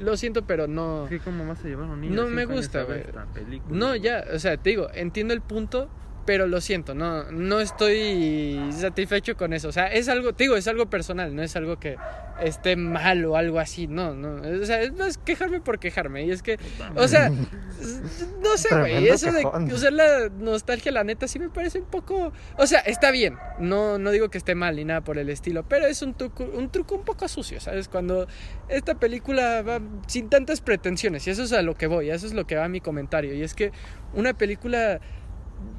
lo 0.00 0.16
siento, 0.16 0.46
pero 0.46 0.66
no. 0.68 1.04
Es 1.04 1.10
que 1.10 1.18
¿cómo 1.18 1.46
vas 1.46 1.62
a 1.62 1.68
llevar 1.68 1.88
a 1.90 1.92
un 1.92 2.00
niño 2.00 2.14
No 2.14 2.26
me 2.30 2.46
gusta, 2.46 2.80
a 2.80 2.84
ver 2.84 3.12
güey. 3.12 3.22
esta 3.24 3.24
película? 3.34 3.78
No, 3.78 3.88
güey? 3.88 4.00
ya, 4.00 4.24
o 4.34 4.38
sea, 4.38 4.56
te 4.56 4.70
digo, 4.70 4.86
entiendo 4.94 5.34
el 5.34 5.42
punto, 5.42 5.90
pero 6.26 6.48
lo 6.48 6.60
siento, 6.60 6.94
no, 6.94 7.30
no 7.30 7.60
estoy 7.60 8.60
satisfecho 8.72 9.36
con 9.36 9.52
eso. 9.52 9.68
O 9.68 9.72
sea, 9.72 9.86
es 9.86 10.08
algo, 10.08 10.32
te 10.34 10.44
digo, 10.44 10.56
es 10.56 10.66
algo 10.66 10.90
personal, 10.90 11.34
no 11.34 11.42
es 11.42 11.54
algo 11.54 11.78
que 11.78 11.96
esté 12.40 12.76
mal 12.76 13.24
o 13.24 13.36
algo 13.36 13.60
así, 13.60 13.86
no, 13.86 14.14
no. 14.14 14.42
O 14.60 14.66
sea, 14.66 14.82
es 14.82 14.92
más 14.92 15.18
quejarme 15.18 15.60
por 15.60 15.78
quejarme. 15.78 16.26
Y 16.26 16.32
es 16.32 16.42
que, 16.42 16.58
o 16.96 17.06
sea, 17.06 17.30
no 18.42 18.56
sé, 18.56 18.76
güey, 18.76 19.08
eso 19.08 19.30
de 19.30 19.46
usar 19.72 19.92
la 19.92 20.28
nostalgia, 20.28 20.90
la 20.90 21.04
neta, 21.04 21.28
sí 21.28 21.38
me 21.38 21.48
parece 21.48 21.78
un 21.78 21.86
poco. 21.86 22.32
O 22.58 22.66
sea, 22.66 22.80
está 22.80 23.12
bien, 23.12 23.36
no, 23.60 23.98
no 23.98 24.10
digo 24.10 24.28
que 24.28 24.38
esté 24.38 24.56
mal 24.56 24.76
ni 24.76 24.84
nada 24.84 25.02
por 25.02 25.18
el 25.18 25.30
estilo, 25.30 25.62
pero 25.68 25.86
es 25.86 26.02
un 26.02 26.14
truco, 26.14 26.44
un 26.44 26.70
truco 26.70 26.96
un 26.96 27.04
poco 27.04 27.28
sucio, 27.28 27.60
¿sabes? 27.60 27.88
Cuando 27.88 28.26
esta 28.68 28.96
película 28.96 29.62
va 29.62 29.80
sin 30.08 30.28
tantas 30.28 30.60
pretensiones, 30.60 31.26
y 31.28 31.30
eso 31.30 31.44
es 31.44 31.52
a 31.52 31.62
lo 31.62 31.76
que 31.76 31.86
voy, 31.86 32.10
eso 32.10 32.26
es 32.26 32.34
lo 32.34 32.46
que 32.48 32.56
va 32.56 32.68
mi 32.68 32.80
comentario, 32.80 33.32
y 33.32 33.42
es 33.42 33.54
que 33.54 33.70
una 34.12 34.34
película 34.34 35.00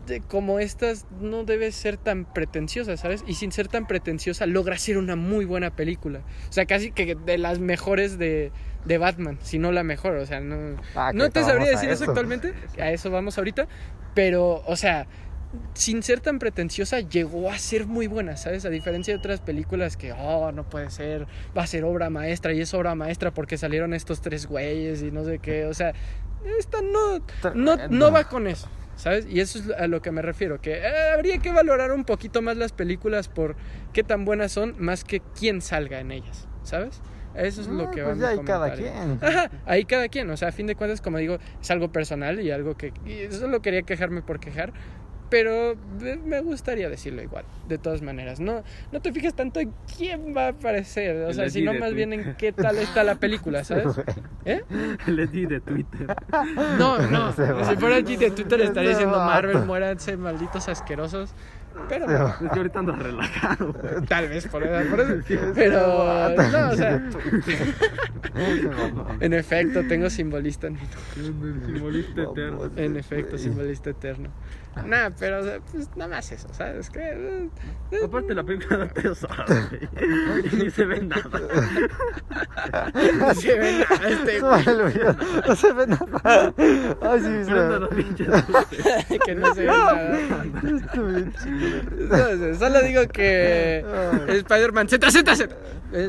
de- 0.05 0.21
como 0.21 0.59
estas 0.59 1.05
no 1.21 1.43
debe 1.43 1.71
ser 1.71 1.97
tan 1.97 2.25
pretenciosa, 2.25 2.95
¿sabes? 2.97 3.23
Y 3.27 3.33
sin 3.35 3.51
ser 3.51 3.67
tan 3.67 3.87
pretenciosa 3.87 4.45
logra 4.45 4.77
ser 4.77 4.97
una 4.97 5.15
muy 5.15 5.45
buena 5.45 5.75
película. 5.75 6.19
O 6.49 6.53
sea, 6.53 6.65
casi 6.65 6.91
que 6.91 7.15
de 7.15 7.37
las 7.37 7.59
mejores 7.59 8.17
de, 8.17 8.51
de 8.85 8.97
Batman, 8.97 9.37
si 9.41 9.59
no 9.59 9.71
la 9.71 9.83
mejor. 9.83 10.15
O 10.17 10.25
sea, 10.25 10.39
no, 10.39 10.77
Ah, 10.95 11.11
no 11.13 11.29
te 11.29 11.43
sabría 11.43 11.69
decir 11.69 11.89
eso 11.89 12.03
eso. 12.03 12.11
actualmente, 12.11 12.53
a 12.79 12.91
eso 12.91 13.11
vamos 13.11 13.37
ahorita, 13.37 13.67
pero, 14.13 14.63
o 14.65 14.75
sea, 14.75 15.07
sin 15.73 16.03
ser 16.03 16.19
tan 16.19 16.39
pretenciosa, 16.39 16.99
llegó 16.99 17.49
a 17.49 17.57
ser 17.57 17.85
muy 17.87 18.07
buena, 18.07 18.35
¿sabes? 18.35 18.65
A 18.65 18.69
diferencia 18.69 19.13
de 19.13 19.17
otras 19.19 19.39
películas 19.39 19.95
que, 19.95 20.11
oh, 20.11 20.51
no 20.51 20.67
puede 20.69 20.89
ser, 20.89 21.25
va 21.57 21.63
a 21.63 21.67
ser 21.67 21.85
obra 21.85 22.09
maestra, 22.09 22.53
y 22.53 22.59
es 22.61 22.73
obra 22.73 22.95
maestra 22.95 23.31
porque 23.31 23.57
salieron 23.57 23.93
estos 23.93 24.19
tres 24.21 24.45
güeyes 24.45 25.01
y 25.03 25.11
no 25.11 25.23
sé 25.23 25.39
qué, 25.39 25.65
o 25.65 25.73
sea, 25.73 25.93
esta 26.57 26.81
no, 26.81 27.19
no, 27.53 27.77
no 27.89 28.11
va 28.11 28.25
con 28.29 28.47
eso, 28.47 28.67
¿sabes? 28.95 29.25
Y 29.29 29.39
eso 29.39 29.59
es 29.59 29.69
a 29.71 29.87
lo 29.87 30.01
que 30.01 30.11
me 30.11 30.21
refiero, 30.21 30.61
que 30.61 30.73
eh, 30.73 31.11
habría 31.13 31.37
que 31.39 31.51
valorar 31.51 31.91
un 31.91 32.03
poquito 32.05 32.41
más 32.41 32.57
las 32.57 32.71
películas 32.71 33.27
por 33.27 33.55
qué 33.93 34.03
tan 34.03 34.25
buenas 34.25 34.51
son, 34.51 34.75
más 34.79 35.03
que 35.03 35.21
quién 35.37 35.61
salga 35.61 35.99
en 35.99 36.11
ellas, 36.11 36.47
¿sabes? 36.63 37.01
Eso 37.35 37.61
es 37.61 37.67
lo 37.67 37.83
Ah, 37.89 37.91
que 37.91 38.01
va 38.01 38.07
pues 38.09 38.19
ya 38.19 38.29
hay 38.29 38.39
cada 38.39 38.73
quien. 38.73 39.19
Ajá, 39.21 39.51
ahí 39.67 39.85
cada 39.85 40.07
quien, 40.09 40.27
o 40.31 40.37
sea, 40.37 40.47
a 40.47 40.51
fin 40.51 40.65
de 40.65 40.75
cuentas, 40.75 41.01
como 41.01 41.19
digo, 41.19 41.37
es 41.61 41.69
algo 41.69 41.91
personal 41.91 42.39
y 42.39 42.49
algo 42.49 42.75
que 42.75 42.91
y 43.05 43.31
solo 43.31 43.61
quería 43.61 43.83
quejarme 43.83 44.23
por 44.23 44.39
quejar, 44.39 44.73
pero 45.29 45.75
me 46.25 46.41
gustaría 46.41 46.89
decirlo 46.89 47.21
igual, 47.21 47.45
de 47.67 47.77
todas 47.77 48.01
maneras. 48.01 48.39
No, 48.39 48.63
no 48.91 49.01
te 49.01 49.11
fijes 49.11 49.33
tanto 49.33 49.59
en 49.59 49.73
quién 49.97 50.35
va 50.35 50.45
a 50.45 50.49
aparecer, 50.49 51.15
o 51.17 51.27
El 51.29 51.33
sea, 51.33 51.43
Eddie 51.45 51.51
sino 51.51 51.73
más 51.73 51.93
bien 51.93 52.13
en 52.13 52.35
qué 52.35 52.51
tal 52.51 52.77
está 52.77 53.03
la 53.03 53.15
película, 53.15 53.63
¿sabes? 53.65 53.87
¿Eh? 54.45 54.63
Di 55.31 55.45
de 55.45 55.59
Twitter. 55.59 56.15
No, 56.77 56.97
no, 56.99 57.31
si 57.69 57.75
fuera 57.75 57.95
allí 57.95 58.15
de 58.15 58.31
Twitter 58.31 58.61
estaría 58.61 58.91
diciendo. 58.91 59.17
Marvel, 59.17 59.65
muéranse, 59.65 60.15
malditos 60.15 60.69
asquerosos. 60.69 61.33
Pero 61.89 62.07
que 62.07 62.57
ahorita 62.57 62.79
ando 62.79 62.95
relajado. 62.95 63.73
güey. 63.73 64.05
tal 64.07 64.27
vez 64.29 64.47
por 64.47 64.63
eso, 64.63 64.89
por 64.89 64.99
eso. 64.99 65.13
Ese 65.19 65.37
Pero 65.53 66.35
no, 66.35 66.69
o 66.69 66.75
sea, 66.75 67.01
en 69.19 69.33
efecto, 69.33 69.83
tengo 69.87 70.09
simbolista 70.09 70.67
en 70.67 70.73
mi 70.73 70.79
El 71.17 71.65
simbolista 71.65 72.23
eterno. 72.23 72.71
En 72.75 72.97
efecto, 72.97 73.37
simbolista 73.37 73.89
eterno. 73.91 74.29
Nah, 74.87 75.09
pero 75.19 75.39
o 75.39 75.43
sea, 75.43 75.59
pues 75.71 75.89
nada 75.95 76.15
más 76.15 76.31
eso, 76.31 76.47
¿sabes? 76.53 76.89
Que, 76.89 76.99
eh, 76.99 77.49
eh, 77.91 77.99
Aparte 78.05 78.33
la 78.33 78.43
película 78.43 78.77
da 78.77 78.87
tres 78.87 79.23
horas, 79.23 79.47
güey. 79.69 80.45
Y 80.51 80.55
ni 80.63 80.69
se 80.69 80.85
ve 80.85 81.01
nada. 81.01 81.23
no 83.19 83.33
se 83.33 83.57
ve 83.59 83.85
nada 83.89 84.09
este 84.09 84.39
No. 84.39 84.57
No 85.47 85.55
se 85.55 85.73
ve 85.73 85.87
nada. 85.87 86.53
Ay, 87.01 87.19
sí, 87.19 87.43
se 87.45 87.53
ve. 87.53 89.19
que 89.25 89.35
no 89.35 89.53
se 89.55 89.61
ve 89.61 89.67
nada. 89.67 90.43
No 90.93 92.17
sé, 92.37 92.55
solo 92.55 92.81
digo 92.81 93.01
que 93.07 93.83
Spider-Man 94.27 94.89
Z, 94.89 95.11
Z, 95.11 95.35
Z. 95.35 95.55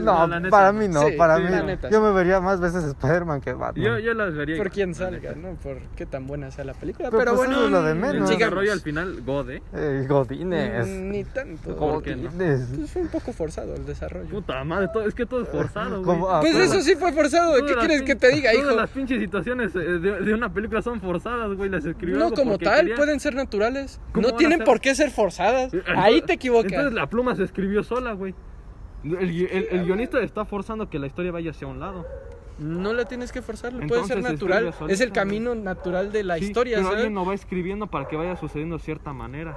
No, 0.00 0.26
neta. 0.26 0.50
para 0.50 0.72
mí 0.72 0.88
no, 0.88 1.02
Sí, 1.06 1.12
para 1.12 1.36
sí, 1.36 1.44
mí. 1.44 1.50
la 1.50 1.62
neta, 1.62 1.88
yo 1.88 1.98
sí. 1.98 2.04
me 2.04 2.10
vería 2.12 2.40
más 2.40 2.58
veces 2.60 2.82
Spider-Man 2.84 3.40
que 3.40 3.52
Batman. 3.52 3.84
Yo, 3.84 3.98
yo 4.00 4.12
las 4.12 4.34
vería. 4.34 4.56
por 4.56 4.70
quién 4.70 4.92
salga. 4.94 5.34
¿no? 5.36 5.54
Por 5.54 5.78
qué 5.94 6.04
tan 6.04 6.26
buena 6.26 6.50
sea 6.50 6.64
la 6.64 6.74
película. 6.74 7.10
Pero 7.10 7.18
Pero, 7.18 7.30
pues 7.36 7.46
bueno, 7.46 7.56
eso 7.58 7.66
es 7.66 7.70
lo 7.70 7.82
de 7.82 7.94
menos. 7.94 8.28
sigamos. 8.28 8.57
Desarrollo 8.60 8.72
al 8.72 8.80
final, 8.80 9.22
God, 9.24 9.50
eh. 9.50 9.62
Eh, 9.74 10.06
Godines. 10.08 10.86
Mm, 10.86 11.08
Ni 11.10 11.24
tanto. 11.24 11.74
Godines. 11.74 12.68
Pues 12.76 12.90
fue 12.92 13.02
un 13.02 13.08
poco 13.08 13.32
forzado 13.32 13.74
el 13.74 13.84
desarrollo. 13.86 14.28
Puta 14.28 14.62
madre, 14.64 14.88
todo, 14.92 15.06
es 15.06 15.14
que 15.14 15.26
todo 15.26 15.42
es 15.42 15.48
forzado, 15.52 16.02
güey. 16.02 16.18
Ah, 16.28 16.38
Pues 16.40 16.54
eso 16.56 16.80
sí 16.80 16.94
fue 16.96 17.12
forzado. 17.12 17.56
Todas 17.58 17.70
¿Qué 17.72 17.78
quieres 17.78 18.02
que 18.02 18.14
te 18.16 18.28
diga, 18.30 18.50
Todas 18.52 18.66
hijo? 18.66 18.76
las 18.76 18.90
pinches 18.90 19.20
situaciones 19.20 19.74
eh, 19.74 19.78
de, 19.78 20.20
de 20.20 20.34
una 20.34 20.52
película 20.52 20.82
son 20.82 21.00
forzadas, 21.00 21.52
güey. 21.56 21.70
Las 21.70 21.84
escribió 21.84 22.18
No 22.18 22.24
algo 22.26 22.36
como 22.36 22.58
tal, 22.58 22.80
quería. 22.80 22.96
pueden 22.96 23.20
ser 23.20 23.34
naturales. 23.34 24.00
¿Cómo 24.12 24.28
No 24.28 24.36
tienen 24.36 24.58
ser? 24.58 24.66
por 24.66 24.80
qué 24.80 24.94
ser 24.94 25.10
forzadas. 25.10 25.72
Ahí 25.96 26.22
te 26.22 26.34
equivocas. 26.34 26.72
Entonces 26.72 26.94
la 26.94 27.08
pluma 27.08 27.34
se 27.36 27.44
escribió 27.44 27.82
sola, 27.82 28.12
güey. 28.12 28.34
El, 29.04 29.30
gui- 29.32 29.48
el- 29.50 29.68
el 29.70 29.84
guionista 29.84 30.20
está 30.20 30.44
forzando 30.44 30.90
que 30.90 30.98
la 30.98 31.06
historia 31.06 31.30
vaya 31.30 31.50
hacia 31.52 31.66
un 31.68 31.78
lado. 31.78 32.04
No 32.58 32.92
la 32.92 33.04
tienes 33.04 33.30
que 33.32 33.40
forzar, 33.42 33.72
puede 33.86 34.04
ser 34.04 34.22
se 34.22 34.32
natural. 34.32 34.74
Es 34.88 35.00
el 35.00 35.12
camino 35.12 35.54
natural 35.54 36.10
de 36.12 36.24
la 36.24 36.38
Sí, 36.38 36.46
historia, 36.46 36.76
pero 36.78 36.88
¿sabes? 36.88 36.98
alguien 37.04 37.14
lo 37.14 37.24
va 37.24 37.34
escribiendo 37.34 37.86
para 37.86 38.08
que 38.08 38.16
vaya 38.16 38.36
sucediendo 38.36 38.78
de 38.78 38.82
cierta 38.82 39.12
manera. 39.12 39.56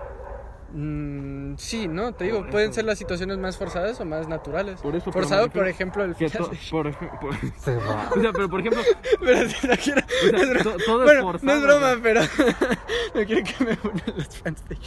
Mm, 0.74 1.56
sí, 1.58 1.88
no, 1.90 2.14
te 2.14 2.24
digo, 2.26 2.40
Por 2.42 2.50
pueden 2.52 2.70
eso. 2.70 2.76
ser 2.76 2.86
las 2.86 2.98
situaciones 2.98 3.38
más 3.40 3.58
forzadas 3.58 4.00
o 4.00 4.06
más 4.06 4.28
naturales. 4.30 4.80
Por 4.82 4.96
eso, 4.96 5.12
Forzado, 5.12 5.50
por 5.50 5.68
ejemplo, 5.68 6.04
el 6.06 6.16
final 6.16 6.48
por, 6.70 6.88
ej- 6.88 7.20
por- 7.20 7.36
Se 7.60 7.76
va. 7.76 8.10
o 8.16 8.22
sea, 8.22 8.32
pero 8.32 8.50
por 8.50 8.60
ejemplo, 8.62 8.82
Pero 9.20 9.50
si 9.50 9.68
no 9.68 9.74
quiero. 9.76 10.02
o 10.02 10.30
sea, 10.30 10.40
es 10.40 10.50
broma. 10.50 10.64
to- 10.64 10.84
todo 10.86 11.00
es 11.00 11.06
bueno, 11.06 11.22
forzado. 11.24 11.46
no 11.46 11.58
es 11.58 11.64
broma, 11.64 12.00
pero 12.02 12.22
no 12.22 13.26
quiero 13.26 13.44
que 13.44 13.66
me 13.66 13.76
funen 13.76 14.04
los 14.16 14.38
fans 14.38 14.70
de. 14.70 14.78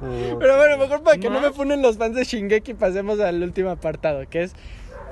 Joder. 0.00 0.36
Pero 0.38 0.56
bueno, 0.56 0.78
mejor 0.78 1.02
para 1.02 1.18
que 1.18 1.28
no 1.30 1.40
¿Más? 1.40 1.42
me 1.50 1.52
funen 1.52 1.82
los 1.82 1.96
fans 1.98 2.14
de 2.14 2.24
Shingeki, 2.24 2.74
pasemos 2.74 3.18
al 3.18 3.42
último 3.42 3.70
apartado, 3.70 4.22
que 4.28 4.44
es 4.44 4.54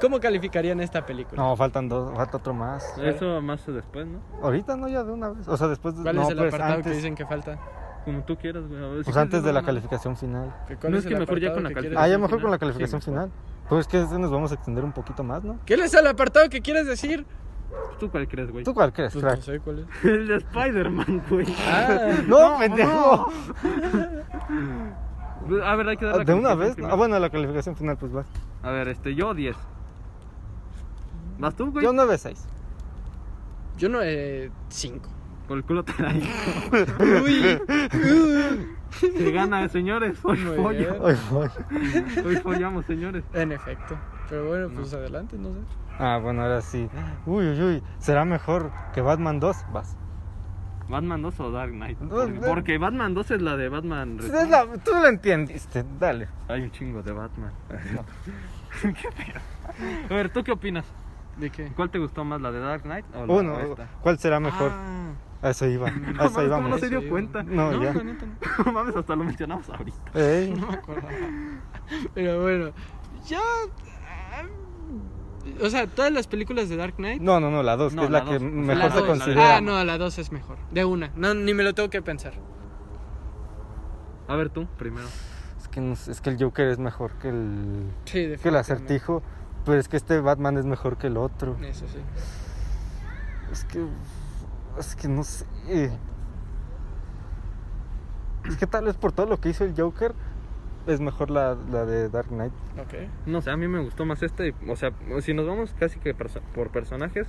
¿cómo 0.02 0.20
calificarían 0.20 0.80
esta 0.80 1.06
película? 1.06 1.42
No, 1.42 1.56
faltan 1.56 1.88
dos, 1.88 2.14
falta 2.14 2.36
otro 2.36 2.52
más. 2.52 2.98
Eso 2.98 3.40
más 3.40 3.64
después, 3.66 4.06
¿no? 4.06 4.20
Ahorita 4.42 4.76
no, 4.76 4.86
ya 4.88 5.02
de 5.02 5.12
una 5.12 5.30
vez. 5.30 5.48
O 5.48 5.56
sea, 5.56 5.68
después 5.68 5.96
de. 5.96 6.02
¿Cuál 6.02 6.16
no, 6.16 6.22
es 6.24 6.28
el 6.28 6.36
pues 6.36 6.48
apartado 6.52 6.74
antes, 6.74 6.90
que 6.92 6.96
dicen 6.96 7.14
que 7.14 7.24
falta? 7.24 7.58
Como 8.04 8.22
tú 8.24 8.36
quieras, 8.36 8.64
güey. 8.68 8.98
Si 8.98 9.04
Pues 9.04 9.16
antes 9.16 9.42
de 9.42 9.48
no, 9.48 9.54
la 9.54 9.60
no. 9.60 9.66
calificación 9.66 10.16
final. 10.16 10.54
¿Que 10.68 10.76
¿Cuál 10.76 10.92
No, 10.92 10.98
es 10.98 11.04
es 11.04 11.08
que 11.12 11.18
mejor 11.18 11.40
ya 11.40 11.48
apartado 11.48 11.54
con 11.54 11.62
la 11.62 11.70
quieres 11.80 11.98
Ah, 11.98 12.08
ya 12.08 12.18
Calificación 12.18 12.20
mejor 12.20 12.42
con 12.42 12.50
la 12.50 12.58
final. 12.58 12.60
calificación 12.60 13.00
Sí, 13.00 13.10
final. 13.10 13.30
Pues 13.68 13.80
es 13.80 13.88
que 13.88 13.98
nos 14.18 14.30
vamos 14.30 14.50
a 14.50 14.54
extender 14.56 14.84
un 14.84 14.92
poquito 14.92 15.22
más, 15.24 15.42
¿no? 15.44 15.58
¿Qué 15.64 15.74
es 15.74 15.94
el 15.94 16.06
apartado 16.06 16.48
que 16.50 16.60
quieres 16.60 16.86
decir? 16.86 17.24
¿Tú 17.98 18.10
cuál 18.10 18.28
crees, 18.28 18.50
güey? 18.50 18.64
¿Tú 18.64 18.74
cuál 18.74 18.92
crees, 18.92 19.14
Pues 19.14 19.24
crack? 19.24 19.36
no 19.38 19.42
sé 19.44 19.60
cuál 19.60 19.78
es. 19.78 19.86
El 20.04 20.28
de 20.28 20.36
Spider-Man, 20.36 21.22
güey. 21.30 21.46
Ah, 21.66 22.16
No, 22.26 22.58
pendejo. 22.58 23.32
A 25.64 25.74
ver, 25.76 25.88
hay 25.88 25.96
que 25.96 26.04
dar 26.06 26.16
la 26.18 26.24
¿De 26.24 26.34
una 26.34 26.50
calificación 26.50 26.58
vez? 26.58 26.74
primero. 26.74 26.94
Ah, 26.94 26.96
bueno, 26.96 27.18
la 27.18 27.30
calificación 27.30 27.76
final, 27.76 27.96
pues 27.96 28.12
vas. 28.12 28.26
A 28.62 28.70
ver, 28.70 28.88
este, 28.88 29.14
yo 29.14 29.34
10. 29.34 29.56
¿Vas 31.42 31.54
tú, 31.56 31.70
güey? 31.70 31.84
Yo 31.84 31.92
9-6. 31.92 32.36
yo 33.78 33.88
no 33.88 34.00
he 34.02 34.50
cinco. 34.68 35.08
Por 35.48 35.58
el 35.58 35.64
culo 35.64 35.84
te 35.84 35.92
da 36.02 36.08
ahí. 36.10 36.22
Uy, 37.24 37.60
Se 39.18 39.32
gana, 39.32 39.68
señores. 39.68 40.18
Hoy 40.22 40.38
Muy 40.38 40.56
follo. 40.56 40.78
bien. 40.78 40.96
Ay, 41.04 41.16
voy. 41.30 41.48
Hoy 42.24 42.36
follamos, 42.36 42.86
señores. 42.86 43.24
en 43.34 43.52
efecto. 43.52 43.98
Pero 44.28 44.46
bueno, 44.48 44.68
pues 44.74 44.92
adelante, 44.94 45.36
no 45.38 45.52
sé. 45.52 45.58
Ah, 45.98 46.18
bueno, 46.22 46.42
ahora 46.42 46.60
sí. 46.62 46.88
Uy, 47.26 47.48
uy, 47.48 47.60
uy. 47.62 47.82
¿Será 47.98 48.24
mejor 48.24 48.70
que 48.94 49.00
Batman 49.00 49.40
2? 49.40 49.56
Vas. 49.72 49.96
¿Batman 50.88 51.22
2 51.22 51.40
o 51.40 51.50
Dark 51.50 51.72
Knight? 51.72 51.98
No, 52.00 52.08
Porque, 52.08 52.32
no. 52.32 52.46
porque 52.46 52.78
Batman 52.78 53.14
2 53.14 53.30
es 53.32 53.42
la 53.42 53.56
de 53.56 53.68
Batman. 53.68 54.18
Es 54.20 54.48
la- 54.48 54.66
tú 54.84 54.90
lo 54.92 55.06
entendiste, 55.06 55.84
dale. 55.98 56.28
Hay 56.48 56.62
un 56.62 56.70
chingo 56.70 57.02
de 57.02 57.12
Batman. 57.12 57.52
¿Qué 58.82 59.08
pedo? 59.16 59.40
A 60.10 60.14
ver, 60.14 60.30
¿tú 60.32 60.42
qué 60.44 60.52
opinas? 60.52 60.84
¿De 61.42 61.50
qué? 61.50 61.72
¿Cuál 61.74 61.90
te 61.90 61.98
gustó 61.98 62.24
más, 62.24 62.40
la 62.40 62.52
de 62.52 62.60
Dark 62.60 62.82
Knight 62.82 63.04
o 63.14 63.26
la 63.26 63.32
Uno, 63.32 63.54
o 63.54 63.58
esta? 63.60 63.88
¿cuál 64.00 64.18
será 64.18 64.38
mejor? 64.40 64.70
Ah, 64.72 65.10
A 65.42 65.50
eso 65.50 65.66
iba. 65.66 65.88
A 65.88 65.90
No 65.90 65.98
eso 65.98 66.12
mames, 66.14 66.32
¿cómo 66.34 66.42
íbamos. 66.46 66.70
no 66.70 66.78
se 66.78 66.88
dio 66.88 67.08
cuenta? 67.08 67.42
No, 67.42 67.72
ya. 67.82 67.92
la 67.92 68.04
neta 68.04 68.26
no. 68.26 68.32
No 68.66 68.72
mames, 68.72 68.96
hasta 68.96 69.16
lo 69.16 69.24
mencionamos 69.24 69.68
ahorita. 69.68 70.12
Ey, 70.14 70.50
No 70.54 70.66
me 70.68 70.74
acordaba. 70.74 71.08
Pero 72.14 72.42
bueno, 72.42 72.70
yo. 73.28 73.38
ah, 74.08 74.44
O 75.60 75.68
sea, 75.68 75.88
todas 75.88 76.12
las 76.12 76.28
películas 76.28 76.68
de 76.68 76.76
Dark 76.76 76.94
Knight. 76.94 77.20
No, 77.20 77.40
no, 77.40 77.50
no, 77.50 77.62
la 77.64 77.76
2, 77.76 77.92
No, 77.94 78.02
que 78.02 78.06
es 78.06 78.10
la 78.12 78.22
la, 78.24 78.30
que 78.30 78.38
mejor 78.38 78.76
la 78.84 78.90
se 78.92 78.98
dos. 78.98 79.08
considera. 79.08 79.56
Ah, 79.56 79.60
no, 79.60 79.82
la 79.84 79.98
2 79.98 80.18
es 80.18 80.30
mejor. 80.30 80.58
De 80.70 80.84
una. 80.84 81.10
No, 81.16 81.34
ni 81.34 81.54
me 81.54 81.64
lo 81.64 81.74
tengo 81.74 81.90
que 81.90 82.02
pensar. 82.02 82.34
A 84.28 84.36
ver, 84.36 84.48
tú, 84.50 84.66
primero. 84.78 85.08
Es, 85.58 85.66
que 85.68 85.80
no 85.80 85.94
es 85.94 86.20
que 86.20 86.30
el 86.30 86.38
Joker 86.42 86.68
es 86.68 86.78
mejor 86.78 87.12
que 87.14 87.28
el, 87.30 87.90
Sí, 88.04 88.32
que 88.40 88.48
el 88.48 88.56
acertijo. 88.56 89.22
Pero 89.64 89.78
es 89.78 89.88
que 89.88 89.96
este 89.96 90.20
Batman 90.20 90.56
es 90.58 90.64
mejor 90.66 90.96
que 90.96 91.06
el 91.06 91.16
otro. 91.16 91.56
Eso 91.62 91.86
sí. 91.88 91.98
Es 93.52 93.64
que. 93.64 93.84
Es 94.78 94.96
que 94.96 95.08
no 95.08 95.22
sé. 95.24 95.44
Es 98.48 98.56
que 98.56 98.66
tal 98.66 98.86
vez 98.86 98.96
por 98.96 99.12
todo 99.12 99.26
lo 99.26 99.38
que 99.40 99.50
hizo 99.50 99.64
el 99.64 99.74
Joker, 99.76 100.14
es 100.88 101.00
mejor 101.00 101.30
la, 101.30 101.56
la 101.70 101.84
de 101.84 102.08
Dark 102.08 102.28
Knight. 102.28 102.52
Ok. 102.80 103.08
No 103.26 103.40
sé, 103.40 103.50
a 103.50 103.56
mí 103.56 103.68
me 103.68 103.80
gustó 103.80 104.04
más 104.04 104.22
este. 104.22 104.54
O 104.68 104.74
sea, 104.74 104.90
si 105.20 105.32
nos 105.32 105.46
vamos 105.46 105.74
casi 105.78 106.00
que 106.00 106.16
perso- 106.16 106.40
por 106.54 106.70
personajes, 106.70 107.28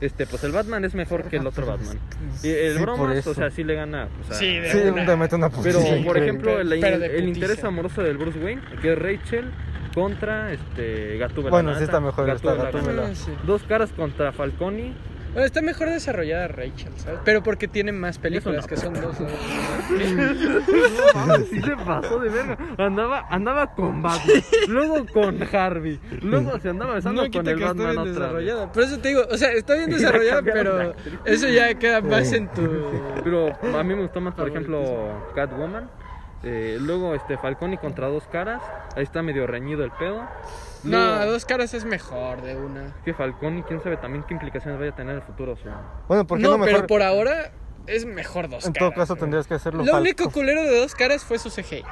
este, 0.00 0.26
pues 0.26 0.42
el 0.44 0.52
Batman 0.52 0.84
es 0.84 0.94
mejor 0.94 1.24
que 1.24 1.36
el 1.36 1.46
otro 1.46 1.66
Batman. 1.66 1.98
Y 2.42 2.48
el 2.48 2.72
Sí, 2.72 2.78
por 2.84 2.96
bromas, 2.96 3.16
eso. 3.16 3.30
o 3.30 3.34
sea, 3.34 3.50
sí 3.50 3.64
le 3.64 3.74
gana. 3.74 4.08
O 4.22 4.24
sea, 4.26 4.36
Sí, 4.36 4.58
de 4.58 4.70
Sí, 4.70 4.78
una. 4.88 5.06
te 5.06 5.16
mete 5.16 5.34
una 5.36 5.50
Pero, 5.50 5.80
por 6.04 6.16
ejemplo, 6.18 6.60
el, 6.60 6.72
el 6.72 7.28
interés 7.28 7.62
amoroso 7.64 8.02
del 8.02 8.16
Bruce 8.16 8.38
Wayne, 8.38 8.62
que 8.80 8.92
es 8.92 8.98
Rachel 8.98 9.50
contra 9.94 10.52
este 10.52 11.18
Gatúbela. 11.18 11.50
Bueno, 11.50 11.74
sí 11.76 11.84
está 11.84 12.00
mejor 12.00 12.28
esta 12.30 12.54
Gatúbela, 12.54 12.70
Gatúbela. 13.02 13.14
Sí. 13.14 13.32
Dos 13.44 13.62
caras 13.64 13.90
contra 13.92 14.32
Falcone 14.32 14.92
Bueno, 15.32 15.46
está 15.46 15.62
mejor 15.62 15.88
desarrollada 15.90 16.48
Rachel, 16.48 16.92
¿sabes? 16.96 17.20
Pero 17.24 17.42
porque 17.42 17.68
tiene 17.68 17.92
más 17.92 18.18
películas, 18.18 18.64
no. 18.64 18.68
que 18.68 18.76
son 18.76 18.94
dos. 18.94 19.20
No 19.20 19.28
sí 21.48 21.62
se 21.62 21.76
pasó 21.76 22.18
de 22.18 22.28
verga. 22.28 22.58
Andaba, 22.78 23.26
andaba 23.30 23.74
con 23.74 24.02
Batman, 24.02 24.42
luego 24.68 25.06
con 25.12 25.42
Harvey, 25.42 26.00
luego 26.22 26.58
se 26.58 26.70
andaba 26.70 26.94
besando 26.94 27.24
No 27.24 27.30
con 27.30 27.46
el 27.46 27.60
Batman 27.60 27.76
bien 27.76 27.90
otra 27.90 28.02
vez. 28.02 28.14
desarrollada. 28.14 28.72
Por 28.72 28.82
eso 28.82 28.98
te 28.98 29.08
digo, 29.08 29.22
o 29.30 29.36
sea, 29.36 29.52
está 29.52 29.74
bien 29.74 29.90
desarrollada, 29.90 30.42
pero 30.42 30.94
eso 31.24 31.48
ya 31.48 31.74
queda 31.74 32.00
más 32.00 32.32
en 32.32 32.48
tu... 32.48 32.62
Pero 33.22 33.52
a 33.78 33.82
mí 33.82 33.94
me 33.94 34.02
gustó 34.02 34.20
más, 34.20 34.34
por 34.34 34.48
ejemplo. 34.48 35.30
Catwoman. 35.34 35.90
Eh, 36.42 36.78
luego 36.80 37.14
este 37.14 37.36
Falcone 37.36 37.78
contra 37.78 38.08
dos 38.08 38.26
caras. 38.26 38.62
Ahí 38.96 39.02
está 39.02 39.22
medio 39.22 39.46
reñido 39.46 39.84
el 39.84 39.90
pedo. 39.92 40.26
No, 40.84 41.26
dos 41.26 41.44
caras 41.44 41.74
es 41.74 41.84
mejor 41.84 42.42
de 42.42 42.56
una. 42.56 42.94
que 43.04 43.12
Falcone, 43.14 43.64
quién 43.66 43.82
sabe 43.82 43.96
también 43.96 44.24
qué 44.26 44.34
implicaciones 44.34 44.78
vaya 44.78 44.92
a 44.92 44.96
tener 44.96 45.12
en 45.12 45.20
el 45.20 45.26
futuro. 45.26 45.52
O 45.52 45.56
sea, 45.56 45.80
Bueno, 46.08 46.26
¿por 46.26 46.38
qué 46.38 46.44
No, 46.44 46.50
no, 46.52 46.58
mejor? 46.58 46.74
pero 46.74 46.86
por 46.86 47.02
ahora 47.02 47.52
es 47.90 48.06
mejor 48.06 48.48
dos 48.48 48.64
en 48.66 48.72
caras. 48.72 48.90
todo 48.90 48.98
caso 49.00 49.14
güey. 49.14 49.20
tendrías 49.20 49.46
que 49.46 49.54
hacerlo. 49.54 49.84
Lo 49.84 49.98
único 49.98 50.30
culero 50.30 50.62
de 50.62 50.80
dos 50.80 50.94
caras 50.94 51.24
fue 51.24 51.38
su 51.38 51.50
CGI. 51.50 51.82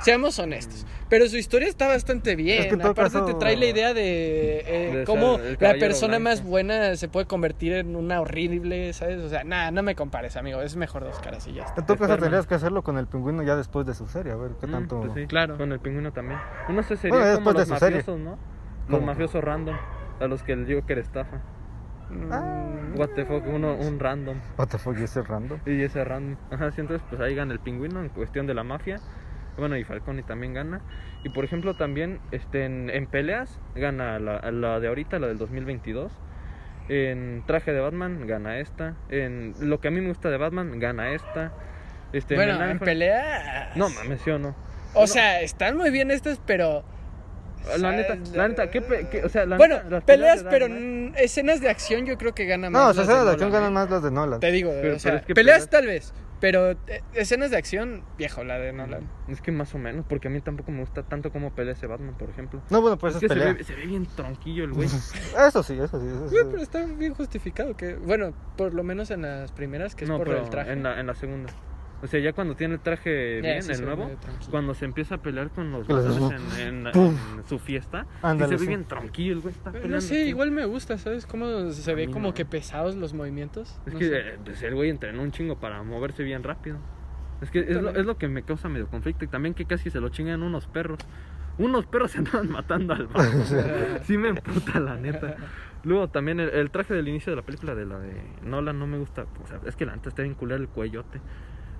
Seamos 0.00 0.38
honestos. 0.38 0.86
Pero 1.08 1.26
su 1.28 1.36
historia 1.38 1.68
está 1.68 1.88
bastante 1.88 2.36
bien. 2.36 2.60
Es 2.60 2.66
que 2.66 2.74
en 2.74 2.80
todo 2.80 2.92
Aparte 2.92 3.12
caso- 3.14 3.24
te 3.24 3.34
trae 3.34 3.56
la 3.56 3.64
idea 3.66 3.94
de, 3.94 4.60
eh, 4.66 4.96
De 4.98 5.04
cómo 5.04 5.38
ser 5.38 5.56
la 5.60 5.74
persona 5.74 6.18
blanco. 6.18 6.24
más 6.30 6.42
buena 6.44 6.96
se 6.96 7.08
puede 7.08 7.26
convertir 7.26 7.72
en 7.72 7.96
una 7.96 8.20
horrible, 8.20 8.92
¿sabes? 8.92 9.18
O 9.22 9.28
sea, 9.28 9.42
nada, 9.44 9.70
no 9.70 9.82
me 9.82 9.94
compares, 9.94 10.36
amigo. 10.36 10.60
Es 10.60 10.76
mejor 10.76 11.04
dos 11.04 11.18
caras 11.20 11.46
y 11.46 11.54
ya 11.54 11.62
está. 11.64 11.80
En 11.80 11.86
todo 11.86 11.96
caso 11.96 12.16
tendrías 12.18 12.46
que 12.46 12.54
hacerlo 12.54 12.82
con 12.82 12.98
el 12.98 13.06
pingüino 13.06 13.42
ya 13.42 13.56
después 13.56 13.86
de 13.86 13.94
su 13.94 14.06
serie, 14.06 14.32
a 14.32 14.36
ver 14.36 14.50
qué 14.60 14.66
mm, 14.66 14.70
tanto. 14.70 15.00
pues 15.00 15.12
sí, 15.14 15.26
Claro. 15.26 15.56
Con 15.56 15.72
el 15.72 15.80
pingüino 15.80 16.12
también. 16.12 16.38
Uno 16.68 16.82
se 16.82 16.96
sería 16.96 17.16
Bueno, 17.16 17.24
como 17.36 17.52
después 17.52 17.54
los 17.56 17.68
de 17.68 17.74
su 17.74 17.78
serie. 17.80 17.98
mafiosos, 17.98 18.20
¿no? 18.20 18.30
Los 18.88 18.98
¿Cómo? 19.00 19.06
mafiosos 19.06 19.42
random. 19.44 19.76
A 20.20 20.26
los 20.26 20.42
que 20.42 20.52
el 20.52 20.66
Joker 20.72 20.98
estafa. 20.98 21.40
Mm, 22.10 22.98
What 22.98 23.10
the 23.14 23.24
fuck, 23.24 23.44
uno, 23.46 23.74
un 23.74 23.98
random. 24.00 24.38
What 24.56 24.68
the 24.68 24.78
fuck, 24.78 24.98
¿y 24.98 25.04
ese 25.04 25.22
random? 25.22 25.58
Y 25.66 25.82
ese 25.82 26.04
random. 26.04 26.36
Ajá, 26.50 26.70
sí, 26.72 26.80
entonces 26.80 27.06
pues 27.08 27.20
ahí 27.20 27.34
gana 27.34 27.52
el 27.52 27.60
pingüino 27.60 28.00
en 28.00 28.08
cuestión 28.08 28.46
de 28.46 28.54
la 28.54 28.64
mafia. 28.64 28.98
Bueno, 29.56 29.76
y 29.76 29.84
Falcone 29.84 30.22
también 30.22 30.54
gana. 30.54 30.80
Y 31.24 31.30
por 31.30 31.44
ejemplo 31.44 31.74
también 31.74 32.20
este, 32.30 32.64
en, 32.64 32.90
en 32.90 33.06
peleas 33.06 33.58
gana 33.74 34.18
la, 34.18 34.50
la 34.52 34.80
de 34.80 34.88
ahorita, 34.88 35.18
la 35.18 35.26
del 35.26 35.38
2022. 35.38 36.12
En 36.88 37.42
traje 37.46 37.72
de 37.72 37.80
Batman 37.80 38.26
gana 38.26 38.58
esta. 38.58 38.94
En 39.10 39.54
lo 39.60 39.80
que 39.80 39.88
a 39.88 39.90
mí 39.90 40.00
me 40.00 40.08
gusta 40.08 40.30
de 40.30 40.38
Batman 40.38 40.78
gana 40.78 41.10
esta. 41.10 41.52
Este, 42.12 42.36
Bueno, 42.36 42.54
en 42.64 42.78
Affleck- 42.78 42.84
pelea. 42.84 43.72
No 43.74 43.90
mames, 43.90 44.22
¿sí 44.22 44.30
o 44.30 44.38
no? 44.38 44.54
O 44.94 45.06
sea, 45.06 45.42
están 45.42 45.76
muy 45.76 45.90
bien 45.90 46.10
estas, 46.10 46.40
pero. 46.46 46.84
La 47.78 47.92
neta, 47.92 48.16
la 48.34 48.48
neta, 48.48 48.70
¿qué, 48.70 48.80
pe- 48.80 49.08
qué- 49.10 49.24
o 49.24 49.28
sea, 49.28 49.44
la 49.46 49.56
Bueno, 49.56 49.76
neta, 49.76 49.90
las 49.90 50.04
peleas, 50.04 50.44
pero 50.48 50.66
escenas 51.16 51.60
de 51.60 51.68
acción 51.68 52.06
yo 52.06 52.16
creo 52.18 52.34
que 52.34 52.46
ganan 52.46 52.72
más. 52.72 52.82
No, 52.82 52.88
o 52.90 52.94
sea, 52.94 53.02
escenas 53.04 53.24
de 53.26 53.30
acción 53.32 53.50
¿eh? 53.50 53.52
ganan 53.52 53.72
más 53.72 53.90
las 53.90 54.02
de 54.02 54.10
Nolan. 54.10 54.40
Te 54.40 54.50
digo, 54.50 54.70
Pero- 54.80 54.96
o 54.96 54.98
sea, 54.98 55.10
pero 55.12 55.20
es 55.20 55.26
que 55.26 55.34
peleas 55.34 55.56
peleas- 55.66 55.70
tal 55.70 55.86
vez, 55.86 56.12
pero 56.40 56.70
eh, 56.70 57.02
escenas 57.14 57.50
de 57.50 57.56
acción, 57.56 58.02
viejo, 58.16 58.44
la 58.44 58.58
de 58.58 58.72
Nolan. 58.72 59.08
Es 59.28 59.40
que 59.40 59.50
más 59.52 59.74
o 59.74 59.78
menos, 59.78 60.04
porque 60.08 60.28
a 60.28 60.30
mí 60.30 60.40
tampoco 60.40 60.70
me 60.70 60.80
gusta 60.80 61.02
tanto 61.02 61.30
como 61.32 61.50
pelea 61.52 61.72
ese 61.74 61.86
Batman, 61.86 62.14
por 62.16 62.30
ejemplo. 62.30 62.62
No, 62.70 62.80
bueno, 62.80 62.96
pues 62.96 63.16
es 63.16 63.22
es 63.22 63.28
que 63.28 63.34
se 63.38 63.52
ve, 63.52 63.64
se 63.64 63.74
ve 63.74 63.86
bien 63.86 64.06
tronquillo 64.06 64.64
el 64.64 64.72
güey. 64.72 64.86
Eso 65.48 65.62
sí, 65.62 65.74
eso 65.78 66.00
sí. 66.00 66.06
Eso 66.06 66.28
sí. 66.28 66.34
Güey, 66.34 66.44
pero 66.50 66.62
está 66.62 66.84
bien 66.86 67.14
justificado 67.14 67.76
que, 67.76 67.94
bueno, 67.96 68.32
por 68.56 68.72
lo 68.72 68.82
menos 68.84 69.10
en 69.10 69.22
las 69.22 69.52
primeras, 69.52 69.94
que 69.94 70.04
es 70.04 70.10
no, 70.10 70.16
por 70.18 70.28
pero 70.28 70.42
el 70.44 70.48
traje. 70.50 70.72
En, 70.72 70.82
la, 70.84 70.98
en 71.00 71.06
la 71.08 71.14
segunda. 71.14 71.52
O 72.00 72.06
sea, 72.06 72.20
ya 72.20 72.32
cuando 72.32 72.54
tiene 72.54 72.74
el 72.74 72.80
traje 72.80 73.40
bien, 73.40 73.60
sí 73.62 73.72
el 73.72 73.84
nuevo, 73.84 74.08
cuando 74.50 74.72
se 74.74 74.84
empieza 74.84 75.16
a 75.16 75.18
pelear 75.18 75.50
con 75.50 75.72
los 75.72 75.88
en, 75.88 76.84
en- 76.86 76.92
¡pum! 76.92 77.16
en 77.36 77.46
su 77.48 77.58
fiesta, 77.58 78.06
y 78.22 78.26
Ándale, 78.26 78.50
se 78.50 78.54
ve 78.54 78.60
sí. 78.60 78.66
bien 78.68 78.84
tranquilo 78.84 79.34
el 79.34 79.40
güey. 79.40 79.54
Está 79.54 79.72
peleando 79.72 79.96
no 79.96 80.00
sé, 80.00 80.26
igual 80.26 80.50
me 80.52 80.64
gusta, 80.64 80.96
¿sabes? 80.96 81.26
Cómo 81.26 81.70
se 81.72 81.90
A 81.90 81.94
ve 81.94 82.06
como 82.08 82.28
no. 82.28 82.34
que 82.34 82.44
pesados 82.44 82.94
los 82.94 83.14
movimientos. 83.14 83.80
Es 83.86 83.92
No 83.94 83.98
que 83.98 84.06
eh, 84.16 84.38
pues, 84.44 84.62
el 84.62 84.74
güey 84.76 84.90
entrenó 84.90 85.22
un 85.22 85.32
chingo 85.32 85.58
para 85.58 85.82
moverse 85.82 86.22
bien 86.22 86.44
rápido. 86.44 86.78
Es 87.40 87.50
que 87.50 87.60
es 87.60 87.80
lo, 87.82 87.90
es 87.90 88.06
lo 88.06 88.16
que 88.16 88.28
me 88.28 88.42
causa 88.42 88.68
medio 88.68 88.86
conflicto. 88.88 89.24
Y 89.24 89.28
también 89.28 89.54
que 89.54 89.64
casi 89.64 89.90
se 89.90 90.00
lo 90.00 90.08
chingan 90.08 90.42
unos 90.42 90.66
perros. 90.66 90.98
Unos 91.58 91.86
perros 91.86 92.10
se 92.12 92.18
andaban 92.18 92.48
matando 92.50 92.94
al 92.94 93.08
vato. 93.08 93.28
sí 94.04 94.16
me 94.18 94.28
emputa 94.28 94.78
la 94.78 94.96
neta. 94.96 95.36
Luego 95.84 96.08
también 96.08 96.38
el, 96.40 96.50
el 96.50 96.70
traje 96.70 96.94
del 96.94 97.06
inicio 97.08 97.32
de 97.32 97.36
la 97.36 97.42
película 97.42 97.74
de 97.74 97.86
la 97.86 97.98
de 97.98 98.12
Nolan 98.44 98.78
no 98.78 98.86
me 98.86 98.98
gusta. 98.98 99.26
O 99.42 99.46
sea, 99.46 99.60
es 99.66 99.74
que 99.76 99.84
la 99.86 99.94
neta 99.96 100.08
está 100.10 100.22
bien 100.22 100.34
culero 100.34 100.60
el 100.62 100.68
cuellote. 100.68 101.20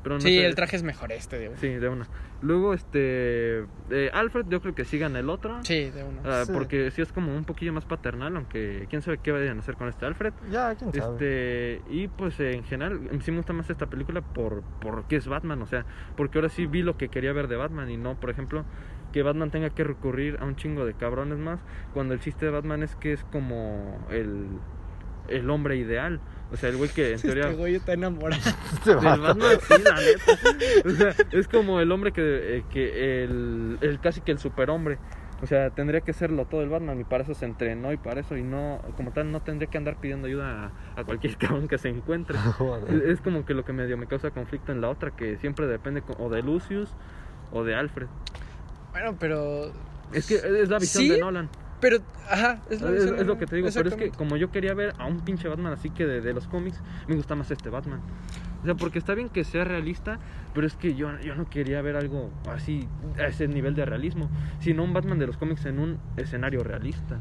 Pero 0.08 0.16
no 0.16 0.20
Sí, 0.22 0.38
sé, 0.38 0.46
el 0.46 0.54
traje 0.54 0.76
es 0.76 0.82
mejor 0.82 1.12
este, 1.12 1.38
digo. 1.38 1.52
Sí, 1.58 1.68
de 1.68 1.88
una. 1.90 2.06
Luego, 2.40 2.72
este. 2.72 3.58
eh, 3.90 4.10
Alfred, 4.14 4.46
yo 4.48 4.62
creo 4.62 4.74
que 4.74 4.86
sí 4.86 4.98
gana 4.98 5.18
el 5.18 5.28
otro. 5.28 5.62
Sí, 5.64 5.90
de 5.90 6.02
uno. 6.02 6.22
Ah, 6.24 6.44
Sí. 6.46 6.52
Porque 6.52 6.90
sí 6.90 7.02
es 7.02 7.12
como 7.12 7.36
un 7.36 7.44
poquillo 7.44 7.74
más 7.74 7.84
paternal, 7.84 8.34
aunque 8.36 8.86
quién 8.88 9.02
sabe 9.02 9.18
qué 9.18 9.32
vayan 9.32 9.58
a 9.58 9.60
hacer 9.60 9.74
con 9.76 9.86
este 9.88 10.06
Alfred. 10.06 10.32
Ya, 10.50 10.74
quién 10.76 10.94
sabe. 10.94 11.12
Este, 11.12 11.82
y 11.92 12.08
pues 12.08 12.40
eh, 12.40 12.54
en 12.54 12.64
general, 12.64 13.00
sí 13.20 13.30
me 13.32 13.36
gusta 13.36 13.52
más 13.52 13.68
esta 13.68 13.86
película 13.86 14.22
por 14.22 14.62
porque 14.80 15.16
es 15.16 15.28
Batman, 15.28 15.60
o 15.60 15.66
sea, 15.66 15.84
porque 16.16 16.38
ahora 16.38 16.48
sí 16.48 16.64
vi 16.64 16.82
lo 16.82 16.96
que 16.96 17.08
quería 17.10 17.34
ver 17.34 17.46
de 17.48 17.56
Batman 17.56 17.90
y 17.90 17.98
no, 17.98 18.18
por 18.18 18.30
ejemplo, 18.30 18.64
que 19.12 19.22
Batman 19.22 19.50
tenga 19.50 19.68
que 19.70 19.84
recurrir 19.84 20.38
a 20.40 20.46
un 20.46 20.56
chingo 20.56 20.86
de 20.86 20.94
cabrones 20.94 21.38
más, 21.38 21.60
cuando 21.92 22.14
el 22.14 22.20
chiste 22.20 22.46
de 22.46 22.52
Batman 22.52 22.82
es 22.82 22.96
que 22.96 23.12
es 23.12 23.24
como 23.24 23.98
el, 24.10 24.46
el 25.28 25.50
hombre 25.50 25.76
ideal. 25.76 26.20
O 26.50 26.56
sea, 26.56 26.70
el 26.70 26.76
güey 26.76 26.88
que 26.90 27.12
en 27.12 27.20
teoría... 27.20 27.44
Este 27.44 27.56
güey 27.56 27.74
está 27.74 27.92
enamorado. 27.92 28.42
Este 28.72 28.94
Del. 28.94 29.04
Batman, 29.20 29.58
sí, 29.60 29.82
la 29.82 30.00
neta. 30.00 30.86
O 30.86 30.90
sea, 30.90 31.14
es 31.32 31.48
como 31.48 31.80
el 31.80 31.92
hombre 31.92 32.12
que, 32.12 32.58
eh, 32.58 32.64
que 32.70 33.24
el, 33.24 33.78
el 33.80 34.00
casi 34.00 34.20
que 34.20 34.32
el 34.32 34.38
superhombre. 34.38 34.98
O 35.40 35.46
sea, 35.46 35.70
tendría 35.70 36.00
que 36.00 36.12
serlo 36.12 36.46
todo 36.46 36.62
el 36.62 36.68
Batman 36.68 36.98
y 37.00 37.04
para 37.04 37.22
eso 37.22 37.32
se 37.32 37.44
entrenó 37.44 37.92
y 37.92 37.96
para 37.96 38.20
eso 38.20 38.36
y 38.36 38.42
no, 38.42 38.82
como 38.96 39.12
tal, 39.12 39.30
no 39.30 39.40
tendría 39.40 39.70
que 39.70 39.78
andar 39.78 40.00
pidiendo 40.00 40.26
ayuda 40.26 40.72
a, 40.96 41.00
a 41.00 41.04
cualquier 41.04 41.36
cabrón 41.38 41.68
que 41.68 41.78
se 41.78 41.88
encuentre. 41.88 42.38
Es, 42.88 43.02
es 43.02 43.20
como 43.20 43.44
que 43.44 43.54
lo 43.54 43.64
que 43.64 43.72
medio 43.72 43.96
me 43.96 44.06
causa 44.06 44.30
conflicto 44.30 44.72
en 44.72 44.80
la 44.80 44.88
otra, 44.88 45.12
que 45.12 45.36
siempre 45.36 45.66
depende 45.66 46.02
o 46.18 46.28
de 46.28 46.42
Lucius 46.42 46.90
o 47.52 47.62
de 47.62 47.74
Alfred. 47.74 48.06
Bueno, 48.92 49.16
pero. 49.20 49.70
Es 50.12 50.26
que 50.26 50.36
es 50.36 50.68
la 50.70 50.78
visión 50.78 51.04
¿Sí? 51.04 51.08
de 51.10 51.18
Nolan. 51.18 51.48
Pero, 51.80 51.98
ajá, 52.28 52.60
es, 52.68 52.76
Es, 52.76 52.82
la 52.82 52.90
visión 52.90 53.14
es 53.14 53.20
de- 53.20 53.24
lo 53.24 53.38
que 53.38 53.46
te 53.46 53.56
digo, 53.56 53.68
pero 53.74 53.88
es 53.88 53.94
que 53.94 54.10
como 54.10 54.36
yo 54.36 54.50
quería 54.50 54.74
ver 54.74 54.94
a 54.98 55.06
un 55.06 55.20
pinche 55.20 55.48
Batman 55.48 55.72
así 55.72 55.90
que 55.90 56.06
de, 56.06 56.20
de 56.20 56.32
los 56.32 56.46
cómics, 56.48 56.80
me 57.06 57.14
gusta 57.14 57.34
más 57.36 57.50
este 57.50 57.70
Batman. 57.70 58.00
O 58.62 58.64
sea, 58.64 58.74
porque 58.74 58.98
está 58.98 59.14
bien 59.14 59.28
que 59.28 59.44
sea 59.44 59.62
realista, 59.64 60.18
pero 60.52 60.66
es 60.66 60.74
que 60.74 60.94
yo, 60.96 61.16
yo 61.20 61.36
no 61.36 61.48
quería 61.48 61.80
ver 61.80 61.94
algo 61.96 62.30
así, 62.50 62.88
a 63.16 63.26
ese 63.28 63.46
nivel 63.46 63.76
de 63.76 63.84
realismo, 63.84 64.28
sino 64.60 64.82
un 64.82 64.92
Batman 64.92 65.20
de 65.20 65.28
los 65.28 65.36
cómics 65.36 65.64
en 65.66 65.78
un 65.78 65.98
escenario 66.16 66.64
realista. 66.64 67.18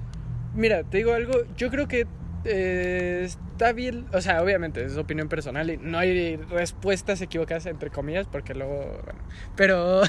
Mira, 0.55 0.84
te 0.84 0.97
digo 0.97 1.13
algo, 1.13 1.34
yo 1.55 1.69
creo 1.69 1.88
que 1.88 2.07
eh, 2.45 3.21
está 3.25 3.73
bien, 3.73 4.05
o 4.13 4.21
sea, 4.21 4.41
obviamente 4.41 4.84
es 4.84 4.97
opinión 4.97 5.27
personal 5.29 5.69
y 5.69 5.77
no 5.77 5.99
hay 5.99 6.38
respuestas 6.38 7.21
equivocadas 7.21 7.67
entre 7.67 7.91
comillas, 7.91 8.25
porque 8.27 8.55
luego, 8.55 8.99
bueno, 9.03 9.19
pero 9.55 10.01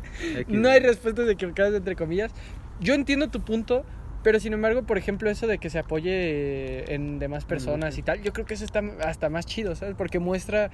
no 0.48 0.68
hay 0.68 0.78
respuestas 0.80 1.28
equivocadas 1.28 1.74
entre 1.74 1.96
comillas. 1.96 2.32
Yo 2.80 2.94
entiendo 2.94 3.28
tu 3.28 3.40
punto, 3.40 3.84
pero 4.22 4.40
sin 4.40 4.52
embargo, 4.52 4.82
por 4.82 4.98
ejemplo, 4.98 5.30
eso 5.30 5.46
de 5.46 5.58
que 5.58 5.70
se 5.70 5.78
apoye 5.78 6.92
en 6.94 7.18
demás 7.18 7.44
personas 7.44 7.96
y 7.98 8.02
tal, 8.02 8.22
yo 8.22 8.32
creo 8.32 8.46
que 8.46 8.54
eso 8.54 8.64
está 8.64 8.82
hasta 9.04 9.28
más 9.30 9.46
chido, 9.46 9.74
¿sabes? 9.76 9.94
Porque 9.96 10.18
muestra, 10.18 10.70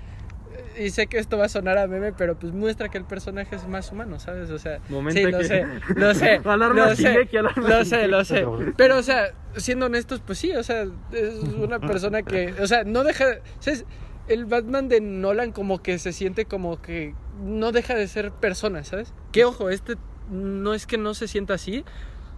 y 0.78 0.90
sé 0.90 1.06
que 1.06 1.18
esto 1.18 1.38
va 1.38 1.46
a 1.46 1.48
sonar 1.48 1.78
a 1.78 1.86
meme, 1.86 2.12
pero 2.12 2.38
pues 2.38 2.52
muestra 2.52 2.88
que 2.88 2.98
el 2.98 3.04
personaje 3.04 3.54
es 3.56 3.66
más 3.68 3.90
humano, 3.92 4.18
¿sabes? 4.18 4.50
O 4.50 4.58
sea, 4.58 4.80
Momento 4.88 5.20
sí, 5.20 5.36
que- 5.36 5.44
sé, 5.44 5.66
lo 5.94 6.14
sé, 6.14 6.40
lo 6.44 6.94
sé, 6.96 7.12
lo 7.56 7.84
sé, 7.84 8.08
lo 8.08 8.24
sé. 8.24 8.46
Pero, 8.76 8.98
o 8.98 9.02
sea, 9.02 9.26
siendo 9.56 9.86
honestos, 9.86 10.20
pues 10.26 10.38
sí, 10.38 10.52
o 10.52 10.62
sea, 10.62 10.84
es 11.12 11.34
una 11.56 11.78
persona 11.78 12.22
que, 12.22 12.54
o 12.60 12.66
sea, 12.66 12.84
no 12.84 13.04
deja, 13.04 13.26
¿sabes? 13.60 13.84
El 14.28 14.46
Batman 14.46 14.88
de 14.88 15.00
Nolan 15.00 15.52
como 15.52 15.82
que 15.82 15.98
se 15.98 16.12
siente 16.12 16.44
como 16.46 16.80
que 16.80 17.14
no 17.42 17.72
deja 17.72 17.94
de 17.94 18.06
ser 18.08 18.30
persona, 18.32 18.84
¿sabes? 18.84 19.12
Que 19.32 19.44
ojo, 19.44 19.68
este 19.68 19.96
no 20.32 20.74
es 20.74 20.86
que 20.86 20.98
no 20.98 21.14
se 21.14 21.28
sienta 21.28 21.54
así, 21.54 21.84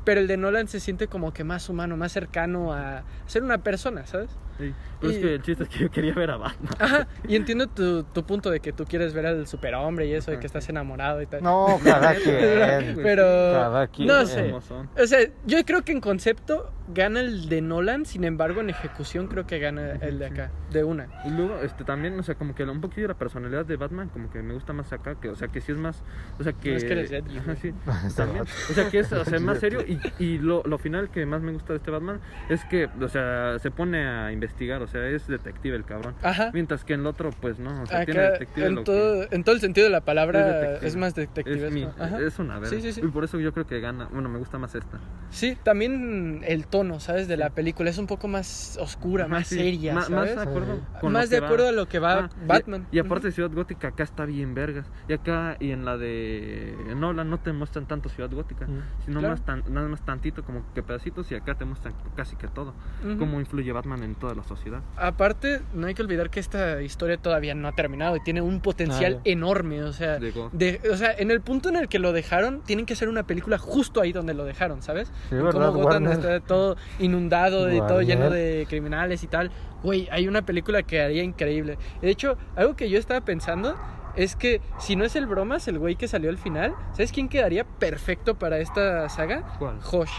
pero 0.05 0.21
el 0.21 0.27
de 0.27 0.37
Nolan 0.37 0.69
se 0.69 0.81
siente 0.81 1.09
como 1.09 1.33
que 1.33 1.45
más 1.45 1.69
humano, 1.69 1.97
más 1.97 2.12
cercano 2.12 2.73
a 2.73 3.05
ser 3.27 3.43
una 3.43 3.59
persona, 3.59 4.07
¿sabes? 4.07 4.31
Sí, 4.59 4.73
Pero 5.01 5.13
Y- 5.13 5.17
es 5.17 5.21
que 5.23 5.35
el 5.35 5.43
chiste 5.43 5.63
es 5.65 5.69
que 5.69 5.79
yo 5.81 5.91
quería 5.91 6.15
ver 6.15 6.31
a 6.31 6.37
Batman. 6.37 6.73
Ajá, 6.79 7.09
y 7.27 7.37
entiendo 7.37 7.67
tu, 7.67 8.05
tu 8.05 8.25
punto 8.25 8.51
de 8.51 8.61
que 8.61 8.73
tú 8.73 8.85
quieres 8.85 9.13
ver 9.13 9.27
al 9.27 9.47
superhombre 9.47 10.07
y 10.07 10.15
eso, 10.15 10.31
de 10.31 10.39
que 10.39 10.47
estás 10.47 10.69
enamorado 10.69 11.21
y 11.23 11.27
tal. 11.27 11.43
No, 11.43 11.79
cada 11.83 12.15
quien. 12.23 12.97
Pero, 13.03 13.25
Cada 13.25 13.87
quien. 13.89 14.09
no 14.09 14.25
sé. 14.27 14.53
O 14.53 15.07
sea, 15.07 15.19
yo 15.47 15.65
creo 15.65 15.83
que 15.83 15.93
en 15.93 16.01
concepto 16.01 16.71
gana 16.87 17.21
el 17.21 17.49
de 17.49 17.63
Nolan, 17.63 18.05
sin 18.05 18.25
embargo 18.25 18.61
en 18.61 18.69
ejecución 18.69 19.27
creo 19.27 19.47
que 19.47 19.59
gana 19.59 19.93
el 20.03 20.19
de 20.19 20.27
acá, 20.27 20.51
de 20.71 20.85
una. 20.85 21.09
Y 21.25 21.31
luego, 21.31 21.59
este, 21.63 21.83
también, 21.83 22.19
o 22.21 22.23
sea, 22.23 22.35
como 22.35 22.55
que 22.55 22.63
un 22.65 22.83
poquillo 22.83 23.09
la 23.09 23.15
personalidad 23.15 23.65
de 23.65 23.77
Batman, 23.77 24.11
como 24.11 24.31
que 24.31 24.43
me 24.43 24.53
gusta 24.53 24.75
más 24.75 24.93
acá, 24.93 25.15
que, 25.15 25.31
o 25.31 25.35
sea, 25.35 25.49
que 25.49 25.63
sí 25.63 25.73
es 25.73 25.79
más, 25.79 26.03
o 26.39 26.45
sea, 26.45 26.53
que... 26.53 26.73
No, 26.73 26.77
es 26.77 26.85
que 26.85 26.93
eres 26.93 27.13
Ajá, 27.39 27.57
sí, 27.57 27.73
también, 28.17 28.43
o 28.45 28.73
sea, 28.75 28.91
que 28.91 28.99
es, 28.99 29.11
o 29.13 29.25
sea, 29.25 29.41
más 29.41 29.59
serio, 29.61 29.81
y, 29.81 29.99
y 30.23 30.37
lo, 30.39 30.63
lo 30.65 30.77
final 30.77 31.09
que 31.11 31.25
más 31.25 31.41
me 31.41 31.53
gusta 31.53 31.73
de 31.73 31.79
este 31.79 31.91
Batman 31.91 32.21
es 32.51 32.63
que, 32.67 32.91
o 33.01 33.09
sea, 33.09 33.59
se 33.61 33.71
pone 33.71 34.07
a 34.07 34.31
investigar, 34.31 34.44
o 34.83 34.87
sea, 34.87 35.07
es 35.09 35.27
detective 35.27 35.77
el 35.77 35.85
cabrón. 35.85 36.15
Ajá. 36.23 36.51
Mientras 36.53 36.85
que 36.85 36.95
en 36.95 37.01
el 37.01 37.07
otro, 37.07 37.31
pues, 37.41 37.59
no, 37.59 37.83
o 37.83 37.87
sea, 37.87 38.05
tiene 38.05 38.21
detective 38.21 38.66
en 38.66 38.75
lo 38.77 38.85
todo, 38.85 39.27
en 39.31 39.45
todo 39.45 39.55
el 39.55 39.61
sentido 39.61 39.85
de 39.87 39.91
la 39.91 40.01
que... 40.01 40.07
palabra, 40.07 40.77
es, 40.77 40.97
más 40.97 41.15
detective. 41.15 41.66
Es, 41.66 41.73
mi- 41.73 41.89
es 42.25 42.39
una 42.39 42.59
verga. 42.59 42.69
Sí, 42.77 42.81
sí, 42.83 42.93
sí. 42.93 43.01
Y 43.05 43.09
por 43.09 43.25
eso 43.25 43.39
yo 43.41 43.53
creo 43.53 43.66
que 43.66 43.81
gana, 43.81 44.09
bueno, 44.12 44.29
me 44.29 44.39
gusta 44.39 44.59
más 44.59 44.75
esta. 44.75 44.99
Sí, 45.31 45.57
también 45.62 46.43
el 46.47 46.66
tono, 46.66 47.01
¿sabes? 47.01 47.29
De 47.29 47.37
la 47.37 47.51
película. 47.51 47.91
Es 47.91 47.99
un 47.99 48.07
poco 48.07 48.29
más 48.29 48.79
oscura, 48.81 49.27
más 49.27 49.49
Sí, 49.49 49.57
seria, 49.57 49.95
más, 49.95 50.09
de 50.09 50.41
acuerdo 50.41 50.81
con 51.01 51.12
Más 51.12 51.31
de 51.31 51.37
que 51.41 51.41
va. 51.57 51.69
a 51.69 51.73
lo 51.73 51.89
que 51.89 51.99
va 51.99 52.15
Ah, 52.15 52.31
Batman. 52.47 52.87
Y, 52.93 52.99
aparte 52.99 53.33
Ciudad 53.33 53.51
Gótica 53.51 53.89
acá 53.89 54.03
está 54.05 54.25
bien 54.25 54.55
vergas. 54.55 54.87
Y 55.09 55.12
acá 55.12 55.57
y 55.61 55.71
en 55.73 55.85
la 55.85 55.97
de 55.97 56.75
Nolan 56.97 57.29
no 57.31 57.39
te 57.39 57.53
muestran 57.53 57.87
tanto 57.87 58.09
Ciudad 58.09 58.31
Gótica, 58.31 58.66
sino 59.05 59.21
Claro. 59.21 59.35
más 59.35 59.45
tan, 59.45 59.62
nada 59.73 59.89
más 59.89 60.05
tantito 60.05 60.45
como 60.45 60.65
que 60.75 60.83
pedacitos 60.83 61.31
y 61.33 61.35
acá 61.35 61.55
te 61.57 61.65
muestran 61.65 61.95
casi 62.16 62.37
que 62.37 62.49
todo. 62.49 62.75
Cómo 63.19 63.41
influye 63.41 63.73
Batman 63.73 64.03
en 64.03 64.15
toda 64.15 64.34
la 64.35 64.43
sociedad. 64.44 64.81
Aparte, 64.97 65.61
no 65.74 65.86
hay 65.86 65.94
que 65.94 66.02
olvidar 66.02 66.31
que 66.31 66.40
esta 66.40 66.81
historia 66.82 67.16
todavía 67.16 67.55
no 67.55 67.69
ha 67.69 67.73
terminado 67.73 68.16
y 68.16 68.20
tiene 68.20 68.40
un 68.43 68.61
potencial 68.61 69.16
Ah, 69.19 69.23
enorme. 69.24 69.82
O 69.82 69.93
sea, 69.93 70.19
de- 70.19 70.81
o 70.93 70.97
sea, 70.97 71.12
en 71.16 71.31
el 71.31 71.40
punto 71.40 71.69
en 71.69 71.77
el 71.77 71.89
que 71.89 71.98
lo 71.98 72.12
dejaron, 72.12 72.61
tienen 72.62 72.86
que 72.86 72.94
hacer 72.94 73.09
una 73.09 73.23
película 73.24 73.59
justo 73.59 74.01
ahí 74.01 74.12
donde 74.12 74.35
lo 74.35 74.44
dejaron, 74.44 74.82
¿sabes? 74.82 75.09
Sí, 75.31 75.36
Como 75.36 75.44
¿verdad, 75.44 75.70
Gotham 75.73 76.06
está 76.09 76.40
todo 76.40 76.77
inundado, 76.98 77.66
de 77.66 77.78
todo 77.78 78.02
lleno 78.02 78.31
de 78.31 78.66
criminales 78.69 79.23
y 79.23 79.27
tal. 79.27 79.51
Güey, 79.82 80.09
hay 80.11 80.28
una 80.28 80.43
película 80.43 80.82
que 80.82 81.01
haría 81.02 81.23
increíble. 81.23 81.78
De 82.01 82.11
hecho, 82.11 82.36
algo 82.56 82.74
que 82.77 82.89
yo 82.89 82.98
estaba 82.98 83.20
pensando 83.23 83.77
es 84.16 84.36
que 84.36 84.61
si 84.78 84.97
no 84.97 85.05
es 85.05 85.16
el 85.16 85.27
bromas, 85.27 85.66
el 85.69 85.78
güey 85.78 85.97
que 85.97 86.09
salió 86.09 86.31
al 86.31 86.39
final, 86.39 86.74
¿sabes 86.93 87.12
quién 87.12 87.28
quedaría 87.28 87.65
perfecto 87.65 88.36
para 88.36 88.59
esta 88.59 89.09
saga? 89.09 89.43
¿Cuál? 89.59 89.78
Hosh. 89.90 90.11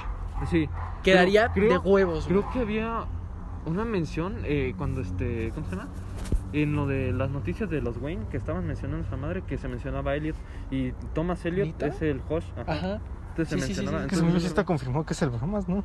Sí. 0.51 0.67
Quedaría 1.01 1.51
creo- 1.53 1.69
de 1.69 1.77
huevos. 1.77 2.27
güey. 2.27 2.41
Creo 2.41 2.51
que 2.53 2.59
había 2.59 3.05
una 3.65 3.85
mención 3.85 4.37
eh, 4.43 4.73
cuando 4.77 5.01
este. 5.01 5.51
¿Cómo 5.53 5.65
se 5.67 5.75
llama? 5.75 5.89
En 6.53 6.75
lo 6.75 6.87
de 6.87 7.11
las 7.11 7.29
noticias 7.31 7.69
de 7.69 7.81
los 7.81 7.97
Wayne 7.97 8.25
que 8.31 8.37
estaban 8.37 8.65
mencionando 8.65 9.03
a 9.03 9.07
esa 9.07 9.17
madre, 9.17 9.41
que 9.45 9.57
se 9.57 9.67
mencionaba 9.67 10.11
a 10.11 10.15
Elliot 10.15 10.35
y 10.71 10.91
Thomas 11.13 11.45
Elliot 11.45 11.67
¿Neta? 11.67 11.87
es 11.87 12.01
el 12.01 12.21
Hosh. 12.29 12.45
Ajá. 12.57 12.71
Ajá. 12.71 12.99
Entonces 13.31 13.49
se 13.49 13.55
Sí, 13.55 13.61
sí, 13.61 13.67
sí, 13.67 13.73
sí, 13.73 13.79
mencionaba. 13.81 14.03
que 14.05 14.09
Que 14.09 14.15
se 14.15 14.25
entonces- 14.25 14.63
confirmado 14.63 15.05
que 15.05 15.13
es 15.13 15.21
el 15.21 15.29
bromas, 15.31 15.67
¿no? 15.67 15.83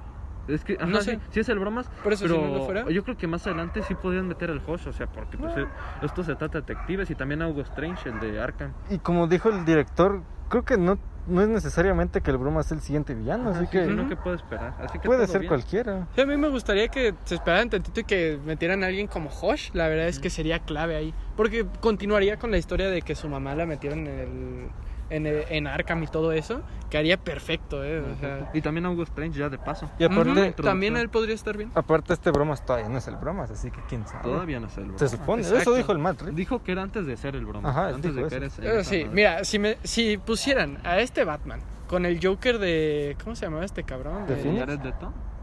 Es 0.48 0.64
que, 0.64 0.74
ajá, 0.74 0.86
No 0.86 1.00
sé. 1.00 1.18
sí 1.30 1.40
es 1.40 1.48
el 1.48 1.58
bromas. 1.58 1.88
Por 2.02 2.12
eso, 2.12 2.26
si 2.26 2.32
pero 2.32 2.46
no 2.46 2.54
lo 2.58 2.64
fuera. 2.64 2.88
yo 2.90 3.02
creo 3.04 3.16
que 3.16 3.26
más 3.26 3.46
adelante 3.46 3.82
sí 3.82 3.94
podrían 3.94 4.26
meter 4.28 4.50
el 4.50 4.60
Hosh, 4.66 4.86
o 4.88 4.92
sea, 4.92 5.06
porque 5.08 5.36
pues, 5.36 5.56
eh, 5.56 5.66
esto 6.02 6.22
se 6.24 6.34
trata 6.36 6.60
de 6.60 6.66
detectives 6.66 7.10
y 7.10 7.14
también 7.14 7.42
Hugo 7.42 7.60
Strange, 7.62 8.08
el 8.08 8.20
de 8.20 8.40
Arkham. 8.40 8.72
Y 8.90 8.98
como 8.98 9.26
dijo 9.26 9.48
el 9.48 9.64
director, 9.64 10.22
creo 10.48 10.64
que 10.64 10.76
no, 10.78 10.98
no 11.30 11.42
es 11.42 11.48
necesariamente 11.48 12.20
que 12.20 12.30
el 12.30 12.36
bromas 12.36 12.66
sea 12.66 12.76
el 12.76 12.82
siguiente 12.82 13.14
villano, 13.14 13.50
así 13.50 13.66
que 13.68 13.84
Sino 13.86 14.08
que 14.08 14.16
puede 14.16 14.36
esperar. 14.36 14.74
Así 14.80 14.98
que 14.98 15.06
puede 15.06 15.26
ser 15.26 15.40
bien. 15.40 15.48
cualquiera. 15.48 16.08
Sí, 16.14 16.20
a 16.20 16.26
mí 16.26 16.36
me 16.36 16.48
gustaría 16.48 16.88
que 16.88 17.14
se 17.24 17.36
esperaran 17.36 17.70
tantito 17.70 18.00
y 18.00 18.04
que 18.04 18.38
metieran 18.44 18.82
a 18.84 18.88
alguien 18.88 19.06
como 19.06 19.30
Hosh. 19.30 19.70
La 19.72 19.88
verdad 19.88 20.08
es 20.08 20.18
que 20.18 20.30
sería 20.30 20.58
clave 20.58 20.96
ahí. 20.96 21.14
Porque 21.36 21.66
continuaría 21.80 22.38
con 22.38 22.50
la 22.50 22.58
historia 22.58 22.90
de 22.90 23.02
que 23.02 23.14
su 23.14 23.28
mamá 23.28 23.54
la 23.54 23.66
metieron 23.66 24.06
en 24.06 24.18
el, 24.18 24.68
en, 25.10 25.26
el- 25.26 25.44
en 25.50 25.66
Arkham 25.66 26.02
y 26.02 26.06
todo 26.06 26.32
eso. 26.32 26.62
Que 26.88 26.98
haría 26.98 27.16
perfecto, 27.18 27.84
¿eh? 27.84 28.00
O 28.00 28.18
sea, 28.18 28.50
Y 28.52 28.60
también 28.62 28.84
Hugo 28.86 29.02
Strange 29.04 29.38
ya 29.38 29.48
de 29.48 29.58
paso. 29.58 29.88
Y 29.98 30.04
aparte, 30.04 30.52
también 30.62 30.96
él 30.96 31.08
podría 31.08 31.34
estar 31.36 31.56
bien. 31.56 31.70
aparte 31.74 32.12
este 32.14 32.30
bromas 32.32 32.64
todavía 32.66 32.88
no 32.88 32.98
es 32.98 33.06
el 33.06 33.14
bromas, 33.16 33.50
así 33.50 33.70
que 33.70 33.80
quién 33.88 34.06
sabe. 34.08 34.24
Todavía 34.24 34.58
no 34.58 34.68
sé 34.68 34.80
el 34.80 34.86
Se 34.86 34.92
bromas. 34.94 35.10
supone, 35.12 35.42
Exacto. 35.42 35.60
eso 35.62 35.74
dijo 35.74 35.92
el 35.92 35.98
Matt 35.98 36.20
Reeves. 36.22 36.36
Dijo 36.36 36.62
que 36.64 36.72
era 36.72 36.82
antes 36.82 37.06
de 37.06 37.16
ser 37.16 37.36
el 37.36 37.46
bromas. 37.46 37.70
Ajá, 37.70 37.88
antes 37.88 38.02
dijo 38.14 38.14
de 38.16 38.40
que 38.40 38.46
eso. 38.46 38.62
eres 38.62 38.88
Eh, 38.88 39.04
sí, 39.04 39.06
mira, 39.12 39.44
si, 39.44 39.58
me, 39.60 39.76
si 39.84 40.16
pusieran 40.18 40.78
a 40.84 40.98
este 40.98 41.24
Batman 41.24 41.60
con 41.86 42.06
el 42.06 42.18
Joker 42.24 42.58
de. 42.58 43.16
¿Cómo 43.22 43.36
se 43.36 43.46
llamaba 43.46 43.64
este 43.64 43.84
cabrón? 43.84 44.26
¿De 44.26 44.34
De- 44.34 44.42
Phoenix? 44.42 44.66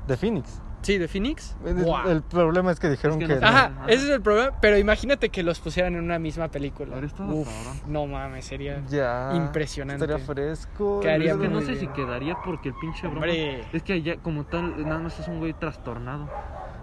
De 0.08 0.18
Phoenix. 0.18 0.62
Sí, 0.88 0.98
de 0.98 1.10
Phoenix. 1.10 1.54
El, 1.66 2.22
problema 2.22 2.72
es 2.72 2.80
que 2.80 2.90
dijeron 2.90 3.22
Es 3.22 3.28
que, 3.28 3.34
que 3.34 3.42
no 3.42 3.46
no. 3.46 3.52
sabe. 3.52 3.74
Ajá, 3.76 3.86
ese 3.92 4.06
es 4.06 4.10
el 4.10 4.22
problema. 4.22 4.54
Pero 4.62 4.78
imagínate 4.78 5.28
que 5.28 5.44
los 5.44 5.60
pusieran 5.60 5.96
en 5.96 6.02
una 6.02 6.18
misma 6.18 6.48
película. 6.48 6.96
Uf, 7.28 7.50
no 7.88 8.08
mames, 8.08 8.46
sería. 8.46 8.82
ya 8.88 9.34
Impresionante. 9.36 10.06
Estaría 10.06 10.26
fresco. 10.26 11.02
Quedaría 11.02 11.34
Es 11.34 11.38
que 11.40 11.50
no 11.50 11.60
sé 11.60 11.72
bien. 11.74 11.80
si 11.82 11.88
quedaría 11.88 12.38
porque 12.46 12.70
el 12.70 12.76
pinche 12.76 13.02
bromas. 13.02 13.24
Hombre. 13.24 13.66
Es 13.74 13.84
que 13.84 13.94
allá, 13.94 14.16
como 14.24 14.46
tal, 14.46 14.82
nada 14.88 15.00
más 15.00 15.20
es 15.20 15.28
un 15.28 15.40
güey 15.40 15.52
trastornado. 15.52 16.30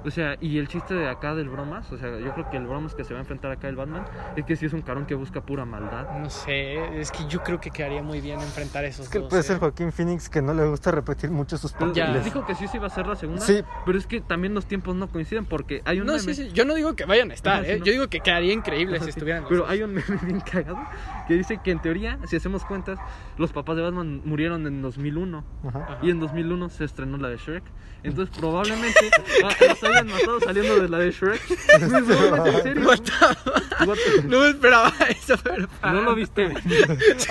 O 0.04 0.10
sea, 0.10 0.36
y 0.40 0.58
el 0.58 0.68
chiste 0.68 0.92
de 0.94 1.08
acá 1.08 1.34
del 1.34 1.48
bromas, 1.48 1.90
o 1.90 1.96
sea, 1.96 2.18
yo 2.18 2.32
creo 2.34 2.50
que 2.50 2.56
el 2.58 2.66
bromas 2.66 2.94
que 2.94 3.04
se 3.04 3.14
va 3.14 3.20
a 3.20 3.22
enfrentar 3.22 3.50
acá 3.50 3.68
el 3.68 3.76
Batman 3.76 4.04
es 4.36 4.44
que 4.44 4.54
sí 4.54 4.66
es 4.66 4.72
un 4.74 4.82
carón 4.82 5.06
que 5.06 5.14
busca 5.14 5.40
pura 5.40 5.64
maldad. 5.64 6.18
No 6.18 6.28
sé, 6.28 7.00
es 7.00 7.10
que 7.10 7.26
yo 7.26 7.42
creo 7.42 7.58
que 7.60 7.70
quedaría 7.70 8.02
muy 8.02 8.20
bien 8.20 8.38
enfrentar 8.40 8.84
esos 8.84 9.06
Es 9.06 9.10
que 9.10 9.18
dos. 9.20 9.28
puede 9.30 9.40
¿eh? 9.40 9.44
ser 9.44 9.58
Joaquín 9.58 9.92
Phoenix 9.92 10.28
que 10.28 10.42
no 10.42 10.52
le 10.52 10.66
gusta 10.66 10.90
repetir 10.90 11.30
mucho 11.30 11.56
sus 11.56 11.72
papeles. 11.72 12.22
dijo 12.24 12.44
que 12.44 12.54
sí 12.54 12.68
se 12.68 12.76
iba 12.76 12.84
a 12.86 12.88
hacer 12.88 13.06
la 13.06 13.16
segunda, 13.16 13.40
Sí. 13.40 13.62
pero 13.86 13.96
es 13.96 14.06
que 14.06 14.20
también 14.20 14.52
los 14.54 14.66
tiempos 14.66 14.94
no 14.94 15.08
coinciden 15.08 15.46
porque 15.46 15.80
hay 15.86 16.00
un 16.00 16.06
No, 16.06 16.12
meme- 16.14 16.20
sí, 16.20 16.34
sí. 16.34 16.50
Yo 16.52 16.64
no 16.66 16.74
digo 16.74 16.94
que 16.94 17.06
vayan 17.06 17.30
a 17.30 17.34
estar, 17.34 17.54
Ajá, 17.54 17.64
sí, 17.64 17.70
¿eh? 17.72 17.78
no. 17.78 17.84
Yo 17.86 17.92
digo 17.92 18.08
que 18.08 18.20
quedaría 18.20 18.52
increíble 18.52 18.96
Ajá, 18.96 19.06
si 19.06 19.12
sí. 19.12 19.18
estuvieran. 19.18 19.42
los 19.44 19.48
Pero 19.48 19.62
dos. 19.62 19.70
hay 19.70 19.82
un 19.82 19.94
meme 19.94 20.18
bien 20.22 20.40
cagado 20.40 20.78
que 21.26 21.34
dice 21.34 21.58
que 21.64 21.70
en 21.70 21.80
teoría, 21.80 22.18
si 22.26 22.36
hacemos 22.36 22.64
cuentas, 22.66 22.98
los 23.38 23.52
papás 23.52 23.76
de 23.76 23.82
Batman 23.82 24.20
murieron 24.26 24.66
en 24.66 24.82
2001 24.82 25.44
Ajá. 25.66 25.98
Y 26.02 26.10
en 26.10 26.20
2001 26.20 26.68
se 26.68 26.84
estrenó 26.84 27.16
la 27.16 27.28
de 27.28 27.38
Shrek. 27.38 27.64
Entonces 28.02 28.36
probablemente 28.38 29.00
ah, 29.44 29.48
los 29.66 29.82
hayan 29.94 30.06
matado 30.08 30.40
saliendo 30.40 30.80
de 30.80 30.88
la 30.88 30.98
de 30.98 31.10
Shrek. 31.10 31.40
No, 31.80 31.98
en 31.98 32.62
serio. 32.62 32.86
What 32.86 32.98
the- 33.00 33.86
What 33.86 33.96
the- 33.96 34.28
No 34.28 34.40
me 34.40 34.48
esperaba 34.50 34.92
eso, 35.10 35.36
pero. 35.42 35.68
No 35.82 36.00
lo 36.02 36.14
viste. 36.14 36.44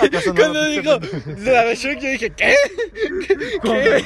¿Acaso 0.00 0.30
no 0.30 0.34
Cuando 0.34 0.60
lo 0.60 0.64
dijo 0.68 0.98
viste? 1.00 1.50
la 1.52 1.64
de 1.64 1.74
Shrek, 1.74 2.00
yo 2.00 2.08
dije, 2.10 2.30
¿qué? 2.30 2.54
¿Qué? 3.62 3.96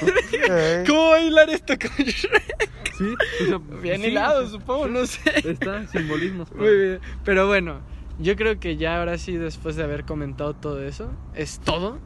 Ey. 0.49 0.85
¿Cómo 0.87 1.11
va 1.11 1.17
a 1.17 1.21
hilar 1.21 1.51
esto 1.51 1.75
con 1.79 2.05
Shrek? 2.07 2.69
Sí, 2.97 3.15
o 3.45 3.47
sea, 3.47 3.59
Bien 3.81 4.01
sí, 4.01 4.09
hilado, 4.09 4.49
supongo, 4.49 4.89
no 4.89 5.07
sé. 5.07 5.21
Está 5.49 5.87
simbolismos. 5.89 6.51
Muy 6.53 6.77
bien. 6.77 7.01
Pero 7.25 7.47
bueno, 7.47 7.81
yo 8.19 8.35
creo 8.37 8.59
que 8.59 8.77
ya 8.77 8.99
ahora 8.99 9.19
sí, 9.19 9.37
después 9.37 9.77
de 9.77 9.85
haber 9.85 10.05
comentado 10.05 10.55
todo 10.55 10.83
eso, 10.83 11.11
es 11.35 11.61
todo 11.61 11.99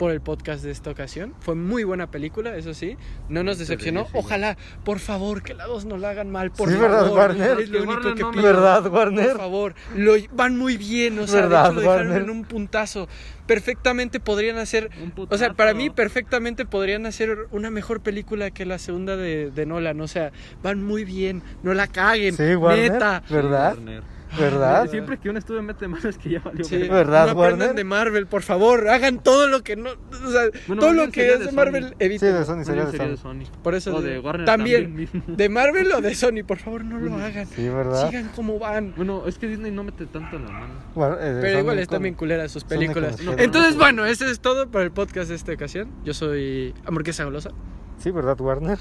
por 0.00 0.12
el 0.12 0.22
podcast 0.22 0.64
de 0.64 0.70
esta 0.70 0.90
ocasión. 0.90 1.34
Fue 1.40 1.54
muy 1.54 1.84
buena 1.84 2.10
película, 2.10 2.56
eso 2.56 2.72
sí. 2.72 2.96
No 3.28 3.42
nos 3.44 3.58
decepcionó. 3.58 4.06
Ojalá, 4.14 4.56
por 4.82 4.98
favor, 4.98 5.42
que 5.42 5.52
la 5.52 5.66
dos 5.66 5.84
no 5.84 5.98
la 5.98 6.08
hagan 6.08 6.30
mal, 6.30 6.50
por 6.50 6.70
Sí, 6.70 6.74
favor. 6.76 6.90
¿verdad, 6.90 7.12
Warner? 7.12 7.60
Es 7.60 7.68
lo 7.68 7.76
Que 7.80 7.82
único 7.84 7.92
Warner 8.08 8.14
que 8.14 8.24
pido. 8.30 8.42
¿Verdad, 8.42 8.82
Por 8.84 9.36
favor, 9.36 9.74
lo, 9.94 10.14
van 10.32 10.56
muy 10.56 10.78
bien, 10.78 11.18
o 11.18 11.26
sea, 11.26 11.42
¿Verdad, 11.42 11.64
de 11.64 11.68
hecho 11.68 11.74
lo 11.74 11.80
dejaron 11.82 12.06
Warner? 12.12 12.22
en 12.22 12.30
un 12.30 12.44
puntazo. 12.44 13.08
Perfectamente 13.46 14.20
podrían 14.20 14.56
hacer, 14.56 14.88
o 15.16 15.36
sea, 15.36 15.52
para 15.52 15.74
mí 15.74 15.90
perfectamente 15.90 16.64
podrían 16.64 17.04
hacer 17.04 17.36
una 17.50 17.68
mejor 17.70 18.00
película 18.00 18.50
que 18.52 18.64
la 18.64 18.78
segunda 18.78 19.18
de, 19.18 19.50
de 19.50 19.66
Nolan, 19.66 20.00
o 20.00 20.08
sea, 20.08 20.32
van 20.62 20.82
muy 20.82 21.04
bien, 21.04 21.42
no 21.62 21.74
la 21.74 21.88
caguen, 21.88 22.34
Sí, 22.36 22.54
Warner. 22.54 22.92
neta. 22.92 23.22
¿Verdad? 23.28 23.74
Warner. 23.74 24.19
¿Verdad? 24.38 24.88
Siempre 24.90 25.18
que 25.18 25.28
un 25.28 25.36
estudio 25.36 25.62
mete 25.62 25.88
mano 25.88 26.08
es 26.08 26.16
que 26.18 26.30
ya 26.30 26.40
valió. 26.40 26.64
Sí. 26.64 26.76
¿Verdad, 26.88 27.26
no 27.26 27.32
aprendan 27.32 27.58
Warner? 27.60 27.74
de 27.74 27.84
Marvel, 27.84 28.26
por 28.26 28.42
favor, 28.42 28.88
hagan 28.88 29.22
todo 29.22 29.48
lo 29.48 29.62
que 29.62 29.76
no, 29.76 29.90
o 29.90 30.30
sea, 30.30 30.42
Bueno, 30.66 30.80
todo 30.80 30.92
lo 30.92 31.10
que 31.10 31.32
es 31.32 31.40
de. 31.46 31.52
Marvel, 31.52 31.88
Sí, 31.88 31.94
eviten. 31.98 32.34
de 32.34 32.44
Sony 32.44 32.64
sería 32.64 32.84
de 32.86 33.16
Sony. 33.16 33.44
Por 33.62 33.74
eso 33.74 33.94
O 33.96 34.00
de- 34.02 34.10
de 34.12 34.18
Warner 34.20 34.46
también, 34.46 35.08
de 35.26 35.48
Marvel 35.48 35.90
o 35.92 36.00
de 36.00 36.14
Sony, 36.14 36.44
por 36.46 36.58
favor, 36.58 36.84
no 36.84 36.98
lo 36.98 37.14
hagan. 37.16 37.46
Sí, 37.46 37.68
¿verdad? 37.68 38.08
Sigan 38.08 38.28
como 38.36 38.58
van. 38.58 38.94
Bueno, 38.96 39.24
es 39.26 39.38
que 39.38 39.48
Disney 39.48 39.70
no 39.72 39.82
mete 39.84 40.06
tanto 40.06 40.36
en 40.36 40.44
la 40.44 40.50
mano. 40.52 40.74
Eh, 41.20 41.38
Pero 41.40 41.58
igual 41.60 41.76
Sony 41.76 41.82
están 41.82 41.96
con- 41.96 42.02
bien 42.04 42.14
culeras 42.14 42.52
sus 42.52 42.64
películas. 42.64 43.16
con 43.16 43.26
No, 43.26 43.32
Entonces, 43.38 43.76
bueno, 43.76 44.06
eso 44.06 44.26
es 44.26 44.40
todo 44.40 44.68
para 44.70 44.84
el 44.84 44.92
podcast 44.92 45.28
de 45.30 45.34
esta 45.34 45.52
ocasión. 45.52 45.88
Yo 46.04 46.14
soy 46.14 46.74
Hamburguesa 46.86 47.24
Golosa. 47.24 47.50
Sí, 47.98 48.10
¿verdad, 48.10 48.40
Warner? 48.40 48.78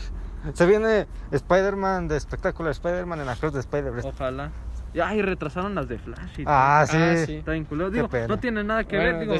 Se 0.53 0.65
viene 0.65 1.05
Spider-Man 1.31 2.07
de 2.07 2.15
espectacular 2.15 2.71
Spider-Man 2.71 3.19
en 3.19 3.27
Across 3.29 3.53
de 3.53 3.59
Spider-Verse. 3.59 4.07
Ojalá. 4.07 4.51
Y, 4.93 4.99
Ay, 4.99 5.21
retrasaron 5.21 5.75
las 5.75 5.87
de 5.87 5.97
Flash. 5.99 6.39
y 6.39 6.43
Ah, 6.47 6.83
todo. 6.85 6.97
sí. 6.97 7.03
Ah, 7.03 7.25
sí. 7.25 7.35
Está. 7.35 7.51
Qué 7.51 7.57
Digo, 7.93 8.09
no 8.27 8.39
tiene 8.39 8.63
nada 8.63 8.83
que 8.83 8.95
Bueno, 8.97 9.11
ver. 9.11 9.21
Digo, 9.21 9.33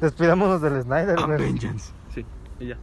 Despidámonos 0.00 0.60
del 0.62 0.82
Snyder. 0.82 1.18
Avengers. 1.18 1.92
Sí, 2.12 2.24
y 2.58 2.66
ya. 2.68 2.76